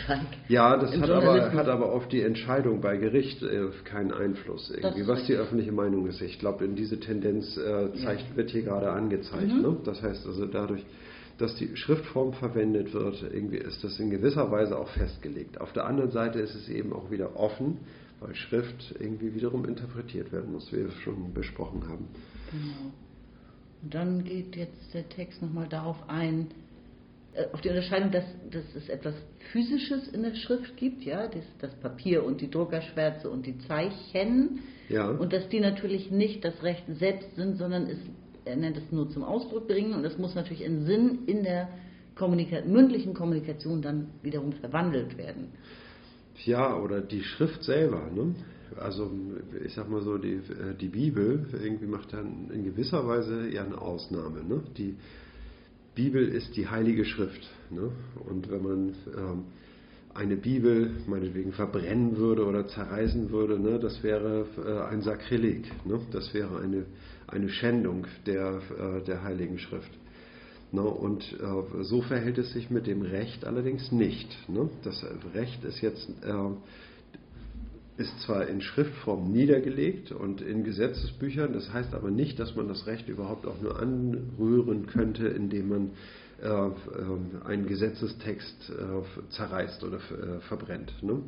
Zweig. 0.07 0.21
Ja, 0.49 0.77
das 0.77 0.97
hat 0.97 1.11
aber, 1.11 1.53
hat 1.53 1.69
aber 1.69 1.93
auf 1.93 2.09
die 2.09 2.23
Entscheidung 2.23 2.81
bei 2.81 2.97
Gericht 2.97 3.43
äh, 3.43 3.69
keinen 3.85 4.13
Einfluss, 4.13 4.71
irgendwie, 4.71 5.07
was 5.07 5.21
die 5.25 5.33
richtig. 5.33 5.39
öffentliche 5.39 5.73
Meinung 5.73 6.07
ist. 6.07 6.21
Ich 6.21 6.39
glaube, 6.39 6.65
in 6.65 6.75
diese 6.77 6.99
Tendenz 7.01 7.57
äh, 7.57 7.93
zeigt, 8.05 8.37
wird 8.37 8.51
hier 8.51 8.63
gerade 8.63 8.91
angezeigt. 8.91 9.49
Mhm. 9.53 9.63
Ne? 9.63 9.77
Das 9.85 10.03
heißt 10.03 10.27
also, 10.27 10.47
dadurch, 10.47 10.85
dass 11.39 11.55
die 11.55 11.77
Schriftform 11.77 12.33
verwendet 12.33 12.93
wird, 12.93 13.23
irgendwie 13.33 13.59
ist 13.59 13.85
das 13.85 13.99
in 14.01 14.11
gewisser 14.11 14.51
Weise 14.51 14.77
auch 14.77 14.89
festgelegt. 14.89 15.61
Auf 15.61 15.73
der 15.73 15.87
anderen 15.87 16.11
Seite 16.11 16.41
ist 16.41 16.55
es 16.55 16.69
eben 16.69 16.93
auch 16.93 17.11
wieder 17.13 17.37
offen, 17.37 17.79
weil 18.21 18.35
Schrift 18.35 18.95
irgendwie 18.99 19.33
wiederum 19.35 19.65
interpretiert 19.65 20.33
werden 20.33 20.53
muss, 20.53 20.73
wie 20.73 20.79
wir 20.79 20.89
es 20.89 20.95
schon 21.05 21.33
besprochen 21.33 21.83
haben. 21.89 22.09
Genau. 22.51 22.93
Und 23.83 23.95
dann 23.95 24.25
geht 24.25 24.57
jetzt 24.57 24.95
der 24.95 25.09
Text 25.09 25.41
nochmal 25.43 25.69
darauf 25.69 25.97
ein, 26.09 26.49
äh, 27.35 27.45
auf 27.53 27.61
die 27.61 27.69
Unterscheidung, 27.69 28.11
dass, 28.11 28.25
dass 28.51 28.65
es 28.75 28.89
etwas 28.89 29.15
Physisches 29.53 30.09
in 30.09 30.23
der 30.23 30.35
Schrift 30.35 30.77
gibt, 30.77 31.05
ja, 31.05 31.27
das, 31.27 31.45
das 31.61 31.75
Papier 31.77 32.25
und 32.25 32.41
die 32.41 32.51
Druckerschwärze 32.51 33.31
und 33.31 33.47
die 33.47 33.59
Zeichen. 33.59 34.61
Ja. 34.89 35.09
Und 35.09 35.33
dass 35.33 35.49
die 35.49 35.61
natürlich 35.61 36.11
nicht 36.11 36.45
das 36.45 36.63
Recht 36.63 36.85
selbst 36.99 37.35
sind, 37.37 37.57
sondern 37.57 37.87
es, 37.87 37.99
er 38.45 38.57
nennt 38.57 38.77
es 38.77 38.91
nur 38.91 39.11
zum 39.11 39.23
Ausdruck 39.23 39.69
bringen 39.69 39.95
und 39.95 40.03
das 40.03 40.19
muss 40.19 40.35
natürlich 40.35 40.65
in 40.65 40.85
Sinn 40.85 41.21
in 41.27 41.45
der 41.45 41.69
Kommunika 42.15 42.61
mündlichen 42.67 43.15
Kommunikation 43.15 43.81
dann 43.81 44.09
wiederum 44.23 44.53
verwandelt 44.53 45.17
werden. 45.17 45.53
Ja, 46.45 46.77
oder 46.77 47.01
die 47.01 47.23
Schrift 47.23 47.63
selber. 47.63 48.11
Ne? 48.13 48.35
Also 48.77 49.11
ich 49.65 49.75
sag 49.75 49.89
mal 49.89 50.03
so, 50.03 50.19
die, 50.19 50.35
äh, 50.35 50.75
die 50.81 50.89
Bibel 50.89 51.47
irgendwie 51.53 51.87
macht 51.87 52.13
dann 52.13 52.51
in 52.53 52.65
gewisser 52.65 53.07
Weise 53.07 53.49
ja 53.49 53.65
eine 53.65 53.81
Ausnahme. 53.81 54.45
Ne? 54.45 54.63
Die 54.77 54.97
Bibel 55.95 56.27
ist 56.29 56.57
die 56.57 56.69
heilige 56.69 57.05
Schrift. 57.05 57.49
Ne? 57.71 57.91
Und 58.29 58.51
wenn 58.51 58.63
man 58.63 58.89
ähm, 59.17 59.45
eine 60.15 60.37
Bibel 60.37 60.91
meinetwegen 61.07 61.53
verbrennen 61.53 62.17
würde 62.17 62.45
oder 62.45 62.67
zerreißen 62.67 63.31
würde, 63.31 63.59
ne, 63.59 63.79
das 63.79 64.03
wäre 64.03 64.47
äh, 64.65 64.93
ein 64.93 65.03
Sakrileg. 65.03 65.71
Ne? 65.85 66.01
Das 66.11 66.35
wäre 66.35 66.61
eine, 66.61 66.87
eine 67.27 67.49
Schändung 67.49 68.07
der, 68.27 68.61
äh, 68.79 69.05
der 69.05 69.23
heiligen 69.23 69.59
Schrift. 69.59 69.91
Ne? 70.73 70.83
Und 70.83 71.23
äh, 71.41 71.85
so 71.85 72.03
verhält 72.03 72.39
es 72.39 72.53
sich 72.53 72.71
mit 72.71 72.87
dem 72.87 73.03
Recht 73.03 73.45
allerdings 73.45 73.93
nicht. 73.93 74.29
Ne? 74.49 74.69
Das 74.83 75.05
Recht 75.35 75.65
ist 75.65 75.81
jetzt 75.81 76.09
äh, 76.23 76.33
ist 77.99 78.21
zwar 78.21 78.47
in 78.47 78.61
Schriftform 78.61 79.33
niedergelegt 79.33 80.13
und 80.13 80.41
in 80.41 80.63
Gesetzesbüchern, 80.63 81.53
das 81.53 81.73
heißt 81.73 81.95
aber 81.95 82.11
nicht, 82.11 82.39
dass 82.39 82.55
man 82.55 82.69
das 82.69 82.87
Recht 82.87 83.09
überhaupt 83.09 83.45
auch 83.45 83.61
nur 83.61 83.79
anrühren 83.81 84.87
könnte, 84.87 85.27
indem 85.27 85.69
man 85.69 85.91
äh, 86.41 86.47
äh, 86.47 86.73
einen 87.45 87.67
Gesetzestext 87.67 88.71
äh, 88.71 89.31
zerreißt 89.31 89.83
oder 89.83 89.97
äh, 89.97 90.41
verbrennt 90.43 90.95
ne? 91.03 91.21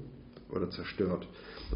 oder 0.49 0.71
zerstört. 0.71 1.27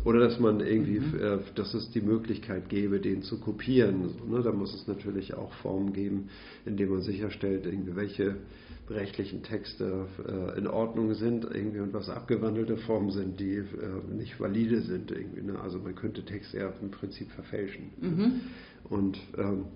Oder 0.05 0.21
dass 0.21 0.39
man 0.39 0.61
irgendwie, 0.61 1.01
mhm. 1.01 1.21
Äh, 1.21 1.39
dass 1.57 1.75
es 1.75 1.91
die 1.91 2.01
Möglichkeit 2.01 2.69
gäbe, 2.69 3.01
den 3.01 3.23
zu 3.23 3.41
kopieren. 3.41 4.11
Ne? 4.31 4.43
Da 4.43 4.53
muss 4.53 4.73
es 4.75 4.87
natürlich 4.87 5.35
auch 5.35 5.53
Formen 5.55 5.93
geben, 5.93 6.29
indem 6.65 6.91
man 6.91 7.03
sicherstellt, 7.03 7.67
irgendwie 7.67 7.97
welche 7.97 8.37
rechtlichen 8.89 9.43
Texte 9.43 10.07
äh, 10.27 10.59
in 10.59 10.67
Ordnung 10.67 11.15
sind 11.15 11.45
irgendwie 11.45 11.81
und 11.81 11.95
was 11.95 12.09
abgewandelte 12.09 12.77
Formen 12.77 13.11
sind, 13.11 13.41
die 13.41 13.57
äh, 13.57 13.65
nicht 14.13 14.39
valide 14.39 14.83
sind. 14.83 15.11
Irgendwie, 15.11 15.43
ne? 15.43 15.59
Also 15.61 15.79
man 15.79 15.95
könnte 15.95 16.25
Texte 16.25 16.59
ja 16.59 16.73
im 16.81 16.91
Prinzip 16.91 17.31
verfälschen. 17.33 17.91
Mhm. 18.01 18.41
Und 18.91 19.19
ähm, 19.39 19.67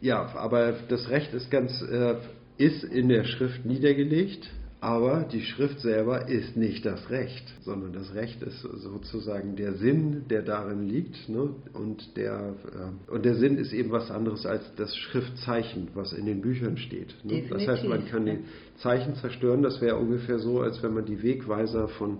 ja, 0.00 0.34
aber 0.34 0.74
das 0.88 1.10
Recht 1.10 1.34
ist 1.34 1.50
ganz 1.50 1.82
äh, 1.82 2.16
ist 2.56 2.84
in 2.84 3.08
der 3.08 3.24
Schrift 3.24 3.64
niedergelegt 3.64 4.50
aber 4.80 5.26
die 5.30 5.42
Schrift 5.42 5.80
selber 5.80 6.28
ist 6.28 6.56
nicht 6.56 6.86
das 6.86 7.10
Recht, 7.10 7.44
sondern 7.62 7.92
das 7.92 8.14
Recht 8.14 8.42
ist 8.42 8.62
sozusagen 8.62 9.54
der 9.54 9.74
Sinn, 9.74 10.24
der 10.30 10.40
darin 10.40 10.88
liegt. 10.88 11.28
Ne? 11.28 11.50
Und, 11.74 12.16
der, 12.16 12.54
äh, 12.64 13.12
und 13.12 13.24
der 13.26 13.34
Sinn 13.34 13.58
ist 13.58 13.74
eben 13.74 13.90
was 13.90 14.10
anderes 14.10 14.46
als 14.46 14.62
das 14.76 14.96
Schriftzeichen, 14.96 15.88
was 15.94 16.14
in 16.14 16.24
den 16.24 16.40
Büchern 16.40 16.78
steht. 16.78 17.14
Ne? 17.24 17.44
Das 17.50 17.66
heißt, 17.66 17.84
man 17.84 18.06
kann 18.06 18.24
die 18.24 18.38
Zeichen 18.78 19.14
zerstören. 19.16 19.62
Das 19.62 19.82
wäre 19.82 19.96
ungefähr 19.96 20.38
so, 20.38 20.60
als 20.60 20.82
wenn 20.82 20.94
man 20.94 21.04
die 21.04 21.22
Wegweiser 21.22 21.88
von 21.88 22.18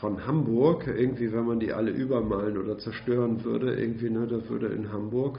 von 0.00 0.26
Hamburg, 0.26 0.86
irgendwie, 0.86 1.30
wenn 1.30 1.44
man 1.44 1.60
die 1.60 1.72
alle 1.72 1.90
übermalen 1.90 2.56
oder 2.56 2.78
zerstören 2.78 3.44
würde, 3.44 3.74
irgendwie, 3.74 4.08
ne, 4.08 4.26
da 4.26 4.48
würde 4.48 4.68
in 4.68 4.90
Hamburg 4.90 5.38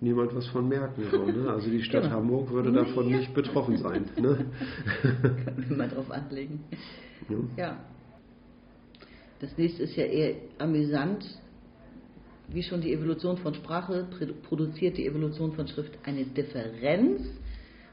niemand 0.00 0.34
was 0.34 0.46
von 0.48 0.68
merken. 0.68 1.04
So, 1.10 1.24
ne? 1.24 1.48
Also 1.48 1.70
die 1.70 1.82
Stadt 1.82 2.04
genau. 2.04 2.16
Hamburg 2.16 2.50
würde 2.50 2.72
davon 2.72 3.08
ja. 3.08 3.18
nicht 3.18 3.34
betroffen 3.34 3.76
sein. 3.78 4.06
Ne? 4.20 4.46
Können 5.02 5.64
wir 5.68 5.76
mal 5.76 5.88
drauf 5.88 6.10
anlegen. 6.10 6.60
Ja. 7.28 7.36
ja. 7.56 7.76
Das 9.40 9.56
nächste 9.58 9.82
ist 9.84 9.96
ja 9.96 10.04
eher 10.04 10.36
amüsant. 10.58 11.24
Wie 12.48 12.62
schon 12.62 12.80
die 12.80 12.92
Evolution 12.92 13.38
von 13.38 13.54
Sprache 13.54 14.06
produziert 14.42 14.98
die 14.98 15.06
Evolution 15.06 15.52
von 15.52 15.66
Schrift 15.66 15.98
eine 16.04 16.24
Differenz. 16.24 17.22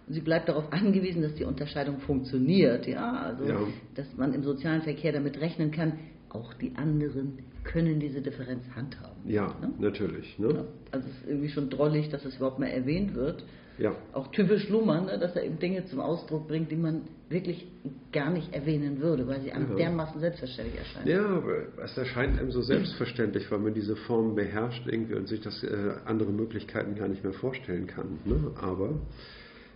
Und 0.07 0.14
sie 0.14 0.22
bleibt 0.22 0.49
darauf 0.49 0.72
angewiesen, 0.73 1.22
dass 1.22 1.36
die 1.36 1.45
Unterscheidung 1.45 1.99
funktioniert. 1.99 2.86
Ja? 2.88 3.14
Also, 3.14 3.45
ja. 3.45 3.60
dass 3.95 4.07
man 4.18 4.34
im 4.34 4.44
sozialen 4.44 4.82
Verkehr 4.82 5.14
damit 5.14 5.40
rechnen 5.40 5.72
kann, 5.72 5.99
auch 6.30 6.53
die 6.53 6.73
anderen 6.76 7.40
können 7.63 7.99
diese 7.99 8.21
Differenz 8.21 8.63
handhaben. 8.75 9.29
Ja, 9.29 9.47
ne? 9.61 9.73
natürlich. 9.79 10.38
Ne? 10.39 10.53
Ja, 10.53 10.65
also 10.91 11.07
es 11.07 11.15
ist 11.21 11.27
irgendwie 11.27 11.49
schon 11.49 11.69
drollig, 11.69 12.09
dass 12.09 12.25
es 12.25 12.35
überhaupt 12.38 12.59
mal 12.59 12.67
erwähnt 12.67 13.15
wird. 13.15 13.43
Ja. 13.77 13.95
Auch 14.13 14.27
typisch 14.31 14.69
Luhmann, 14.69 15.05
ne, 15.05 15.17
dass 15.17 15.35
er 15.35 15.43
eben 15.43 15.57
Dinge 15.57 15.85
zum 15.85 16.01
Ausdruck 16.01 16.47
bringt, 16.47 16.71
die 16.71 16.75
man 16.75 17.01
wirklich 17.29 17.65
gar 18.11 18.29
nicht 18.29 18.53
erwähnen 18.53 19.01
würde, 19.01 19.27
weil 19.27 19.41
sie 19.41 19.51
einem 19.51 19.71
ja. 19.71 19.75
dermaßen 19.75 20.19
selbstverständlich 20.19 20.77
erscheinen. 20.77 21.07
Ja, 21.07 21.25
aber 21.25 21.83
es 21.83 21.97
erscheint 21.97 22.38
einem 22.38 22.51
so 22.51 22.61
selbstverständlich, 22.61 23.49
weil 23.49 23.59
man 23.59 23.73
diese 23.73 23.95
Form 23.95 24.35
beherrscht 24.35 24.88
irgendwie 24.88 25.15
und 25.15 25.27
sich 25.27 25.41
das 25.41 25.63
äh, 25.63 25.93
andere 26.05 26.31
Möglichkeiten 26.31 26.95
gar 26.95 27.07
nicht 27.07 27.23
mehr 27.23 27.33
vorstellen 27.33 27.88
kann. 27.88 28.19
Ne? 28.25 28.51
Aber 28.61 28.99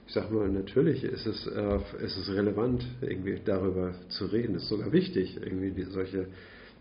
ich 0.07 0.13
sag 0.13 0.31
mal, 0.31 0.49
natürlich 0.49 1.03
ist 1.03 1.25
es, 1.25 1.47
äh, 1.47 1.79
ist 2.03 2.17
es 2.17 2.29
relevant, 2.29 2.85
irgendwie 3.01 3.39
darüber 3.43 3.95
zu 4.09 4.25
reden. 4.25 4.55
Es 4.55 4.63
ist 4.63 4.69
sogar 4.69 4.91
wichtig, 4.91 5.39
irgendwie 5.41 5.71
die, 5.71 5.83
solche 5.83 6.27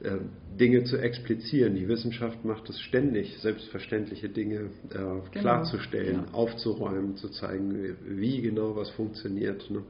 äh, 0.05 0.18
Dinge 0.59 0.85
zu 0.85 0.97
explizieren. 0.98 1.74
Die 1.74 1.89
Wissenschaft 1.89 2.44
macht 2.44 2.68
es 2.68 2.78
ständig, 2.81 3.36
selbstverständliche 3.39 4.28
Dinge 4.28 4.70
äh, 4.90 4.93
genau. 4.93 5.22
klarzustellen, 5.32 6.24
ja. 6.26 6.35
aufzuräumen, 6.35 7.16
zu 7.16 7.28
zeigen, 7.28 7.97
wie 8.06 8.40
genau 8.40 8.76
was 8.76 8.90
funktioniert. 8.90 9.68
Ne? 9.70 9.82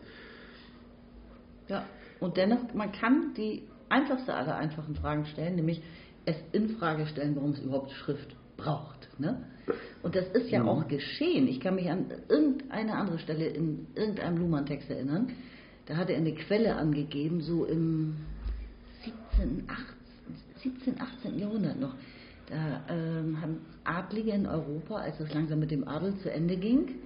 Ja, 1.69 1.85
und 2.21 2.37
dennoch, 2.37 2.73
man 2.73 2.93
kann 2.93 3.35
die 3.37 3.65
einfachste 3.89 4.35
aller 4.35 4.57
einfachen 4.57 4.95
Fragen 4.95 5.27
stellen, 5.27 5.57
nämlich 5.57 5.83
es 6.25 6.37
in 6.53 6.71
Frage 6.71 7.07
stellen, 7.07 7.37
warum 7.37 7.51
es 7.51 7.61
überhaupt 7.61 7.91
Schrift 7.91 8.35
braucht. 8.57 9.09
Ne? 9.19 9.45
Und 10.03 10.15
das 10.15 10.27
ist 10.29 10.51
ja 10.51 10.63
mhm. 10.63 10.69
auch 10.69 10.89
geschehen. 10.89 11.49
Ich 11.49 11.61
kann 11.61 11.75
mich 11.75 11.91
an 11.91 12.07
irgendeine 12.29 12.95
andere 12.95 13.19
Stelle 13.19 13.47
in 13.47 13.87
irgendeinem 13.95 14.39
Luhmann-Text 14.39 14.91
erinnern. 14.91 15.33
Da 15.87 15.97
hatte 15.97 16.13
er 16.13 16.19
eine 16.19 16.35
Quelle 16.35 16.77
angegeben, 16.77 17.43
so 17.43 17.67
im 17.67 18.17
17, 19.05 19.65
18, 19.69 20.04
17, 20.65 21.01
18. 21.01 21.39
Jahrhundert 21.39 21.79
noch. 21.79 21.95
Da 22.47 22.85
ähm, 22.89 23.41
haben 23.41 23.61
Adlige 23.85 24.33
in 24.33 24.47
Europa, 24.47 24.97
als 24.97 25.19
es 25.21 25.33
langsam 25.33 25.61
mit 25.61 25.71
dem 25.71 25.87
Adel 25.87 26.17
zu 26.19 26.31
Ende 26.31 26.57
ging, 26.57 26.97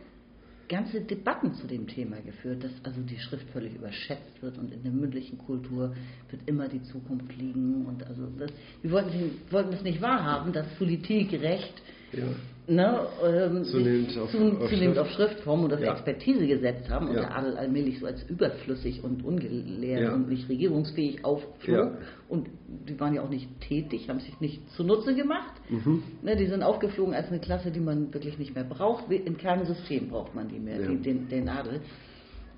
ganze 0.69 1.01
Debatten 1.01 1.55
zu 1.55 1.67
dem 1.67 1.87
Thema 1.87 2.21
geführt, 2.21 2.65
dass 2.65 2.73
also 2.83 3.01
die 3.03 3.19
Schrift 3.19 3.49
völlig 3.51 3.75
überschätzt 3.75 4.43
wird 4.43 4.59
und 4.59 4.73
in 4.73 4.83
der 4.83 4.93
mündlichen 4.93 5.39
Kultur 5.39 5.95
wird 6.31 6.43
immer 6.47 6.69
die 6.69 6.83
Zukunft 6.83 7.35
liegen 7.37 7.87
und 7.87 8.07
also 8.07 8.27
das, 8.39 8.51
wir 8.83 8.91
wollten, 8.91 9.31
wollten 9.51 9.83
nicht 9.83 10.03
wahrhaben, 10.03 10.53
dass 10.53 10.67
Politik, 10.77 11.33
Recht 11.33 11.83
ja 12.13 12.25
ne, 12.69 13.07
ähm, 13.25 13.65
zunehmend, 13.65 14.19
auf, 14.19 14.31
zu, 14.31 14.39
auf, 14.39 14.71
zunehmend 14.71 14.99
auf, 14.99 15.09
Schriftform 15.11 15.65
und 15.65 15.73
auf 15.73 15.81
ja. 15.81 15.93
Expertise 15.93 16.47
gesetzt 16.47 16.89
haben 16.91 17.09
und 17.09 17.15
ja. 17.15 17.23
der 17.23 17.37
Adel 17.37 17.57
allmählich 17.57 17.99
so 17.99 18.07
als 18.07 18.23
überflüssig 18.25 19.03
und 19.03 19.25
ungelehrt 19.25 20.03
ja. 20.03 20.15
und 20.15 20.29
nicht 20.29 20.49
regierungsfähig 20.49 21.25
aufflog. 21.25 21.93
Und 22.29 22.49
die 22.69 22.99
waren 23.01 23.15
ja 23.15 23.23
auch 23.23 23.31
nicht 23.31 23.49
tätig, 23.61 24.09
haben 24.09 24.21
sich 24.21 24.39
nicht 24.41 24.71
zunutze 24.73 25.15
gemacht. 25.15 25.55
Mhm. 25.71 26.03
Ne, 26.23 26.37
die 26.37 26.47
sind 26.47 26.63
aufgeflogen 26.63 27.15
als 27.15 27.29
eine 27.29 27.41
Klasse, 27.41 27.71
die 27.71 27.81
man 27.81 28.13
wirklich 28.13 28.39
nicht 28.39 28.55
mehr 28.55 28.65
braucht. 28.65 29.11
In 29.11 29.39
keinem 29.39 29.65
System 29.65 30.09
braucht 30.09 30.35
man 30.35 30.49
die 30.49 30.59
mehr, 30.59 30.79
den, 30.79 31.03
den, 31.03 31.29
den 31.29 31.49
Adel. 31.49 31.81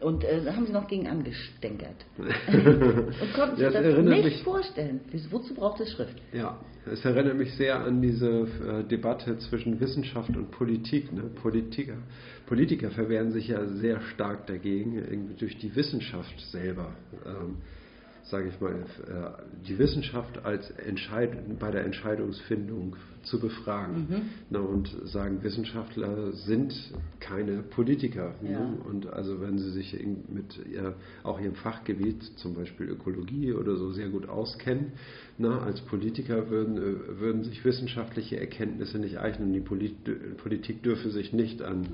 Und 0.01 0.25
äh, 0.25 0.43
da 0.43 0.57
haben 0.57 0.67
sie 0.67 0.73
noch 0.73 0.89
gegen 0.89 1.07
angestänkert. 1.09 2.07
und 2.17 3.35
konnten 3.35 3.57
sich 3.57 3.65
ja, 3.65 3.71
das 3.71 4.05
nicht 4.05 4.25
mich, 4.25 4.43
vorstellen. 4.43 5.01
Wozu 5.31 5.55
braucht 5.55 5.81
es 5.81 5.93
Schrift? 5.93 6.17
Ja, 6.33 6.59
es 6.91 7.05
erinnert 7.05 7.37
mich 7.37 7.55
sehr 7.55 7.79
an 7.81 8.01
diese 8.01 8.29
äh, 8.31 8.85
Debatte 8.85 9.37
zwischen 9.39 9.79
Wissenschaft 9.79 10.35
und 10.35 10.51
Politik. 10.51 11.13
Ne? 11.13 11.25
Politiker, 11.43 11.99
Politiker 12.47 12.91
verwehren 12.91 13.31
sich 13.31 13.49
ja 13.49 13.67
sehr 13.67 14.01
stark 14.01 14.47
dagegen, 14.47 15.37
durch 15.39 15.59
die 15.59 15.75
Wissenschaft 15.77 16.41
selber. 16.51 16.95
Ähm, 17.27 17.59
sage 18.31 18.49
ich 18.49 18.61
mal, 18.61 18.73
äh, 18.73 19.67
die 19.67 19.79
Wissenschaft 19.79 20.45
als 20.45 20.71
Entscheid 20.71 21.31
bei 21.59 21.71
der 21.71 21.85
Entscheidungsfindung 21.85 22.97
zu 23.23 23.39
befragen 23.39 24.07
mhm. 24.09 24.23
ne, 24.51 24.61
und 24.61 24.89
sagen, 25.05 25.43
Wissenschaftler 25.43 26.33
sind 26.33 26.73
keine 27.19 27.63
Politiker. 27.63 28.35
Ja. 28.43 28.61
Ne? 28.61 28.79
Und 28.89 29.13
also 29.13 29.41
wenn 29.41 29.59
sie 29.59 29.71
sich 29.71 29.99
mit 30.29 30.59
ihr, 30.67 30.95
auch 31.23 31.39
ihrem 31.41 31.55
Fachgebiet, 31.55 32.23
zum 32.37 32.55
Beispiel 32.55 32.89
Ökologie 32.89 33.53
oder 33.53 33.77
so, 33.77 33.91
sehr 33.91 34.09
gut 34.09 34.29
auskennen, 34.29 34.93
ne, 35.37 35.61
als 35.61 35.81
Politiker 35.83 36.51
würden, 36.51 36.79
äh, 36.79 37.21
würden 37.21 37.45
sich 37.45 37.65
wissenschaftliche 37.65 38.41
Erkenntnisse 38.41 38.99
nicht 38.99 39.19
eignen. 39.19 39.53
Die 39.53 39.61
Polit 39.61 39.91
Politik 40.39 40.83
dürfe 40.83 41.11
sich 41.11 41.33
nicht 41.33 41.63
an, 41.63 41.81
mhm. 41.81 41.87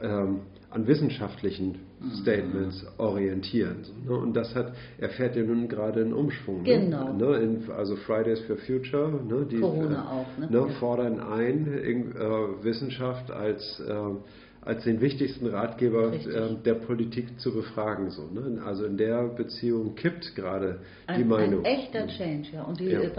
ähm, 0.00 0.38
an 0.76 0.86
wissenschaftlichen 0.86 1.78
Statements 2.20 2.84
orientieren. 2.98 3.78
So, 3.82 3.94
ne? 4.12 4.18
Und 4.20 4.36
das 4.36 4.54
hat, 4.54 4.74
erfährt 4.98 5.34
ja 5.34 5.42
nun 5.42 5.68
gerade 5.68 6.02
einen 6.02 6.12
Umschwung. 6.12 6.64
Genau. 6.64 7.14
Ne? 7.14 7.36
In, 7.38 7.70
also 7.70 7.96
Fridays 7.96 8.40
for 8.40 8.56
Future, 8.58 9.08
ne? 9.26 9.46
die 9.50 9.58
Corona 9.58 10.02
äh, 10.02 10.14
auch, 10.14 10.38
ne? 10.38 10.50
Ne? 10.50 10.68
Fordern 10.78 11.18
ein, 11.18 11.66
in, 11.66 12.12
äh, 12.12 12.62
Wissenschaft 12.62 13.30
als, 13.30 13.80
äh, 13.80 13.94
als 14.60 14.84
den 14.84 15.00
wichtigsten 15.00 15.46
Ratgeber 15.46 16.12
Richtig. 16.12 16.34
äh, 16.34 16.54
der 16.62 16.74
Politik 16.74 17.40
zu 17.40 17.54
befragen. 17.54 18.10
So, 18.10 18.28
ne? 18.28 18.60
Also 18.62 18.84
in 18.84 18.98
der 18.98 19.28
Beziehung 19.28 19.94
kippt 19.94 20.34
gerade 20.36 20.80
die 21.08 21.22
Ein, 21.22 21.28
Meinung. 21.28 21.64
ein 21.64 21.64
echter 21.64 22.06
Change, 22.06 22.48
ja. 22.52 22.64
Und 22.64 22.80
die 22.80 22.90
Ja. 22.90 23.00
äh, 23.00 23.10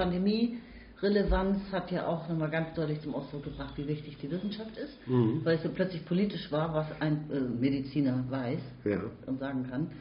Pandemie-Relevanz 1.01 1.71
hat 1.71 1.91
ja 1.91 2.07
auch 2.07 2.27
nochmal 2.27 2.49
ganz 2.49 2.73
deutlich 2.75 3.01
zum 3.01 3.15
Ausdruck 3.15 3.43
gebracht, 3.43 3.73
wie 3.77 3.87
wichtig 3.87 4.17
die 4.21 4.29
Wissenschaft 4.31 4.77
ist, 4.77 5.07
Mhm. 5.07 5.41
weil 5.43 5.57
es 5.57 5.63
so 5.63 5.69
plötzlich 5.69 6.05
politisch 6.05 6.51
war, 6.51 6.73
was 6.73 6.87
ein 6.99 7.29
äh, 7.31 7.39
Mediziner 7.39 8.23
weiß 8.29 8.59
Ja, 8.85 9.01
und 9.25 9.39
sagen 9.39 9.67
kann. 9.69 9.91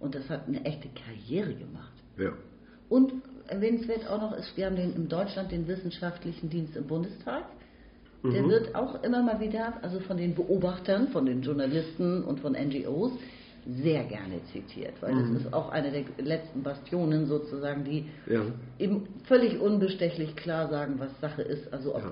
Und 0.00 0.14
das 0.14 0.28
hat 0.28 0.46
eine 0.48 0.64
echte 0.64 0.88
Karriere 0.88 1.54
gemacht. 1.54 1.92
ja. 2.18 2.32
Und 2.88 3.12
erwähnenswert 3.48 4.06
auch 4.08 4.20
noch 4.20 4.32
ist, 4.38 4.56
wir 4.56 4.66
haben 4.66 4.76
den, 4.76 4.94
in 4.94 5.08
Deutschland 5.08 5.50
den 5.50 5.66
wissenschaftlichen 5.66 6.48
Dienst 6.50 6.76
im 6.76 6.86
Bundestag. 6.86 7.42
Der 8.22 8.42
Mhm. 8.44 8.48
wird 8.48 8.74
auch 8.76 9.02
immer 9.02 9.22
mal 9.22 9.40
wieder, 9.40 9.74
also 9.82 9.98
von 10.00 10.16
den 10.16 10.36
Beobachtern, 10.36 11.08
von 11.08 11.26
den 11.26 11.42
Journalisten 11.42 12.22
und 12.22 12.38
von 12.38 12.52
NGOs, 12.54 13.10
sehr 13.82 14.04
gerne 14.04 14.40
zitiert, 14.52 14.94
weil 15.00 15.14
Mhm. 15.14 15.34
das 15.34 15.42
ist 15.44 15.52
auch 15.52 15.70
eine 15.70 15.90
der 15.90 16.04
letzten 16.24 16.62
Bastionen 16.62 17.26
sozusagen, 17.26 17.82
die 17.84 18.06
Ja. 18.26 18.42
eben 18.78 19.08
völlig 19.24 19.58
unbestechlich 19.60 20.36
klar 20.36 20.68
sagen, 20.68 20.94
was 20.98 21.10
Sache 21.20 21.42
ist. 21.42 21.72
Also 21.72 21.94
ob 21.96 22.02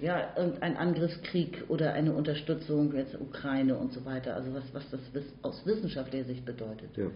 Ja. 0.00 0.18
ja. 0.18 0.28
irgendein 0.36 0.76
Angriffskrieg 0.76 1.64
oder 1.68 1.92
eine 1.92 2.12
Unterstützung 2.12 2.92
jetzt 2.94 3.14
Ukraine 3.20 3.76
und 3.76 3.92
so 3.92 4.04
weiter, 4.04 4.34
also 4.34 4.52
was, 4.54 4.64
was 4.72 4.90
das 4.90 5.00
aus 5.42 5.64
wissenschaftlicher 5.64 6.24
Sicht 6.24 6.44
bedeutet. 6.44 6.90
ja. 6.96 7.06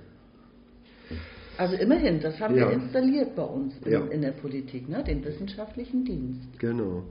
Also 1.63 1.77
immerhin, 1.77 2.19
das 2.19 2.41
haben 2.41 2.57
Ja. 2.57 2.69
wir 2.69 2.75
installiert 2.75 3.37
bei 3.37 3.45
uns 3.45 3.75
in, 3.85 3.93
Ja. 3.93 4.05
in 4.07 4.21
der 4.21 4.33
Politik, 4.33 4.89
ne? 4.89 5.05
den 5.05 5.25
wissenschaftlichen 5.25 6.05
Dienst. 6.05 6.41
Genau. 6.59 7.05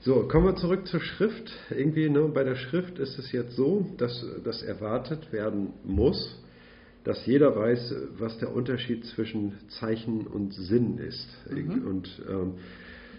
So, 0.00 0.26
kommen 0.28 0.46
wir 0.46 0.56
zurück 0.56 0.86
zur 0.86 1.00
Schrift. 1.00 1.52
Irgendwie, 1.68 2.08
ne, 2.08 2.22
bei 2.32 2.42
der 2.42 2.54
Schrift 2.54 2.98
ist 2.98 3.18
es 3.18 3.32
jetzt 3.32 3.54
so, 3.54 3.84
dass 3.98 4.24
das 4.44 4.62
erwartet 4.62 5.30
werden 5.30 5.74
muss, 5.84 6.40
dass 7.04 7.26
jeder 7.26 7.54
weiß, 7.54 7.94
was 8.18 8.38
der 8.38 8.50
Unterschied 8.54 9.04
zwischen 9.04 9.58
Zeichen 9.78 10.26
und 10.26 10.54
Sinn 10.54 10.96
ist. 10.96 11.28
Und 11.50 12.08
ähm, 12.30 12.54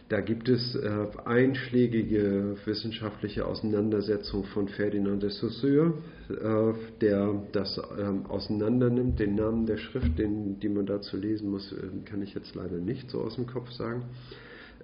da 0.09 0.21
gibt 0.21 0.49
es 0.49 0.75
äh, 0.75 0.89
einschlägige 1.25 2.55
wissenschaftliche 2.65 3.45
Auseinandersetzungen 3.45 4.45
von 4.45 4.67
Ferdinand 4.67 5.21
de 5.21 5.29
Saussure, 5.29 5.93
äh, 6.29 6.73
der 6.99 7.43
das 7.51 7.79
ähm, 7.97 8.25
auseinandernimmt. 8.25 9.19
Den 9.19 9.35
Namen 9.35 9.67
der 9.67 9.77
Schrift, 9.77 10.17
den, 10.17 10.59
die 10.59 10.69
man 10.69 10.87
dazu 10.87 11.15
lesen 11.15 11.51
muss, 11.51 11.71
äh, 11.71 12.05
kann 12.05 12.23
ich 12.23 12.33
jetzt 12.33 12.55
leider 12.55 12.77
nicht 12.77 13.11
so 13.11 13.21
aus 13.21 13.35
dem 13.35 13.45
Kopf 13.45 13.69
sagen. 13.71 14.03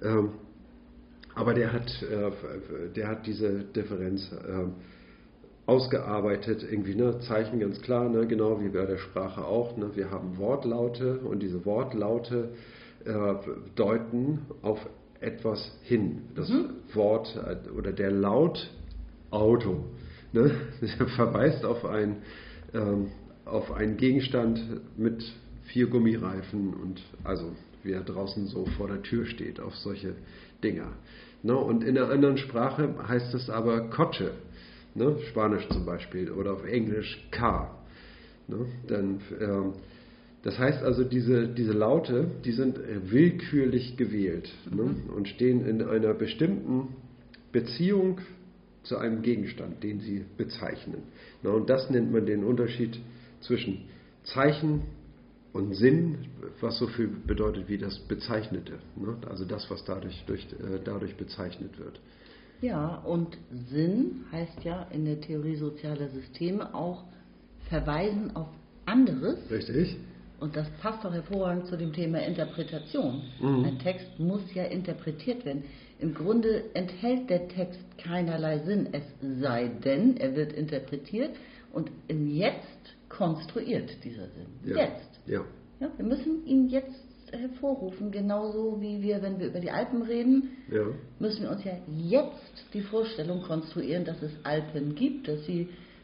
Ähm, 0.03 0.29
aber 1.33 1.55
der 1.55 1.73
hat, 1.73 1.89
äh, 2.03 2.91
der 2.95 3.07
hat 3.07 3.25
diese 3.25 3.63
Differenz 3.63 4.31
äh, 4.31 4.67
ausgearbeitet, 5.65 6.63
irgendwie, 6.69 6.93
ne, 6.93 7.19
Zeichen 7.21 7.59
ganz 7.59 7.81
klar, 7.81 8.09
ne, 8.09 8.27
genau 8.27 8.61
wie 8.61 8.69
bei 8.69 8.85
der 8.85 8.97
Sprache 8.97 9.43
auch. 9.43 9.75
Ne, 9.75 9.89
wir 9.95 10.11
haben 10.11 10.37
Wortlaute 10.37 11.17
und 11.21 11.39
diese 11.39 11.65
Wortlaute 11.65 12.49
äh, 13.05 13.33
deuten 13.75 14.41
auf 14.61 14.79
etwas 15.25 15.71
hin. 15.83 16.23
Das 16.35 16.51
Wort 16.93 17.35
äh, 17.35 17.69
oder 17.69 17.91
der 17.91 18.11
Laut 18.11 18.69
Auto 19.31 19.83
ne, 20.31 20.51
verweist 21.15 21.65
auf 21.65 21.85
ein, 21.85 22.17
ähm, 22.73 23.11
auf 23.45 23.71
einen 23.71 23.97
Gegenstand 23.97 24.59
mit 24.97 25.23
vier 25.65 25.87
Gummireifen 25.87 26.73
und 26.73 27.01
also 27.23 27.51
wie 27.83 27.91
er 27.91 28.01
draußen 28.01 28.47
so 28.47 28.65
vor 28.77 28.87
der 28.87 29.01
Tür 29.03 29.25
steht, 29.25 29.59
auf 29.59 29.75
solche 29.75 30.15
Dinger. 30.63 30.91
Ne, 31.43 31.55
und 31.55 31.83
in 31.83 31.97
einer 31.97 32.09
anderen 32.09 32.37
Sprache 32.37 32.95
heißt 33.07 33.33
es 33.33 33.49
aber 33.49 33.89
Coche, 33.89 34.31
ne, 34.95 35.17
Spanisch 35.29 35.67
zum 35.69 35.85
Beispiel, 35.85 36.31
oder 36.31 36.53
auf 36.53 36.65
Englisch 36.65 37.27
Car. 37.31 37.83
Ne, 38.47 38.65
dann, 38.87 39.21
ähm, 39.39 39.73
das 40.45 40.59
heißt 40.59 40.83
also, 40.83 41.03
diese, 41.03 41.47
diese 41.47 41.73
Laute, 41.73 42.27
die 42.45 42.51
sind 42.51 42.77
äh, 42.77 43.11
willkürlich 43.11 43.97
gewählt 43.97 44.47
ne, 44.71 44.95
und 45.15 45.27
stehen 45.27 45.65
in 45.65 45.81
einer 45.81 46.13
bestimmten 46.13 46.89
Beziehung 47.51 48.19
zu 48.83 48.97
einem 48.97 49.23
Gegenstand, 49.23 49.83
den 49.83 50.01
sie 50.01 50.23
bezeichnen. 50.37 51.01
Na, 51.41 51.49
und 51.49 51.67
das 51.67 51.89
nennt 51.89 52.11
man 52.11 52.27
den 52.27 52.43
Unterschied 52.43 52.99
zwischen 53.41 53.85
Zeichen 54.23 54.83
und 55.51 55.73
Sinn, 55.73 56.27
was 56.61 56.77
so 56.77 56.85
viel 56.89 57.07
bedeutet 57.07 57.67
wie 57.67 57.79
das 57.79 57.97
Bezeichnete. 58.01 58.73
Ne? 58.97 59.17
Also 59.27 59.45
das, 59.45 59.67
was 59.71 59.83
dadurch, 59.83 60.25
durch, 60.27 60.45
äh, 60.53 60.79
dadurch 60.83 61.15
bezeichnet 61.17 61.79
wird. 61.79 61.99
Ja, 62.61 62.97
und 62.97 63.35
Sinn 63.71 64.25
heißt 64.31 64.63
ja 64.63 64.83
in 64.91 65.05
der 65.05 65.19
Theorie 65.21 65.55
sozialer 65.55 66.09
Systeme 66.09 66.75
auch 66.75 67.05
verweisen 67.67 68.35
auf 68.35 68.49
anderes. 68.85 69.39
Richtig? 69.49 69.97
Und 70.39 70.55
das 70.55 70.69
passt 70.81 71.03
doch 71.03 71.13
hervorragend 71.13 71.67
zu 71.67 71.77
dem 71.77 71.93
Thema 71.93 72.19
Interpretation. 72.19 73.21
Ein 73.41 73.79
Text 73.79 74.19
muss 74.19 74.41
ja 74.53 74.63
interpretiert 74.63 75.45
werden. 75.45 75.63
Im 75.99 76.13
Grunde 76.13 76.63
enthält 76.73 77.29
der 77.29 77.47
Text 77.47 77.79
keinerlei 77.97 78.59
Sinn, 78.59 78.89
es 78.91 79.03
sei 79.39 79.69
denn, 79.83 80.17
er 80.17 80.35
wird 80.35 80.51
interpretiert 80.51 81.31
und 81.71 81.89
im 82.09 82.27
Jetzt 82.27 82.95
konstruiert 83.09 83.91
dieser 84.03 84.27
Sinn. 84.29 84.47
Ja. 84.65 84.77
Jetzt. 84.77 85.19
Ja. 85.25 85.41
Ja, 85.79 85.89
wir 85.95 86.05
müssen 86.05 86.45
ihn 86.45 86.67
jetzt 86.69 86.91
hervorrufen, 87.31 88.11
genauso 88.11 88.81
wie 88.81 89.01
wir, 89.01 89.21
wenn 89.21 89.39
wir 89.39 89.47
über 89.47 89.59
die 89.59 89.71
Alpen 89.71 90.01
reden, 90.03 90.51
Ja. 90.71 90.83
müssen 91.19 91.43
wir 91.43 91.51
uns 91.51 91.63
ja 91.63 91.73
jetzt 91.87 92.65
die 92.73 92.81
Vorstellung 92.81 93.41
konstruieren, 93.43 94.05
dass 94.05 94.21
es 94.21 94.31
Alpen 94.43 94.95
gibt, 94.95 95.27
dass 95.27 95.45
sie 95.45 95.61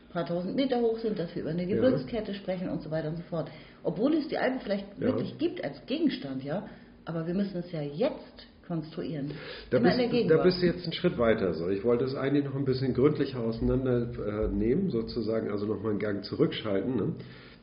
ein 0.09 0.13
paar 0.13 0.25
tausend 0.25 0.55
Meter 0.55 0.81
hoch 0.81 0.99
sind, 0.99 1.19
dass 1.19 1.33
wir 1.35 1.43
über 1.43 1.51
eine. 1.51 1.65
Gebirgskette 1.65 2.33
sprechen 2.33 2.69
und 2.69 2.81
so 2.81 2.91
weiter 2.91 3.09
und 3.09 3.17
so 3.17 3.23
fort. 3.23 3.49
Obwohl 3.83 4.13
es 4.13 4.27
die 4.27 4.37
Alpen 4.37 4.59
vielleicht 4.61 4.85
Ja. 4.99 5.07
wirklich 5.07 5.37
gibt 5.37 5.63
als 5.63 5.85
Gegenstand, 5.85 6.43
ja, 6.43 6.67
aber 7.05 7.25
wir 7.27 7.33
müssen 7.33 7.57
es 7.57 7.71
ja 7.71 7.81
jetzt 7.81 8.47
konstruieren. 8.67 9.31
Da 9.69 9.79
bist, 9.79 9.99
da 10.29 10.37
bist 10.43 10.61
du 10.61 10.65
jetzt 10.65 10.83
einen 10.83 10.93
Schritt 10.93 11.17
weiter. 11.17 11.53
So. 11.53 11.67
Ich 11.69 11.83
wollte 11.83 12.05
es 12.05 12.15
eigentlich 12.15 12.45
noch 12.45 12.55
ein 12.55 12.63
bisschen 12.63 12.93
gründlicher 12.93 13.39
auseinandernehmen, 13.41 14.89
sozusagen, 14.89 15.49
also 15.51 15.65
nochmal 15.65 15.91
einen 15.91 15.99
Gang 15.99 16.23
zurückschalten. 16.23 16.95
Ne? 16.95 17.13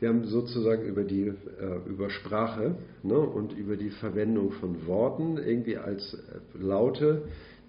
Wir 0.01 0.11
haben 0.11 0.25
sozusagen 0.25 0.85
über 0.85 1.05
die 1.05 1.29
äh, 1.29 1.89
über 1.89 2.11
Sprache 2.11 2.77
ne, 3.03 3.19
und 3.19 3.53
über 3.53 3.77
die 3.77 3.91
Verwendung 3.91 4.53
von 4.53 4.87
Worten 4.87 5.39
irgendwie 5.39 5.77
als 5.77 6.15
äh, 6.15 6.59
Laute, 6.59 7.23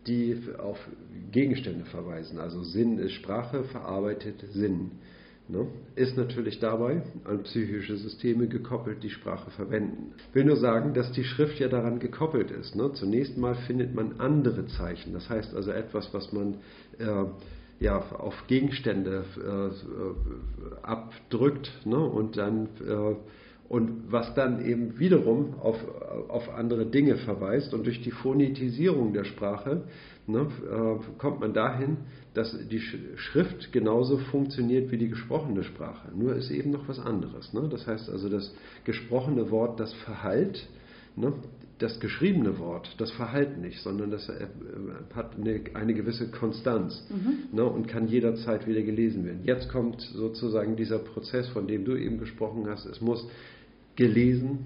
die 0.06 0.38
auf 0.58 0.78
Gegenstände 1.32 1.86
verweisen. 1.86 2.40
Also 2.40 2.64
Sinn 2.64 3.00
ist 3.00 3.14
Sprache, 3.14 3.64
verarbeitet 3.64 4.44
Sinn. 4.52 4.92
Ne, 5.52 5.66
ist 5.96 6.16
natürlich 6.16 6.60
dabei 6.60 7.02
an 7.24 7.42
psychische 7.42 7.98
Systeme 7.98 8.48
gekoppelt, 8.48 9.02
die 9.02 9.10
Sprache 9.10 9.50
verwenden. 9.50 10.14
Ich 10.30 10.36
will 10.36 10.44
nur 10.44 10.58
sagen, 10.58 10.94
dass 10.94 11.12
die 11.12 11.24
Schrift 11.24 11.60
ja 11.60 11.68
daran 11.68 11.98
gekoppelt 11.98 12.52
ist. 12.52 12.76
Ne? 12.76 12.94
Zunächst 12.94 13.36
mal 13.36 13.56
findet 13.66 13.96
man 13.96 14.20
andere 14.20 14.68
Zeichen. 14.68 15.12
Das 15.12 15.28
heißt 15.28 15.56
also 15.56 15.72
etwas, 15.72 16.14
was 16.14 16.32
man 16.32 16.58
äh, 17.00 17.26
ja, 17.80 17.98
auf 17.98 18.46
Gegenstände 18.46 19.26
äh, 19.44 20.86
abdrückt 20.86 21.72
ne? 21.84 21.98
und 21.98 22.38
dann 22.38 22.68
äh, 22.88 23.16
und 23.70 24.12
was 24.12 24.34
dann 24.34 24.66
eben 24.66 25.00
wiederum 25.00 25.54
auf, 25.62 25.78
auf 26.28 26.50
andere 26.50 26.88
Dinge 26.88 27.18
verweist. 27.18 27.74
Und 27.74 27.86
durch 27.86 28.02
die 28.02 28.12
Phonetisierung 28.12 29.14
der 29.14 29.26
Sprache 29.26 29.84
ne, 30.30 30.48
äh, 30.70 31.18
kommt 31.18 31.40
man 31.40 31.54
dahin, 31.54 31.98
dass 32.34 32.56
die 32.70 32.80
Sch 32.80 32.96
Schrift 33.16 33.72
genauso 33.72 34.18
funktioniert 34.18 34.92
wie 34.92 34.98
die 34.98 35.10
gesprochene 35.10 35.64
Sprache. 35.64 36.10
Nur 36.16 36.36
ist 36.36 36.52
eben 36.52 36.72
noch 36.72 36.88
was 36.88 37.00
anderes. 37.00 37.54
Ne? 37.54 37.68
Das 37.70 37.88
heißt 37.88 38.10
also, 38.10 38.30
das 38.30 38.54
gesprochene 38.86 39.52
Wort, 39.52 39.80
das 39.80 39.94
Verhalt, 39.94 40.68
ne, 41.16 41.34
das 41.80 42.00
geschriebene 42.00 42.60
Wort, 42.60 42.94
das 42.98 43.12
Verhalt 43.12 43.58
nicht, 43.58 43.82
sondern 43.82 44.12
das 44.12 44.28
äh, 44.30 44.48
hat 45.16 45.38
eine, 45.38 45.62
eine 45.74 45.94
gewisse 45.94 46.30
Konstanz 46.30 47.06
ne, 47.52 47.64
und 47.64 47.88
kann 47.88 48.08
jederzeit 48.08 48.68
wieder 48.68 48.82
gelesen 48.82 49.26
werden. 49.26 49.42
Jetzt 49.44 49.70
kommt 49.70 50.02
sozusagen 50.02 50.76
dieser 50.76 51.00
Prozess, 51.00 51.48
von 51.50 51.68
dem 51.68 51.86
du 51.86 51.96
eben 51.96 52.20
gesprochen 52.20 52.68
hast. 52.70 52.86
Es 52.86 53.02
muss 53.02 53.28
gelesen, 53.96 54.66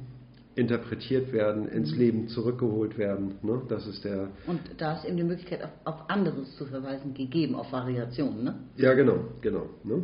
interpretiert 0.55 1.34
werden, 1.34 1.67
ins 1.67 1.95
Leben 1.95 2.27
zurückgeholt 2.27 2.97
werden. 2.97 3.35
Ne? 3.41 3.61
Das 3.69 3.88
ist 3.88 4.03
der. 4.03 4.30
Und 4.45 4.59
da 4.77 4.97
ist 4.97 5.05
eben 5.05 5.17
die 5.17 5.23
Möglichkeit, 5.23 5.63
auf, 5.63 5.71
auf 5.85 6.09
anderes 6.09 6.55
zu 6.57 6.65
verweisen, 6.65 7.13
gegeben, 7.13 7.55
auf 7.55 7.71
Variationen. 7.71 8.43
Ne? 8.43 8.55
Ja, 8.77 8.93
genau, 8.93 9.17
genau. 9.41 9.69
Ne? 9.84 10.03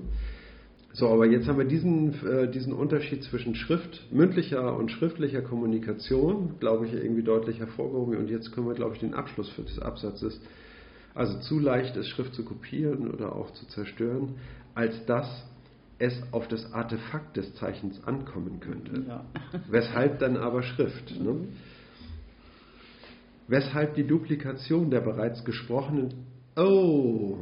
So, 0.94 1.08
aber 1.08 1.28
jetzt 1.28 1.48
haben 1.48 1.60
wir 1.60 1.66
diesen, 1.66 2.14
äh, 2.26 2.50
diesen 2.50 2.74
Unterschied 2.74 3.24
zwischen 3.24 3.54
Schrift, 3.54 4.12
mündlicher 4.12 4.76
und 4.76 4.90
schriftlicher 4.90 5.42
Kommunikation, 5.44 6.56
glaube 6.60 6.88
ich, 6.88 6.94
irgendwie 6.94 7.24
deutlich 7.24 7.60
hervorgehoben. 7.60 8.18
Und 8.18 8.30
jetzt 8.30 8.52
können 8.52 8.68
wir, 8.68 8.74
glaube 8.74 8.96
ich, 8.96 9.00
den 9.00 9.14
Abschluss 9.14 9.50
für 9.50 9.62
das 9.62 9.80
Absatzes. 9.80 10.42
Also 11.14 11.40
zu 11.40 11.60
leicht 11.60 11.96
ist, 11.96 12.08
Schrift 12.08 12.34
zu 12.34 12.44
kopieren 12.44 13.12
oder 13.12 13.36
auch 13.36 13.52
zu 13.52 13.68
zerstören, 13.68 14.36
als 14.74 15.06
dass 15.06 15.28
es 16.00 16.22
auf 16.32 16.48
das 16.48 16.74
Artefakt 16.74 17.38
des 17.38 17.54
Zeichens 17.56 18.04
ankommen 18.06 18.60
könnte. 18.60 19.04
Ja. 19.08 19.26
Weshalb 19.70 20.20
dann 20.20 20.38
aber 20.38 20.64
Schrift? 20.64 21.20
Ne? 21.20 21.48
Weshalb 23.48 23.96
die 23.96 24.08
Duplikation 24.08 24.90
der 24.90 25.02
bereits 25.02 25.44
gesprochenen. 25.44 26.26
Oh, 26.56 27.40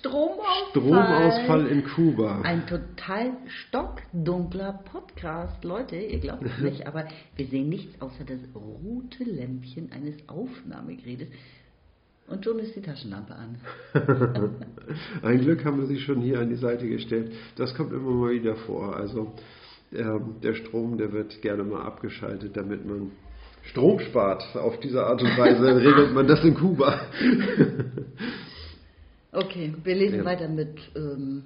Stromausfall. 0.00 0.70
Stromausfall 0.70 1.66
in 1.68 1.84
Kuba. 1.84 2.42
Ein 2.42 2.66
total 2.66 3.32
stockdunkler 3.46 4.72
Podcast. 4.84 5.62
Leute, 5.62 5.96
ihr 5.96 6.18
glaubt 6.18 6.44
es 6.44 6.58
nicht, 6.62 6.86
aber 6.86 7.06
wir 7.36 7.46
sehen 7.46 7.68
nichts 7.68 8.00
außer 8.00 8.24
das 8.24 8.40
rote 8.54 9.24
Lämpchen 9.24 9.92
eines 9.92 10.16
Aufnahmegerätes. 10.28 11.28
Und 12.28 12.44
schon 12.44 12.58
ist 12.58 12.76
die 12.76 12.82
Taschenlampe 12.82 13.34
an. 13.34 13.58
Ein 15.22 15.40
Glück 15.40 15.64
haben 15.64 15.78
wir 15.78 15.86
sie 15.86 15.98
schon 15.98 16.20
hier 16.20 16.40
an 16.40 16.48
die 16.50 16.56
Seite 16.56 16.86
gestellt. 16.88 17.32
Das 17.56 17.74
kommt 17.74 17.92
immer 17.92 18.10
mal 18.10 18.30
wieder 18.32 18.56
vor. 18.56 18.94
Also 18.96 19.32
äh, 19.92 20.04
der 20.42 20.54
Strom, 20.54 20.98
der 20.98 21.12
wird 21.12 21.40
gerne 21.40 21.64
mal 21.64 21.82
abgeschaltet, 21.82 22.56
damit 22.56 22.84
man 22.86 23.12
Strom 23.62 23.98
spart. 24.00 24.42
Auf 24.56 24.78
diese 24.80 25.04
Art 25.04 25.22
und 25.22 25.36
Weise 25.38 25.76
regelt 25.76 26.12
man 26.12 26.26
das 26.26 26.44
in 26.44 26.54
Kuba. 26.54 27.00
Okay, 29.30 29.74
wir 29.84 29.94
lesen 29.94 30.20
Ja. 30.20 30.24
weiter 30.24 30.48
mit 30.48 30.78
ähm, 30.96 31.44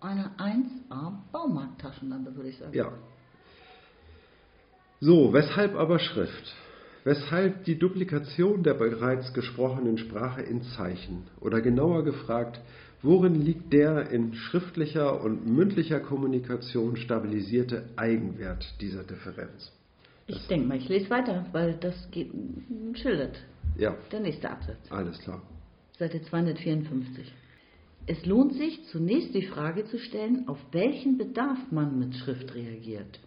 einer 0.00 0.30
1A 0.38 1.12
Baumarkttaschenlampe, 1.30 2.34
würde 2.34 2.48
ich 2.48 2.56
sagen. 2.56 2.72
Ja. 2.74 2.92
So, 5.00 5.34
weshalb 5.34 5.74
aber 5.74 5.98
Schrift? 5.98 6.54
Weshalb 7.06 7.62
die 7.66 7.78
Duplikation 7.78 8.64
der 8.64 8.74
bereits 8.74 9.32
gesprochenen 9.32 9.96
Sprache 9.96 10.42
in 10.42 10.62
Zeichen? 10.62 11.28
Oder 11.40 11.60
genauer 11.60 12.02
gefragt, 12.02 12.60
worin 13.00 13.36
liegt 13.36 13.72
der 13.72 14.10
in 14.10 14.34
schriftlicher 14.34 15.22
und 15.22 15.46
mündlicher 15.46 16.00
Kommunikation 16.00 16.96
stabilisierte 16.96 17.84
Eigenwert 17.94 18.74
dieser 18.80 19.04
Differenz? 19.04 19.70
Ich 20.26 20.48
denke 20.48 20.66
mal, 20.66 20.78
ich 20.78 20.88
lese 20.88 21.08
weiter, 21.08 21.46
weil 21.52 21.74
das 21.74 22.10
geht, 22.10 22.32
schildert 22.94 23.38
Ja, 23.78 23.94
der 24.10 24.18
nächste 24.18 24.50
Absatz. 24.50 24.90
alles 24.90 25.20
klar. 25.20 25.40
Seite 26.00 26.20
254. 26.22 27.32
Es 28.08 28.26
lohnt 28.26 28.54
sich 28.54 28.84
zunächst 28.90 29.32
die 29.32 29.46
Frage 29.46 29.84
zu 29.84 30.00
stellen, 30.00 30.48
auf 30.48 30.58
welchen 30.72 31.18
Bedarf 31.18 31.70
man 31.70 32.00
mit 32.00 32.16
Schrift 32.16 32.52
reagiert. 32.52 33.20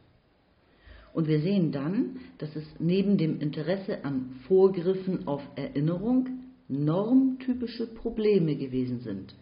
Und 1.14 1.27
wir 1.27 1.41
sehen 1.41 1.72
dann, 1.72 2.18
dass 2.38 2.56
es 2.56 2.65
neben 2.80 3.18
dem 3.18 3.40
Interesse 3.40 4.06
an 4.06 4.36
Vorgriffen 4.48 5.27
auf 5.27 5.41
Erinnerung 5.56 6.27
normtypische 6.68 7.88
Probleme 7.88 8.56
gewesen 8.56 8.99
sind, 8.99 9.36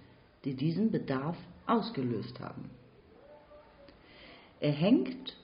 die 0.45 0.53
diesen 0.53 0.91
Bedarf 0.91 1.37
ausgelöst 1.65 2.39
haben. 2.39 2.69
Er 4.59 4.71
hängt 4.71 5.35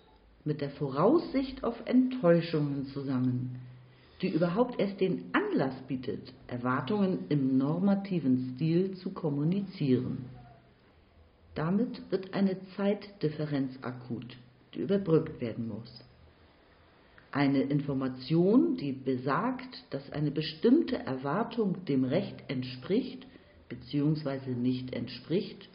mit 0.45 0.61
der 0.61 0.71
Voraussicht 0.71 1.63
auf 1.63 1.75
Enttäuschungen 1.85 2.87
zusammen, 2.87 3.59
die 4.21 4.29
überhaupt 4.29 4.79
erst 4.79 5.01
den 5.01 5.25
Anlass 5.33 5.75
bietet, 5.87 6.33
Erwartungen 6.47 7.25
im 7.29 7.57
normativen 7.57 8.53
Stil 8.55 8.95
zu 8.95 9.11
kommunizieren. 9.11 10.25
Damit 11.55 12.01
wird 12.09 12.33
eine 12.33 12.57
Zeitdifferenz 12.75 13.77
akut, 13.81 14.37
die 14.73 14.79
überbrückt 14.79 15.39
werden 15.41 15.67
muss. 15.67 16.03
Eine 17.33 17.63
Information, 17.63 18.77
die 18.77 18.91
besagt, 18.91 19.85
dass 19.89 20.11
eine 20.11 20.29
bestimmte 20.29 20.97
Erwartung 20.97 21.83
dem 21.85 22.03
Recht 22.03 22.35
entspricht 22.47 23.25
bzw. 23.69 24.51
nicht 24.51 24.93
entspricht, 24.93 25.67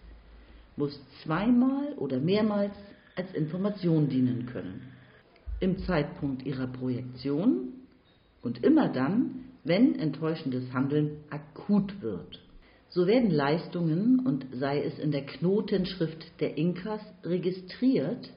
muss 0.77 0.97
zweimal 1.25 1.95
oder 1.95 2.21
mehrmals 2.21 2.75
als 3.17 3.35
Information 3.35 4.09
dienen 4.09 4.47
können. 4.47 4.83
Im 5.59 5.79
Zeitpunkt 5.79 6.47
ihrer 6.47 6.69
Projektion 6.69 7.73
und 8.41 8.63
immer 8.63 8.89
dann, 8.89 9.47
wenn 9.65 9.99
enttäuschendes 9.99 10.73
Handeln 10.73 11.17
akut 11.29 12.01
wird. 12.01 12.41
So 12.89 13.09
werden 13.09 13.33
Leistungen 13.33 14.21
und 14.21 14.47
sei 14.53 14.81
es 14.85 14.97
in 15.01 15.11
der 15.11 15.27
Knotenschrift 15.27 16.41
der 16.41 16.57
Inkas 16.57 17.01
registriert, 17.25 18.31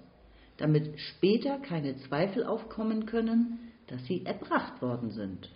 damit 0.62 1.00
später 1.00 1.58
keine 1.60 1.98
Zweifel 1.98 2.46
aufkommen 2.46 3.06
können, 3.06 3.60
dass 3.88 4.06
sie 4.06 4.26
erbracht 4.26 4.82
worden 4.82 5.12
sind. 5.12 5.50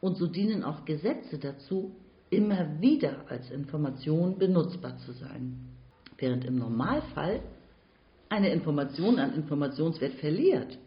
Und 0.00 0.16
so 0.16 0.26
dienen 0.26 0.62
auch 0.62 0.84
Gesetze 0.84 1.38
dazu, 1.38 1.92
immer 2.30 2.80
wieder 2.80 3.24
als 3.28 3.50
Information 3.50 4.38
benutzbar 4.38 4.98
zu 4.98 5.12
sein, 5.12 5.58
während 6.18 6.44
im 6.44 6.56
Normalfall 6.56 7.40
eine 8.28 8.50
Information 8.50 9.18
an 9.18 9.34
Informationswert 9.34 10.14
verliert, 10.14 10.78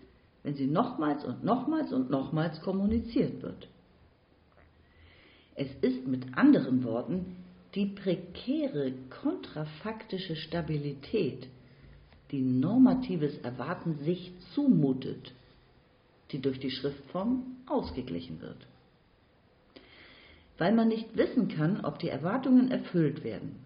wenn 0.44 0.56
sie 0.56 0.68
nochmals 0.68 1.26
und 1.26 1.44
nochmals 1.44 1.92
und 1.92 2.10
nochmals 2.10 2.62
kommuniziert 2.62 3.42
wird. 3.42 3.68
Es 5.56 5.70
ist 5.82 6.08
mit 6.08 6.38
anderen 6.38 6.84
Worten 6.84 7.38
die 7.76 7.88
prekäre 7.88 8.94
kontrafaktische 9.22 10.36
Stabilität, 10.36 11.48
die 12.32 12.42
normatives 12.42 13.38
Erwarten 13.40 13.98
sich 14.04 14.32
zumutet, 14.54 15.34
die 16.32 16.40
durch 16.40 16.60
die 16.60 16.72
Schriftform 16.72 17.44
ausgeglichen 17.68 18.42
wird. 18.42 18.68
Weil 20.58 20.74
man 20.74 20.88
nicht 20.88 21.18
wissen 21.18 21.50
kann, 21.50 21.84
ob 21.84 22.00
die 22.00 22.10
Erwartungen 22.10 22.72
erfüllt 22.72 23.24
werden 23.24 23.58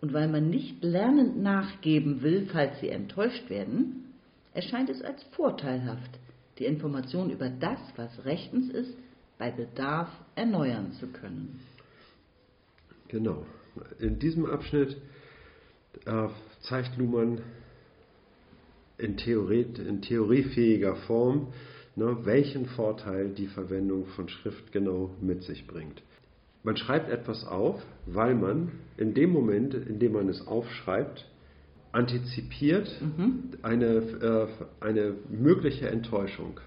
und 0.00 0.12
weil 0.12 0.28
man 0.28 0.50
nicht 0.50 0.82
lernend 0.82 1.40
nachgeben 1.40 2.22
will, 2.22 2.48
falls 2.52 2.80
sie 2.80 2.88
enttäuscht 2.88 3.48
werden, 3.48 4.14
erscheint 4.52 4.90
es 4.90 5.02
als 5.02 5.22
vorteilhaft, 5.32 6.18
die 6.58 6.64
Information 6.64 7.30
über 7.30 7.48
das, 7.48 7.78
was 7.96 8.24
rechtens 8.24 8.70
ist, 8.70 8.96
bei 9.38 9.50
Bedarf 9.50 10.08
erneuern 10.34 10.92
zu 10.92 11.08
können. 11.08 11.60
Genau. 13.08 13.44
In 13.98 14.18
diesem 14.18 14.46
Abschnitt 14.46 14.96
äh, 16.06 16.28
zeigt 16.62 16.96
Luhmann 16.96 17.40
in, 18.98 19.16
Theorie, 19.16 19.66
in 19.86 20.02
theoriefähiger 20.02 20.96
Form, 21.06 21.48
ne, 21.96 22.18
welchen 22.24 22.66
Vorteil 22.66 23.30
die 23.30 23.46
Verwendung 23.46 24.06
von 24.06 24.28
Schrift 24.28 24.72
genau 24.72 25.10
mit 25.20 25.42
sich 25.42 25.66
bringt. 25.66 26.02
Man 26.62 26.76
schreibt 26.76 27.10
etwas 27.10 27.46
auf, 27.46 27.82
weil 28.06 28.34
man 28.34 28.72
in 28.96 29.14
dem 29.14 29.30
Moment, 29.30 29.74
in 29.74 29.98
dem 29.98 30.12
man 30.12 30.28
es 30.28 30.46
aufschreibt, 30.46 31.26
antizipiert 31.92 32.90
eine, 33.62 33.86
äh, 33.86 34.46
eine 34.80 35.14
mögliche 35.28 35.88
Enttäuschung. 35.88 36.58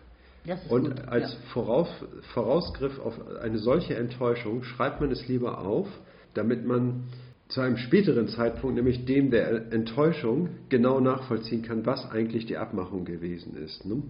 Und 0.69 0.95
gut, 0.95 1.07
als 1.07 1.33
ja. 1.33 1.39
Voraus, 1.51 1.89
Vorausgriff 2.33 2.99
auf 2.99 3.19
eine 3.41 3.57
solche 3.57 3.95
Enttäuschung 3.95 4.63
schreibt 4.63 5.01
man 5.01 5.11
es 5.11 5.27
lieber 5.27 5.59
auf, 5.59 5.87
damit 6.33 6.65
man 6.65 7.03
zu 7.49 7.61
einem 7.61 7.77
späteren 7.77 8.27
Zeitpunkt, 8.27 8.75
nämlich 8.75 9.05
dem 9.05 9.31
der 9.31 9.71
Enttäuschung, 9.71 10.49
genau 10.69 10.99
nachvollziehen 10.99 11.61
kann, 11.61 11.85
was 11.85 12.09
eigentlich 12.11 12.45
die 12.45 12.57
Abmachung 12.57 13.05
gewesen 13.05 13.55
ist. 13.55 13.85
Ne? 13.85 14.03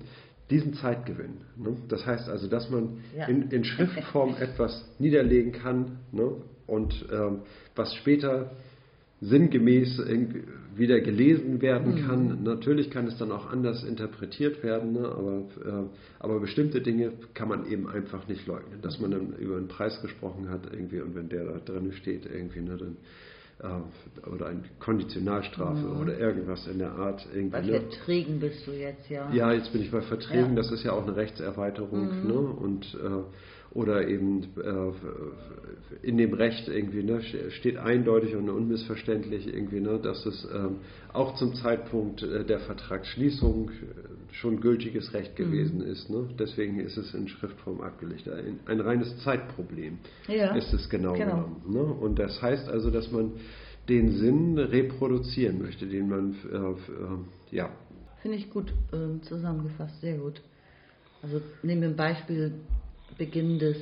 Diesen 0.50 0.74
Zeitgewinn. 0.74 1.38
Ne? 1.56 1.78
Das 1.88 2.06
heißt 2.06 2.30
also, 2.30 2.48
dass 2.48 2.70
man 2.70 3.00
Ja. 3.16 3.28
in, 3.28 3.50
in 3.52 3.64
Schriftform 3.64 4.36
etwas 4.40 4.88
niederlegen 4.98 5.52
kann 5.52 6.00
ne? 6.12 6.32
und 6.66 7.06
ähm, 7.12 7.40
was 7.76 7.94
später 7.96 8.52
sinngemäß 9.22 10.00
wieder 10.76 11.02
gelesen 11.02 11.60
werden 11.62 11.96
Mhm. 11.96 12.08
kann. 12.08 12.44
Natürlich 12.44 12.92
kann 12.92 13.08
es 13.08 13.18
dann 13.18 13.32
auch 13.32 13.52
anders 13.52 13.84
interpretiert 13.84 14.64
werden, 14.64 14.94
ne? 14.94 15.08
aber, 15.08 15.38
äh, 15.66 15.84
aber 16.20 16.40
bestimmte 16.40 16.82
Dinge 16.82 17.14
kann 17.34 17.50
man 17.50 17.66
eben 17.70 17.88
einfach 17.90 18.28
nicht 18.28 18.46
leugnen. 18.46 18.80
Dass 18.82 19.00
man 19.00 19.10
dann 19.12 19.34
über 19.38 19.58
einen 19.58 19.68
Preis 19.68 20.00
gesprochen 20.04 20.50
hat 20.50 20.72
irgendwie 20.72 21.02
und 21.02 21.16
wenn 21.16 21.30
der 21.30 21.46
da 21.46 21.58
drin 21.58 21.92
steht 21.94 22.26
irgendwie, 22.28 22.62
ne, 22.62 22.78
dann 22.78 22.98
äh, 23.60 24.28
oder 24.30 24.48
eine 24.48 24.62
Konditionalstrafe 24.80 25.88
oder 25.88 26.18
irgendwas 26.18 26.68
in 26.68 26.80
der 26.80 26.92
Art 26.92 27.26
irgendwie. 27.34 27.50
Bei 27.50 27.62
Ne? 27.62 27.82
Verträgen 27.82 28.40
bist 28.40 28.66
du 28.68 28.72
jetzt, 28.72 29.10
ja. 29.10 29.32
Ja, 29.34 29.52
jetzt 29.52 29.72
bin 29.72 29.82
ich 29.82 29.92
bei 29.92 30.02
Verträgen, 30.02 30.50
Ja. 30.52 30.56
das 30.56 30.72
ist 30.72 30.84
ja 30.84 30.92
auch 30.94 31.04
eine 31.06 31.16
Rechtserweiterung, 31.16 32.22
Mhm. 32.24 32.28
ne? 32.28 32.40
Und 32.40 32.86
äh, 32.96 33.24
oder 33.74 34.08
eben 34.08 34.44
äh, 34.64 36.06
in 36.08 36.18
dem 36.18 36.34
Recht 36.34 36.68
irgendwie, 36.68 37.04
ne, 37.04 37.22
steht 37.52 37.78
eindeutig 37.78 38.36
und 38.36 38.50
unmissverständlich 38.50 39.48
irgendwie, 39.54 39.82
ne, 39.82 40.00
dass 40.02 40.26
es 40.26 40.48
ähm, 40.54 40.78
auch 41.14 41.36
zum 41.36 41.54
Zeitpunkt 41.56 42.24
äh, 42.24 42.44
der 42.46 42.60
Vertragsschließung 42.60 43.70
äh, 43.70 43.74
schon 44.32 44.62
gültiges 44.62 45.14
Recht 45.14 45.36
gewesen 45.36 45.82
ist. 45.82 46.10
Ne? 46.10 46.30
Deswegen 46.38 46.80
ist 46.80 46.98
es 46.98 47.14
in 47.14 47.28
Schriftform 47.28 47.82
abgelegt. 47.82 48.28
Ein, 48.30 48.60
ein 48.66 48.80
reines 48.80 49.18
Zeitproblem 49.24 50.00
Ja, 50.28 50.56
ist 50.56 50.74
es 50.74 50.90
genau, 50.90 51.14
genau. 51.14 51.36
genommen. 51.36 51.62
Ne? 51.68 51.84
Und 51.84 52.20
das 52.20 52.42
heißt 52.42 52.68
also, 52.70 52.92
dass 52.92 53.12
man 53.12 53.32
den 53.90 54.18
Sinn 54.18 54.58
reproduzieren 54.58 55.62
möchte, 55.62 55.88
den 55.88 56.10
man 56.10 56.36
äh, 56.52 56.56
äh, 56.56 57.56
ja 57.56 57.70
Finde 58.22 58.38
ich 58.38 58.50
gut 58.50 58.74
ähm, 58.94 59.22
zusammengefasst, 59.24 60.02
sehr 60.02 60.18
gut. 60.18 60.42
Also 61.22 61.42
nehmen 61.64 61.82
wir 61.82 61.90
ein 61.90 61.96
Beispiel 61.96 62.52
Beginn 63.18 63.60
des, 63.60 63.78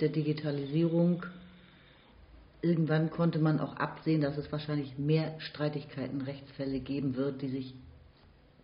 der 0.00 0.08
Digitalisierung. 0.08 1.24
irgendwann 2.62 3.10
konnte 3.10 3.38
man 3.38 3.60
auch 3.60 3.76
absehen, 3.76 4.20
dass 4.22 4.36
es 4.36 4.50
wahrscheinlich 4.50 4.98
mehr 4.98 5.34
Streitigkeiten, 5.40 6.22
Rechtsfälle 6.22 6.80
geben 6.80 7.16
wird, 7.16 7.42
die 7.42 7.48
sich 7.48 7.74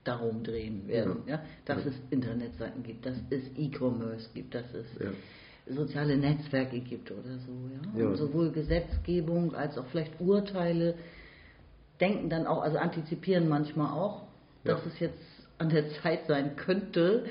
darum 0.06 0.42
drehen 0.42 0.86
werden. 0.88 1.22
Ja. 1.26 1.36
ja? 1.36 1.42
Dass 1.64 1.84
ja. 1.84 1.90
es 1.90 1.96
Internetseiten 2.10 2.82
gibt, 2.82 3.06
dass 3.06 3.16
es 3.30 3.42
E-Commerce 3.56 4.28
gibt, 4.34 4.54
dass 4.54 4.66
es 4.74 4.86
ja. 5.00 5.74
soziale 5.74 6.16
Netzwerke 6.16 6.80
gibt 6.80 7.10
oder 7.10 7.38
so. 7.38 7.98
Ja? 7.98 8.06
Und 8.06 8.16
sowohl 8.16 8.50
Gesetzgebung 8.52 9.54
als 9.54 9.76
auch 9.78 9.86
vielleicht 9.86 10.20
Urteile 10.20 10.94
denken 12.00 12.28
dann 12.28 12.46
auch, 12.46 12.62
also 12.62 12.78
antizipieren 12.78 13.48
manchmal 13.48 13.92
auch, 13.92 14.26
dass 14.64 14.84
es 14.84 14.98
jetzt 14.98 15.18
an 15.58 15.70
der 15.70 15.88
Zeit 16.02 16.26
sein 16.26 16.56
könnte, 16.56 17.24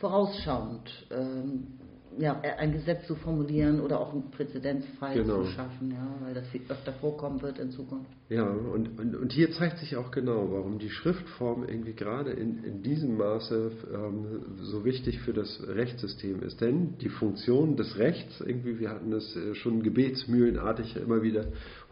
vorausschauend 0.00 1.06
ähm, 1.10 1.77
ja, 2.18 2.40
ein 2.58 2.72
Gesetz 2.72 3.06
zu 3.06 3.14
formulieren 3.14 3.80
oder 3.80 4.00
auch 4.00 4.12
einen 4.12 4.30
Präzedenzfall 4.30 5.14
genau. 5.14 5.42
zu 5.42 5.50
schaffen, 5.50 5.90
ja, 5.92 6.14
weil 6.20 6.34
das 6.34 6.44
öfter 6.68 6.92
vorkommen 6.94 7.40
wird 7.42 7.58
in 7.58 7.70
Zukunft. 7.70 8.10
Ja, 8.28 8.44
und, 8.44 8.98
und, 8.98 9.16
und 9.16 9.32
hier 9.32 9.52
zeigt 9.52 9.78
sich 9.78 9.96
auch 9.96 10.10
genau, 10.10 10.48
warum 10.50 10.78
die 10.78 10.90
Schriftform 10.90 11.64
irgendwie 11.66 11.94
gerade 11.94 12.30
in, 12.32 12.62
in 12.64 12.82
diesem 12.82 13.16
Maße 13.16 13.72
ähm, 13.92 14.42
so 14.60 14.84
wichtig 14.84 15.20
für 15.20 15.32
das 15.32 15.62
Rechtssystem 15.66 16.42
ist. 16.42 16.60
Denn 16.60 16.98
die 16.98 17.08
Funktion 17.08 17.76
des 17.76 17.96
Rechts, 17.96 18.40
irgendwie, 18.40 18.78
wir 18.78 18.90
hatten 18.90 19.12
es 19.12 19.34
äh, 19.36 19.54
schon 19.54 19.82
gebetsmühlenartig 19.82 20.96
immer 20.96 21.22
wieder 21.22 21.46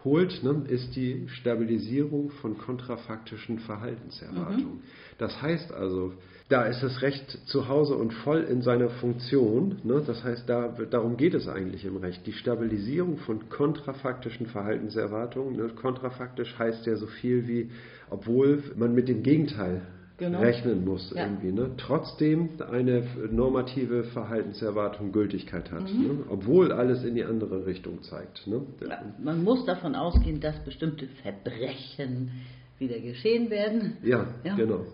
holt, 0.05 0.43
ne, 0.43 0.65
ist 0.69 0.95
die 0.97 1.29
Stabilisierung 1.29 2.31
von 2.31 2.59
kontrafaktischen 2.59 3.59
Verhaltenserwartungen. 3.61 4.77
Mhm. 4.77 4.83
Das 5.19 5.41
heißt 5.41 5.73
also, 5.73 6.13
da 6.49 6.63
ist 6.67 6.83
das 6.83 7.03
Recht 7.03 7.39
zu 7.47 7.67
Hause 7.69 7.97
und 7.97 8.13
voll 8.13 8.43
in 8.43 8.63
seiner 8.63 8.89
Funktion. 8.89 9.79
Ne? 9.83 10.03
Das 10.07 10.23
heißt, 10.23 10.49
da, 10.49 10.69
darum 10.91 11.17
geht 11.17 11.35
es 11.35 11.49
eigentlich 11.49 11.85
im 11.85 11.97
Recht. 11.97 12.25
Die 12.27 12.33
Stabilisierung 12.33 13.17
von 13.19 13.49
kontrafaktischen 13.49 14.47
Verhaltenserwartungen. 14.47 15.57
Ne? 15.57 15.69
Kontrafaktisch 15.71 16.57
heißt 16.57 16.87
ja 16.87 16.97
so 16.97 17.07
viel 17.07 17.49
wie, 17.49 17.71
obwohl 18.11 18.63
man 18.77 18.95
mit 18.95 19.09
dem 19.09 19.25
Gegenteil 19.25 19.83
genau. 20.19 20.39
rechnen 20.39 20.85
muss 20.85 21.13
ja. 21.15 21.25
irgendwie. 21.25 21.51
Ne? 21.51 21.71
Trotzdem 21.79 22.51
eine 22.71 23.03
normative 23.33 24.05
Verhaltenserwartung 24.05 25.11
Gültigkeit 25.11 25.73
hat, 25.73 25.93
mhm. 25.93 26.03
ne? 26.03 26.19
obwohl 26.29 26.71
alles 26.71 27.03
in 27.03 27.17
die 27.17 27.25
andere 27.25 27.67
Richtung 27.67 28.03
zeigt. 28.03 28.47
Ne? 28.47 28.63
Ja, 28.89 29.03
man 29.21 29.43
muss 29.43 29.65
davon 29.65 29.97
ausgehen, 29.97 30.41
dass 30.41 30.63
bestimmte 30.65 31.09
Verbrechen 31.23 32.31
wieder 32.79 33.01
geschehen 33.01 33.51
werden. 33.51 33.97
Ja, 34.05 34.29
ja. 34.45 34.55
genau. 34.55 34.85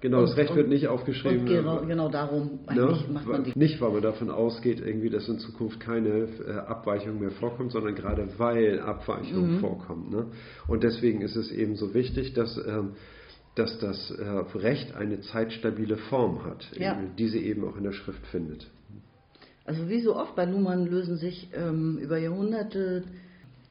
Genau, 0.00 0.18
und, 0.18 0.28
das 0.28 0.36
Recht 0.36 0.54
wird 0.56 0.68
nicht 0.68 0.88
aufgeschrieben. 0.88 1.46
Genau, 1.46 1.80
genau, 1.82 2.08
darum 2.08 2.60
ne, 2.68 2.98
macht 3.12 3.26
man 3.26 3.44
die. 3.44 3.56
Nicht, 3.56 3.80
weil 3.80 3.92
man 3.92 4.02
davon 4.02 4.30
ausgeht, 4.30 4.80
irgendwie, 4.80 5.08
dass 5.08 5.28
in 5.28 5.38
Zukunft 5.38 5.78
keine 5.78 6.28
äh, 6.46 6.52
Abweichung 6.66 7.20
mehr 7.20 7.30
vorkommt, 7.30 7.70
sondern 7.70 7.94
gerade 7.94 8.28
weil 8.38 8.80
Abweichungen 8.80 9.54
mhm. 9.54 9.60
vorkommen. 9.60 10.10
Ne? 10.10 10.26
Und 10.66 10.82
deswegen 10.82 11.20
ist 11.20 11.36
es 11.36 11.52
eben 11.52 11.76
so 11.76 11.94
wichtig, 11.94 12.34
dass, 12.34 12.56
ähm, 12.66 12.94
dass 13.54 13.78
das 13.78 14.10
äh, 14.10 14.58
Recht 14.58 14.96
eine 14.96 15.20
zeitstabile 15.20 15.96
Form 15.96 16.44
hat, 16.44 16.68
ja. 16.76 16.92
eben, 16.92 17.14
die 17.16 17.28
sie 17.28 17.44
eben 17.44 17.64
auch 17.64 17.76
in 17.76 17.84
der 17.84 17.92
Schrift 17.92 18.26
findet. 18.28 18.66
Also 19.64 19.88
wie 19.88 20.00
so 20.00 20.16
oft 20.16 20.34
bei 20.34 20.44
Luhmann 20.44 20.86
lösen 20.86 21.18
sich 21.18 21.50
ähm, 21.54 21.98
über 21.98 22.18
Jahrhunderte 22.18 23.04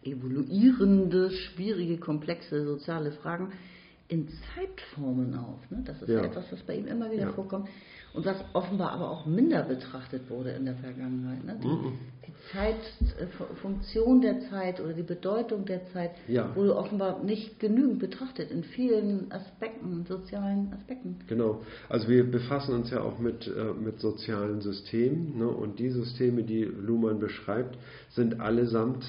evoluierende, 0.04 1.32
schwierige, 1.32 1.98
komplexe 1.98 2.64
soziale 2.64 3.12
Fragen 3.12 3.52
in 4.10 4.28
Zeitformen 4.56 5.36
auf. 5.36 5.70
Ne? 5.70 5.84
Das 5.86 6.02
ist 6.02 6.10
ja. 6.10 6.24
etwas, 6.24 6.46
was 6.52 6.62
bei 6.62 6.76
ihm 6.76 6.88
immer 6.88 7.12
wieder 7.12 7.24
ja. 7.24 7.34
vorkommt 7.34 7.68
und 8.14 8.26
was 8.26 8.38
offenbar 8.54 8.92
aber 8.94 9.12
auch 9.12 9.26
minder 9.26 9.64
betrachtet 9.64 10.30
wurde 10.30 10.52
in 10.52 10.66
der 10.66 10.76
Vergangenheit. 10.76 11.44
Ne? 11.44 11.60
Die, 11.62 11.68
mhm. 11.68 11.94
die 12.26 12.34
Zeit, 12.52 12.76
äh, 13.20 14.22
der 14.22 14.50
Zeit 14.50 14.80
oder 14.80 14.94
die 14.94 15.04
Bedeutung 15.04 15.66
der 15.66 15.86
Zeit 15.92 16.12
ja. 16.28 16.56
wurde 16.56 16.76
offenbar 16.76 17.22
nicht 17.24 17.60
genügend 17.60 18.00
betrachtet 18.00 18.50
in 18.50 18.64
vielen 18.64 19.32
Aspekten, 19.32 20.06
sozialen 20.08 20.74
Aspekten. 20.74 21.18
Genau. 21.28 21.62
Also 21.90 22.08
wir 22.08 22.30
befassen 22.30 22.74
uns 22.74 22.90
ja 22.90 23.02
auch 23.02 23.20
mit, 23.20 23.46
äh, 23.48 23.74
mit 23.74 24.00
sozialen 24.00 24.62
Systemen 24.62 25.38
ne? 25.38 25.48
und 25.48 25.80
die 25.80 25.90
Systeme, 25.90 26.44
die 26.44 26.64
Luhmann 26.64 27.20
beschreibt, 27.20 27.78
sind 28.12 28.40
allesamt 28.40 29.04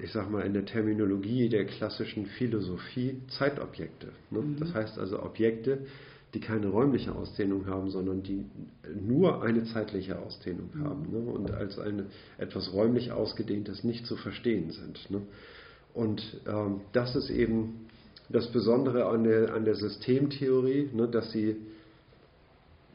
ich 0.00 0.12
sag 0.12 0.30
mal, 0.30 0.42
in 0.42 0.54
der 0.54 0.64
Terminologie 0.64 1.48
der 1.48 1.66
klassischen 1.66 2.26
Philosophie 2.26 3.20
Zeitobjekte. 3.38 4.08
Ne? 4.30 4.40
Mhm. 4.40 4.56
Das 4.58 4.74
heißt 4.74 4.98
also 4.98 5.22
Objekte, 5.22 5.86
die 6.34 6.40
keine 6.40 6.68
räumliche 6.68 7.14
Ausdehnung 7.14 7.66
haben, 7.66 7.90
sondern 7.90 8.22
die 8.22 8.46
nur 9.00 9.42
eine 9.42 9.64
zeitliche 9.64 10.18
Ausdehnung 10.18 10.70
mhm. 10.72 10.84
haben 10.84 11.12
ne? 11.12 11.18
und 11.18 11.50
als 11.50 11.78
ein 11.78 12.06
etwas 12.38 12.72
räumlich 12.72 13.12
ausgedehntes 13.12 13.84
nicht 13.84 14.06
zu 14.06 14.16
verstehen 14.16 14.70
sind. 14.70 15.10
Ne? 15.10 15.22
Und 15.94 16.40
ähm, 16.46 16.80
das 16.92 17.14
ist 17.16 17.28
eben 17.28 17.86
das 18.28 18.50
Besondere 18.50 19.06
an 19.06 19.24
der, 19.24 19.52
an 19.54 19.64
der 19.64 19.74
Systemtheorie, 19.74 20.88
ne? 20.94 21.06
dass 21.06 21.32
sie 21.32 21.56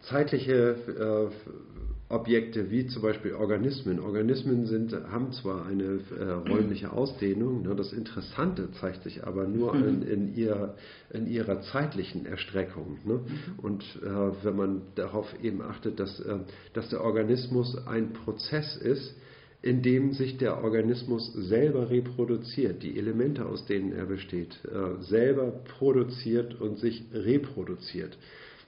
zeitliche 0.02 1.32
äh, 1.34 1.77
Objekte 2.10 2.72
wie 2.72 2.88
zum 2.88 3.02
Beispiel 3.02 3.34
Organismen. 3.34 4.00
Organismen 4.00 4.66
sind, 4.66 4.94
haben 4.94 5.34
zwar 5.34 5.66
eine 5.66 6.00
äh, 6.18 6.32
räumliche 6.50 6.94
Ausdehnung, 6.94 7.64
ne, 7.64 7.76
das 7.76 7.92
Interessante 7.92 8.72
zeigt 8.80 9.04
sich 9.04 9.26
aber 9.26 9.46
nur 9.46 9.74
mhm. 9.74 9.88
in, 9.88 10.02
in, 10.04 10.36
ihr, 10.36 10.76
in 11.12 11.28
ihrer 11.28 11.62
zeitlichen 11.64 12.26
Erstreckung. 12.26 13.00
Ne? 13.04 13.16
Mhm. 13.16 13.60
Und 13.62 13.84
äh, 14.02 14.10
wenn 14.44 14.56
man 14.56 14.82
darauf 14.96 15.28
eben 15.44 15.62
achtet, 15.62 16.00
dass, 16.00 16.20
äh, 16.22 16.38
dass 16.74 16.88
der 16.90 17.04
Organismus 17.04 17.78
ein 17.88 18.14
Prozess 18.14 18.78
ist, 18.78 19.14
in 19.62 19.82
dem 19.82 20.14
sich 20.14 20.38
der 20.38 20.64
Organismus 20.64 21.34
selber 21.34 21.90
reproduziert, 21.90 22.84
die 22.84 22.98
Elemente, 22.98 23.46
aus 23.46 23.66
denen 23.66 23.92
er 23.92 24.06
besteht, 24.06 24.58
äh, 24.64 25.04
selber 25.04 25.52
produziert 25.78 26.62
und 26.62 26.80
sich 26.80 27.04
reproduziert. 27.12 28.18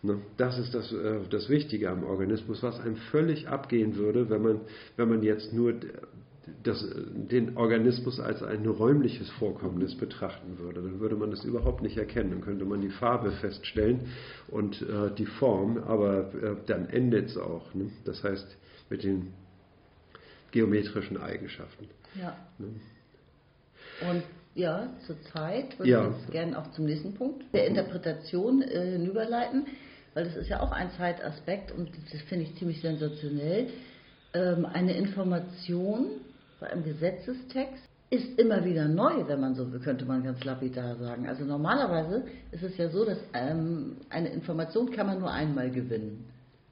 Ne? 0.01 0.21
Das 0.37 0.57
ist 0.57 0.73
das, 0.73 0.91
äh, 0.91 1.19
das 1.29 1.49
Wichtige 1.49 1.89
am 1.89 2.03
Organismus, 2.03 2.63
was 2.63 2.79
einem 2.79 2.95
völlig 3.11 3.47
abgehen 3.47 3.95
würde, 3.95 4.29
wenn 4.29 4.41
man, 4.41 4.61
wenn 4.95 5.09
man 5.09 5.23
jetzt 5.23 5.53
nur 5.53 5.73
das, 6.63 6.85
den 7.13 7.57
Organismus 7.57 8.19
als 8.19 8.41
ein 8.41 8.65
räumliches 8.65 9.29
Vorkommnis 9.31 9.95
betrachten 9.95 10.57
würde. 10.57 10.81
Dann 10.81 10.99
würde 10.99 11.15
man 11.15 11.31
das 11.31 11.43
überhaupt 11.43 11.81
nicht 11.81 11.97
erkennen. 11.97 12.31
Dann 12.31 12.41
könnte 12.41 12.65
man 12.65 12.81
die 12.81 12.89
Farbe 12.89 13.31
feststellen 13.31 14.07
und 14.47 14.81
äh, 14.81 15.13
die 15.15 15.25
Form, 15.25 15.77
aber 15.77 16.33
äh, 16.33 16.55
dann 16.65 16.89
endet 16.89 17.29
es 17.29 17.37
auch. 17.37 17.73
Ne? 17.73 17.91
Das 18.05 18.23
heißt, 18.23 18.57
mit 18.89 19.03
den 19.03 19.33
geometrischen 20.51 21.17
Eigenschaften. 21.17 21.87
Ja. 22.19 22.35
Ne? 22.57 22.67
Und 24.09 24.23
ja, 24.55 24.89
zur 25.05 25.21
Zeit 25.33 25.77
würde 25.77 25.91
ja. 25.91 26.09
ich 26.09 26.17
jetzt 26.17 26.31
gerne 26.31 26.57
auch 26.57 26.71
zum 26.71 26.85
nächsten 26.85 27.13
Punkt 27.13 27.43
der 27.53 27.67
Interpretation 27.67 28.61
äh, 28.61 28.93
hinüberleiten 28.93 29.67
weil 30.13 30.25
das 30.25 30.35
ist 30.35 30.49
ja 30.49 30.59
auch 30.59 30.71
ein 30.71 30.89
Zeitaspekt 30.97 31.71
und 31.71 31.89
das 32.11 32.21
finde 32.23 32.45
ich 32.45 32.55
ziemlich 32.57 32.81
sensationell. 32.81 33.67
Ähm, 34.33 34.65
eine 34.65 34.93
Information 34.93 36.07
bei 36.59 36.69
einem 36.71 36.83
Gesetzestext 36.83 37.83
ist 38.09 38.39
immer 38.39 38.65
wieder 38.65 38.87
neu, 38.87 39.27
wenn 39.27 39.39
man 39.39 39.55
so 39.55 39.71
will, 39.71 39.79
könnte 39.79 40.05
man 40.05 40.23
ganz 40.23 40.43
lapidar 40.43 40.95
sagen. 40.95 41.27
Also 41.27 41.45
normalerweise 41.45 42.23
ist 42.51 42.63
es 42.63 42.75
ja 42.77 42.89
so, 42.89 43.05
dass 43.05 43.19
ähm, 43.33 43.97
eine 44.09 44.29
Information 44.29 44.91
kann 44.91 45.07
man 45.07 45.19
nur 45.19 45.31
einmal 45.31 45.69
gewinnen. 45.69 46.25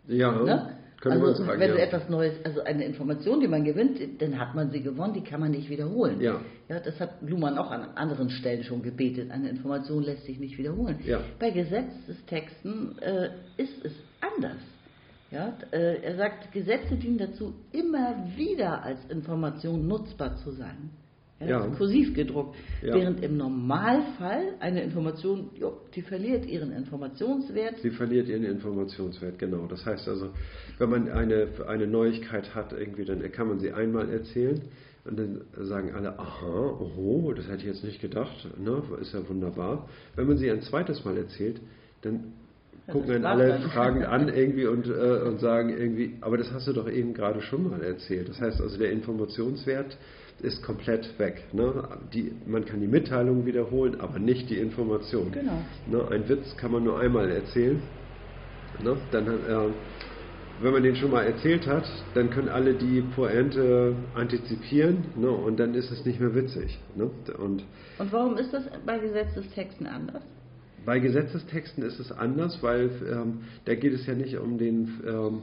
Ja. 0.07 0.31
Ne? 0.31 0.77
Können 1.02 1.22
also 1.22 1.44
sagen, 1.44 1.60
wenn 1.60 1.72
ja. 1.72 1.78
etwas 1.78 2.10
Neues, 2.10 2.34
also 2.44 2.64
eine 2.64 2.84
Information, 2.84 3.40
die 3.40 3.48
man 3.48 3.64
gewinnt, 3.64 3.99
dann 4.19 4.40
hat 4.40 4.56
man 4.56 4.72
sie 4.72 4.82
gewonnen, 4.82 5.14
die 5.14 5.24
kann 5.24 5.40
man 5.40 5.52
nicht 5.52 5.69
wiederholen. 5.69 6.19
Ja. 6.19 6.41
Ja, 6.69 6.80
das 6.80 6.99
hat 6.99 7.22
Luhmann 7.22 7.57
auch 7.57 7.69
an 7.69 7.90
anderen 7.95 8.30
Stellen 8.32 8.64
schon 8.64 8.82
gebetet. 8.82 9.30
Eine 9.30 9.49
Information 9.49 10.03
lässt 10.03 10.26
sich 10.26 10.40
nicht 10.40 10.57
wiederholen. 10.57 10.99
Ja. 11.06 11.22
Bei 11.40 11.52
Gesetzestexten 11.52 12.98
äh, 12.99 13.30
ist 13.57 13.86
es 13.86 13.94
anders. 14.22 14.57
Ja, 15.30 15.53
äh, 15.72 16.02
er 16.02 16.15
sagt, 16.15 16.52
Gesetze 16.52 16.95
dienen 16.95 17.18
dazu, 17.18 17.53
immer 17.74 18.15
wieder 18.36 18.82
als 18.82 18.99
Information 19.10 19.88
nutzbar 19.88 20.38
zu 20.38 20.52
sein. 20.52 20.90
Ja, 21.39 21.47
ja. 21.47 21.68
kursiv 21.77 22.15
gedruckt. 22.15 22.55
Ja. 22.81 22.95
Während 22.95 23.23
im 23.23 23.38
Normalfall 23.38 24.55
eine 24.59 24.81
Information, 24.81 25.51
jo, 25.53 25.77
die 25.93 26.01
verliert 26.01 26.47
ihren 26.47 26.72
Informationswert. 26.72 27.77
Sie 27.81 27.91
verliert 27.91 28.27
ihren 28.27 28.43
Informationswert, 28.43 29.38
genau. 29.38 29.68
Das 29.68 29.85
heißt 29.85 30.07
also, 30.07 30.31
wenn 30.80 30.89
man 30.89 31.09
eine, 31.09 31.47
eine 31.68 31.85
Neuigkeit 31.85 32.55
hat, 32.55 32.73
irgendwie, 32.73 33.05
dann 33.05 33.22
kann 33.31 33.47
man 33.47 33.59
sie 33.59 33.72
einmal 33.72 34.09
erzählen 34.09 34.61
und 35.05 35.19
dann 35.19 35.41
sagen 35.61 35.93
alle, 35.93 36.18
aha, 36.18 36.80
oho, 36.80 37.34
das 37.34 37.47
hätte 37.47 37.59
ich 37.59 37.68
jetzt 37.68 37.84
nicht 37.84 38.01
gedacht, 38.01 38.47
ne, 38.59 38.81
ist 38.99 39.14
ja 39.14 39.27
wunderbar. 39.30 39.88
Wenn 40.15 40.27
man 40.27 40.38
sie 40.38 40.49
ein 40.49 40.61
zweites 40.61 41.05
Mal 41.05 41.18
erzählt, 41.18 41.61
dann 42.01 42.34
gucken 42.91 43.09
dann 43.09 43.26
alle 43.26 43.59
fragend 43.73 44.05
an 44.05 44.27
irgendwie 44.35 44.65
und, 44.65 44.88
äh, 44.88 45.22
und 45.22 45.39
sagen 45.39 45.69
irgendwie, 45.69 46.18
aber 46.22 46.38
das 46.38 46.51
hast 46.51 46.68
du 46.68 46.73
doch 46.73 46.89
eben 46.89 47.14
gerade 47.14 47.41
schon 47.41 47.69
mal 47.69 47.84
erzählt. 47.84 48.27
Das 48.27 48.39
heißt 48.41 48.59
also, 48.59 48.77
der 48.77 48.91
Informationswert 48.91 49.97
ist 50.41 50.61
komplett 50.64 51.18
weg. 51.19 51.43
Ne? 51.53 51.88
Die, 52.14 52.31
man 52.45 52.65
kann 52.65 52.80
die 52.80 52.88
Mitteilung 52.88 53.45
wiederholen, 53.45 53.99
aber 53.99 54.19
nicht 54.19 54.49
die 54.49 54.57
Information. 54.57 55.31
Genau. 55.31 55.61
Ne? 55.88 56.07
Ein 56.11 56.30
Witz 56.30 56.55
kann 56.57 56.72
man 56.72 56.84
nur 56.84 56.99
einmal 56.99 57.30
erzählen. 57.30 57.81
Ne? 58.84 58.97
Dann, 59.11 59.27
äh, 59.27 59.69
wenn 60.61 60.73
man 60.73 60.84
den 60.84 60.95
schon 60.95 61.11
mal 61.11 61.23
erzählt 61.23 61.68
hat, 61.68 61.85
dann 62.14 62.30
können 62.30 62.49
alle 62.49 62.73
die 62.73 63.01
Pointe 63.15 63.95
antizipieren 64.15 65.05
ne, 65.15 65.30
und 65.30 65.59
dann 65.59 65.76
ist 65.76 65.91
es 65.91 66.03
nicht 66.05 66.19
mehr 66.19 66.34
witzig. 66.34 66.80
Ne? 66.95 67.11
Und, 67.38 67.64
und 67.99 68.11
warum 68.11 68.38
ist 68.38 68.53
das 68.53 68.64
bei 68.85 68.97
Gesetzestexten 68.97 69.85
anders? 69.85 70.23
Bei 70.85 70.99
Gesetzestexten 70.99 71.84
ist 71.84 71.99
es 71.99 72.11
anders, 72.11 72.64
weil 72.64 72.89
ähm, 73.11 73.41
da 73.65 73.76
geht 73.76 73.93
es 73.93 74.05
ja 74.07 74.15
nicht 74.15 74.38
um 74.38 74.57
den, 74.57 75.01
ähm, 75.05 75.41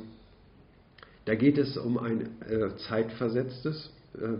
da 1.26 1.34
geht 1.34 1.58
es 1.58 1.76
um 1.76 1.98
ein 1.98 2.22
äh, 2.48 2.74
zeitversetztes 2.88 3.93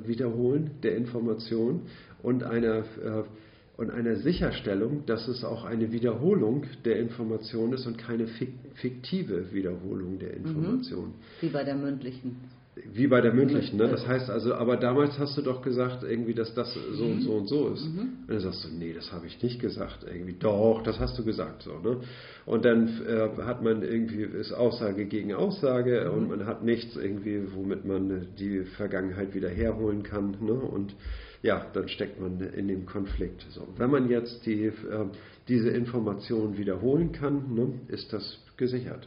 Wiederholen 0.07 0.71
der 0.83 0.97
Information 0.97 1.83
und 2.23 2.45
einer 2.45 2.79
äh, 2.79 3.25
und 3.77 3.91
einer 3.91 4.17
Sicherstellung, 4.17 5.05
dass 5.07 5.27
es 5.27 5.43
auch 5.43 5.65
eine 5.65 5.91
Wiederholung 5.91 6.65
der 6.85 7.01
Information 7.01 7.73
ist 7.73 7.87
und 7.87 7.99
keine 7.99 8.29
fiktive 8.75 9.53
Wiederholung 9.53 10.19
der 10.19 10.39
mhm. 10.39 10.47
Information. 10.47 11.15
Wie 11.41 11.49
bei 11.49 11.65
der 11.65 11.75
mündlichen. 11.75 12.37
Wie 12.93 13.07
bei 13.07 13.21
der 13.21 13.33
mündlichen, 13.33 13.79
ne? 13.79 13.87
Das 13.87 14.05
heißt 14.05 14.29
also, 14.29 14.55
aber 14.55 14.77
damals 14.77 15.17
hast 15.21 15.37
du 15.37 15.43
doch 15.43 15.63
gesagt, 15.63 16.03
irgendwie, 16.03 16.35
dass 16.35 16.55
das 16.55 16.75
so 16.75 17.05
und 17.05 17.21
so 17.21 17.33
und 17.35 17.47
so 17.47 17.69
ist. 17.69 17.85
Mhm. 17.85 17.99
Und 17.99 18.29
dann 18.29 18.41
sagst 18.41 18.65
du, 18.65 18.69
nee, 18.77 18.93
das 18.93 19.13
habe 19.13 19.27
ich 19.29 19.41
nicht 19.43 19.61
gesagt. 19.61 20.05
Irgendwie, 20.05 20.35
doch, 20.37 20.83
das 20.83 20.99
hast 20.99 21.17
du 21.17 21.25
gesagt. 21.25 21.63
So, 21.63 21.79
ne? 21.79 22.01
Und 22.47 22.65
dann 22.65 22.89
äh, 23.07 23.43
hat 23.43 23.63
man 23.63 23.83
irgendwie, 23.83 24.23
ist 24.23 24.53
Aussage 24.53 25.07
gegen 25.07 25.33
Aussage 25.35 26.05
mhm. 26.11 26.19
und 26.19 26.29
man 26.31 26.47
hat 26.47 26.65
nichts 26.65 26.97
irgendwie, 26.97 27.43
womit 27.55 27.85
man 27.85 28.27
die 28.41 28.65
Vergangenheit 28.77 29.35
wieder 29.35 29.51
herholen 29.51 30.03
kann. 30.03 30.37
Ne? 30.41 30.55
Und 30.55 30.97
ja, 31.43 31.67
dann 31.75 31.89
steckt 31.89 32.21
man 32.21 32.41
in 32.41 32.67
dem 32.67 32.87
Konflikt. 32.87 33.47
So, 33.51 33.69
wenn 33.77 33.91
man 33.91 34.09
jetzt 34.09 34.45
die, 34.47 34.65
äh, 34.65 34.73
diese 35.47 35.71
Information 35.71 36.57
wiederholen 36.57 37.13
kann, 37.13 37.55
ne, 37.55 37.73
ist 37.87 38.13
das 38.13 38.39
gesichert. 38.57 39.07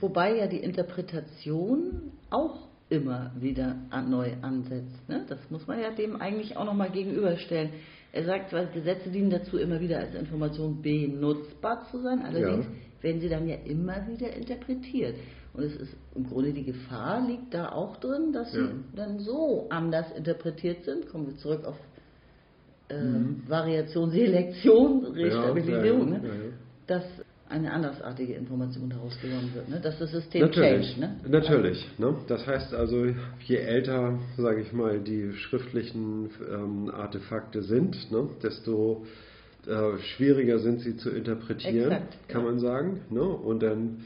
Wobei 0.00 0.36
ja 0.36 0.46
die 0.46 0.58
Interpretation 0.58 2.12
auch 2.30 2.67
immer 2.90 3.32
wieder 3.38 3.76
neu 4.08 4.32
ansetzt. 4.42 5.08
Ne? 5.08 5.24
Das 5.28 5.38
muss 5.50 5.66
man 5.66 5.80
ja 5.80 5.90
dem 5.90 6.20
eigentlich 6.20 6.56
auch 6.56 6.64
nochmal 6.64 6.90
gegenüberstellen. 6.90 7.70
Er 8.12 8.24
sagt, 8.24 8.52
weil 8.52 8.68
Gesetze 8.68 9.10
dienen 9.10 9.30
dazu, 9.30 9.58
immer 9.58 9.80
wieder 9.80 9.98
als 9.98 10.14
Information 10.14 10.80
benutzbar 10.80 11.86
zu 11.90 12.00
sein. 12.00 12.22
Allerdings 12.22 12.64
ja. 12.64 13.02
werden 13.02 13.20
sie 13.20 13.28
dann 13.28 13.46
ja 13.46 13.56
immer 13.56 14.06
wieder 14.08 14.32
interpretiert. 14.32 15.16
Und 15.52 15.64
es 15.64 15.76
ist 15.76 15.96
im 16.14 16.26
Grunde 16.26 16.52
die 16.52 16.64
Gefahr 16.64 17.26
liegt 17.26 17.52
da 17.52 17.72
auch 17.72 17.96
drin, 17.98 18.32
dass 18.32 18.54
ja. 18.54 18.66
sie 18.66 18.72
dann 18.96 19.18
so 19.18 19.66
anders 19.68 20.06
interpretiert 20.16 20.84
sind. 20.84 21.08
Kommen 21.10 21.26
wir 21.26 21.36
zurück 21.36 21.64
auf 21.64 21.76
äh, 22.88 22.98
mhm. 22.98 23.42
Variation, 23.46 24.10
Selektion, 24.10 25.04
Restabilisierung, 25.04 26.12
ja, 26.12 26.18
ne? 26.18 26.52
dass 26.86 27.04
eine 27.48 27.72
andersartige 27.72 28.34
Information 28.34 28.90
daraus 28.90 29.18
gewonnen 29.20 29.50
wird, 29.54 29.68
ne? 29.68 29.80
dass 29.80 29.98
das 29.98 30.10
System 30.10 30.42
Natürlich, 30.42 30.94
change. 30.94 31.00
Ne? 31.00 31.28
Natürlich. 31.28 31.98
Ne? 31.98 32.14
Das 32.26 32.46
heißt 32.46 32.74
also, 32.74 33.06
je 33.44 33.56
älter, 33.56 34.18
sage 34.36 34.62
ich 34.62 34.72
mal, 34.72 35.00
die 35.00 35.32
schriftlichen 35.32 36.30
ähm, 36.50 36.90
Artefakte 36.90 37.62
sind, 37.62 38.10
ne? 38.10 38.28
desto 38.42 39.06
äh, 39.66 39.98
schwieriger 39.98 40.58
sind 40.58 40.80
sie 40.80 40.96
zu 40.96 41.10
interpretieren, 41.10 41.92
Exakt, 41.92 42.28
kann 42.28 42.44
man 42.44 42.58
sagen. 42.58 43.00
Ne? 43.10 43.22
Und 43.22 43.62
dann 43.62 44.04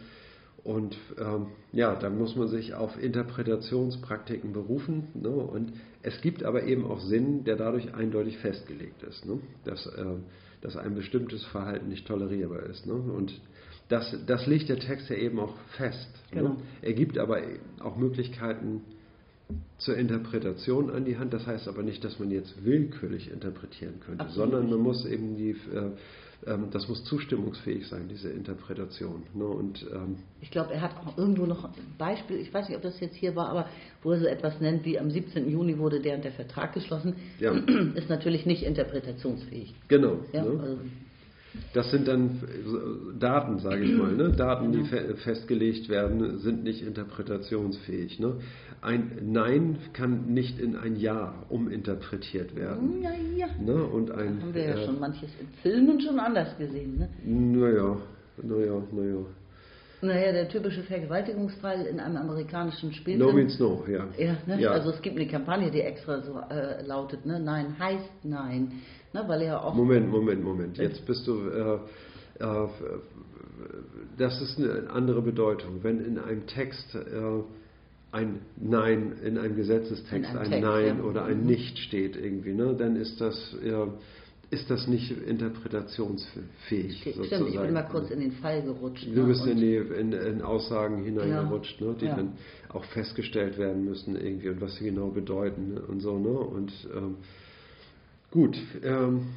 und 0.65 0.97
ähm, 1.19 1.47
ja, 1.73 1.97
dann 1.97 2.17
muss 2.17 2.37
man 2.37 2.47
sich 2.47 2.75
auf 2.75 2.97
Interpretationspraktiken 3.03 4.53
berufen. 4.53 5.09
Ne? 5.15 5.29
Und 5.29 5.73
es 6.03 6.21
gibt 6.21 6.45
aber 6.45 6.65
eben 6.65 6.87
auch 6.87 7.01
Sinn, 7.01 7.43
der 7.45 7.57
dadurch 7.57 7.95
eindeutig 7.95 8.39
festgelegt 8.39 9.03
ist, 9.03 9.27
ne? 9.27 9.41
dass, 9.65 9.87
äh, 9.87 10.05
dass 10.63 10.77
ein 10.77 10.95
bestimmtes 10.95 11.45
Verhalten 11.47 11.89
nicht 11.89 12.07
tolerierbar 12.07 12.63
ist. 12.63 12.87
Ne? 12.87 12.95
Und 12.95 13.39
das, 13.89 14.17
das 14.27 14.47
legt 14.47 14.69
der 14.69 14.79
Text 14.79 15.11
ja 15.11 15.17
eben 15.17 15.39
auch 15.39 15.55
fest. 15.77 16.09
Ne? 16.33 16.43
Genau. 16.43 16.57
Er 16.81 16.93
gibt 16.95 17.19
aber 17.19 17.41
auch 17.81 17.97
Möglichkeiten 17.97 18.81
zur 19.79 19.97
Interpretation 19.97 20.91
an 20.91 21.05
die 21.05 21.19
Hand. 21.19 21.35
Das 21.35 21.47
heißt 21.47 21.69
aber 21.69 21.83
nicht, 21.83 22.03
dass 22.05 22.19
man 22.19 22.31
jetzt 22.31 22.65
willkürlich 22.65 23.31
interpretieren 23.31 24.01
könnte, 24.01 24.25
Absolut 24.25 24.51
sondern 24.53 24.71
man 24.71 24.81
muss 24.81 25.05
eben 25.05 25.37
die 25.37 25.51
äh, 25.51 25.91
das 26.45 26.89
muss 26.89 27.05
zustimmungsfähig 27.05 27.87
sein, 27.87 28.09
diese 28.09 28.29
Interpretation. 28.29 29.23
Ne? 29.35 29.45
Und, 29.45 29.87
ähm, 29.93 30.17
ich 30.41 30.51
glaube, 30.51 30.75
er 30.75 30.81
hat 30.81 30.97
auch 30.97 31.17
irgendwo 31.17 31.47
noch 31.47 31.65
ein 31.65 31.71
Beispiel, 31.99 32.39
ich 32.39 32.53
weiß 32.53 32.69
nicht, 32.69 32.77
ob 32.77 32.83
das 32.83 32.99
jetzt 33.01 33.15
hier 33.15 33.37
war, 33.37 33.49
aber 33.49 33.69
wo 34.03 34.11
er 34.11 34.19
so 34.19 34.27
etwas 34.27 34.61
nennt 34.61 34.85
wie 34.85 34.99
am 34.99 35.11
17. 35.11 35.49
Juni 35.49 35.79
wurde 35.79 36.01
der 36.01 36.17
und 36.17 36.25
der 36.25 36.33
Vertrag 36.33 36.73
geschlossen, 36.73 37.15
ja. 37.39 37.53
ist 37.95 38.09
natürlich 38.09 38.45
nicht 38.45 38.65
interpretationsfähig. 38.65 39.73
Genau. 39.87 40.19
Ja, 40.33 40.43
ne? 40.43 40.61
also, 40.61 40.79
das 41.75 41.91
sind 41.91 42.09
dann 42.09 42.41
Daten, 43.19 43.59
sage 43.59 43.85
ich 43.85 43.93
mal. 43.93 44.13
Ne? 44.13 44.31
Daten, 44.31 44.73
die 44.73 44.85
fe 44.85 45.15
festgelegt 45.17 45.89
werden, 45.89 46.39
sind 46.39 46.65
nicht 46.65 46.87
interpretationsfähig. 46.87 48.19
Ne? 48.21 48.37
Ein 48.81 49.19
Nein 49.23 49.79
kann 49.93 50.33
nicht 50.33 50.59
in 50.59 50.77
ein 50.77 50.97
Ja 50.97 51.35
uminterpretiert 51.49 52.57
werden. 52.57 53.03
Ja, 53.03 53.11
ja. 53.37 53.47
Ne? 53.61 53.85
Und 53.85 54.11
ein, 54.11 54.39
da 54.39 54.43
haben 54.47 54.55
wir 54.55 54.65
ja 54.65 54.75
äh, 54.75 54.87
schon 54.87 54.99
manches 54.99 55.31
in 55.41 55.49
Filmen 55.63 56.01
schon 56.01 56.19
anders 56.19 56.57
gesehen. 56.59 56.99
Ne? 56.99 57.09
Naja, 57.25 57.97
naja, 58.43 58.83
naja. 58.91 59.25
Naja, 60.05 60.33
der 60.33 60.49
typische 60.49 60.83
Vergewaltigungsfall 60.83 61.87
in 61.87 62.01
einem 62.01 62.17
amerikanischen 62.17 62.93
Spielfilm. 62.93 63.29
No 63.29 63.33
means 63.33 63.57
no, 63.61 63.85
ja. 63.87 64.09
Ja, 64.19 64.37
ne? 64.47 64.61
ja. 64.61 64.73
Also 64.73 64.91
es 64.91 65.01
gibt 65.01 65.17
eine 65.17 65.29
Kampagne, 65.29 65.71
die 65.71 65.81
extra 65.81 66.21
so 66.23 66.41
äh, 66.51 66.85
lautet, 66.85 67.25
ne? 67.25 67.39
Nein 67.39 67.79
heißt 67.79 68.25
Nein. 68.25 68.73
Ne? 69.13 69.25
Weil 69.27 69.43
er 69.43 69.65
auch 69.65 69.75
Moment, 69.75 70.09
Moment, 70.11 70.43
Moment. 70.43 70.79
Jetzt 70.79 71.05
bist 71.07 71.27
du... 71.27 71.49
Äh, 71.49 71.75
äh, 72.45 72.69
das 74.19 74.41
ist 74.43 74.59
eine 74.59 74.91
andere 74.91 75.23
Bedeutung. 75.23 75.83
Wenn 75.83 76.05
in 76.05 76.19
einem 76.19 76.47
Text 76.47 76.95
äh, 76.95 76.99
ein 78.11 78.41
Nein, 78.57 79.13
in 79.25 79.39
einem 79.39 79.57
Gesetzestext 79.57 80.13
in 80.13 80.25
einem 80.25 80.39
ein 80.39 80.51
Text, 80.51 80.63
Nein 80.63 80.99
ja. 80.99 81.05
oder 81.05 81.25
ein 81.25 81.41
mhm. 81.41 81.47
Nicht 81.47 81.79
steht 81.79 82.17
irgendwie, 82.17 82.55
ne? 82.55 82.75
dann 82.77 82.97
ist 82.97 83.21
das... 83.21 83.57
Ja, 83.65 83.89
ist 84.53 84.69
das 84.69 84.87
nicht 84.87 85.11
interpretationsfähig. 85.11 87.01
Stimmt, 87.01 87.17
sozusagen. 87.17 87.47
ich 87.49 87.59
bin 87.59 87.73
mal 87.73 87.85
kurz 87.85 88.11
in 88.11 88.21
den 88.21 88.33
Fall 88.33 88.61
gerutscht. 88.61 89.07
Du 89.07 89.23
ne? 89.23 89.27
bist 89.29 89.47
in, 89.47 89.57
die, 89.57 89.77
in, 89.77 90.13
in, 90.13 90.43
Aussagen 90.43 91.03
hineingerutscht, 91.03 91.81
ja. 91.81 91.87
ne, 91.87 91.97
die 91.99 92.07
dann 92.07 92.33
auch 92.69 92.85
festgestellt 92.85 93.57
werden 93.57 93.87
müssen 93.87 94.15
irgendwie 94.15 94.51
und 94.51 94.61
was 94.61 94.77
sie 94.77 94.85
genau 94.85 95.09
bedeuten 95.09 95.79
und 95.79 96.01
so. 96.01 96.19
Ne? 96.19 96.29
Und 96.29 96.71
ähm, 96.95 97.17
gut, 98.33 98.59
ähm, 98.83 99.29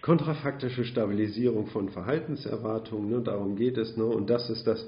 kontrafaktische 0.00 0.84
Stabilisierung 0.84 1.66
von 1.66 1.90
Verhaltenserwartungen, 1.90 3.10
ne, 3.10 3.20
darum 3.20 3.56
geht 3.56 3.76
es. 3.76 3.96
Ne, 3.96 4.04
und 4.04 4.30
das 4.30 4.48
ist 4.48 4.66
das, 4.66 4.84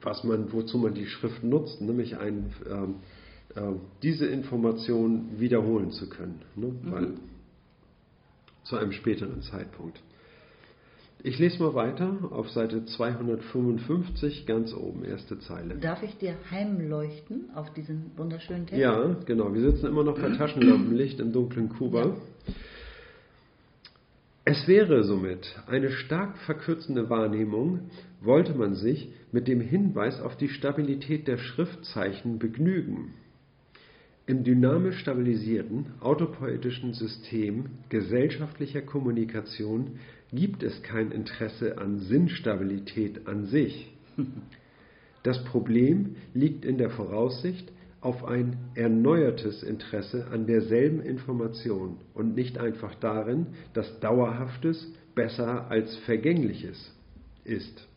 was 0.00 0.24
man, 0.24 0.52
wozu 0.52 0.78
man 0.78 0.94
die 0.94 1.06
Schrift 1.06 1.44
nutzt, 1.44 1.80
nämlich 1.80 2.16
ein 2.16 2.54
ähm, 2.68 2.94
äh, 3.54 3.60
diese 4.02 4.26
Information 4.26 5.38
wiederholen 5.38 5.90
zu 5.90 6.08
können, 6.08 6.42
ne? 6.54 6.66
mhm. 6.66 6.92
weil 6.92 7.14
zu 8.64 8.76
einem 8.76 8.92
späteren 8.92 9.42
Zeitpunkt. 9.42 10.00
Ich 11.24 11.38
lese 11.38 11.60
mal 11.60 11.74
weiter 11.74 12.16
auf 12.30 12.48
Seite 12.50 12.84
255, 12.84 14.46
ganz 14.46 14.72
oben, 14.72 15.04
erste 15.04 15.38
Zeile. 15.40 15.74
Darf 15.74 16.02
ich 16.04 16.16
dir 16.18 16.36
heimleuchten 16.50 17.50
auf 17.56 17.72
diesen 17.74 18.12
wunderschönen 18.16 18.66
Text? 18.66 18.80
Ja, 18.80 19.16
genau. 19.26 19.52
Wir 19.52 19.72
sitzen 19.72 19.86
immer 19.86 20.04
noch 20.04 20.16
bei 20.16 20.30
Taschenlampenlicht 20.36 21.18
im 21.18 21.32
dunklen 21.32 21.70
Kuba. 21.70 22.06
Ja. 22.06 22.16
Es 24.44 24.66
wäre 24.68 25.02
somit 25.02 25.60
eine 25.66 25.90
stark 25.90 26.38
verkürzende 26.38 27.10
Wahrnehmung, 27.10 27.90
wollte 28.22 28.54
man 28.54 28.76
sich 28.76 29.10
mit 29.32 29.48
dem 29.48 29.60
Hinweis 29.60 30.20
auf 30.22 30.36
die 30.36 30.48
Stabilität 30.48 31.26
der 31.26 31.36
Schriftzeichen 31.36 32.38
begnügen. 32.38 33.12
Im 34.26 34.44
dynamisch 34.44 35.00
stabilisierten, 35.00 35.86
autopoetischen 36.00 36.94
System 36.94 37.66
gesellschaftlicher 37.88 38.82
Kommunikation 38.82 39.98
gibt 40.32 40.62
es 40.62 40.82
kein 40.82 41.10
Interesse 41.10 41.78
an 41.78 42.00
Sinnstabilität 42.00 43.26
an 43.26 43.46
sich. 43.46 43.92
Das 45.22 45.42
Problem 45.44 46.16
liegt 46.34 46.64
in 46.64 46.78
der 46.78 46.90
Voraussicht 46.90 47.72
auf 48.00 48.24
ein 48.24 48.56
erneuertes 48.74 49.62
Interesse 49.62 50.28
an 50.30 50.46
derselben 50.46 51.00
Information 51.00 51.96
und 52.14 52.34
nicht 52.34 52.58
einfach 52.58 52.94
darin, 52.96 53.46
dass 53.74 54.00
Dauerhaftes 54.00 54.92
besser 55.14 55.68
als 55.70 55.96
Vergängliches 55.98 56.92
ist. 57.44 57.88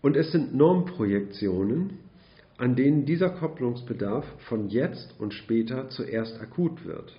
Und 0.00 0.16
es 0.16 0.32
sind 0.32 0.54
Normprojektionen, 0.54 1.98
an 2.56 2.74
denen 2.74 3.04
dieser 3.04 3.30
Kopplungsbedarf 3.30 4.24
von 4.48 4.68
jetzt 4.68 5.14
und 5.18 5.34
später 5.34 5.90
zuerst 5.90 6.40
akut 6.40 6.84
wird, 6.84 7.12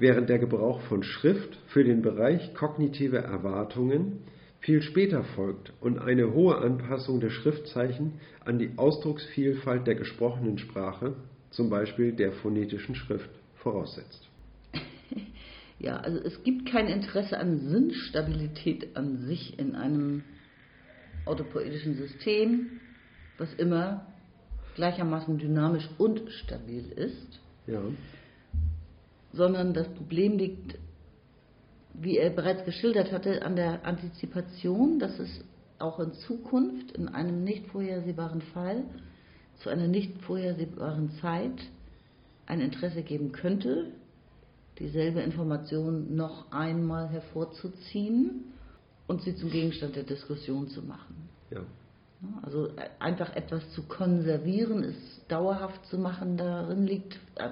während 0.00 0.28
der 0.28 0.38
Gebrauch 0.38 0.80
von 0.82 1.02
Schrift 1.02 1.56
für 1.68 1.84
den 1.84 2.02
Bereich 2.02 2.54
kognitive 2.54 3.18
Erwartungen 3.18 4.20
viel 4.60 4.82
später 4.82 5.24
folgt 5.24 5.72
und 5.80 5.98
eine 5.98 6.32
hohe 6.32 6.56
Anpassung 6.58 7.20
der 7.20 7.30
Schriftzeichen 7.30 8.14
an 8.44 8.58
die 8.58 8.72
Ausdrucksvielfalt 8.76 9.86
der 9.86 9.94
gesprochenen 9.94 10.58
Sprache, 10.58 11.14
zum 11.50 11.70
Beispiel 11.70 12.12
der 12.12 12.32
phonetischen 12.32 12.94
Schrift, 12.94 13.30
voraussetzt. 13.56 14.28
Ja, 15.82 15.96
also 15.96 16.18
es 16.18 16.42
gibt 16.44 16.70
kein 16.70 16.88
Interesse 16.88 17.38
an 17.38 17.70
Sinnstabilität 17.70 18.98
an 18.98 19.16
sich 19.26 19.58
in 19.58 19.74
einem 19.74 20.22
autopoetischen 21.24 21.94
System, 21.94 22.66
was 23.38 23.54
immer 23.54 24.06
gleichermaßen 24.74 25.38
dynamisch 25.38 25.88
und 25.96 26.20
stabil 26.30 26.84
ist, 26.94 27.40
Ja. 27.66 27.80
Sondern 29.32 29.74
das 29.74 29.88
Problem 29.88 30.38
liegt, 30.38 30.78
wie 31.94 32.18
er 32.18 32.30
bereits 32.30 32.64
geschildert 32.64 33.12
hatte, 33.12 33.42
an 33.42 33.56
der 33.56 33.84
Antizipation, 33.84 34.98
dass 34.98 35.18
es 35.18 35.44
auch 35.78 35.98
in 35.98 36.12
Zukunft 36.12 36.92
in 36.92 37.08
einem 37.08 37.42
nicht 37.44 37.66
vorhersehbaren 37.68 38.42
Fall 38.42 38.84
zu 39.62 39.70
einer 39.70 39.88
nicht 39.88 40.20
vorhersehbaren 40.22 41.10
Zeit 41.20 41.60
ein 42.46 42.60
Interesse 42.60 43.02
geben 43.02 43.32
könnte, 43.32 43.86
dieselbe 44.78 45.20
Information 45.20 46.16
noch 46.16 46.50
einmal 46.50 47.08
hervorzuziehen 47.08 48.44
und 49.06 49.22
sie 49.22 49.36
zum 49.36 49.50
Gegenstand 49.50 49.96
der 49.96 50.04
Diskussion 50.04 50.68
zu 50.68 50.82
machen. 50.82 51.28
Ja. 51.50 51.60
Also 52.42 52.68
äh, 52.68 52.88
einfach 52.98 53.34
etwas 53.34 53.68
zu 53.72 53.82
konservieren, 53.82 54.84
es 54.84 54.96
dauerhaft 55.28 55.84
zu 55.86 55.98
machen, 55.98 56.36
darin 56.36 56.86
liegt 56.86 57.18
äh, 57.36 57.48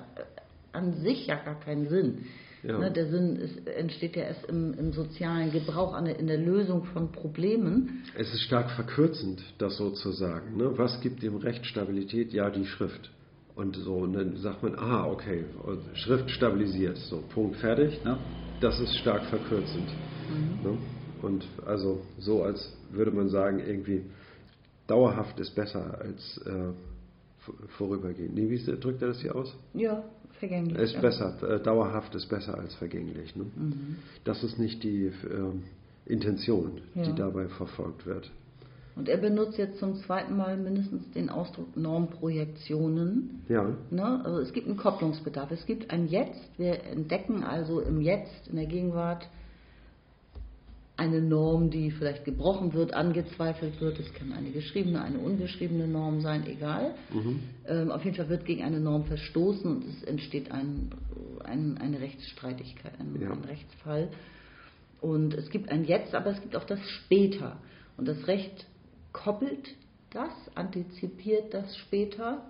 an 0.73 0.95
sich 1.01 1.27
ja 1.27 1.37
gar 1.37 1.59
keinen 1.61 1.89
Sinn. 1.89 2.25
Ja. 2.63 2.79
Ne, 2.79 2.91
der 2.91 3.07
Sinn 3.07 3.37
ist, 3.37 3.69
entsteht 3.69 4.17
ja 4.17 4.25
erst 4.25 4.47
im, 4.47 4.75
im 4.75 4.93
sozialen 4.93 5.53
Gebrauch, 5.53 5.95
an 5.95 6.07
in 6.07 6.27
der 6.27 6.39
Lösung 6.39 6.85
von 6.87 7.13
Problemen. 7.13 8.03
Es 8.17 8.33
ist 8.35 8.43
stark 8.43 8.71
verkürzend, 8.73 9.41
das 9.59 9.77
so 9.77 9.91
zu 9.91 10.11
sagen. 10.11 10.57
Ne? 10.57 10.77
Was 10.77 11.01
gibt 11.01 11.23
dem 11.23 11.37
Recht 11.37 11.65
Stabilität? 11.67 12.33
Ja, 12.33 12.51
die 12.51 12.67
Schrift. 12.67 13.11
Und 13.55 13.77
so, 13.77 13.95
und 13.95 14.13
dann 14.13 14.37
sagt 14.37 14.63
man, 14.63 14.77
ah, 14.77 15.07
okay, 15.07 15.45
Schrift 15.95 16.31
stabilisiert, 16.31 16.97
so, 16.97 17.23
Punkt, 17.33 17.57
fertig. 17.57 17.99
Ja. 18.05 18.19
Das 18.61 18.79
ist 18.81 18.97
stark 18.97 19.25
verkürzend. 19.27 19.89
Ne? 20.63 20.79
Und 21.23 21.45
also 21.67 22.03
so, 22.19 22.43
als 22.43 22.73
würde 22.91 23.11
man 23.11 23.29
sagen, 23.29 23.61
irgendwie 23.61 24.05
dauerhaft 24.87 25.39
ist 25.41 25.55
besser 25.55 26.01
als 26.01 26.41
äh, 26.47 26.73
vorübergehend. 27.77 28.35
Nee, 28.35 28.51
wie 28.51 28.59
drückt 28.59 29.03
er 29.03 29.09
das 29.09 29.21
hier 29.21 29.35
aus? 29.35 29.57
Ja, 29.75 30.05
vergänglich. 30.39 30.79
Ist 30.79 30.95
ja. 30.95 31.01
besser, 31.01 31.43
äh, 31.43 31.61
dauerhaft 31.63 32.15
ist 32.15 32.29
besser 32.29 32.59
als 32.59 32.75
vergänglich. 32.75 33.35
Ne? 33.37 33.45
Mhm. 33.57 33.97
Das 34.25 34.43
ist 34.43 34.59
nicht 34.59 34.83
die 34.83 35.13
ähm, 35.31 35.65
Intention, 36.07 36.81
Ja. 36.95 37.05
die 37.05 37.15
dabei 37.15 37.49
verfolgt 37.49 38.07
wird. 38.07 38.31
Und 38.97 39.09
er 39.09 39.19
benutzt 39.19 39.57
jetzt 39.59 39.79
zum 39.79 39.95
zweiten 39.95 40.37
Mal 40.37 40.57
mindestens 40.57 41.09
den 41.13 41.31
Ausdruck 41.31 41.77
Normprojektionen. 41.77 43.43
Ja, 43.49 43.77
Ne? 43.91 44.25
Also 44.25 44.41
es 44.41 44.53
gibt 44.53 44.67
einen 44.67 44.77
Kopplungsbedarf. 44.77 45.53
Es 45.53 45.65
gibt 45.67 45.91
ein 45.93 46.09
Jetzt. 46.09 46.51
Wir 46.59 46.83
entdecken 46.85 47.45
also 47.45 47.81
im 47.81 48.01
Jetzt, 48.01 48.49
in 48.49 48.57
der 48.57 48.67
Gegenwart, 48.67 49.29
eine 50.99 51.21
Norm, 51.23 51.71
die 51.71 51.93
vielleicht 51.93 52.25
gebrochen 52.25 52.73
wird, 52.75 52.93
angezweifelt 52.93 53.81
wird. 53.81 54.01
Es 54.01 54.13
kann 54.15 54.33
eine 54.33 54.51
geschriebene, 54.51 55.01
eine 55.01 55.19
ungeschriebene 55.19 55.87
Norm 55.87 56.21
sein, 56.21 56.45
egal. 56.47 56.95
Ähm, 57.67 57.91
auf 57.93 58.05
jeden 58.05 58.17
Fall 58.17 58.29
wird 58.29 58.45
gegen 58.45 58.65
eine 58.65 58.81
Norm 58.81 59.05
verstoßen 59.05 59.71
und 59.71 59.85
es 59.87 60.03
entsteht 60.03 60.51
ein, 60.51 60.91
ein, 61.45 61.79
eine 61.79 62.01
Rechtsstreitigkeit, 62.01 62.93
ein, 62.99 63.17
Ja. 63.21 63.31
ein 63.31 63.45
Rechtsfall. 63.45 64.09
Und 65.01 65.35
es 65.35 65.49
gibt 65.51 65.71
ein 65.71 65.85
Jetzt, 65.85 66.15
aber 66.17 66.31
es 66.31 66.41
gibt 66.43 66.57
auch 66.57 66.65
das 66.65 66.81
Später. 66.81 67.59
Und 67.97 68.09
das 68.09 68.27
Recht 68.27 68.67
koppelt 69.13 69.69
das, 70.11 70.33
antizipiert 70.57 71.55
das 71.55 71.77
später 71.77 72.43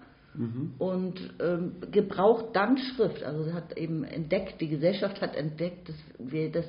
und 0.78 1.34
ähm, 1.40 1.72
gebraucht 1.90 2.46
dann 2.54 2.78
Schrift. 2.78 3.22
Also 3.24 3.52
hat 3.52 3.76
eben 3.76 4.04
entdeckt, 4.04 4.60
die 4.60 4.68
Gesellschaft 4.68 5.20
hat 5.20 5.36
entdeckt, 5.36 5.88
dass 5.88 5.96
wir 6.18 6.50
das 6.52 6.66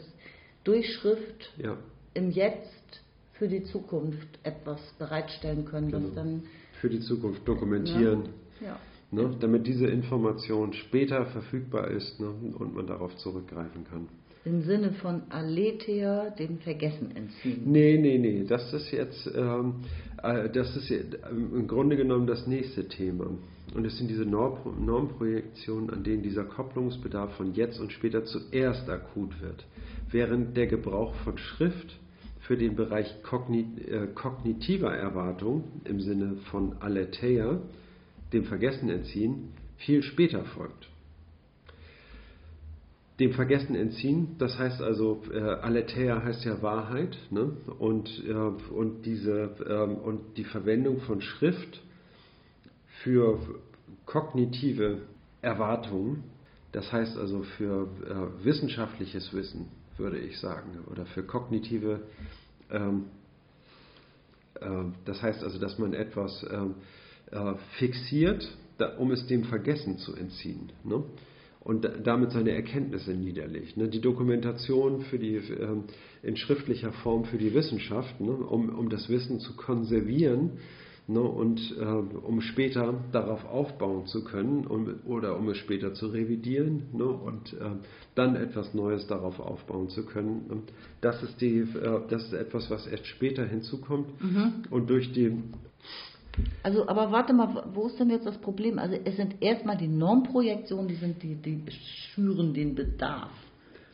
durch 0.64 0.92
Schrift 0.94 1.54
ja. 1.58 1.78
im 2.14 2.32
Jetzt 2.32 3.02
für 3.34 3.48
die 3.48 3.64
Zukunft 3.64 4.28
etwas 4.44 4.80
bereitstellen 4.98 5.66
können, 5.66 5.92
Genau. 5.92 6.08
was 6.08 6.16
dann 6.16 6.44
Für 6.82 6.90
die 6.90 7.00
Zukunft 7.00 7.48
dokumentieren, 7.48 8.30
ja, 8.62 8.78
ne? 9.12 9.36
damit 9.40 9.66
diese 9.68 9.88
Information 9.88 10.74
später 10.74 11.26
verfügbar 11.28 11.90
ist 11.90 12.20
ne? 12.20 12.28
und 12.30 12.76
man 12.76 12.88
darauf 12.88 13.16
zurückgreifen 13.18 13.86
kann. 13.90 14.08
im 14.46 14.62
Sinne 14.64 14.94
von 14.94 15.24
Aletheia 15.30 16.30
dem 16.32 16.60
Vergessen 16.60 17.16
entziehen. 17.16 17.62
Nee, 17.66 17.98
nee, 17.98 18.18
nee, 18.18 18.46
das 18.48 18.74
ist 18.74 18.92
jetzt, 18.92 19.30
ähm, 19.36 19.76
äh, 20.24 20.50
das 20.50 20.76
ist 20.76 20.90
ähm, 20.92 21.52
im 21.56 21.68
Grunde 21.68 21.96
genommen 21.98 22.28
das 22.28 22.48
nächste 22.48 22.88
Thema. 22.88 23.28
Und 23.76 23.86
es 23.86 23.98
sind 23.98 24.10
diese 24.10 24.26
Norm 24.26 24.58
Normprojektionen, 24.84 25.90
an 25.92 26.04
denen 26.04 26.24
dieser 26.24 26.44
Kopplungsbedarf 26.46 27.36
von 27.36 27.54
jetzt 27.54 27.80
und 27.80 27.92
später 27.92 28.24
zuerst 28.26 28.90
akut 28.90 29.40
wird. 29.42 29.64
Während 30.12 30.58
der 30.58 30.68
Gebrauch 30.68 31.14
von 31.24 31.38
Schrift 31.38 32.00
für 32.42 32.58
den 32.58 32.76
Bereich 32.76 33.08
äh, 33.08 34.08
kognitiver 34.14 34.96
Erwartung 34.96 35.66
im 35.86 36.00
Sinne 36.00 36.38
von 36.52 36.78
Aletheia, 36.80 37.62
dem 38.34 38.46
Vergessen 38.46 38.90
entziehen, 38.90 39.50
viel 39.78 40.04
später 40.04 40.44
folgt 40.46 40.90
dem 43.20 43.34
Vergessen 43.34 43.76
entziehen. 43.76 44.36
Das 44.38 44.58
heißt 44.58 44.82
also, 44.82 45.22
äh, 45.32 45.40
Aletheia 45.40 46.24
heißt 46.24 46.46
ja 46.46 46.62
Wahrheit. 46.62 47.18
Ne? 47.32 47.52
Und, 47.78 48.10
äh, 48.26 48.34
und, 48.34 49.06
diese, 49.06 49.56
ähm, 49.68 49.98
und 49.98 50.38
die 50.38 50.46
Verwendung 50.46 51.02
von 51.02 51.22
Schrift 51.22 51.82
für 53.04 53.40
kognitive 54.06 55.00
Erwartungen, 55.42 56.24
das 56.72 56.92
heißt 56.92 57.18
also 57.18 57.44
für 57.58 57.88
äh, 58.06 58.46
wissenschaftliches 58.46 59.34
Wissen, 59.34 59.68
würde 60.00 60.18
ich 60.18 60.40
sagen, 60.40 60.80
oder 60.92 61.06
für 61.06 61.24
kognitive, 61.24 62.02
ähm, 62.72 63.06
äh, 64.60 64.66
das 65.06 65.22
heißt 65.22 65.44
also, 65.44 65.60
dass 65.60 65.78
man 65.78 65.94
etwas 65.94 66.46
ähm, 66.50 66.76
äh, 67.32 67.54
fixiert, 67.78 68.50
da, 68.78 68.96
um 68.98 69.12
es 69.12 69.28
dem 69.28 69.44
Vergessen 69.44 69.98
zu 69.98 70.16
entziehen. 70.16 70.72
Ne? 70.84 71.04
und 71.62 71.84
da- 71.84 71.90
damit 71.90 72.32
seine 72.32 72.52
Erkenntnisse 72.52 73.12
niederlegt. 73.12 73.78
Ne? 73.78 73.90
Die 73.90 74.02
Dokumentation 74.02 75.02
für 75.02 75.20
die, 75.20 75.36
ähm, 75.36 75.84
in 76.24 76.38
schriftlicher 76.38 76.92
Form 76.92 77.26
für 77.26 77.38
die 77.38 77.54
Wissenschaft, 77.54 78.20
ne? 78.22 78.32
um, 78.32 78.70
um 78.70 78.90
das 78.90 79.10
Wissen 79.10 79.40
zu 79.40 79.56
konservieren 79.56 80.52
ne? 81.10 81.22
und 81.22 81.60
äh, 81.78 81.84
um 81.84 82.42
später 82.42 82.94
darauf 83.12 83.46
aufbauen 83.46 84.06
zu 84.06 84.24
können 84.24 84.66
um, 84.68 85.00
oder 85.06 85.38
um 85.38 85.50
es 85.50 85.58
später 85.58 85.94
zu 85.94 86.08
revidieren 86.08 86.84
ne? 86.94 87.06
und 87.06 87.54
äh, 87.54 87.72
dann 88.16 88.36
etwas 88.36 88.74
Neues 88.74 89.08
darauf 89.08 89.40
aufbauen 89.40 89.90
zu 89.90 90.06
können. 90.06 90.46
Und 90.50 90.72
das, 91.02 91.22
ist 91.24 91.42
die, 91.42 91.60
äh, 91.60 92.02
das 92.10 92.24
ist 92.26 92.34
etwas, 92.34 92.70
was 92.70 92.88
erst 92.88 93.08
später 93.08 93.46
hinzukommt 93.46 94.10
und 94.70 94.90
durch 94.90 95.12
die 95.12 95.38
Also, 96.64 96.88
aber 96.88 97.12
warte 97.12 97.34
mal, 97.34 97.66
wo 97.74 97.88
ist 97.88 98.00
denn 98.00 98.10
jetzt 98.10 98.26
das 98.26 98.38
Problem? 98.38 98.80
Also, 98.80 98.96
es 99.04 99.18
sind 99.18 99.42
erstmal 99.42 99.78
die 99.78 99.88
Normprojektionen, 99.88 100.88
die 100.88 100.96
sind 100.96 101.22
die, 101.24 101.36
die 101.36 101.64
schüren 102.14 102.54
den 102.54 102.76
Bedarf. 102.76 103.32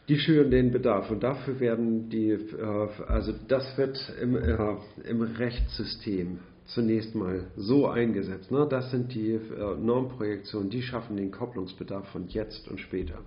Die 0.08 0.20
schüren 0.20 0.52
den 0.52 0.72
Bedarf 0.72 1.10
und 1.10 1.24
dafür 1.24 1.60
werden 1.60 2.10
die, 2.10 2.30
äh, 2.30 2.90
also 3.08 3.34
das 3.48 3.76
wird 3.78 3.98
im, 4.22 4.36
äh, 4.36 4.76
im 5.10 5.22
Rechtssystem 5.22 6.40
zunächst 6.66 7.16
mal 7.16 7.44
so 7.56 7.88
eingesetzt. 7.88 8.52
Ne? 8.52 8.68
Das 8.70 8.92
sind 8.92 9.14
die 9.14 9.32
äh, 9.34 9.78
Normprojektionen, 9.78 10.70
die 10.70 10.82
schaffen 10.82 11.18
den 11.18 11.32
Kopplungsbedarf 11.32 12.08
von 12.10 12.28
jetzt 12.28 12.68
und 12.70 12.80
später. 12.80 13.20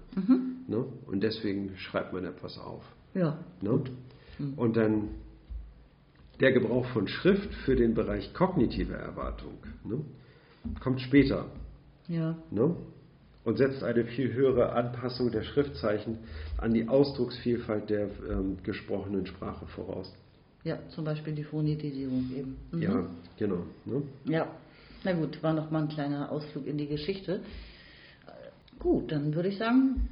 Ne? 0.66 0.84
Und 1.06 1.22
deswegen 1.22 1.76
schreibt 1.76 2.12
man 2.12 2.24
etwas 2.24 2.58
auf. 2.58 2.82
Ja. 3.14 3.38
Ne? 3.60 3.80
Und 4.56 4.76
dann 4.76 5.08
der 6.40 6.52
Gebrauch 6.52 6.86
von 6.86 7.08
Schrift 7.08 7.52
für 7.64 7.74
den 7.74 7.94
Bereich 7.94 8.32
kognitive 8.34 8.94
Erwartung 8.94 9.54
ne? 9.84 10.00
kommt 10.80 11.00
später 11.00 11.46
Ja. 12.06 12.36
ne? 12.50 12.76
und 13.44 13.56
setzt 13.56 13.82
eine 13.82 14.04
viel 14.04 14.32
höhere 14.32 14.72
Anpassung 14.72 15.30
der 15.32 15.42
Schriftzeichen 15.42 16.18
an 16.58 16.74
die 16.74 16.86
Ausdrucksvielfalt 16.88 17.88
der 17.90 18.08
ähm, 18.30 18.58
gesprochenen 18.62 19.26
Sprache 19.26 19.66
voraus. 19.66 20.12
Ja, 20.68 20.78
zum 20.90 21.04
Beispiel 21.06 21.34
die 21.34 21.44
Phonetisierung 21.44 22.30
eben. 22.36 22.58
Mhm. 22.72 22.82
Ja, 22.82 23.06
genau. 23.38 23.62
Ne? 23.86 24.02
Ja. 24.26 24.54
Na 25.02 25.12
gut, 25.14 25.42
war 25.42 25.54
noch 25.54 25.70
mal 25.70 25.84
ein 25.84 25.88
kleiner 25.88 26.30
Ausflug 26.30 26.66
in 26.66 26.76
die 26.76 26.86
Geschichte. 26.86 27.40
Gut, 28.78 29.10
dann 29.10 29.34
würde 29.34 29.48
ich 29.48 29.56
sagen, 29.56 30.10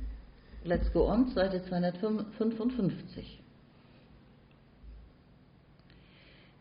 let's 0.65 0.91
go 0.95 1.11
on, 1.11 1.29
Seite 1.29 1.63
255. 1.63 3.39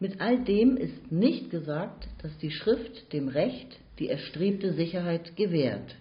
Mit 0.02 0.20
all 0.20 0.44
dem 0.44 0.76
ist 0.76 1.10
nicht 1.10 1.50
gesagt, 1.50 2.10
dass 2.22 2.38
die 2.40 2.52
Schrift 2.52 3.14
dem 3.14 3.30
Recht 3.30 3.80
die 3.98 4.10
erstrebte 4.10 4.74
Sicherheit 4.74 5.38
gewährt. 5.38 5.96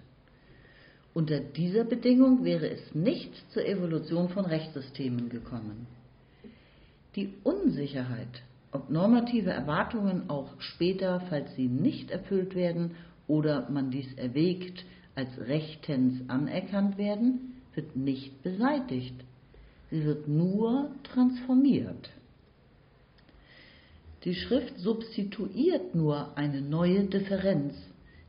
Unter 1.12 1.38
dieser 1.38 1.84
Bedingung 1.84 2.44
wäre 2.44 2.68
es 2.68 2.92
nicht 2.92 3.30
zur 3.52 3.64
Evolution 3.64 4.30
von 4.30 4.46
Rechtssystemen 4.46 5.28
gekommen. 5.28 5.86
Die 7.16 7.34
Unsicherheit, 7.44 8.42
ob 8.72 8.90
normative 8.90 9.50
Erwartungen 9.50 10.28
auch 10.28 10.60
später, 10.60 11.20
falls 11.28 11.54
sie 11.54 11.68
nicht 11.68 12.10
erfüllt 12.10 12.54
werden 12.56 12.96
oder 13.28 13.70
man 13.70 13.90
dies 13.90 14.12
erwägt, 14.14 14.84
als 15.14 15.28
rechtens 15.38 16.28
anerkannt 16.28 16.98
werden, 16.98 17.62
wird 17.74 17.94
nicht 17.94 18.42
beseitigt. 18.42 19.14
Sie 19.90 20.04
wird 20.04 20.26
nur 20.26 20.90
transformiert. 21.04 22.10
Die 24.24 24.34
Schrift 24.34 24.78
substituiert 24.78 25.94
nur 25.94 26.36
eine 26.36 26.62
neue 26.62 27.04
Differenz, 27.04 27.74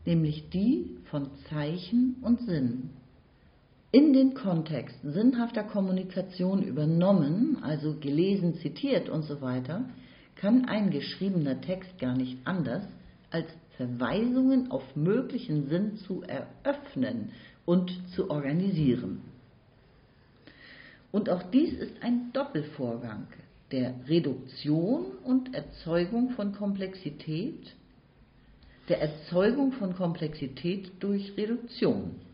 nämlich 0.06 0.50
die 0.50 0.98
von 1.10 1.30
Zeichen 1.50 2.18
und 2.22 2.42
Sinn. 2.42 2.90
In 3.96 4.12
den 4.12 4.34
Kontext 4.34 4.98
sinnhafter 5.04 5.64
Kommunikation 5.64 6.64
übernommen, 6.64 7.60
also 7.62 7.96
gelesen, 7.98 8.56
zitiert 8.56 9.08
und 9.08 9.22
so 9.24 9.40
weiter, 9.40 9.86
kann 10.36 10.66
ein 10.66 10.90
geschriebener 10.90 11.62
Text 11.62 11.98
gar 11.98 12.14
nicht 12.14 12.40
anders, 12.44 12.84
als 13.32 13.48
Verweisungen 13.78 14.70
auf 14.70 14.84
möglichen 14.98 15.70
Sinn 15.70 15.96
zu 15.96 16.24
eröffnen 16.24 17.32
und 17.64 17.90
zu 18.14 18.30
organisieren. 18.30 19.22
Und 21.14 21.30
auch 21.30 21.44
dies 21.44 21.72
ist 21.72 22.04
ein 22.04 22.34
Doppelvorgang 22.34 23.28
der 23.72 23.96
Reduktion 24.10 25.06
und 25.24 25.56
Erzeugung 25.56 26.32
von 26.32 26.52
Komplexität, 26.52 27.74
der 28.90 29.00
Erzeugung 29.00 29.72
von 29.72 29.96
Komplexität 29.96 30.92
durch 31.00 31.38
Reduktion. 31.38 32.25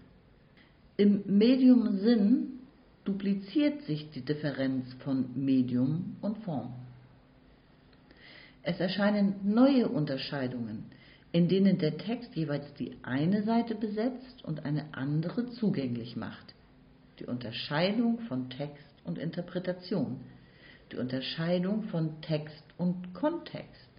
Im 1.02 1.24
Medium 1.26 1.98
Sinn 1.98 2.60
dupliziert 3.06 3.82
sich 3.86 4.12
die 4.12 4.22
Differenz 4.22 4.86
von 5.04 5.26
Medium 5.34 6.16
und 6.22 6.38
Form. 6.44 6.76
Es 8.62 8.80
erscheinen 8.80 9.34
neue 9.44 9.90
Unterscheidungen, 9.90 10.86
in 11.32 11.48
denen 11.48 11.80
der 11.80 11.98
Text 11.98 12.36
jeweils 12.36 12.72
die 12.76 12.98
eine 13.02 13.42
Seite 13.42 13.74
besetzt 13.74 14.46
und 14.46 14.64
eine 14.64 14.94
andere 14.94 15.50
zugänglich 15.50 16.18
macht. 16.18 16.54
Die 17.18 17.26
Unterscheidung 17.26 18.20
von 18.28 18.52
Text 18.52 18.94
und 19.04 19.18
Interpretation, 19.18 20.20
die 20.92 20.98
Unterscheidung 20.98 21.82
von 21.86 22.22
Text 22.22 22.64
und 22.78 23.16
Kontext, 23.16 23.90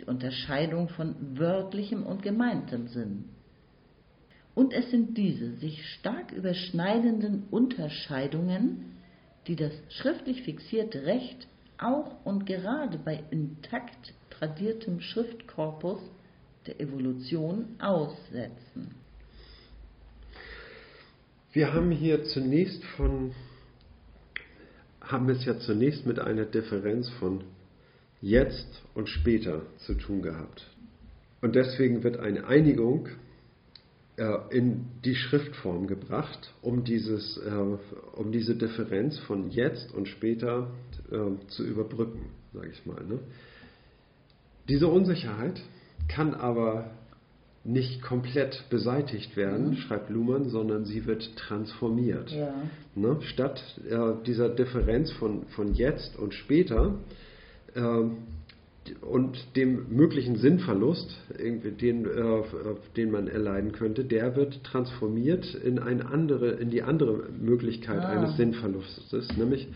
die 0.00 0.04
Unterscheidung 0.06 0.88
von 0.88 1.38
wörtlichem 1.38 2.04
und 2.04 2.24
gemeintem 2.24 2.88
Sinn. 2.88 3.26
Und 4.54 4.72
es 4.72 4.90
sind 4.90 5.16
diese 5.16 5.56
sich 5.56 5.84
stark 5.94 6.32
überschneidenden 6.32 7.44
Unterscheidungen, 7.50 8.96
die 9.46 9.56
das 9.56 9.72
schriftlich 9.88 10.42
fixierte 10.42 11.04
Recht 11.04 11.46
auch 11.78 12.24
und 12.24 12.46
gerade 12.46 12.98
bei 12.98 13.22
intakt 13.30 14.12
tradiertem 14.30 15.00
Schriftkorpus 15.00 16.00
der 16.66 16.80
Evolution 16.80 17.76
aussetzen. 17.78 18.94
Wir 21.52 21.72
haben 21.72 21.90
hier 21.90 22.24
zunächst 22.24 22.84
von, 22.96 23.32
haben 25.00 25.28
es 25.30 25.44
ja 25.44 25.58
zunächst 25.58 26.06
mit 26.06 26.20
einer 26.20 26.44
Differenz 26.44 27.08
von 27.18 27.42
jetzt 28.20 28.82
und 28.94 29.08
später 29.08 29.62
zu 29.78 29.94
tun 29.94 30.22
gehabt. 30.22 30.68
Und 31.40 31.56
deswegen 31.56 32.04
wird 32.04 32.18
eine 32.18 32.46
Einigung 32.46 33.08
in 34.50 34.86
die 35.04 35.14
Schriftform 35.14 35.86
gebracht, 35.86 36.52
um, 36.62 36.84
dieses, 36.84 37.38
äh, 37.38 38.18
um 38.18 38.32
diese 38.32 38.54
Differenz 38.54 39.18
von 39.20 39.50
jetzt 39.50 39.94
und 39.94 40.08
später 40.08 40.68
äh, 41.10 41.46
zu 41.48 41.64
überbrücken, 41.64 42.26
sage 42.52 42.68
ich 42.70 42.84
mal. 42.84 43.02
Ne? 43.04 43.18
Diese 44.68 44.88
Unsicherheit 44.88 45.60
kann 46.08 46.34
aber 46.34 46.90
nicht 47.64 48.02
komplett 48.02 48.64
beseitigt 48.70 49.36
werden, 49.36 49.70
mhm. 49.70 49.76
schreibt 49.76 50.10
Luhmann, 50.10 50.48
sondern 50.48 50.84
sie 50.84 51.06
wird 51.06 51.36
transformiert. 51.36 52.30
Ja. 52.30 52.54
Ne? 52.94 53.18
Statt 53.22 53.62
äh, 53.88 54.24
dieser 54.26 54.48
Differenz 54.48 55.12
von, 55.12 55.46
von 55.48 55.74
jetzt 55.74 56.18
und 56.18 56.32
später 56.32 56.94
äh, 57.74 58.02
und 59.02 59.56
dem 59.56 59.94
möglichen 59.94 60.36
Sinnverlust, 60.36 61.16
den, 61.38 62.06
äh, 62.06 62.42
den 62.96 63.10
man 63.10 63.28
erleiden 63.28 63.72
könnte, 63.72 64.04
der 64.04 64.36
wird 64.36 64.64
transformiert 64.64 65.54
in, 65.54 65.78
eine 65.78 66.06
andere, 66.06 66.52
in 66.52 66.70
die 66.70 66.82
andere 66.82 67.28
Möglichkeit 67.38 68.00
ah. 68.00 68.08
eines 68.08 68.36
Sinnverlustes, 68.36 69.36
nämlich 69.36 69.68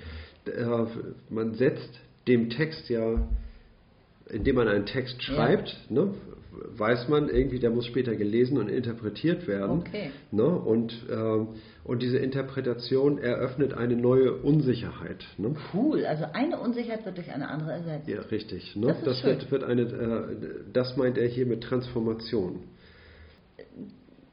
äh, 0.47 0.87
man 1.31 1.55
setzt 1.55 2.01
dem 2.27 2.51
Text 2.51 2.89
ja 2.89 3.29
indem 4.31 4.57
man 4.57 4.69
einen 4.69 4.87
Text 4.87 5.23
schreibt, 5.23 5.69
ja. 5.89 5.95
ne, 5.95 6.15
weiß 6.77 7.09
man 7.09 7.29
irgendwie, 7.29 7.59
der 7.59 7.71
muss 7.71 7.87
später 7.87 8.15
gelesen 8.17 8.59
und 8.59 8.69
interpretiert 8.69 9.47
werden. 9.47 9.81
Okay. 9.81 10.11
Ne, 10.31 10.45
und, 10.45 10.93
äh, 11.09 11.47
und 11.85 12.03
diese 12.03 12.19
Interpretation 12.19 13.19
eröffnet 13.19 13.75
eine 13.75 13.97
neue 13.97 14.33
Unsicherheit. 14.35 15.25
Ne? 15.39 15.55
Cool, 15.73 16.05
also 16.07 16.25
eine 16.33 16.59
Unsicherheit 16.59 17.05
wird 17.05 17.17
durch 17.17 17.33
eine 17.33 17.49
andere 17.49 17.73
ersetzt. 17.73 18.09
Ja, 18.09 18.21
richtig. 18.23 18.77
Ne? 18.77 18.87
Das, 18.87 19.03
das 19.03 19.25
wird, 19.25 19.51
wird, 19.51 19.65
eine, 19.65 19.83
äh, 19.83 20.73
das 20.73 20.97
meint 20.97 21.19
er 21.19 21.29
hier 21.29 21.47
mit 21.47 21.63
Transformation. 21.63 22.61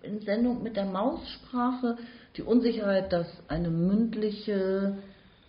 In 0.03 0.22
Sendung 0.22 0.64
mit 0.64 0.76
der 0.76 0.85
Maussprache 0.85 1.98
die 2.38 2.43
Unsicherheit, 2.43 3.11
dass 3.11 3.27
eine 3.48 3.69
mündliche 3.69 4.98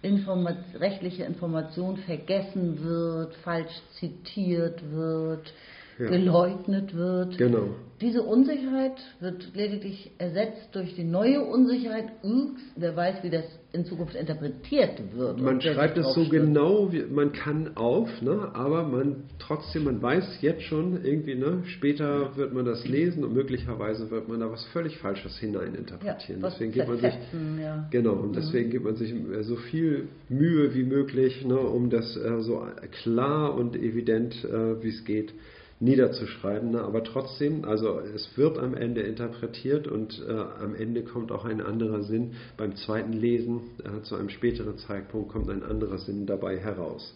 Informat 0.03 0.57
rechtliche 0.75 1.23
Information 1.23 1.97
vergessen 1.99 2.83
wird, 2.83 3.35
falsch 3.37 3.73
zitiert 4.01 4.83
wird, 4.91 5.53
ja. 6.03 6.11
geleugnet 6.11 6.95
wird. 6.95 7.39
Genau. 7.39 7.69
Diese 8.01 8.23
Unsicherheit 8.23 9.01
wird 9.21 9.55
lediglich 9.55 10.11
ersetzt 10.19 10.71
durch 10.73 10.97
die 10.97 11.05
neue 11.05 11.41
Unsicherheit. 11.43 12.07
Wer 12.75 12.97
weiß, 12.97 13.23
wie 13.23 13.31
das 13.31 13.45
in 13.73 13.85
Zukunft 13.85 14.17
interpretiert 14.17 15.01
wird. 15.17 15.41
Man 15.41 15.61
schreibt 15.61 15.97
es 15.97 16.13
so 16.13 16.29
genau, 16.29 16.93
wie, 16.93 17.05
man 17.05 17.33
kann 17.33 17.77
auf, 17.77 18.09
ne, 18.21 18.51
aber 18.55 18.83
man 18.83 19.25
trotzdem, 19.39 19.85
man 19.85 20.03
weiß 20.03 20.39
jetzt 20.41 20.63
schon 20.63 21.05
irgendwie, 21.05 21.37
ne, 21.37 21.63
später 21.65 22.37
wird 22.37 22.53
man 22.53 22.65
das 22.65 22.87
lesen 22.87 23.25
und 23.25 23.35
möglicherweise 23.35 24.11
wird 24.11 24.29
man 24.29 24.41
da 24.41 24.51
was 24.51 24.65
völlig 24.73 24.99
Falsches 24.99 25.39
hineininterpretieren. 25.39 26.43
Ja, 26.43 26.51
deswegen 26.51 26.73
gibt 26.73 26.89
man 26.89 26.99
sich 26.99 27.15
ja. 27.61 27.89
genau 27.91 28.15
und 28.15 28.31
mhm. 28.31 28.35
deswegen 28.35 28.71
gibt 28.71 28.85
man 28.85 28.97
sich 28.97 29.13
äh, 29.13 29.43
so 29.43 29.57
viel 29.57 30.09
Mühe 30.29 30.75
wie 30.75 30.85
möglich, 30.85 31.45
ne, 31.47 31.57
um 31.57 31.89
das 31.89 32.17
äh, 32.17 32.41
so 32.41 32.67
klar 33.03 33.55
und 33.55 33.77
evident 33.77 34.45
äh, 34.45 34.83
wie 34.83 34.89
es 34.89 35.05
geht 35.05 35.33
niederzuschreiben. 35.83 36.71
Ne? 36.71 36.81
Aber 36.81 37.03
trotzdem, 37.05 37.65
also 37.65 38.01
es 38.01 38.37
wird 38.37 38.59
am 38.59 38.75
Ende 38.75 39.03
interpretiert 39.03 39.89
und 39.89 40.23
äh, 40.27 40.33
am 40.33 40.75
Ende 40.75 41.03
kommt 41.03 41.33
auch 41.33 41.45
ein 41.45 41.61
anderer 41.61 42.03
Sinn. 42.03 42.35
Beim 42.57 42.77
zweiten 42.77 43.13
Lesen 43.13 43.63
äh, 43.85 44.03
zu 44.03 44.17
einem 44.17 44.29
späteren 44.29 44.79
Zeitpunkt 44.79 45.31
kommt 45.31 45.51
ein 45.51 45.63
anderer 45.63 45.99
Sinn 45.99 46.25
dabei 46.25 46.59
heraus. 46.59 47.15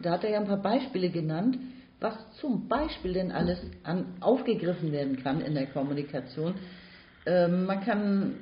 Da 0.00 0.12
hat 0.12 0.24
er 0.24 0.30
ja 0.30 0.40
ein 0.40 0.46
paar 0.46 0.60
Beispiele 0.60 1.10
genannt, 1.10 1.58
was 2.00 2.14
zum 2.40 2.66
Beispiel 2.66 3.12
denn 3.12 3.30
alles 3.30 3.58
an, 3.84 4.16
aufgegriffen 4.20 4.90
werden 4.90 5.22
kann 5.22 5.40
in 5.40 5.54
der 5.54 5.66
Kommunikation. 5.66 6.54
Ähm, 7.24 7.66
man 7.66 7.80
kann 7.82 8.34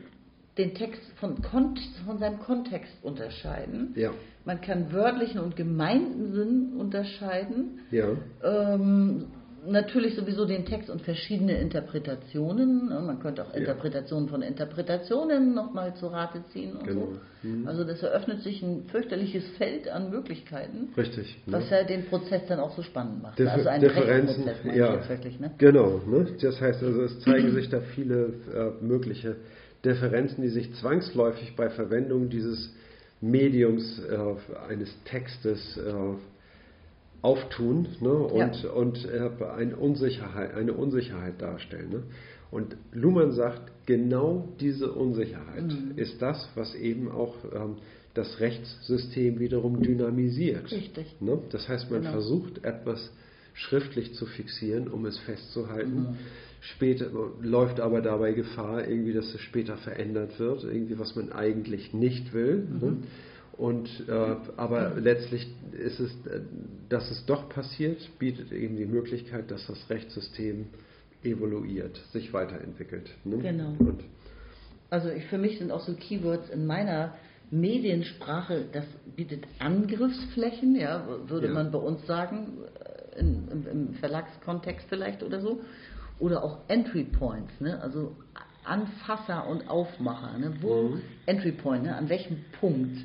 den 0.56 0.74
Text 0.74 1.02
von, 1.16 1.36
von, 1.42 2.18
seinem 2.18 2.38
Kontext 2.40 2.92
unterscheiden. 3.02 3.92
Ja. 3.94 4.10
Man 4.46 4.62
kann 4.62 4.90
wörtlichen 4.90 5.40
und 5.40 5.54
gemeinten 5.54 6.32
Sinn 6.32 6.72
unterscheiden. 6.78 7.80
Ja. 7.90 8.08
Ähm, 8.42 9.26
natürlich 9.66 10.14
sowieso 10.14 10.44
den 10.46 10.64
Text 10.64 10.90
und 10.90 11.02
verschiedene 11.02 11.58
Interpretationen. 11.58 12.88
Ne? 12.88 13.00
Man 13.00 13.20
könnte 13.20 13.44
auch 13.44 13.54
Interpretationen 13.54 14.28
von 14.28 14.42
Interpretationen 14.42 15.54
nochmal 15.54 15.94
zu 15.94 16.06
Rate 16.06 16.42
ziehen 16.52 16.76
und 16.76 16.86
genau. 16.86 17.08
so. 17.42 17.48
Mhm. 17.48 17.66
Also 17.66 17.84
das 17.84 18.02
eröffnet 18.02 18.42
sich 18.42 18.62
ein 18.62 18.84
fürchterliches 18.88 19.44
Feld 19.58 19.88
an 19.88 20.10
Möglichkeiten. 20.10 20.88
Richtig. 20.96 21.38
Was 21.46 21.68
ja 21.70 21.84
den 21.84 22.06
Prozess 22.06 22.42
dann 22.48 22.60
auch 22.60 22.74
so 22.76 22.82
spannend 22.82 23.22
macht. 23.22 23.38
Dif 23.38 23.48
also 23.48 23.68
ein 23.68 23.80
Differenzen, 23.80 24.44
ja. 24.74 25.08
Wirklich, 25.08 25.40
ne? 25.40 25.52
Genau. 25.58 26.00
Ne? 26.06 26.26
Das 26.40 26.60
heißt 26.60 26.82
also, 26.82 27.02
es 27.02 27.20
zeigen 27.20 27.52
sich 27.52 27.68
da 27.68 27.80
viele 27.80 28.32
äh, 28.54 28.84
mögliche 28.84 29.36
Differenzen, 29.84 30.42
die 30.42 30.48
sich 30.48 30.74
zwangsläufig 30.74 31.56
bei 31.56 31.70
Verwendung 31.70 32.28
dieses 32.28 32.74
Mediums 33.20 34.00
äh, 34.00 34.70
eines 34.70 34.94
Textes 35.04 35.76
äh, 35.76 35.92
auftun 37.22 37.88
ne, 38.00 38.12
und, 38.12 38.62
ja. 38.62 38.70
und 38.70 39.04
äh, 39.04 39.30
eine, 39.44 39.76
Unsicherheit, 39.76 40.54
eine 40.54 40.72
Unsicherheit 40.72 41.40
darstellen. 41.40 41.90
Ne? 41.90 42.02
Und 42.50 42.76
Luhmann 42.92 43.32
sagt, 43.32 43.86
genau 43.86 44.48
diese 44.58 44.92
Unsicherheit 44.92 45.64
mhm. 45.64 45.92
ist 45.96 46.20
das, 46.20 46.48
was 46.54 46.74
eben 46.74 47.10
auch 47.10 47.36
ähm, 47.54 47.76
das 48.14 48.40
Rechtssystem 48.40 49.38
wiederum 49.38 49.82
dynamisiert. 49.82 50.70
Richtig. 50.70 51.20
Ne? 51.20 51.38
Das 51.50 51.68
heißt, 51.68 51.90
man 51.90 52.00
genau. 52.00 52.12
versucht 52.12 52.64
etwas 52.64 53.12
schriftlich 53.52 54.14
zu 54.14 54.26
fixieren, 54.26 54.88
um 54.88 55.06
es 55.06 55.18
festzuhalten. 55.18 56.00
Mhm. 56.00 56.16
Später 56.60 57.10
läuft 57.40 57.80
aber 57.80 58.00
dabei 58.00 58.32
Gefahr, 58.32 58.86
irgendwie, 58.86 59.12
dass 59.12 59.32
es 59.34 59.40
später 59.40 59.76
verändert 59.76 60.38
wird, 60.38 60.64
irgendwie 60.64 60.98
was 60.98 61.14
man 61.16 61.32
eigentlich 61.32 61.94
nicht 61.94 62.32
will. 62.34 62.56
Ne? 62.56 62.64
Mhm. 62.72 62.80
Ne? 62.80 62.96
Und, 63.60 63.90
äh, 64.08 64.36
aber 64.56 64.94
letztlich 64.98 65.46
ist 65.72 66.00
es, 66.00 66.10
äh, 66.26 66.40
dass 66.88 67.10
es 67.10 67.26
doch 67.26 67.50
passiert, 67.50 67.98
bietet 68.18 68.52
eben 68.52 68.78
die 68.78 68.86
Möglichkeit, 68.86 69.50
dass 69.50 69.66
das 69.66 69.90
Rechtssystem 69.90 70.68
evoluiert, 71.22 72.00
sich 72.10 72.32
weiterentwickelt. 72.32 73.10
Ne? 73.24 73.36
Genau. 73.36 73.74
Und 73.78 74.00
also 74.88 75.10
ich, 75.10 75.26
für 75.26 75.36
mich 75.36 75.58
sind 75.58 75.72
auch 75.72 75.82
so 75.82 75.92
Keywords 75.92 76.48
in 76.48 76.64
meiner 76.64 77.12
Mediensprache, 77.50 78.64
das 78.72 78.86
bietet 79.14 79.44
Angriffsflächen, 79.58 80.74
ja, 80.74 81.04
würde 81.26 81.48
ja. 81.48 81.52
man 81.52 81.70
bei 81.70 81.78
uns 81.80 82.06
sagen, 82.06 82.64
in, 83.18 83.46
im, 83.50 83.66
im, 83.66 83.94
Verlagskontext 83.96 84.86
vielleicht 84.88 85.22
oder 85.22 85.42
so. 85.42 85.60
Oder 86.18 86.42
auch 86.42 86.60
Entry 86.68 87.04
Points, 87.04 87.52
ne? 87.60 87.78
also 87.82 88.16
Anfasser 88.64 89.46
und 89.46 89.68
Aufmacher. 89.68 90.38
Ne? 90.38 90.54
Wo 90.62 90.82
mhm. 90.82 91.02
Entry 91.26 91.52
Point, 91.52 91.82
ne? 91.82 91.94
an 91.94 92.08
welchem 92.08 92.38
Punkt 92.58 92.96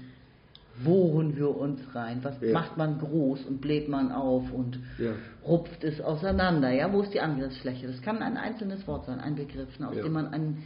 wohren 0.83 1.35
wir 1.35 1.55
uns 1.55 1.79
rein? 1.93 2.19
Was 2.23 2.35
ja. 2.41 2.51
macht 2.51 2.77
man 2.77 2.99
groß 2.99 3.45
und 3.45 3.61
bläht 3.61 3.87
man 3.87 4.11
auf 4.11 4.51
und 4.51 4.79
ja. 4.97 5.11
rupft 5.45 5.83
es 5.83 6.01
auseinander? 6.01 6.71
Ja, 6.71 6.91
wo 6.91 7.01
ist 7.01 7.13
die 7.13 7.21
Angriffsfläche? 7.21 7.87
Das 7.87 8.01
kann 8.01 8.21
ein 8.21 8.37
einzelnes 8.37 8.85
Wort 8.87 9.05
sein, 9.05 9.19
ein 9.19 9.35
Begriff, 9.35 9.79
ne, 9.79 9.87
aus 9.87 9.95
ja. 9.95 10.03
dem 10.03 10.13
man 10.13 10.27
einen, 10.27 10.63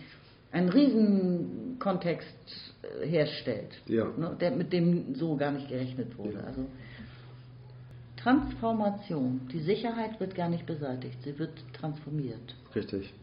einen 0.52 0.70
riesen 0.70 1.78
Kontext 1.80 2.28
äh, 2.82 3.08
herstellt, 3.08 3.82
ne, 3.88 4.36
der, 4.40 4.52
mit 4.52 4.74
dem 4.74 5.16
so 5.16 5.38
gar 5.38 5.52
nicht 5.52 5.70
gerechnet 5.70 6.18
wurde. 6.18 6.44
Also 6.44 6.66
Transformation. 8.18 9.42
Die 9.54 9.62
Sicherheit 9.62 10.20
wird 10.20 10.36
gar 10.36 10.50
nicht 10.50 10.66
beseitigt, 10.66 11.22
sie 11.24 11.38
wird 11.40 11.54
transformiert. 11.74 12.56
Richtig. 12.76 13.14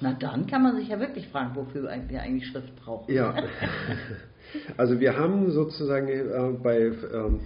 Na 0.00 0.14
dann 0.14 0.48
kann 0.48 0.64
man 0.64 0.76
sich 0.76 0.88
ja 0.88 0.98
wirklich 0.98 1.28
fragen, 1.28 1.54
wofür 1.54 1.84
wir 2.08 2.22
eigentlich 2.22 2.48
Schrift 2.48 2.74
brauchen. 2.76 3.12
Ja. 3.12 3.34
Also 4.76 5.00
wir 5.00 5.16
haben 5.16 5.50
sozusagen 5.50 6.08
äh, 6.08 6.52
bei, 6.62 6.78
ähm, 6.78 7.40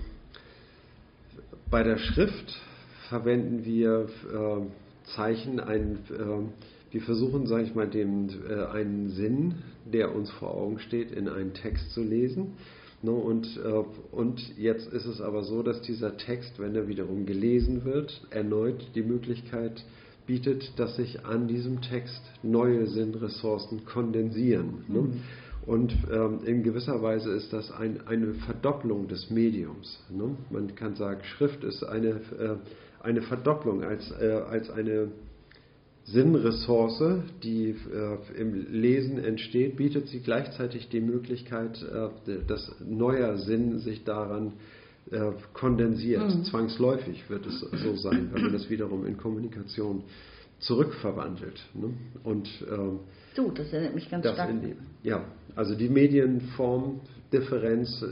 bei 1.71 1.83
der 1.83 1.99
Schrift 1.99 2.61
verwenden 3.09 3.65
wir 3.65 4.09
äh, 4.33 5.11
Zeichen, 5.15 5.61
ein, 5.61 5.99
äh, 6.11 6.93
wir 6.93 7.03
versuchen, 7.03 7.47
sage 7.47 7.65
ich 7.65 7.75
mal, 7.75 7.89
dem, 7.89 8.29
äh, 8.49 8.65
einen 8.67 9.11
Sinn, 9.11 9.55
der 9.85 10.15
uns 10.15 10.31
vor 10.31 10.55
Augen 10.55 10.79
steht, 10.79 11.13
in 11.13 11.29
einen 11.29 11.55
Text 11.55 11.93
zu 11.93 12.03
lesen. 12.03 12.55
Ne, 13.03 13.13
und, 13.13 13.47
äh, 13.59 13.85
und 14.13 14.57
jetzt 14.59 14.93
ist 14.93 15.07
es 15.07 15.21
aber 15.21 15.43
so, 15.45 15.63
dass 15.63 15.83
dieser 15.83 16.17
Text, 16.17 16.59
wenn 16.59 16.75
er 16.75 16.89
wiederum 16.89 17.27
gelesen 17.27 17.85
wird, 17.85 18.27
erneut 18.31 18.91
die 18.95 19.03
Möglichkeit 19.03 19.85
bietet, 20.27 20.73
dass 20.77 20.97
sich 20.97 21.25
an 21.25 21.47
diesem 21.47 21.83
Text 21.83 22.21
neue 22.43 22.87
Sinnressourcen 22.87 23.85
kondensieren. 23.85 24.85
Ne? 24.89 25.01
Mhm. 25.01 25.21
Und 25.67 25.93
ähm, 26.13 26.41
in 26.45 26.63
gewisser 26.63 27.03
Weise 27.03 27.33
ist 27.33 27.53
das 27.53 27.73
ein, 27.73 28.07
eine 28.07 28.35
Verdopplung 28.35 29.09
des 29.09 29.31
Mediums. 29.31 30.01
Ne? 30.11 30.37
Man 30.51 30.75
kann 30.77 30.95
sagen, 30.95 31.25
Schrift 31.25 31.65
ist 31.65 31.83
eine, 31.83 32.09
äh, 32.09 32.57
eine 33.03 33.23
Verdopplung 33.23 33.83
als, 33.83 34.13
äh, 34.21 34.31
als 34.49 34.71
eine 34.71 35.09
Sinnressource, 36.05 37.03
die 37.43 37.71
äh, 37.71 38.41
im 38.41 38.73
Lesen 38.73 39.19
entsteht, 39.19 39.77
bietet 39.77 40.07
sie 40.07 40.21
gleichzeitig 40.21 40.89
die 40.89 41.01
Möglichkeit, 41.01 41.83
äh, 41.83 42.37
dass 42.47 42.73
neuer 42.81 43.37
Sinn 43.39 43.81
sich 43.81 44.05
daran 44.05 44.53
äh, 45.11 45.33
kondensiert. 45.53 46.33
Mhm. 46.33 46.45
Zwangsläufig 46.45 47.29
wird 47.29 47.45
es 47.47 47.59
so 47.59 47.97
sein, 47.97 48.31
wenn 48.33 48.43
man 48.43 48.53
das 48.53 48.71
wiederum 48.71 49.05
in 49.05 49.17
Kommunikation 49.17 50.05
zurückverwandelt. 50.61 51.61
Ne? 51.75 51.93
Und, 52.23 52.49
ähm, 52.71 53.01
du, 53.35 53.51
das 53.51 53.73
erinnert 53.73 53.95
mich 53.97 54.09
ganz 54.09 54.27
stark. 54.27 54.51
Die, 54.63 55.09
ja, 55.09 55.25
also 55.57 55.75
die 55.75 55.89
Medienformdifferenz 55.89 58.03
äh, 58.03 58.11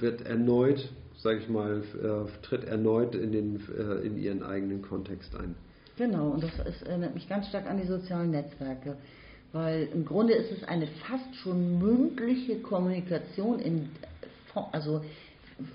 wird 0.00 0.26
erneut, 0.26 0.92
sage 1.16 1.38
ich 1.38 1.48
mal, 1.48 1.80
äh, 1.80 2.26
tritt 2.42 2.64
erneut 2.64 3.14
in, 3.14 3.32
den, 3.32 3.62
äh, 3.78 4.04
in 4.04 4.18
ihren 4.18 4.42
eigenen 4.42 4.82
Kontext 4.82 5.34
ein. 5.36 5.54
Genau, 5.96 6.30
und 6.30 6.42
das 6.42 6.50
ist, 6.66 6.82
erinnert 6.82 7.14
mich 7.14 7.28
ganz 7.28 7.46
stark 7.48 7.70
an 7.70 7.78
die 7.78 7.86
sozialen 7.86 8.32
Netzwerke, 8.32 8.96
weil 9.52 9.88
im 9.94 10.04
Grunde 10.04 10.34
ist 10.34 10.50
es 10.52 10.64
eine 10.68 10.88
fast 11.08 11.34
schon 11.36 11.78
mündliche 11.78 12.58
Kommunikation 12.58 13.60
in, 13.60 13.88
also 14.72 15.02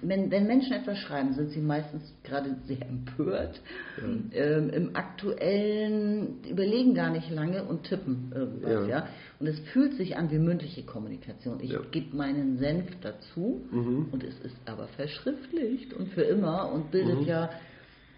wenn, 0.02 0.30
wenn, 0.30 0.46
Menschen 0.46 0.74
etwas 0.74 0.98
schreiben, 1.00 1.34
sind 1.34 1.50
sie 1.52 1.60
meistens 1.60 2.04
gerade 2.24 2.56
sehr 2.66 2.82
empört. 2.88 3.60
Ja. 3.98 4.40
Ähm, 4.40 4.70
Im 4.70 4.96
aktuellen 4.96 6.44
überlegen 6.48 6.94
gar 6.94 7.10
nicht 7.10 7.32
lange 7.32 7.64
und 7.64 7.84
tippen 7.84 8.32
irgendwas, 8.34 8.88
ja. 8.88 9.00
ja? 9.00 9.08
Und 9.40 9.48
es 9.48 9.60
fühlt 9.72 9.96
sich 9.96 10.18
an 10.18 10.30
wie 10.30 10.38
mündliche 10.38 10.84
Kommunikation. 10.84 11.60
Ich 11.62 11.72
ja. 11.72 11.80
gebe 11.90 12.16
meinen 12.16 12.60
Senf 12.60 12.86
dazu 13.02 13.62
mhm. 13.72 14.10
und 14.12 14.24
es 14.24 14.40
ist 14.42 14.56
aber 14.66 14.88
verschriftlicht 14.90 15.94
und 15.94 16.10
für 16.10 16.24
immer 16.24 16.72
und 16.72 16.92
bildet 16.92 17.22
mhm. 17.22 17.28
ja 17.28 17.50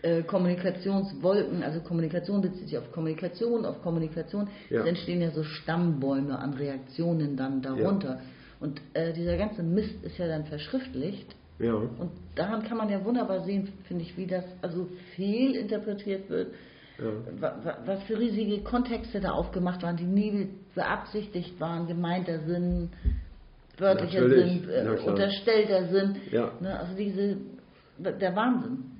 äh, 0.02 0.22
Kommunikationswolken, 0.24 1.64
also 1.64 1.80
Kommunikation 1.80 2.42
bezieht 2.42 2.68
sich 2.68 2.78
auf 2.78 2.92
Kommunikation, 2.92 3.66
auf 3.66 3.82
Kommunikation. 3.82 4.50
Es 4.70 4.86
entstehen 4.86 5.22
ja 5.22 5.32
so 5.32 5.44
Stammbäume 5.44 6.38
an 6.38 6.54
Reaktionen 6.56 7.38
dann 7.38 7.62
darunter. 7.62 8.20
Und 8.60 8.82
äh, 8.94 9.14
dieser 9.14 9.38
ganze 9.38 9.64
Mist 9.64 10.04
ist 10.04 10.18
ja 10.18 10.28
dann 10.28 10.46
verschriftlicht 10.46 11.36
ja. 11.60 11.74
Und 11.74 12.12
daran 12.36 12.64
kann 12.64 12.78
man 12.78 12.90
ja 12.90 13.04
wunderbar 13.04 13.42
sehen, 13.44 13.72
finde 13.84 14.04
ich, 14.04 14.18
wie 14.18 14.28
das 14.28 14.46
also 14.62 14.88
fehlinterpretiert 15.16 16.30
wird. 16.30 16.54
Ja. 17.00 17.76
Was 17.86 18.04
für 18.04 18.20
riesige 18.20 18.62
Kontexte 18.64 19.20
da 19.20 19.32
aufgemacht 19.32 19.82
waren, 19.82 19.98
die 19.98 20.06
nie 20.06 20.50
beabsichtigt 20.76 21.60
waren, 21.60 21.88
gemeinter 21.88 22.40
Sinn, 22.40 22.90
wörtlicher 23.78 24.22
Natürlich. 24.22 24.62
Sinn, 24.62 24.70
äh, 24.70 25.00
unterstellter 25.06 25.88
Sinn. 25.88 26.16
Ja. 26.32 26.52
Ne, 26.60 26.80
also 26.80 26.96
diese, 26.96 27.38
der 27.98 28.36
Wahnsinn. 28.36 28.93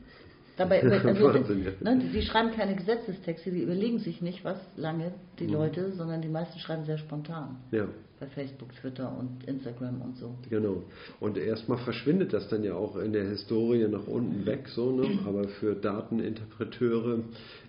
Dabei, 0.58 0.84
also, 1.04 1.32
ne, 1.32 2.02
die, 2.14 2.22
schreiben 2.22 2.52
keine 2.52 2.76
Gesetzestexte, 2.76 3.52
die 3.52 3.64
überlegen 3.64 4.00
sich 4.00 4.22
nicht 4.22 4.46
was 4.46 4.58
lange, 4.76 5.14
die 5.40 5.48
mhm. 5.48 5.54
Leute, 5.54 5.92
sondern 5.94 6.22
die 6.22 6.28
meisten 6.28 6.60
schreiben 6.60 6.86
sehr 6.86 6.98
spontan. 6.98 7.58
Ja 7.72 7.88
bei 8.24 8.28
Facebook, 8.28 8.74
Twitter 8.76 9.16
und 9.18 9.44
Instagram 9.48 10.02
und 10.02 10.18
so. 10.18 10.36
Genau. 10.50 10.84
Und 11.20 11.38
erstmal 11.38 11.78
verschwindet 11.80 12.34
das 12.34 12.48
dann 12.48 12.64
ja 12.64 12.76
auch 12.76 12.96
in 12.96 13.12
der 13.12 13.26
Historie 13.26 13.88
nach 13.88 14.08
unten 14.08 14.46
weg, 14.46 14.70
so, 14.70 14.92
ne? 14.92 15.20
aber 15.26 15.48
für 15.48 15.76
Dateninterpreteure 15.76 17.20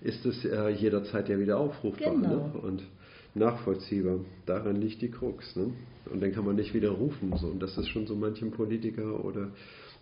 ist 0.03 0.25
es 0.25 0.43
ja 0.45 0.69
jederzeit 0.69 1.29
ja 1.29 1.39
wieder 1.39 1.59
aufrufbar 1.59 2.15
ne? 2.15 2.29
genau. 2.29 2.51
ne? 2.55 2.61
und 2.63 2.83
nachvollziehbar. 3.35 4.21
Daran 4.47 4.77
liegt 4.77 5.03
die 5.03 5.11
Krux. 5.11 5.57
Ne? 5.57 5.73
Und 6.13 6.23
dann 6.23 6.33
kann 6.33 6.45
man 6.45 6.57
nicht 6.57 6.75
wieder 6.75 6.91
rufen. 6.91 7.33
So. 7.37 7.49
Und 7.49 7.61
das 7.61 7.77
ist 7.77 7.89
schon 7.89 8.07
so 8.07 8.15
manchem 8.15 8.53
Politiker 8.53 9.25
oder 9.25 9.49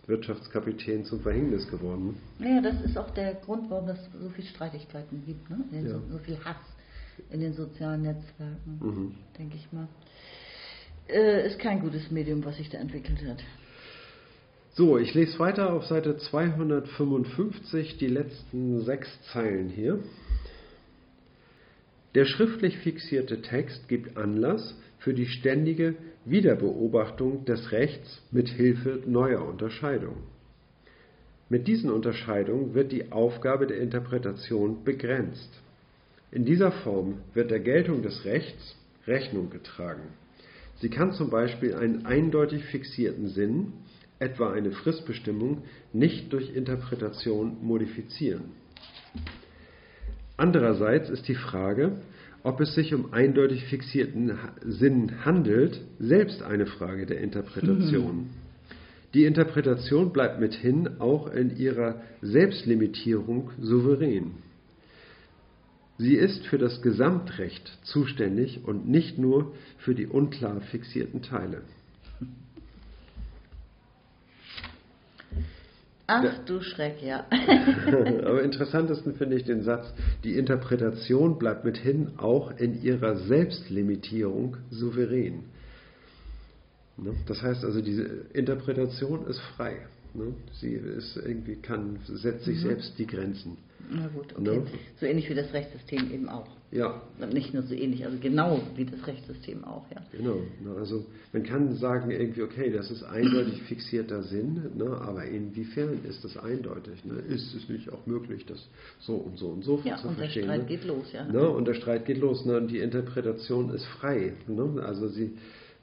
Wirtschaftskapitän 0.07 1.05
zum 1.05 1.21
Verhängnis 1.21 1.67
geworden. 1.69 2.17
Ja, 2.39 2.61
das 2.61 2.81
ist 2.81 2.97
auch 2.97 3.09
der 3.11 3.35
Grund, 3.35 3.69
warum 3.69 3.87
es 3.89 3.99
so 4.19 4.29
viele 4.29 4.47
Streitigkeiten 4.47 5.23
gibt, 5.25 5.49
ne? 5.49 5.63
ja. 5.71 5.89
so, 5.91 6.01
so 6.11 6.17
viel 6.19 6.37
Hass 6.43 6.57
in 7.29 7.39
den 7.39 7.53
sozialen 7.53 8.01
Netzwerken, 8.01 8.79
mhm. 8.81 9.15
denke 9.37 9.55
ich 9.55 9.71
mal 9.71 9.87
äh, 11.09 11.47
ist 11.47 11.59
kein 11.59 11.79
gutes 11.81 12.11
Medium, 12.11 12.43
was 12.45 12.57
sich 12.57 12.69
da 12.69 12.77
entwickelt 12.77 13.23
hat. 13.27 13.43
So, 14.73 14.97
ich 14.97 15.13
lese 15.13 15.37
weiter 15.37 15.71
auf 15.73 15.85
Seite 15.85 16.17
255 16.17 17.97
die 17.97 18.07
letzten 18.07 18.81
sechs 18.81 19.07
Zeilen 19.31 19.69
hier. 19.69 19.99
Der 22.15 22.25
schriftlich 22.25 22.77
fixierte 22.79 23.41
Text 23.41 23.87
gibt 23.87 24.17
Anlass 24.17 24.75
für 24.99 25.13
die 25.13 25.27
ständige 25.27 25.95
Wiederbeobachtung 26.25 27.45
des 27.45 27.71
Rechts 27.71 28.21
mit 28.31 28.49
Hilfe 28.49 29.01
neuer 29.05 29.45
Unterscheidungen. 29.45 30.23
Mit 31.49 31.67
diesen 31.67 31.91
Unterscheidungen 31.91 32.73
wird 32.73 32.91
die 32.91 33.11
Aufgabe 33.11 33.67
der 33.67 33.79
Interpretation 33.79 34.83
begrenzt. 34.83 35.49
In 36.31 36.45
dieser 36.45 36.71
Form 36.71 37.19
wird 37.33 37.51
der 37.51 37.59
Geltung 37.59 38.01
des 38.01 38.25
Rechts 38.25 38.75
Rechnung 39.05 39.49
getragen. 39.49 40.03
Sie 40.79 40.89
kann 40.89 41.11
zum 41.11 41.29
Beispiel 41.29 41.75
einen 41.75 42.05
eindeutig 42.05 42.63
fixierten 42.65 43.27
Sinn, 43.27 43.73
etwa 44.19 44.51
eine 44.51 44.71
Fristbestimmung, 44.71 45.63
nicht 45.91 46.31
durch 46.31 46.55
Interpretation 46.55 47.57
modifizieren. 47.61 48.45
Andererseits 50.37 51.09
ist 51.09 51.27
die 51.27 51.35
Frage, 51.35 51.97
ob 52.43 52.59
es 52.59 52.75
sich 52.75 52.93
um 52.93 53.13
eindeutig 53.13 53.63
fixierten 53.65 54.37
Sinn 54.65 55.25
handelt, 55.25 55.79
selbst 55.99 56.43
eine 56.43 56.65
Frage 56.65 57.05
der 57.05 57.21
Interpretation. 57.21 58.17
Mhm. 58.17 58.29
Die 59.13 59.25
Interpretation 59.25 60.11
bleibt 60.11 60.39
mithin 60.39 60.99
auch 60.99 61.31
in 61.31 61.55
ihrer 61.55 62.01
Selbstlimitierung 62.21 63.51
souverän. 63.61 64.31
Sie 65.97 66.15
ist 66.15 66.47
für 66.47 66.57
das 66.57 66.81
Gesamtrecht 66.81 67.79
zuständig 67.83 68.61
und 68.65 68.89
nicht 68.89 69.19
nur 69.19 69.53
für 69.77 69.93
die 69.93 70.07
unklar 70.07 70.59
fixierten 70.61 71.21
Teile. 71.21 71.61
Ach 76.07 76.37
du 76.45 76.61
Schreck, 76.61 77.01
ja. 77.01 77.25
Aber 77.87 78.43
interessantesten 78.43 79.15
finde 79.15 79.37
ich 79.37 79.45
den 79.45 79.63
Satz, 79.63 79.85
die 80.23 80.37
Interpretation 80.37 81.39
bleibt 81.39 81.63
mithin 81.63 82.11
auch 82.17 82.51
in 82.57 82.81
ihrer 82.81 83.15
Selbstlimitierung 83.15 84.57
souverän. 84.69 85.45
Ne? 86.97 87.15
Das 87.25 87.41
heißt 87.41 87.63
also, 87.63 87.81
diese 87.81 88.03
Interpretation 88.33 89.25
ist 89.27 89.39
frei. 89.55 89.77
Ne? 90.13 90.33
Sie 90.59 90.73
ist 90.73 91.15
irgendwie 91.15 91.55
kann, 91.55 91.99
setzt 92.05 92.45
sich 92.45 92.57
mhm. 92.57 92.67
selbst 92.67 92.99
die 92.99 93.07
Grenzen. 93.07 93.57
Na 93.89 94.07
gut, 94.07 94.33
okay. 94.33 94.41
Ne? 94.41 94.63
So 94.99 95.05
ähnlich 95.05 95.29
wie 95.29 95.35
das 95.35 95.53
Rechtssystem 95.53 96.11
eben 96.11 96.29
auch. 96.29 96.47
Ja, 96.73 96.99
Nicht 97.31 97.53
nur 97.53 97.61
so 97.61 97.75
ähnlich, 97.75 98.03
also 98.03 98.17
genau 98.19 98.59
wie 98.75 98.85
das 98.85 99.05
Rechtssystem 99.05 99.63
auch, 99.63 99.85
ja. 99.93 100.01
Genau, 100.11 100.37
ne, 100.63 100.75
also 100.75 101.05
man 101.31 101.43
kann 101.43 101.75
sagen 101.75 102.09
irgendwie, 102.09 102.41
okay, 102.41 102.71
das 102.71 102.89
ist 102.89 103.03
eindeutig 103.03 103.61
fixierter 103.63 104.23
Sinn, 104.23 104.71
ne, 104.75 104.85
aber 104.85 105.23
inwiefern 105.25 105.99
ist 106.03 106.23
das 106.23 106.35
eindeutig? 106.35 107.05
Ne? 107.05 107.19
Ist 107.29 107.53
es 107.53 107.69
nicht 107.69 107.93
auch 107.93 108.07
möglich, 108.07 108.47
das 108.47 108.67
so 109.01 109.13
und 109.13 109.37
so 109.37 109.49
und 109.49 109.63
so 109.63 109.81
Ja, 109.83 109.97
zu 109.97 110.07
und 110.07 110.17
der 110.17 110.23
verstehen? 110.25 110.45
Streit 110.45 110.61
ne? 110.61 110.65
geht 110.65 110.83
los, 110.85 111.11
ja. 111.13 111.25
Ne? 111.25 111.47
Und 111.47 111.67
der 111.67 111.75
Streit 111.75 112.05
geht 112.07 112.17
los 112.17 112.43
ne? 112.43 112.57
und 112.57 112.69
die 112.69 112.79
Interpretation 112.79 113.69
ist 113.71 113.85
frei. 113.85 114.33
Ne? 114.47 114.81
Also 114.83 115.09
sie 115.09 115.33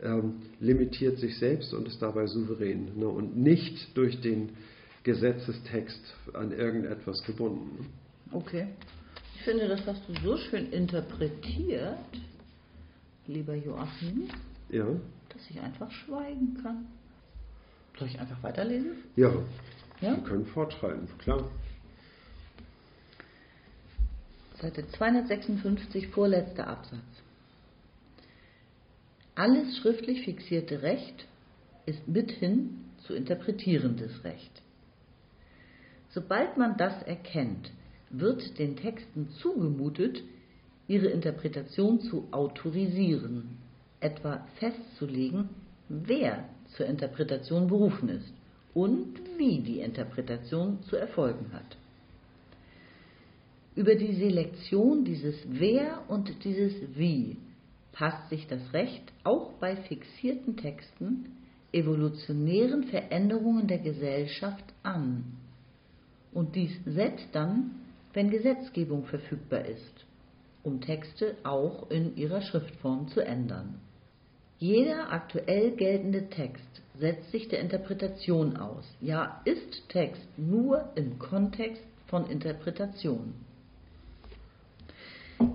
ähm, 0.03 0.43
limitiert 0.59 1.19
sich 1.19 1.39
selbst 1.39 1.73
und 1.73 1.87
ist 1.87 2.03
dabei 2.03 2.27
souverän 2.27 2.89
ne? 2.97 3.07
und 3.07 3.37
nicht 3.37 3.97
durch 3.97 4.21
den 4.23 4.49
Gesetzestext 5.05 6.03
an 6.33 6.51
irgendetwas 6.51 7.23
gebunden. 7.23 7.87
Okay. 8.33 8.67
Ich 9.41 9.45
finde, 9.47 9.69
das 9.69 9.81
hast 9.87 10.03
du 10.07 10.13
so 10.23 10.37
schön 10.37 10.71
interpretiert, 10.71 11.97
lieber 13.27 13.55
Joachim, 13.55 14.29
Ja, 14.69 14.85
dass 15.31 15.49
ich 15.49 15.59
einfach 15.59 15.91
schweigen 15.91 16.59
kann. 16.63 16.87
Soll 17.99 18.09
ich 18.09 18.21
einfach 18.21 18.43
weiterlesen? 18.43 18.99
ja, 19.17 19.31
Ja? 20.03 20.15
wir 20.17 20.23
können 20.25 20.45
fortschreiten, 20.45 21.09
klar. 21.19 21.49
Seite 24.61 24.87
256, 24.89 26.09
vorletzter 26.09 26.67
Absatz. 26.67 27.01
Alles 29.37 29.79
schriftlich 29.79 30.23
fixierte 30.27 30.83
Recht 30.83 31.27
ist 31.87 32.07
mithin 32.07 32.85
zu 33.07 33.15
interpretierendes 33.15 34.23
Recht. 34.23 34.61
Sobald 36.11 36.59
man 36.59 36.77
das 36.77 37.03
erkennt, 37.05 37.71
wird 38.11 38.59
den 38.59 38.77
Texten 38.77 39.31
zugemutet, 39.41 40.23
ihre 40.89 41.07
Interpretation 41.07 42.01
zu 42.01 42.27
autorisieren, 42.33 43.59
etwa 44.01 44.47
festzulegen, 44.57 45.49
wer 45.89 46.49
zur 46.77 46.87
Interpretation 46.87 47.69
berufen 47.69 48.09
ist 48.09 48.33
und 48.75 49.21
wie 49.39 49.61
die 49.61 49.81
Interpretation 49.81 50.83
zu 50.83 50.97
erfolgen 50.97 51.53
hat. 51.53 51.77
Über 53.77 53.95
die 53.95 54.15
Selektion 54.15 55.05
dieses 55.05 55.37
Wer 55.49 56.03
und 56.09 56.45
dieses 56.45 56.75
Wie 56.97 57.37
passt 57.93 58.29
sich 58.29 58.47
das 58.49 58.73
Recht 58.73 59.13
auch 59.25 59.53
bei 59.55 59.77
fixierten 59.77 60.57
Texten 60.57 61.27
evolutionären 61.73 62.85
Veränderungen 62.85 63.69
der 63.69 63.79
Gesellschaft 63.79 64.65
an. 64.83 65.25
Und 66.33 66.57
dies 66.57 66.73
selbst 66.85 67.29
dann, 67.33 67.80
wenn 68.13 68.31
Gesetzgebung 68.31 69.05
verfügbar 69.05 69.65
ist, 69.67 70.07
um 70.63 70.81
Texte 70.81 71.37
auch 71.45 71.91
in 71.91 72.17
ihrer 72.17 72.43
Schriftform 72.43 73.09
zu 73.09 73.21
ändern. 73.21 73.81
Jeder 74.59 75.11
aktuell 75.11 75.71
geltende 75.71 76.29
Text 76.29 76.83
setzt 76.99 77.31
sich 77.31 77.49
der 77.49 77.61
Interpretation 77.61 78.59
aus, 78.59 78.85
ja 79.01 79.41
ist 79.45 79.89
Text 79.89 80.27
nur 80.37 80.91
im 80.97 81.19
Kontext 81.19 81.83
von 82.09 82.29
Interpretation. 82.29 83.33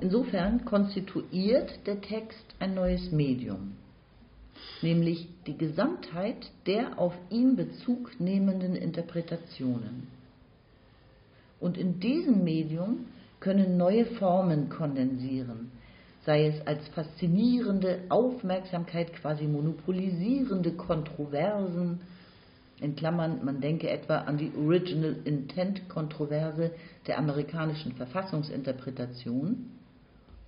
Insofern 0.02 0.66
konstituiert 0.66 1.86
der 1.86 2.02
Text 2.02 2.56
ein 2.60 2.74
neues 2.74 3.12
Medium, 3.12 3.74
nämlich 4.82 5.28
die 5.46 5.56
Gesamtheit 5.56 6.52
der 6.66 6.98
auf 6.98 7.14
ihn 7.30 7.56
Bezug 7.56 8.20
nehmenden 8.20 8.76
Interpretationen. 8.76 10.08
Und 11.66 11.80
in 11.80 12.00
diesem 12.00 12.44
Medium 12.44 13.08
können 13.40 13.76
neue 13.76 14.06
Formen 14.06 14.70
kondensieren, 14.70 15.72
sei 16.24 16.46
es 16.46 16.68
als 16.68 16.88
faszinierende 16.90 18.02
Aufmerksamkeit 18.10 19.12
quasi 19.14 19.46
monopolisierende 19.46 20.74
Kontroversen, 20.74 22.02
in 22.82 22.96
Klammern, 22.96 23.44
man 23.44 23.62
denke 23.62 23.90
etwa 23.90 24.18
an 24.18 24.38
die 24.38 24.52
Original 24.56 25.16
Intent 25.26 25.90
Kontroverse 25.90 26.70
der 27.08 27.18
amerikanischen 27.18 27.94
Verfassungsinterpretation, 27.94 29.72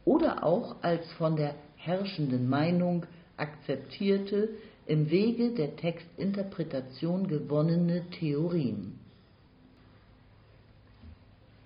oder 0.06 0.44
auch 0.44 0.76
als 0.84 1.12
von 1.14 1.36
der 1.36 1.56
herrschenden 1.78 2.48
Meinung 2.48 3.08
akzeptierte, 3.38 4.50
im 4.86 5.10
Wege 5.10 5.56
der 5.56 5.78
Textinterpretation 5.78 7.28
gewonnene 7.28 8.04
Theorien. 8.20 9.00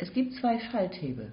Es 0.02 0.12
gibt 0.14 0.34
zwei 0.34 0.60
Schalthebel. 0.60 1.32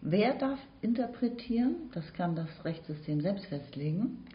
Wer 0.00 0.34
darf 0.34 0.58
interpretieren? 0.82 1.88
Das 1.92 2.12
kann 2.14 2.34
das 2.34 2.48
Rechtssystem 2.64 3.20
selbst 3.20 3.46
festlegen. 3.46 4.26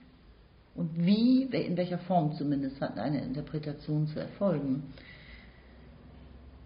Und 0.74 1.06
wie, 1.06 1.44
in 1.44 1.76
welcher 1.76 1.98
Form 2.00 2.32
zumindest, 2.38 2.80
hat 2.80 2.98
eine 2.98 3.22
Interpretation 3.22 4.08
zu 4.08 4.22
erfolgen. 4.22 4.94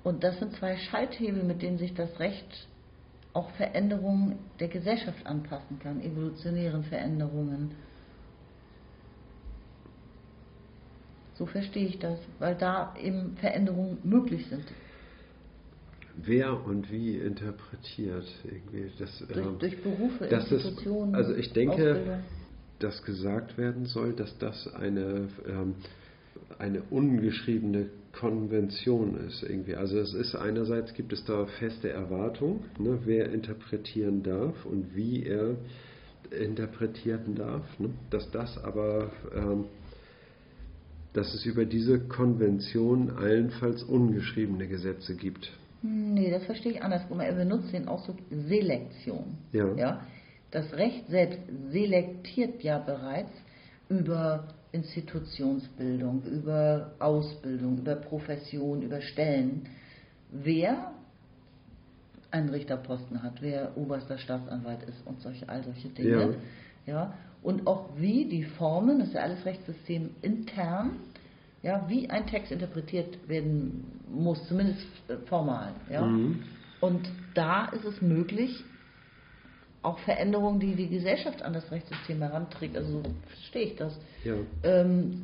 Und 0.04 0.24
das 0.24 0.38
sind 0.38 0.54
zwei 0.54 0.78
Schalthebel, 0.78 1.42
mit 1.42 1.64
denen 1.64 1.80
sich 1.80 1.96
das 1.96 2.20
Recht 2.20 2.68
auch 3.34 3.50
Veränderungen 3.52 4.38
der 4.60 4.68
Gesellschaft 4.68 5.26
anpassen 5.26 5.80
kann, 5.80 6.02
evolutionären 6.02 6.84
Veränderungen. 6.84 7.72
So 11.34 11.48
verstehe 11.48 11.88
ich 11.88 11.98
das, 11.98 12.20
weil 12.38 12.54
da 12.54 12.96
eben 13.02 13.38
Veränderungen 13.38 13.98
möglich 14.04 14.46
sind. 14.46 14.66
Wer 16.16 16.66
und 16.66 16.92
wie 16.92 17.18
interpretiert 17.18 18.26
irgendwie 18.44 18.92
das, 19.00 19.24
Durch, 19.28 19.46
ähm, 19.46 19.60
durch 19.60 19.82
Berufe, 19.82 20.28
das 20.28 20.46
ist, 20.46 20.66
Institutionen, 20.66 21.16
also 21.16 21.34
ich 21.36 21.52
denke, 21.54 21.92
Ausbildung. 21.92 22.20
dass 22.80 23.04
gesagt 23.04 23.58
werden 23.58 23.86
soll, 23.86 24.14
dass 24.14 24.38
das 24.38 24.72
eine, 24.76 25.28
ähm, 25.48 25.76
eine 26.60 26.84
ungeschriebene 26.84 27.90
Konvention 28.14 29.18
ist 29.28 29.42
irgendwie. 29.44 29.76
Also 29.76 30.00
es 30.00 30.14
ist 30.14 30.36
einerseits 30.36 30.94
gibt 30.94 31.14
es 31.14 31.26
da 31.26 31.46
feste 31.46 31.90
Erwartungen, 31.90 32.64
ne, 32.78 33.00
wer 33.06 33.32
interpretieren 33.32 34.22
darf 34.22 34.66
und 34.66 34.96
wie 34.96 35.26
er 35.26 35.56
interpretieren 36.30 37.36
darf, 37.36 37.64
ne, 37.80 37.90
dass 38.12 38.30
das 38.32 38.64
aber 38.64 39.12
ähm, 39.36 39.66
dass 41.14 41.34
es 41.36 41.46
über 41.46 41.66
diese 41.66 42.00
Konvention 42.00 43.12
allenfalls 43.12 43.84
ungeschriebene 43.84 44.68
Gesetze 44.68 45.16
gibt. 45.16 45.52
Nee, 45.84 46.32
das 46.32 46.46
verstehe 46.46 46.72
ich 46.72 46.82
andersrum. 46.82 47.20
Er 47.20 47.34
benutzt 47.34 47.74
den 47.74 47.90
Ausdruck 47.90 48.18
Selektion. 48.32 49.38
Ja. 49.52 50.02
Das 50.50 50.72
Recht 50.74 51.08
selbst 51.10 51.40
selektiert 51.72 52.64
ja 52.64 52.78
bereits 52.78 53.32
über 53.90 54.48
Institutionsbildung, 54.72 56.24
über 56.24 56.92
Ausbildung, 57.00 57.80
über 57.80 57.96
Profession, 57.96 58.82
über 58.82 59.02
Stellen, 59.02 59.68
wer 60.32 60.94
einen 62.32 62.50
Richterposten 62.50 63.22
hat, 63.22 63.42
wer 63.42 63.78
oberster 63.78 64.18
Staatsanwalt 64.18 64.84
ist 64.84 65.06
und 65.06 65.22
solche, 65.22 65.48
all 65.50 65.64
solche 65.64 65.90
Dinge. 65.90 66.38
Ja. 66.86 67.14
Und 67.44 67.68
auch 67.68 67.90
wie 67.98 68.26
die 68.26 68.44
Formen, 68.44 69.00
das 69.00 69.10
ist 69.10 69.14
ja 69.16 69.22
alles 69.22 69.46
Rechtssystem 69.46 70.12
intern, 70.22 70.92
ja, 71.64 71.86
wie 71.88 72.10
ein 72.10 72.28
Text 72.28 72.52
interpretiert 72.52 73.28
werden 73.28 73.86
muss, 74.10 74.46
zumindest 74.48 74.86
äh, 75.08 75.16
formal. 75.26 75.74
Ja. 75.90 76.06
Mhm. 76.06 76.44
Und 76.82 77.10
da 77.34 77.68
ist 77.70 77.86
es 77.86 78.02
möglich, 78.02 78.64
auch 79.82 80.00
Veränderungen, 80.00 80.60
die 80.60 80.76
die 80.76 80.88
Gesellschaft 80.88 81.42
an 81.42 81.54
das 81.54 81.70
Rechtssystem 81.70 82.20
heranträgt, 82.20 82.78
also 82.78 83.02
so 83.02 83.04
verstehe 83.28 83.64
ich 83.64 83.76
das, 83.76 84.00
Ja. 84.24 84.36
ähm, 84.64 85.24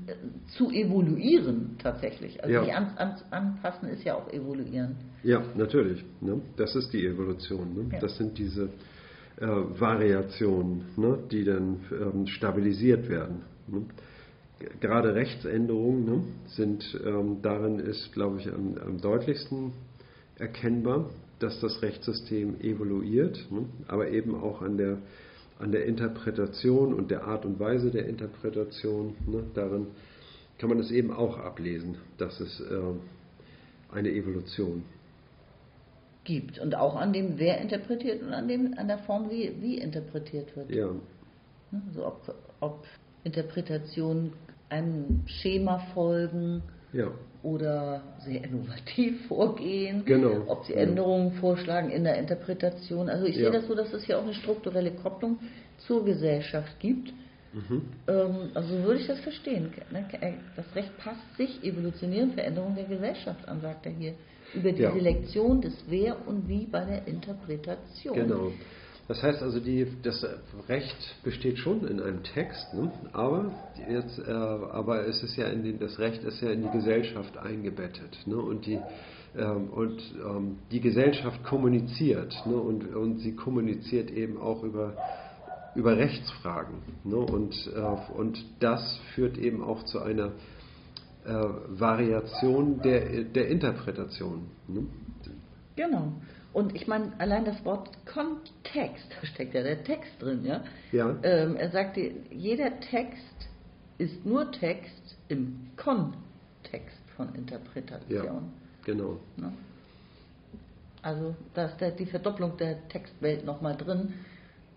zu 0.58 0.70
evoluieren 0.72 1.78
tatsächlich. 1.82 2.44
Also 2.44 2.54
Ja. 2.54 2.76
an, 2.76 2.98
an, 2.98 3.16
anpassen 3.32 3.90
ist 3.90 4.04
ja 4.04 4.16
auch 4.16 4.32
evoluieren. 4.34 4.98
Ja, 5.24 5.42
natürlich. 5.56 6.04
Ne? 6.20 6.42
Das 6.58 6.76
ist 6.76 6.92
die 6.92 7.06
Evolution. 7.06 7.74
Ne? 7.74 7.94
Ja. 7.94 8.00
Das 8.00 8.18
sind 8.18 8.38
diese 8.38 8.70
äh, 9.40 9.46
Variationen, 9.48 10.86
ne? 10.98 11.18
die 11.32 11.46
dann 11.46 11.80
ähm, 11.92 12.28
stabilisiert 12.28 13.08
werden. 13.10 13.42
Ne? 13.68 13.86
Gerade 14.80 15.16
Rechtsänderungen 15.16 16.06
ne? 16.06 16.24
sind 16.48 17.00
ähm, 17.06 17.42
darin 17.42 17.80
ist, 17.80 18.12
glaube 18.12 18.40
ich, 18.40 18.48
am, 18.52 18.78
am 18.78 19.00
deutlichsten 19.00 19.72
erkennbar, 20.38 21.10
dass 21.40 21.60
das 21.62 21.82
Rechtssystem 21.82 22.60
evoluiert, 22.62 23.48
ne? 23.52 23.66
aber 23.88 24.10
eben 24.10 24.36
auch 24.36 24.62
an 24.62 24.78
der 24.78 24.98
an 25.60 25.74
der 25.74 25.86
Interpretation 25.86 26.94
und 26.94 27.12
der 27.12 27.26
Art 27.26 27.46
und 27.46 27.60
Weise 27.60 27.92
der 27.92 28.08
Interpretation. 28.08 29.16
Ne? 29.28 29.44
Darin 29.54 29.88
kann 30.58 30.70
man 30.70 30.80
es 30.80 30.90
eben 30.90 31.12
auch 31.12 31.38
ablesen, 31.38 31.98
dass 32.18 32.40
es 32.40 32.62
äh, 32.62 32.80
eine 33.94 34.10
Evolution 34.10 34.84
Gibt. 36.26 36.60
Und 36.60 36.76
auch 36.76 36.96
an 36.96 37.12
dem, 37.12 37.40
wer 37.40 37.60
interpretiert 37.60 38.22
und 38.22 38.34
an, 38.34 38.48
dem, 38.48 38.78
an 38.78 38.88
der 38.88 39.00
Form, 39.00 39.30
wie, 39.30 39.54
wie 39.62 39.80
interpretiert 39.80 40.56
wird. 40.56 40.70
Ja? 40.70 40.90
Also 41.88 42.06
ob, 42.06 42.36
ob 42.60 42.86
Interpretationen 43.24 44.34
einem 44.70 45.24
Schema 45.26 45.80
folgen 45.94 46.62
ja, 46.94 47.08
oder 47.44 48.02
sehr 48.20 48.44
innovativ 48.44 49.26
vorgehen, 49.28 50.04
Genau. 50.06 50.44
ob 50.48 50.66
sie. 50.66 50.74
Änderungen 50.74 51.34
vorschlagen 51.34 51.90
in 51.92 52.04
der 52.04 52.18
Interpretation. 52.18 53.10
Also 53.10 53.26
ich 53.26 53.36
Ja. 53.36 53.52
sehe 53.52 53.60
das 53.60 53.68
so, 53.68 53.76
dass 53.76 53.94
es 53.94 54.04
hier 54.04 54.18
auch 54.20 54.24
eine 54.24 54.34
strukturelle 54.34 54.92
Kopplung 54.92 55.40
zur 55.88 56.04
Gesellschaft 56.06 56.80
gibt. 56.80 57.12
Mhm. 57.54 57.82
Ähm, 58.08 58.36
also 58.54 58.78
so 58.78 58.84
würde 58.84 59.00
ich 59.00 59.08
das 59.08 59.20
verstehen. 59.22 59.72
Ne? 59.92 60.06
Das 60.56 60.66
Recht 60.76 60.96
passt 60.98 61.36
sich 61.38 61.64
evolutionären 61.64 62.32
Veränderungen 62.34 62.76
der 62.76 62.86
Gesellschaft 62.86 63.48
an, 63.48 63.62
sagt 63.62 63.86
er 63.88 63.92
hier. 63.94 64.14
Über 64.54 64.72
die 64.72 64.82
Ja. 64.82 64.92
Selektion 64.94 65.62
des 65.62 65.74
Wer 65.88 66.28
und 66.28 66.48
Wie 66.48 66.66
bei 66.66 66.84
der 66.84 67.08
Interpretation. 67.08 68.16
Genau. 68.16 68.52
Das 69.10 69.24
heißt 69.24 69.42
also, 69.42 69.60
die, 69.60 69.88
das 70.04 70.24
Recht 70.68 71.16
besteht 71.24 71.58
schon 71.58 71.88
in 71.88 72.00
einem 72.00 72.22
Text, 72.22 72.76
ne? 72.76 72.92
aber, 73.12 73.52
jetzt, 73.90 74.20
äh, 74.20 74.32
aber 74.32 75.08
es 75.08 75.24
ist 75.24 75.36
ja 75.36 75.48
in 75.48 75.64
den, 75.64 75.80
das 75.80 75.98
Recht 75.98 76.24
ist 76.24 76.40
ja 76.42 76.52
in 76.52 76.62
die 76.62 76.70
Gesellschaft 76.70 77.36
eingebettet. 77.36 78.16
Ne? 78.28 78.38
Und, 78.38 78.68
die, 78.68 78.80
ähm, 79.36 79.70
und 79.72 80.00
ähm, 80.24 80.60
die 80.70 80.80
Gesellschaft 80.80 81.44
kommuniziert 81.44 82.36
ne? 82.46 82.54
und, 82.56 82.96
und 82.96 83.18
sie 83.18 83.36
kommuniziert 83.36 84.12
eben 84.12 84.40
auch 84.40 84.62
über, 84.62 84.96
über 85.74 85.98
Rechtsfragen. 85.98 86.76
Ne? 87.04 87.16
Und, 87.16 87.56
äh, 87.76 88.14
und 88.16 88.46
das 88.60 89.00
führt 89.16 89.40
eben 89.40 89.64
auch 89.64 89.86
zu 89.86 90.02
einer 90.02 90.34
äh, 91.26 91.34
Variation 91.70 92.80
der, 92.84 93.24
der 93.24 93.48
Interpretation. 93.48 94.52
Ne? 94.68 94.86
Genau. 95.76 96.14
Und 96.52 96.76
ich 96.76 96.88
meine, 96.88 97.12
allein 97.20 97.46
das 97.46 97.64
Wort 97.64 97.90
Kontext, 98.06 99.06
da 99.22 99.28
steckt 99.28 99.54
ja 99.54 99.64
der 99.64 99.84
Text 99.84 100.12
drin, 100.20 100.44
ja. 100.46 100.64
Ja. 100.92 101.16
Ähm, 101.24 101.56
er 101.56 101.70
sagte, 101.70 102.12
jeder 102.32 102.80
Text 102.80 103.50
ist 103.98 104.26
nur 104.26 104.52
Text 104.52 105.18
im 105.28 105.70
Kontext 105.78 106.98
von 107.16 107.34
Interpretation. 107.36 108.26
Ja, 108.26 108.42
genau. 108.86 109.20
Ne? 109.38 109.52
Also 111.02 111.36
da 111.54 111.66
ist 111.66 111.80
der, 111.80 111.92
die 111.92 112.06
Verdopplung 112.06 112.58
der 112.58 112.88
Textwelt 112.90 113.46
nochmal 113.46 113.76
drin. 113.78 114.14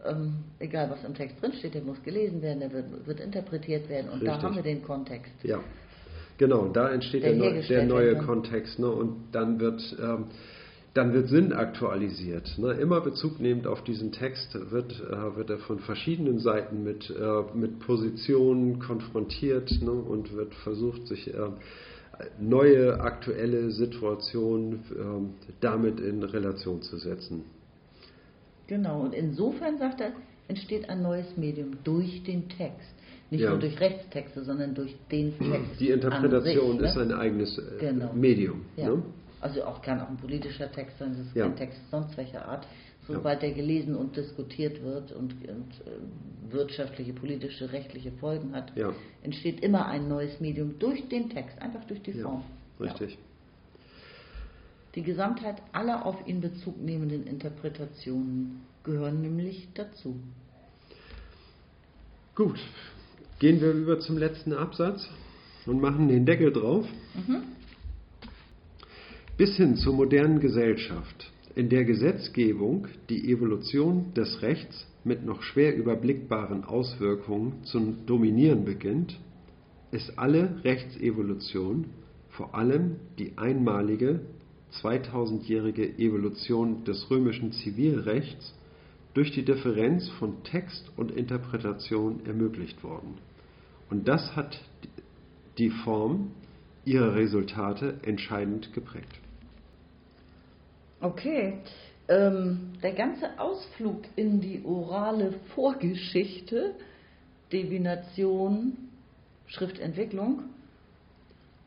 Ähm, 0.04 0.44
egal 0.58 0.90
was 0.90 1.04
im 1.04 1.14
Text 1.14 1.40
drin 1.40 1.52
steht, 1.52 1.74
der 1.74 1.82
muss 1.82 2.02
gelesen 2.02 2.42
werden, 2.42 2.60
der 2.60 2.72
wird, 2.72 3.06
wird 3.06 3.20
interpretiert 3.20 3.88
werden 3.88 4.10
und 4.10 4.24
da 4.24 4.32
Richtig. 4.32 4.44
haben 4.44 4.56
wir 4.56 4.62
den 4.62 4.82
Kontext. 4.82 5.32
Ja, 5.44 5.60
genau. 6.38 6.68
Da 6.68 6.90
entsteht 6.90 7.22
Der 7.22 7.34
der, 7.34 7.38
neu, 7.52 7.62
der 7.62 7.84
neue. 7.84 8.16
Kontext 8.18 8.78
ne? 8.80 8.88
und 8.88 9.26
dann 9.32 9.60
wird, 9.60 9.80
ähm, 10.00 10.26
dann 10.94 11.14
wird 11.14 11.28
Sinn 11.28 11.52
aktualisiert. 11.52 12.58
Ne? 12.58 12.72
Immer 12.72 13.00
Bezug 13.00 13.40
nehmend 13.40 13.66
auf 13.66 13.82
diesen 13.82 14.12
Text 14.12 14.54
wird, 14.70 14.92
äh, 15.00 15.36
wird 15.36 15.50
er 15.50 15.58
von 15.58 15.78
verschiedenen 15.78 16.38
Seiten 16.38 16.84
mit, 16.84 17.08
äh, 17.10 17.56
mit 17.56 17.80
Positionen 17.80 18.78
konfrontiert 18.78 19.70
ne? 19.80 19.90
und 19.90 20.34
wird 20.34 20.54
versucht, 20.56 21.06
sich 21.06 21.32
äh, 21.32 21.38
neue 22.38 23.00
aktuelle 23.00 23.70
Situationen 23.70 24.74
äh, 24.74 25.54
damit 25.60 25.98
in 26.00 26.22
Relation 26.22 26.82
zu 26.82 26.98
setzen. 26.98 27.44
Genau, 28.66 29.00
und 29.00 29.14
insofern, 29.14 29.78
sagt 29.78 30.00
er, 30.00 30.12
entsteht 30.48 30.88
ein 30.88 31.02
neues 31.02 31.36
Medium 31.36 31.78
durch 31.84 32.22
den 32.24 32.48
Text. 32.48 32.94
Nicht 33.30 33.40
Ja. 33.40 33.50
nur 33.50 33.60
durch 33.60 33.80
Rechtstexte, 33.80 34.44
sondern 34.44 34.74
durch 34.74 34.94
den 35.10 35.36
Text. 35.38 35.80
Die 35.80 35.88
Interpretation 35.88 36.78
sich, 36.78 36.88
ist 36.88 36.96
ne? 36.96 37.02
ein 37.02 37.12
eigenes 37.12 37.56
äh, 37.56 37.62
Genau. 37.80 38.12
Medium. 38.12 38.60
Ja. 38.76 38.92
Also 39.42 39.64
auch 39.64 39.82
kann 39.82 40.00
auch 40.00 40.08
ein 40.08 40.16
politischer 40.16 40.70
Text 40.72 40.98
sein, 40.98 41.14
das 41.18 41.26
ist 41.26 41.34
Ja. 41.36 41.46
kein 41.46 41.56
Text 41.56 41.78
sonst 41.90 42.16
welcher 42.16 42.48
Art. 42.48 42.66
Sobald 43.08 43.42
der 43.42 43.50
gelesen 43.50 43.96
und 43.96 44.16
diskutiert 44.16 44.80
wird 44.84 45.10
und, 45.10 45.32
und 45.48 45.72
äh, 45.84 46.52
wirtschaftliche, 46.52 47.12
politische, 47.12 47.72
rechtliche 47.72 48.12
Folgen 48.12 48.54
hat, 48.54 48.74
Ja. 48.76 48.94
entsteht 49.24 49.60
immer 49.60 49.86
ein 49.86 50.06
neues 50.08 50.38
Medium 50.40 50.78
durch 50.78 51.08
den 51.08 51.28
Text, 51.28 51.60
einfach 51.60 51.84
durch 51.84 52.00
die 52.02 52.12
Ja, 52.12 52.22
Form. 52.22 52.44
richtig. 52.80 53.18
Die 54.94 55.02
Gesamtheit 55.02 55.56
aller 55.72 56.06
auf 56.06 56.16
ihn 56.28 56.40
Bezug 56.40 56.80
nehmenden 56.80 57.26
Interpretationen 57.26 58.60
gehören 58.84 59.20
nämlich 59.20 59.68
dazu. 59.74 60.14
Gut, 62.36 62.58
gehen 63.40 63.60
wir 63.60 63.72
über 63.72 63.98
zum 63.98 64.16
letzten 64.16 64.52
Absatz 64.52 65.08
und 65.66 65.80
machen 65.80 66.06
den 66.08 66.24
Deckel 66.24 66.52
drauf. 66.52 66.86
Bis 69.42 69.56
hin 69.56 69.74
zur 69.74 69.94
modernen 69.94 70.38
Gesellschaft, 70.38 71.32
in 71.56 71.68
der 71.68 71.84
Gesetzgebung 71.84 72.86
die 73.08 73.28
Evolution 73.28 74.14
des 74.14 74.40
Rechts 74.40 74.86
mit 75.02 75.26
noch 75.26 75.42
schwer 75.42 75.74
überblickbaren 75.74 76.62
Auswirkungen 76.62 77.64
zu 77.64 77.96
dominieren 78.06 78.64
beginnt, 78.64 79.18
ist 79.90 80.16
alle 80.16 80.62
Rechtsevolution, 80.62 81.86
vor 82.28 82.54
allem 82.54 82.98
die 83.18 83.36
einmalige 83.36 84.20
2000-jährige 84.80 85.98
Evolution 85.98 86.84
des 86.84 87.10
römischen 87.10 87.50
Zivilrechts, 87.50 88.54
durch 89.12 89.32
die 89.32 89.44
Differenz 89.44 90.08
von 90.20 90.44
Text 90.44 90.88
und 90.96 91.10
Interpretation 91.10 92.24
ermöglicht 92.26 92.84
worden. 92.84 93.14
Und 93.90 94.06
das 94.06 94.36
hat 94.36 94.62
die 95.58 95.70
Form 95.70 96.30
ihrer 96.84 97.16
Resultate 97.16 97.98
entscheidend 98.04 98.72
geprägt. 98.72 99.21
Okay, 101.02 101.58
ähm, 102.08 102.74
der 102.82 102.92
ganze 102.92 103.38
Ausflug 103.40 104.02
in 104.14 104.40
die 104.40 104.64
orale 104.64 105.32
Vorgeschichte, 105.54 106.74
Divination, 107.52 108.76
Schriftentwicklung, 109.46 110.44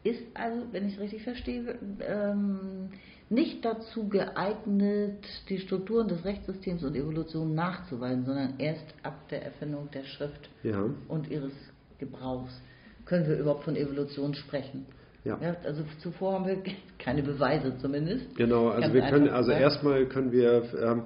ist 0.03 0.23
also, 0.35 0.61
wenn 0.71 0.87
ich 0.87 0.93
es 0.93 0.99
richtig 1.01 1.23
verstehe, 1.23 1.77
ähm, 2.07 2.89
nicht 3.29 3.65
dazu 3.65 4.07
geeignet, 4.07 5.25
die 5.49 5.59
Strukturen 5.59 6.07
des 6.07 6.23
Rechtssystems 6.23 6.83
und 6.83 6.95
Evolution 6.95 7.55
nachzuweisen, 7.55 8.23
sondern 8.25 8.53
erst 8.59 8.85
ab 9.03 9.27
der 9.29 9.43
Erfindung 9.43 9.89
der 9.91 10.03
Schrift 10.03 10.49
Ja, 10.63 10.89
und 11.07 11.29
ihres 11.29 11.53
Gebrauchs 11.97 12.61
können 13.05 13.27
wir 13.27 13.37
überhaupt 13.37 13.63
von 13.63 13.75
Evolution 13.75 14.33
sprechen. 14.33 14.85
Ja. 15.25 15.39
also 15.65 15.83
zuvor 15.99 16.33
haben 16.33 16.45
wir 16.45 16.57
keine 16.99 17.23
Beweise 17.23 17.77
zumindest. 17.79 18.35
genau. 18.35 18.69
Also 18.69 18.81
Ganz 18.81 18.93
wir 18.93 19.01
können, 19.01 19.29
also 19.29 19.49
gesagt. 19.49 19.61
erstmal 19.61 20.05
können 20.05 20.31
wir 20.31 20.63
ähm, 20.81 21.03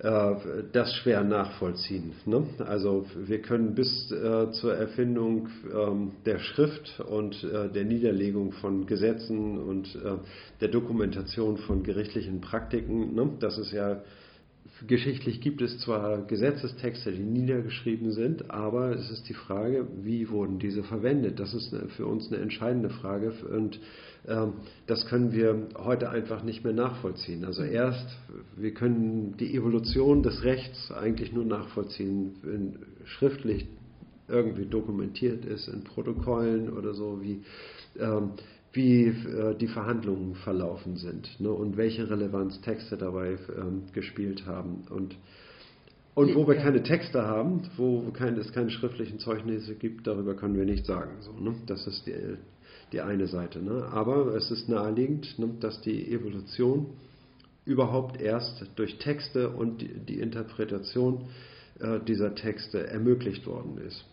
äh, 0.00 0.34
das 0.72 0.92
schwer 0.94 1.22
nachvollziehen. 1.22 2.12
Ne? 2.26 2.46
Also 2.66 3.06
wir 3.14 3.42
können 3.42 3.74
bis 3.74 4.10
äh, 4.10 4.50
zur 4.50 4.74
Erfindung 4.74 5.48
ähm, 5.72 6.12
der 6.26 6.38
Schrift 6.38 7.00
und 7.00 7.44
äh, 7.44 7.68
der 7.68 7.84
Niederlegung 7.84 8.52
von 8.52 8.86
Gesetzen 8.86 9.58
und 9.58 9.94
äh, 9.94 10.16
der 10.60 10.68
Dokumentation 10.68 11.58
von 11.58 11.82
gerichtlichen 11.82 12.40
Praktiken, 12.40 13.14
ne? 13.14 13.30
das 13.38 13.58
ist 13.58 13.72
ja 13.72 14.00
Geschichtlich 14.86 15.40
gibt 15.40 15.60
es 15.60 15.78
zwar 15.78 16.22
Gesetzestexte, 16.26 17.12
die 17.12 17.22
niedergeschrieben 17.22 18.12
sind, 18.12 18.50
aber 18.50 18.92
es 18.92 19.10
ist 19.10 19.28
die 19.28 19.34
Frage, 19.34 19.86
wie 20.02 20.30
wurden 20.30 20.58
diese 20.58 20.82
verwendet? 20.82 21.38
Das 21.38 21.52
ist 21.52 21.74
für 21.96 22.06
uns 22.06 22.28
eine 22.28 22.40
entscheidende 22.40 22.88
Frage 22.88 23.32
und 23.54 23.78
ähm, 24.26 24.54
das 24.86 25.06
können 25.06 25.32
wir 25.32 25.68
heute 25.76 26.08
einfach 26.10 26.42
nicht 26.42 26.64
mehr 26.64 26.72
nachvollziehen. 26.72 27.44
Also 27.44 27.62
erst, 27.62 28.06
wir 28.56 28.72
können 28.72 29.36
die 29.38 29.54
Evolution 29.54 30.22
des 30.22 30.44
Rechts 30.44 30.90
eigentlich 30.92 31.32
nur 31.32 31.44
nachvollziehen, 31.44 32.36
wenn 32.42 32.78
schriftlich 33.04 33.66
irgendwie 34.28 34.66
dokumentiert 34.66 35.44
ist 35.44 35.68
in 35.68 35.84
Protokollen 35.84 36.70
oder 36.70 36.94
so, 36.94 37.20
wie, 37.20 37.42
ähm, 37.98 38.32
wie 38.72 39.06
äh, 39.06 39.54
die 39.56 39.66
Verhandlungen 39.66 40.36
verlaufen 40.36 40.96
sind 40.96 41.40
ne, 41.40 41.50
und 41.50 41.76
welche 41.76 42.08
Relevanz 42.08 42.60
Texte 42.60 42.96
dabei 42.96 43.36
ähm, 43.56 43.84
gespielt 43.92 44.46
haben. 44.46 44.84
Und, 44.90 45.16
und 46.14 46.34
wo 46.34 46.46
wir 46.46 46.56
keine 46.56 46.82
Texte 46.82 47.22
haben, 47.24 47.62
wo 47.76 48.10
kein, 48.12 48.36
es 48.36 48.52
keine 48.52 48.70
schriftlichen 48.70 49.18
Zeugnisse 49.18 49.74
gibt, 49.74 50.06
darüber 50.06 50.34
können 50.34 50.56
wir 50.56 50.64
nichts 50.64 50.86
sagen. 50.86 51.16
So, 51.20 51.32
ne? 51.32 51.54
Das 51.66 51.86
ist 51.86 52.06
die, 52.06 52.36
die 52.92 53.00
eine 53.00 53.26
Seite. 53.26 53.60
Ne? 53.60 53.88
Aber 53.92 54.34
es 54.36 54.50
ist 54.50 54.68
naheliegend, 54.68 55.38
ne, 55.38 55.50
dass 55.60 55.80
die 55.80 56.12
Evolution 56.12 56.86
überhaupt 57.64 58.20
erst 58.20 58.64
durch 58.76 58.98
Texte 58.98 59.50
und 59.50 59.80
die, 59.80 59.88
die 59.88 60.20
Interpretation 60.20 61.26
äh, 61.80 62.00
dieser 62.00 62.34
Texte 62.34 62.86
ermöglicht 62.86 63.46
worden 63.46 63.78
ist. 63.78 64.04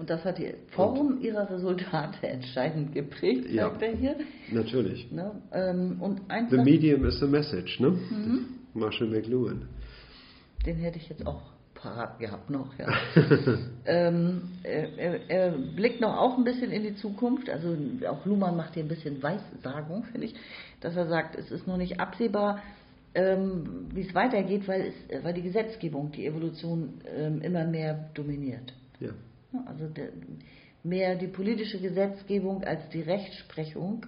Und 0.00 0.08
das 0.08 0.24
hat 0.24 0.38
die 0.38 0.54
Form 0.68 1.20
ihrer 1.20 1.50
Resultate 1.50 2.26
entscheidend 2.26 2.94
geprägt, 2.94 3.50
Ja. 3.50 3.68
sagt 3.68 3.82
er 3.82 3.94
hier. 3.94 4.16
Natürlich. 4.50 5.12
Ne? 5.12 5.30
Ähm, 5.52 5.98
und 6.00 6.22
The 6.48 6.56
medium 6.56 7.04
is 7.04 7.20
the 7.20 7.26
message, 7.26 7.78
ne? 7.80 7.90
Mhm. 7.90 8.46
Marshall 8.72 9.08
McLuhan. 9.08 9.68
den 10.64 10.76
hätte 10.76 10.96
ich 10.96 11.10
jetzt 11.10 11.26
auch 11.26 11.42
parat 11.74 12.18
gehabt 12.18 12.48
noch, 12.48 12.78
ja. 12.78 12.88
ähm, 13.84 14.42
er, 14.62 15.28
er, 15.28 15.50
blickt 15.52 16.00
noch 16.00 16.16
auch 16.16 16.38
ein 16.38 16.44
bisschen 16.44 16.70
in 16.70 16.82
die 16.82 16.94
Zukunft, 16.94 17.50
also 17.50 17.76
auch 18.08 18.24
Luhmann 18.24 18.56
macht 18.56 18.74
hier 18.74 18.84
ein 18.84 18.88
bisschen 18.88 19.22
Weissagung, 19.22 20.04
finde 20.04 20.28
ich, 20.28 20.34
dass 20.80 20.96
er 20.96 21.08
sagt, 21.08 21.36
es 21.36 21.50
ist 21.50 21.66
noch 21.66 21.76
nicht 21.76 22.00
absehbar, 22.00 22.62
ähm, 23.14 23.86
wie 23.92 24.02
es 24.02 24.14
weitergeht, 24.14 24.66
weil, 24.66 24.92
es, 25.08 25.24
weil 25.24 25.34
die 25.34 25.42
Gesetzgebung 25.42 26.10
die 26.12 26.26
Evolution 26.26 27.00
ähm, 27.14 27.42
immer 27.42 27.64
mehr 27.66 28.10
dominiert. 28.14 28.72
Ja. 28.98 29.10
Ja, 29.52 29.64
Also 29.66 29.88
der, 29.88 30.10
mehr 30.82 31.16
die 31.16 31.26
politische 31.26 31.78
Gesetzgebung 31.78 32.64
als 32.64 32.88
die 32.90 33.02
Rechtsprechung 33.02 34.06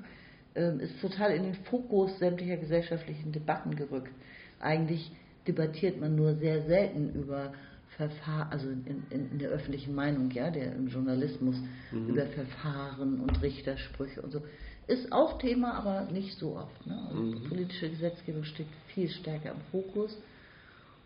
ähm, 0.55 0.81
ist 0.81 1.01
total 1.01 1.33
in 1.33 1.45
den 1.45 1.55
Fokus 1.55 2.19
sämtlicher 2.19 2.57
gesellschaftlichen 2.57 3.33
Debatten 3.33 3.75
gerückt. 3.77 4.13
Eigentlich 4.61 5.11
debattiert 5.47 6.01
man 6.01 6.15
nur 6.15 6.35
sehr 6.37 6.63
selten 6.63 7.15
über 7.15 7.53
Verfahren, 7.97 8.49
also 8.51 8.71
in, 8.71 9.05
in, 9.11 9.31
in, 9.33 9.39
der 9.39 9.51
öffentlichen 9.51 9.95
Meinung, 9.95 10.31
ja, 10.31 10.51
der 10.51 10.75
im 10.75 10.89
Journalismus 10.89 11.57
mhm. 11.91 12.09
über 12.09 12.27
Verfahren 12.27 13.21
und 13.21 13.43
Richtersprüche 13.43 14.23
und 14.23 14.31
so. 14.31 14.43
Ist 14.87 15.13
auch 15.13 15.39
Thema, 15.39 15.75
aber 15.75 16.11
nicht 16.11 16.39
so 16.39 16.57
oft. 16.57 16.87
Ne? 16.87 16.99
Also 17.09 17.23
mhm. 17.23 17.49
Politische 17.49 17.91
Gesetzgebung 17.91 18.45
steht 18.45 18.67
viel 18.89 19.09
stärker 19.09 19.53
im 19.53 19.61
Fokus. 19.71 20.17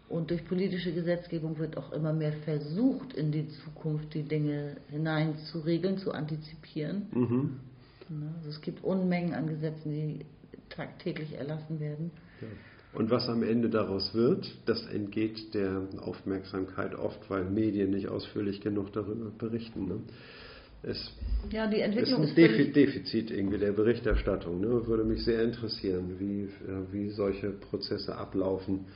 Und 0.09 0.31
durch 0.31 0.45
politische 0.45 0.93
Gesetzgebung 0.93 1.59
wird 1.59 1.77
auch 1.77 1.93
immer 1.93 2.13
mehr 2.13 2.33
versucht, 2.45 3.15
in 3.15 3.33
die 3.33 3.49
Zukunft 3.49 4.15
die 4.15 4.23
Dinge 4.23 4.77
hinein 4.89 5.37
zu 5.51 5.59
regeln, 5.61 5.99
zu 5.99 6.13
antizipieren. 6.13 7.07
Mhm. 7.13 7.61
Ne? 8.09 8.33
Also 8.37 8.51
es 8.51 8.61
gibt 8.61 8.85
Unmengen 8.85 9.35
an 9.35 9.49
Gesetzen, 9.49 9.91
die 9.91 10.25
tagtäglich 10.69 11.35
erlassen 11.35 11.81
werden. 11.81 12.11
Ja. 12.41 12.49
Und 12.99 13.11
was 13.11 13.29
am 13.29 13.43
Ende 13.43 13.69
daraus 13.69 14.15
wird, 14.15 14.51
das 14.65 14.87
entgeht 14.87 15.55
der 15.55 15.83
Aufmerksamkeit 15.99 16.95
oft, 16.95 17.29
weil 17.29 17.45
Medien 17.45 17.91
nicht 17.91 18.09
ausführlich 18.09 18.61
genug 18.61 18.93
darüber 18.93 19.31
berichten. 19.37 19.87
Ne? 19.87 20.01
Es 20.83 21.13
ja, 21.51 21.67
die 21.67 21.81
Entwicklung 21.81 22.23
ist 22.23 22.31
ein 22.31 22.37
Defi 22.37 22.73
Defizit 22.73 23.31
irgendwie 23.31 23.59
der 23.59 23.73
Berichterstattung. 23.73 24.61
Ne? 24.61 24.87
Würde 24.87 25.05
mich 25.05 25.25
sehr 25.25 25.43
interessieren, 25.43 26.17
wie, 26.19 26.49
wie 26.91 27.11
solche 27.11 27.51
Prozesse 27.51 28.17
ablaufen. 28.17 28.87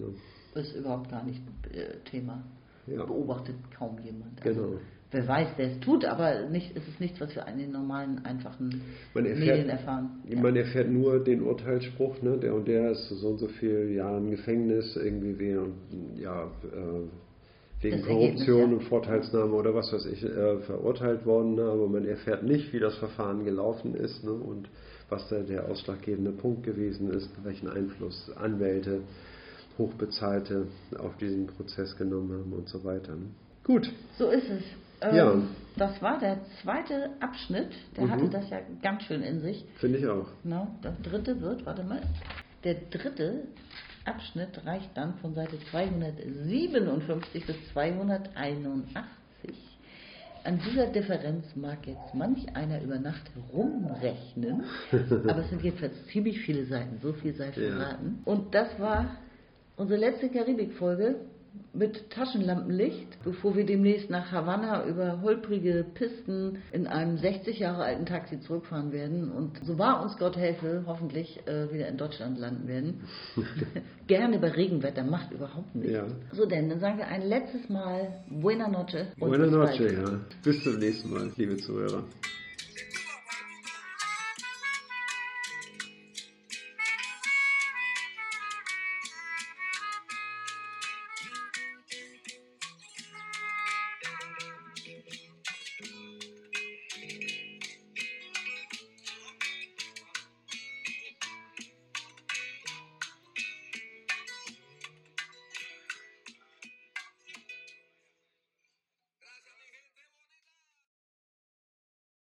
Ne? 0.00 0.60
Ist 0.60 0.74
überhaupt 0.74 1.10
gar 1.10 1.24
nicht 1.24 1.40
äh, 1.72 1.98
Thema. 2.10 2.42
Ja. 2.86 3.04
Beobachtet 3.04 3.56
kaum 3.76 3.98
jemand. 4.02 4.44
Also 4.44 4.62
genau 4.62 4.80
wer 5.10 5.26
weiß, 5.26 5.56
der 5.56 5.72
es 5.72 5.80
tut, 5.80 6.04
aber 6.04 6.48
nicht, 6.48 6.76
es 6.76 6.86
ist 6.86 7.00
nichts, 7.00 7.20
was 7.20 7.34
wir 7.34 7.46
an 7.46 7.58
den 7.58 7.72
normalen, 7.72 8.24
einfachen 8.24 8.82
erfährt, 9.14 9.38
Medien 9.38 9.68
erfahren. 9.68 10.22
Man 10.36 10.54
ja. 10.54 10.62
erfährt 10.62 10.90
nur 10.90 11.22
den 11.22 11.42
Urteilsspruch, 11.42 12.22
ne? 12.22 12.38
der 12.38 12.54
und 12.54 12.68
der 12.68 12.92
ist 12.92 13.08
so 13.08 13.28
und 13.28 13.38
so 13.38 13.48
viele 13.48 13.90
Jahre 13.90 14.18
im 14.18 14.30
Gefängnis, 14.30 14.96
irgendwie 14.96 15.38
wegen, 15.38 15.72
ja, 16.16 16.44
äh, 16.44 17.82
wegen 17.82 18.02
Korruption 18.02 18.70
ja. 18.70 18.76
und 18.76 18.82
Vorteilsnahme 18.84 19.52
oder 19.52 19.74
was 19.74 19.92
weiß 19.92 20.06
ich, 20.06 20.22
äh, 20.22 20.58
verurteilt 20.60 21.26
worden, 21.26 21.56
ne? 21.56 21.64
aber 21.64 21.88
man 21.88 22.04
erfährt 22.04 22.44
nicht, 22.44 22.72
wie 22.72 22.78
das 22.78 22.96
Verfahren 22.96 23.44
gelaufen 23.44 23.94
ist 23.94 24.22
ne? 24.22 24.32
und 24.32 24.68
was 25.08 25.28
da 25.28 25.40
der 25.40 25.68
ausschlaggebende 25.68 26.30
Punkt 26.30 26.62
gewesen 26.62 27.10
ist, 27.10 27.30
welchen 27.42 27.68
Einfluss 27.68 28.30
Anwälte, 28.36 29.00
Hochbezahlte 29.78 30.66
auf 30.98 31.16
diesen 31.16 31.46
Prozess 31.46 31.96
genommen 31.96 32.32
haben 32.32 32.52
und 32.52 32.68
so 32.68 32.84
weiter. 32.84 33.16
Gut. 33.64 33.90
So 34.18 34.28
ist 34.28 34.48
es. 34.48 34.62
Ähm, 35.00 35.16
ja. 35.16 35.34
Das 35.76 36.02
war 36.02 36.18
der 36.18 36.40
zweite 36.62 37.10
Abschnitt. 37.20 37.72
Der 37.96 38.04
mhm. 38.04 38.10
hatte 38.10 38.28
das 38.28 38.50
ja 38.50 38.60
ganz 38.82 39.02
schön 39.04 39.22
in 39.22 39.40
sich. 39.40 39.64
Finde 39.76 39.98
ich 39.98 40.06
auch. 40.06 40.26
No, 40.44 40.68
der 40.82 40.92
dritte 41.02 41.40
wird, 41.40 41.64
warte 41.64 41.84
mal, 41.84 42.02
der 42.64 42.74
dritte 42.90 43.44
Abschnitt 44.04 44.64
reicht 44.64 44.90
dann 44.94 45.14
von 45.18 45.34
Seite 45.34 45.58
257 45.70 47.46
bis 47.46 47.56
281. 47.72 48.96
An 50.42 50.58
dieser 50.66 50.86
Differenz 50.86 51.44
mag 51.54 51.86
jetzt 51.86 52.14
manch 52.14 52.56
einer 52.56 52.80
über 52.82 52.98
Nacht 52.98 53.30
herumrechnen, 53.34 54.64
aber 55.28 55.38
es 55.40 55.50
sind 55.50 55.62
jedenfalls 55.62 55.92
ziemlich 56.06 56.40
viele 56.40 56.64
Seiten, 56.64 56.98
so 57.02 57.12
viel 57.12 57.34
sei 57.34 57.52
verraten. 57.52 58.22
Ja. 58.24 58.32
Und 58.32 58.54
das 58.54 58.68
war 58.78 59.16
unsere 59.80 59.98
letzte 59.98 60.28
Karibik-Folge 60.28 61.16
mit 61.72 62.10
Taschenlampenlicht, 62.10 63.22
bevor 63.24 63.56
wir 63.56 63.64
demnächst 63.64 64.10
nach 64.10 64.30
Havanna 64.30 64.86
über 64.86 65.22
holprige 65.22 65.86
Pisten 65.94 66.58
in 66.72 66.86
einem 66.86 67.16
60 67.16 67.58
Jahre 67.60 67.84
alten 67.84 68.04
Taxi 68.04 68.40
zurückfahren 68.40 68.92
werden 68.92 69.30
und 69.30 69.58
so 69.64 69.78
wahr 69.78 70.02
uns 70.02 70.18
Gott 70.18 70.36
helfe, 70.36 70.84
hoffentlich 70.86 71.40
äh, 71.46 71.72
wieder 71.72 71.88
in 71.88 71.96
Deutschland 71.96 72.38
landen 72.38 72.68
werden. 72.68 73.00
Gerne 74.06 74.38
bei 74.38 74.48
Regenwetter, 74.48 75.02
macht 75.02 75.32
überhaupt 75.32 75.74
nichts. 75.74 75.92
Ja. 75.92 76.06
So 76.32 76.44
denn, 76.44 76.68
dann 76.68 76.80
sagen 76.80 76.98
wir 76.98 77.06
ein 77.06 77.22
letztes 77.22 77.68
Mal 77.68 78.22
Buena 78.28 78.68
Noche. 78.68 79.06
Buena 79.18 79.46
Noche, 79.46 79.94
ja. 79.94 80.20
Bis 80.44 80.62
zum 80.62 80.78
nächsten 80.78 81.10
Mal, 81.10 81.30
liebe 81.36 81.56
Zuhörer. 81.56 82.04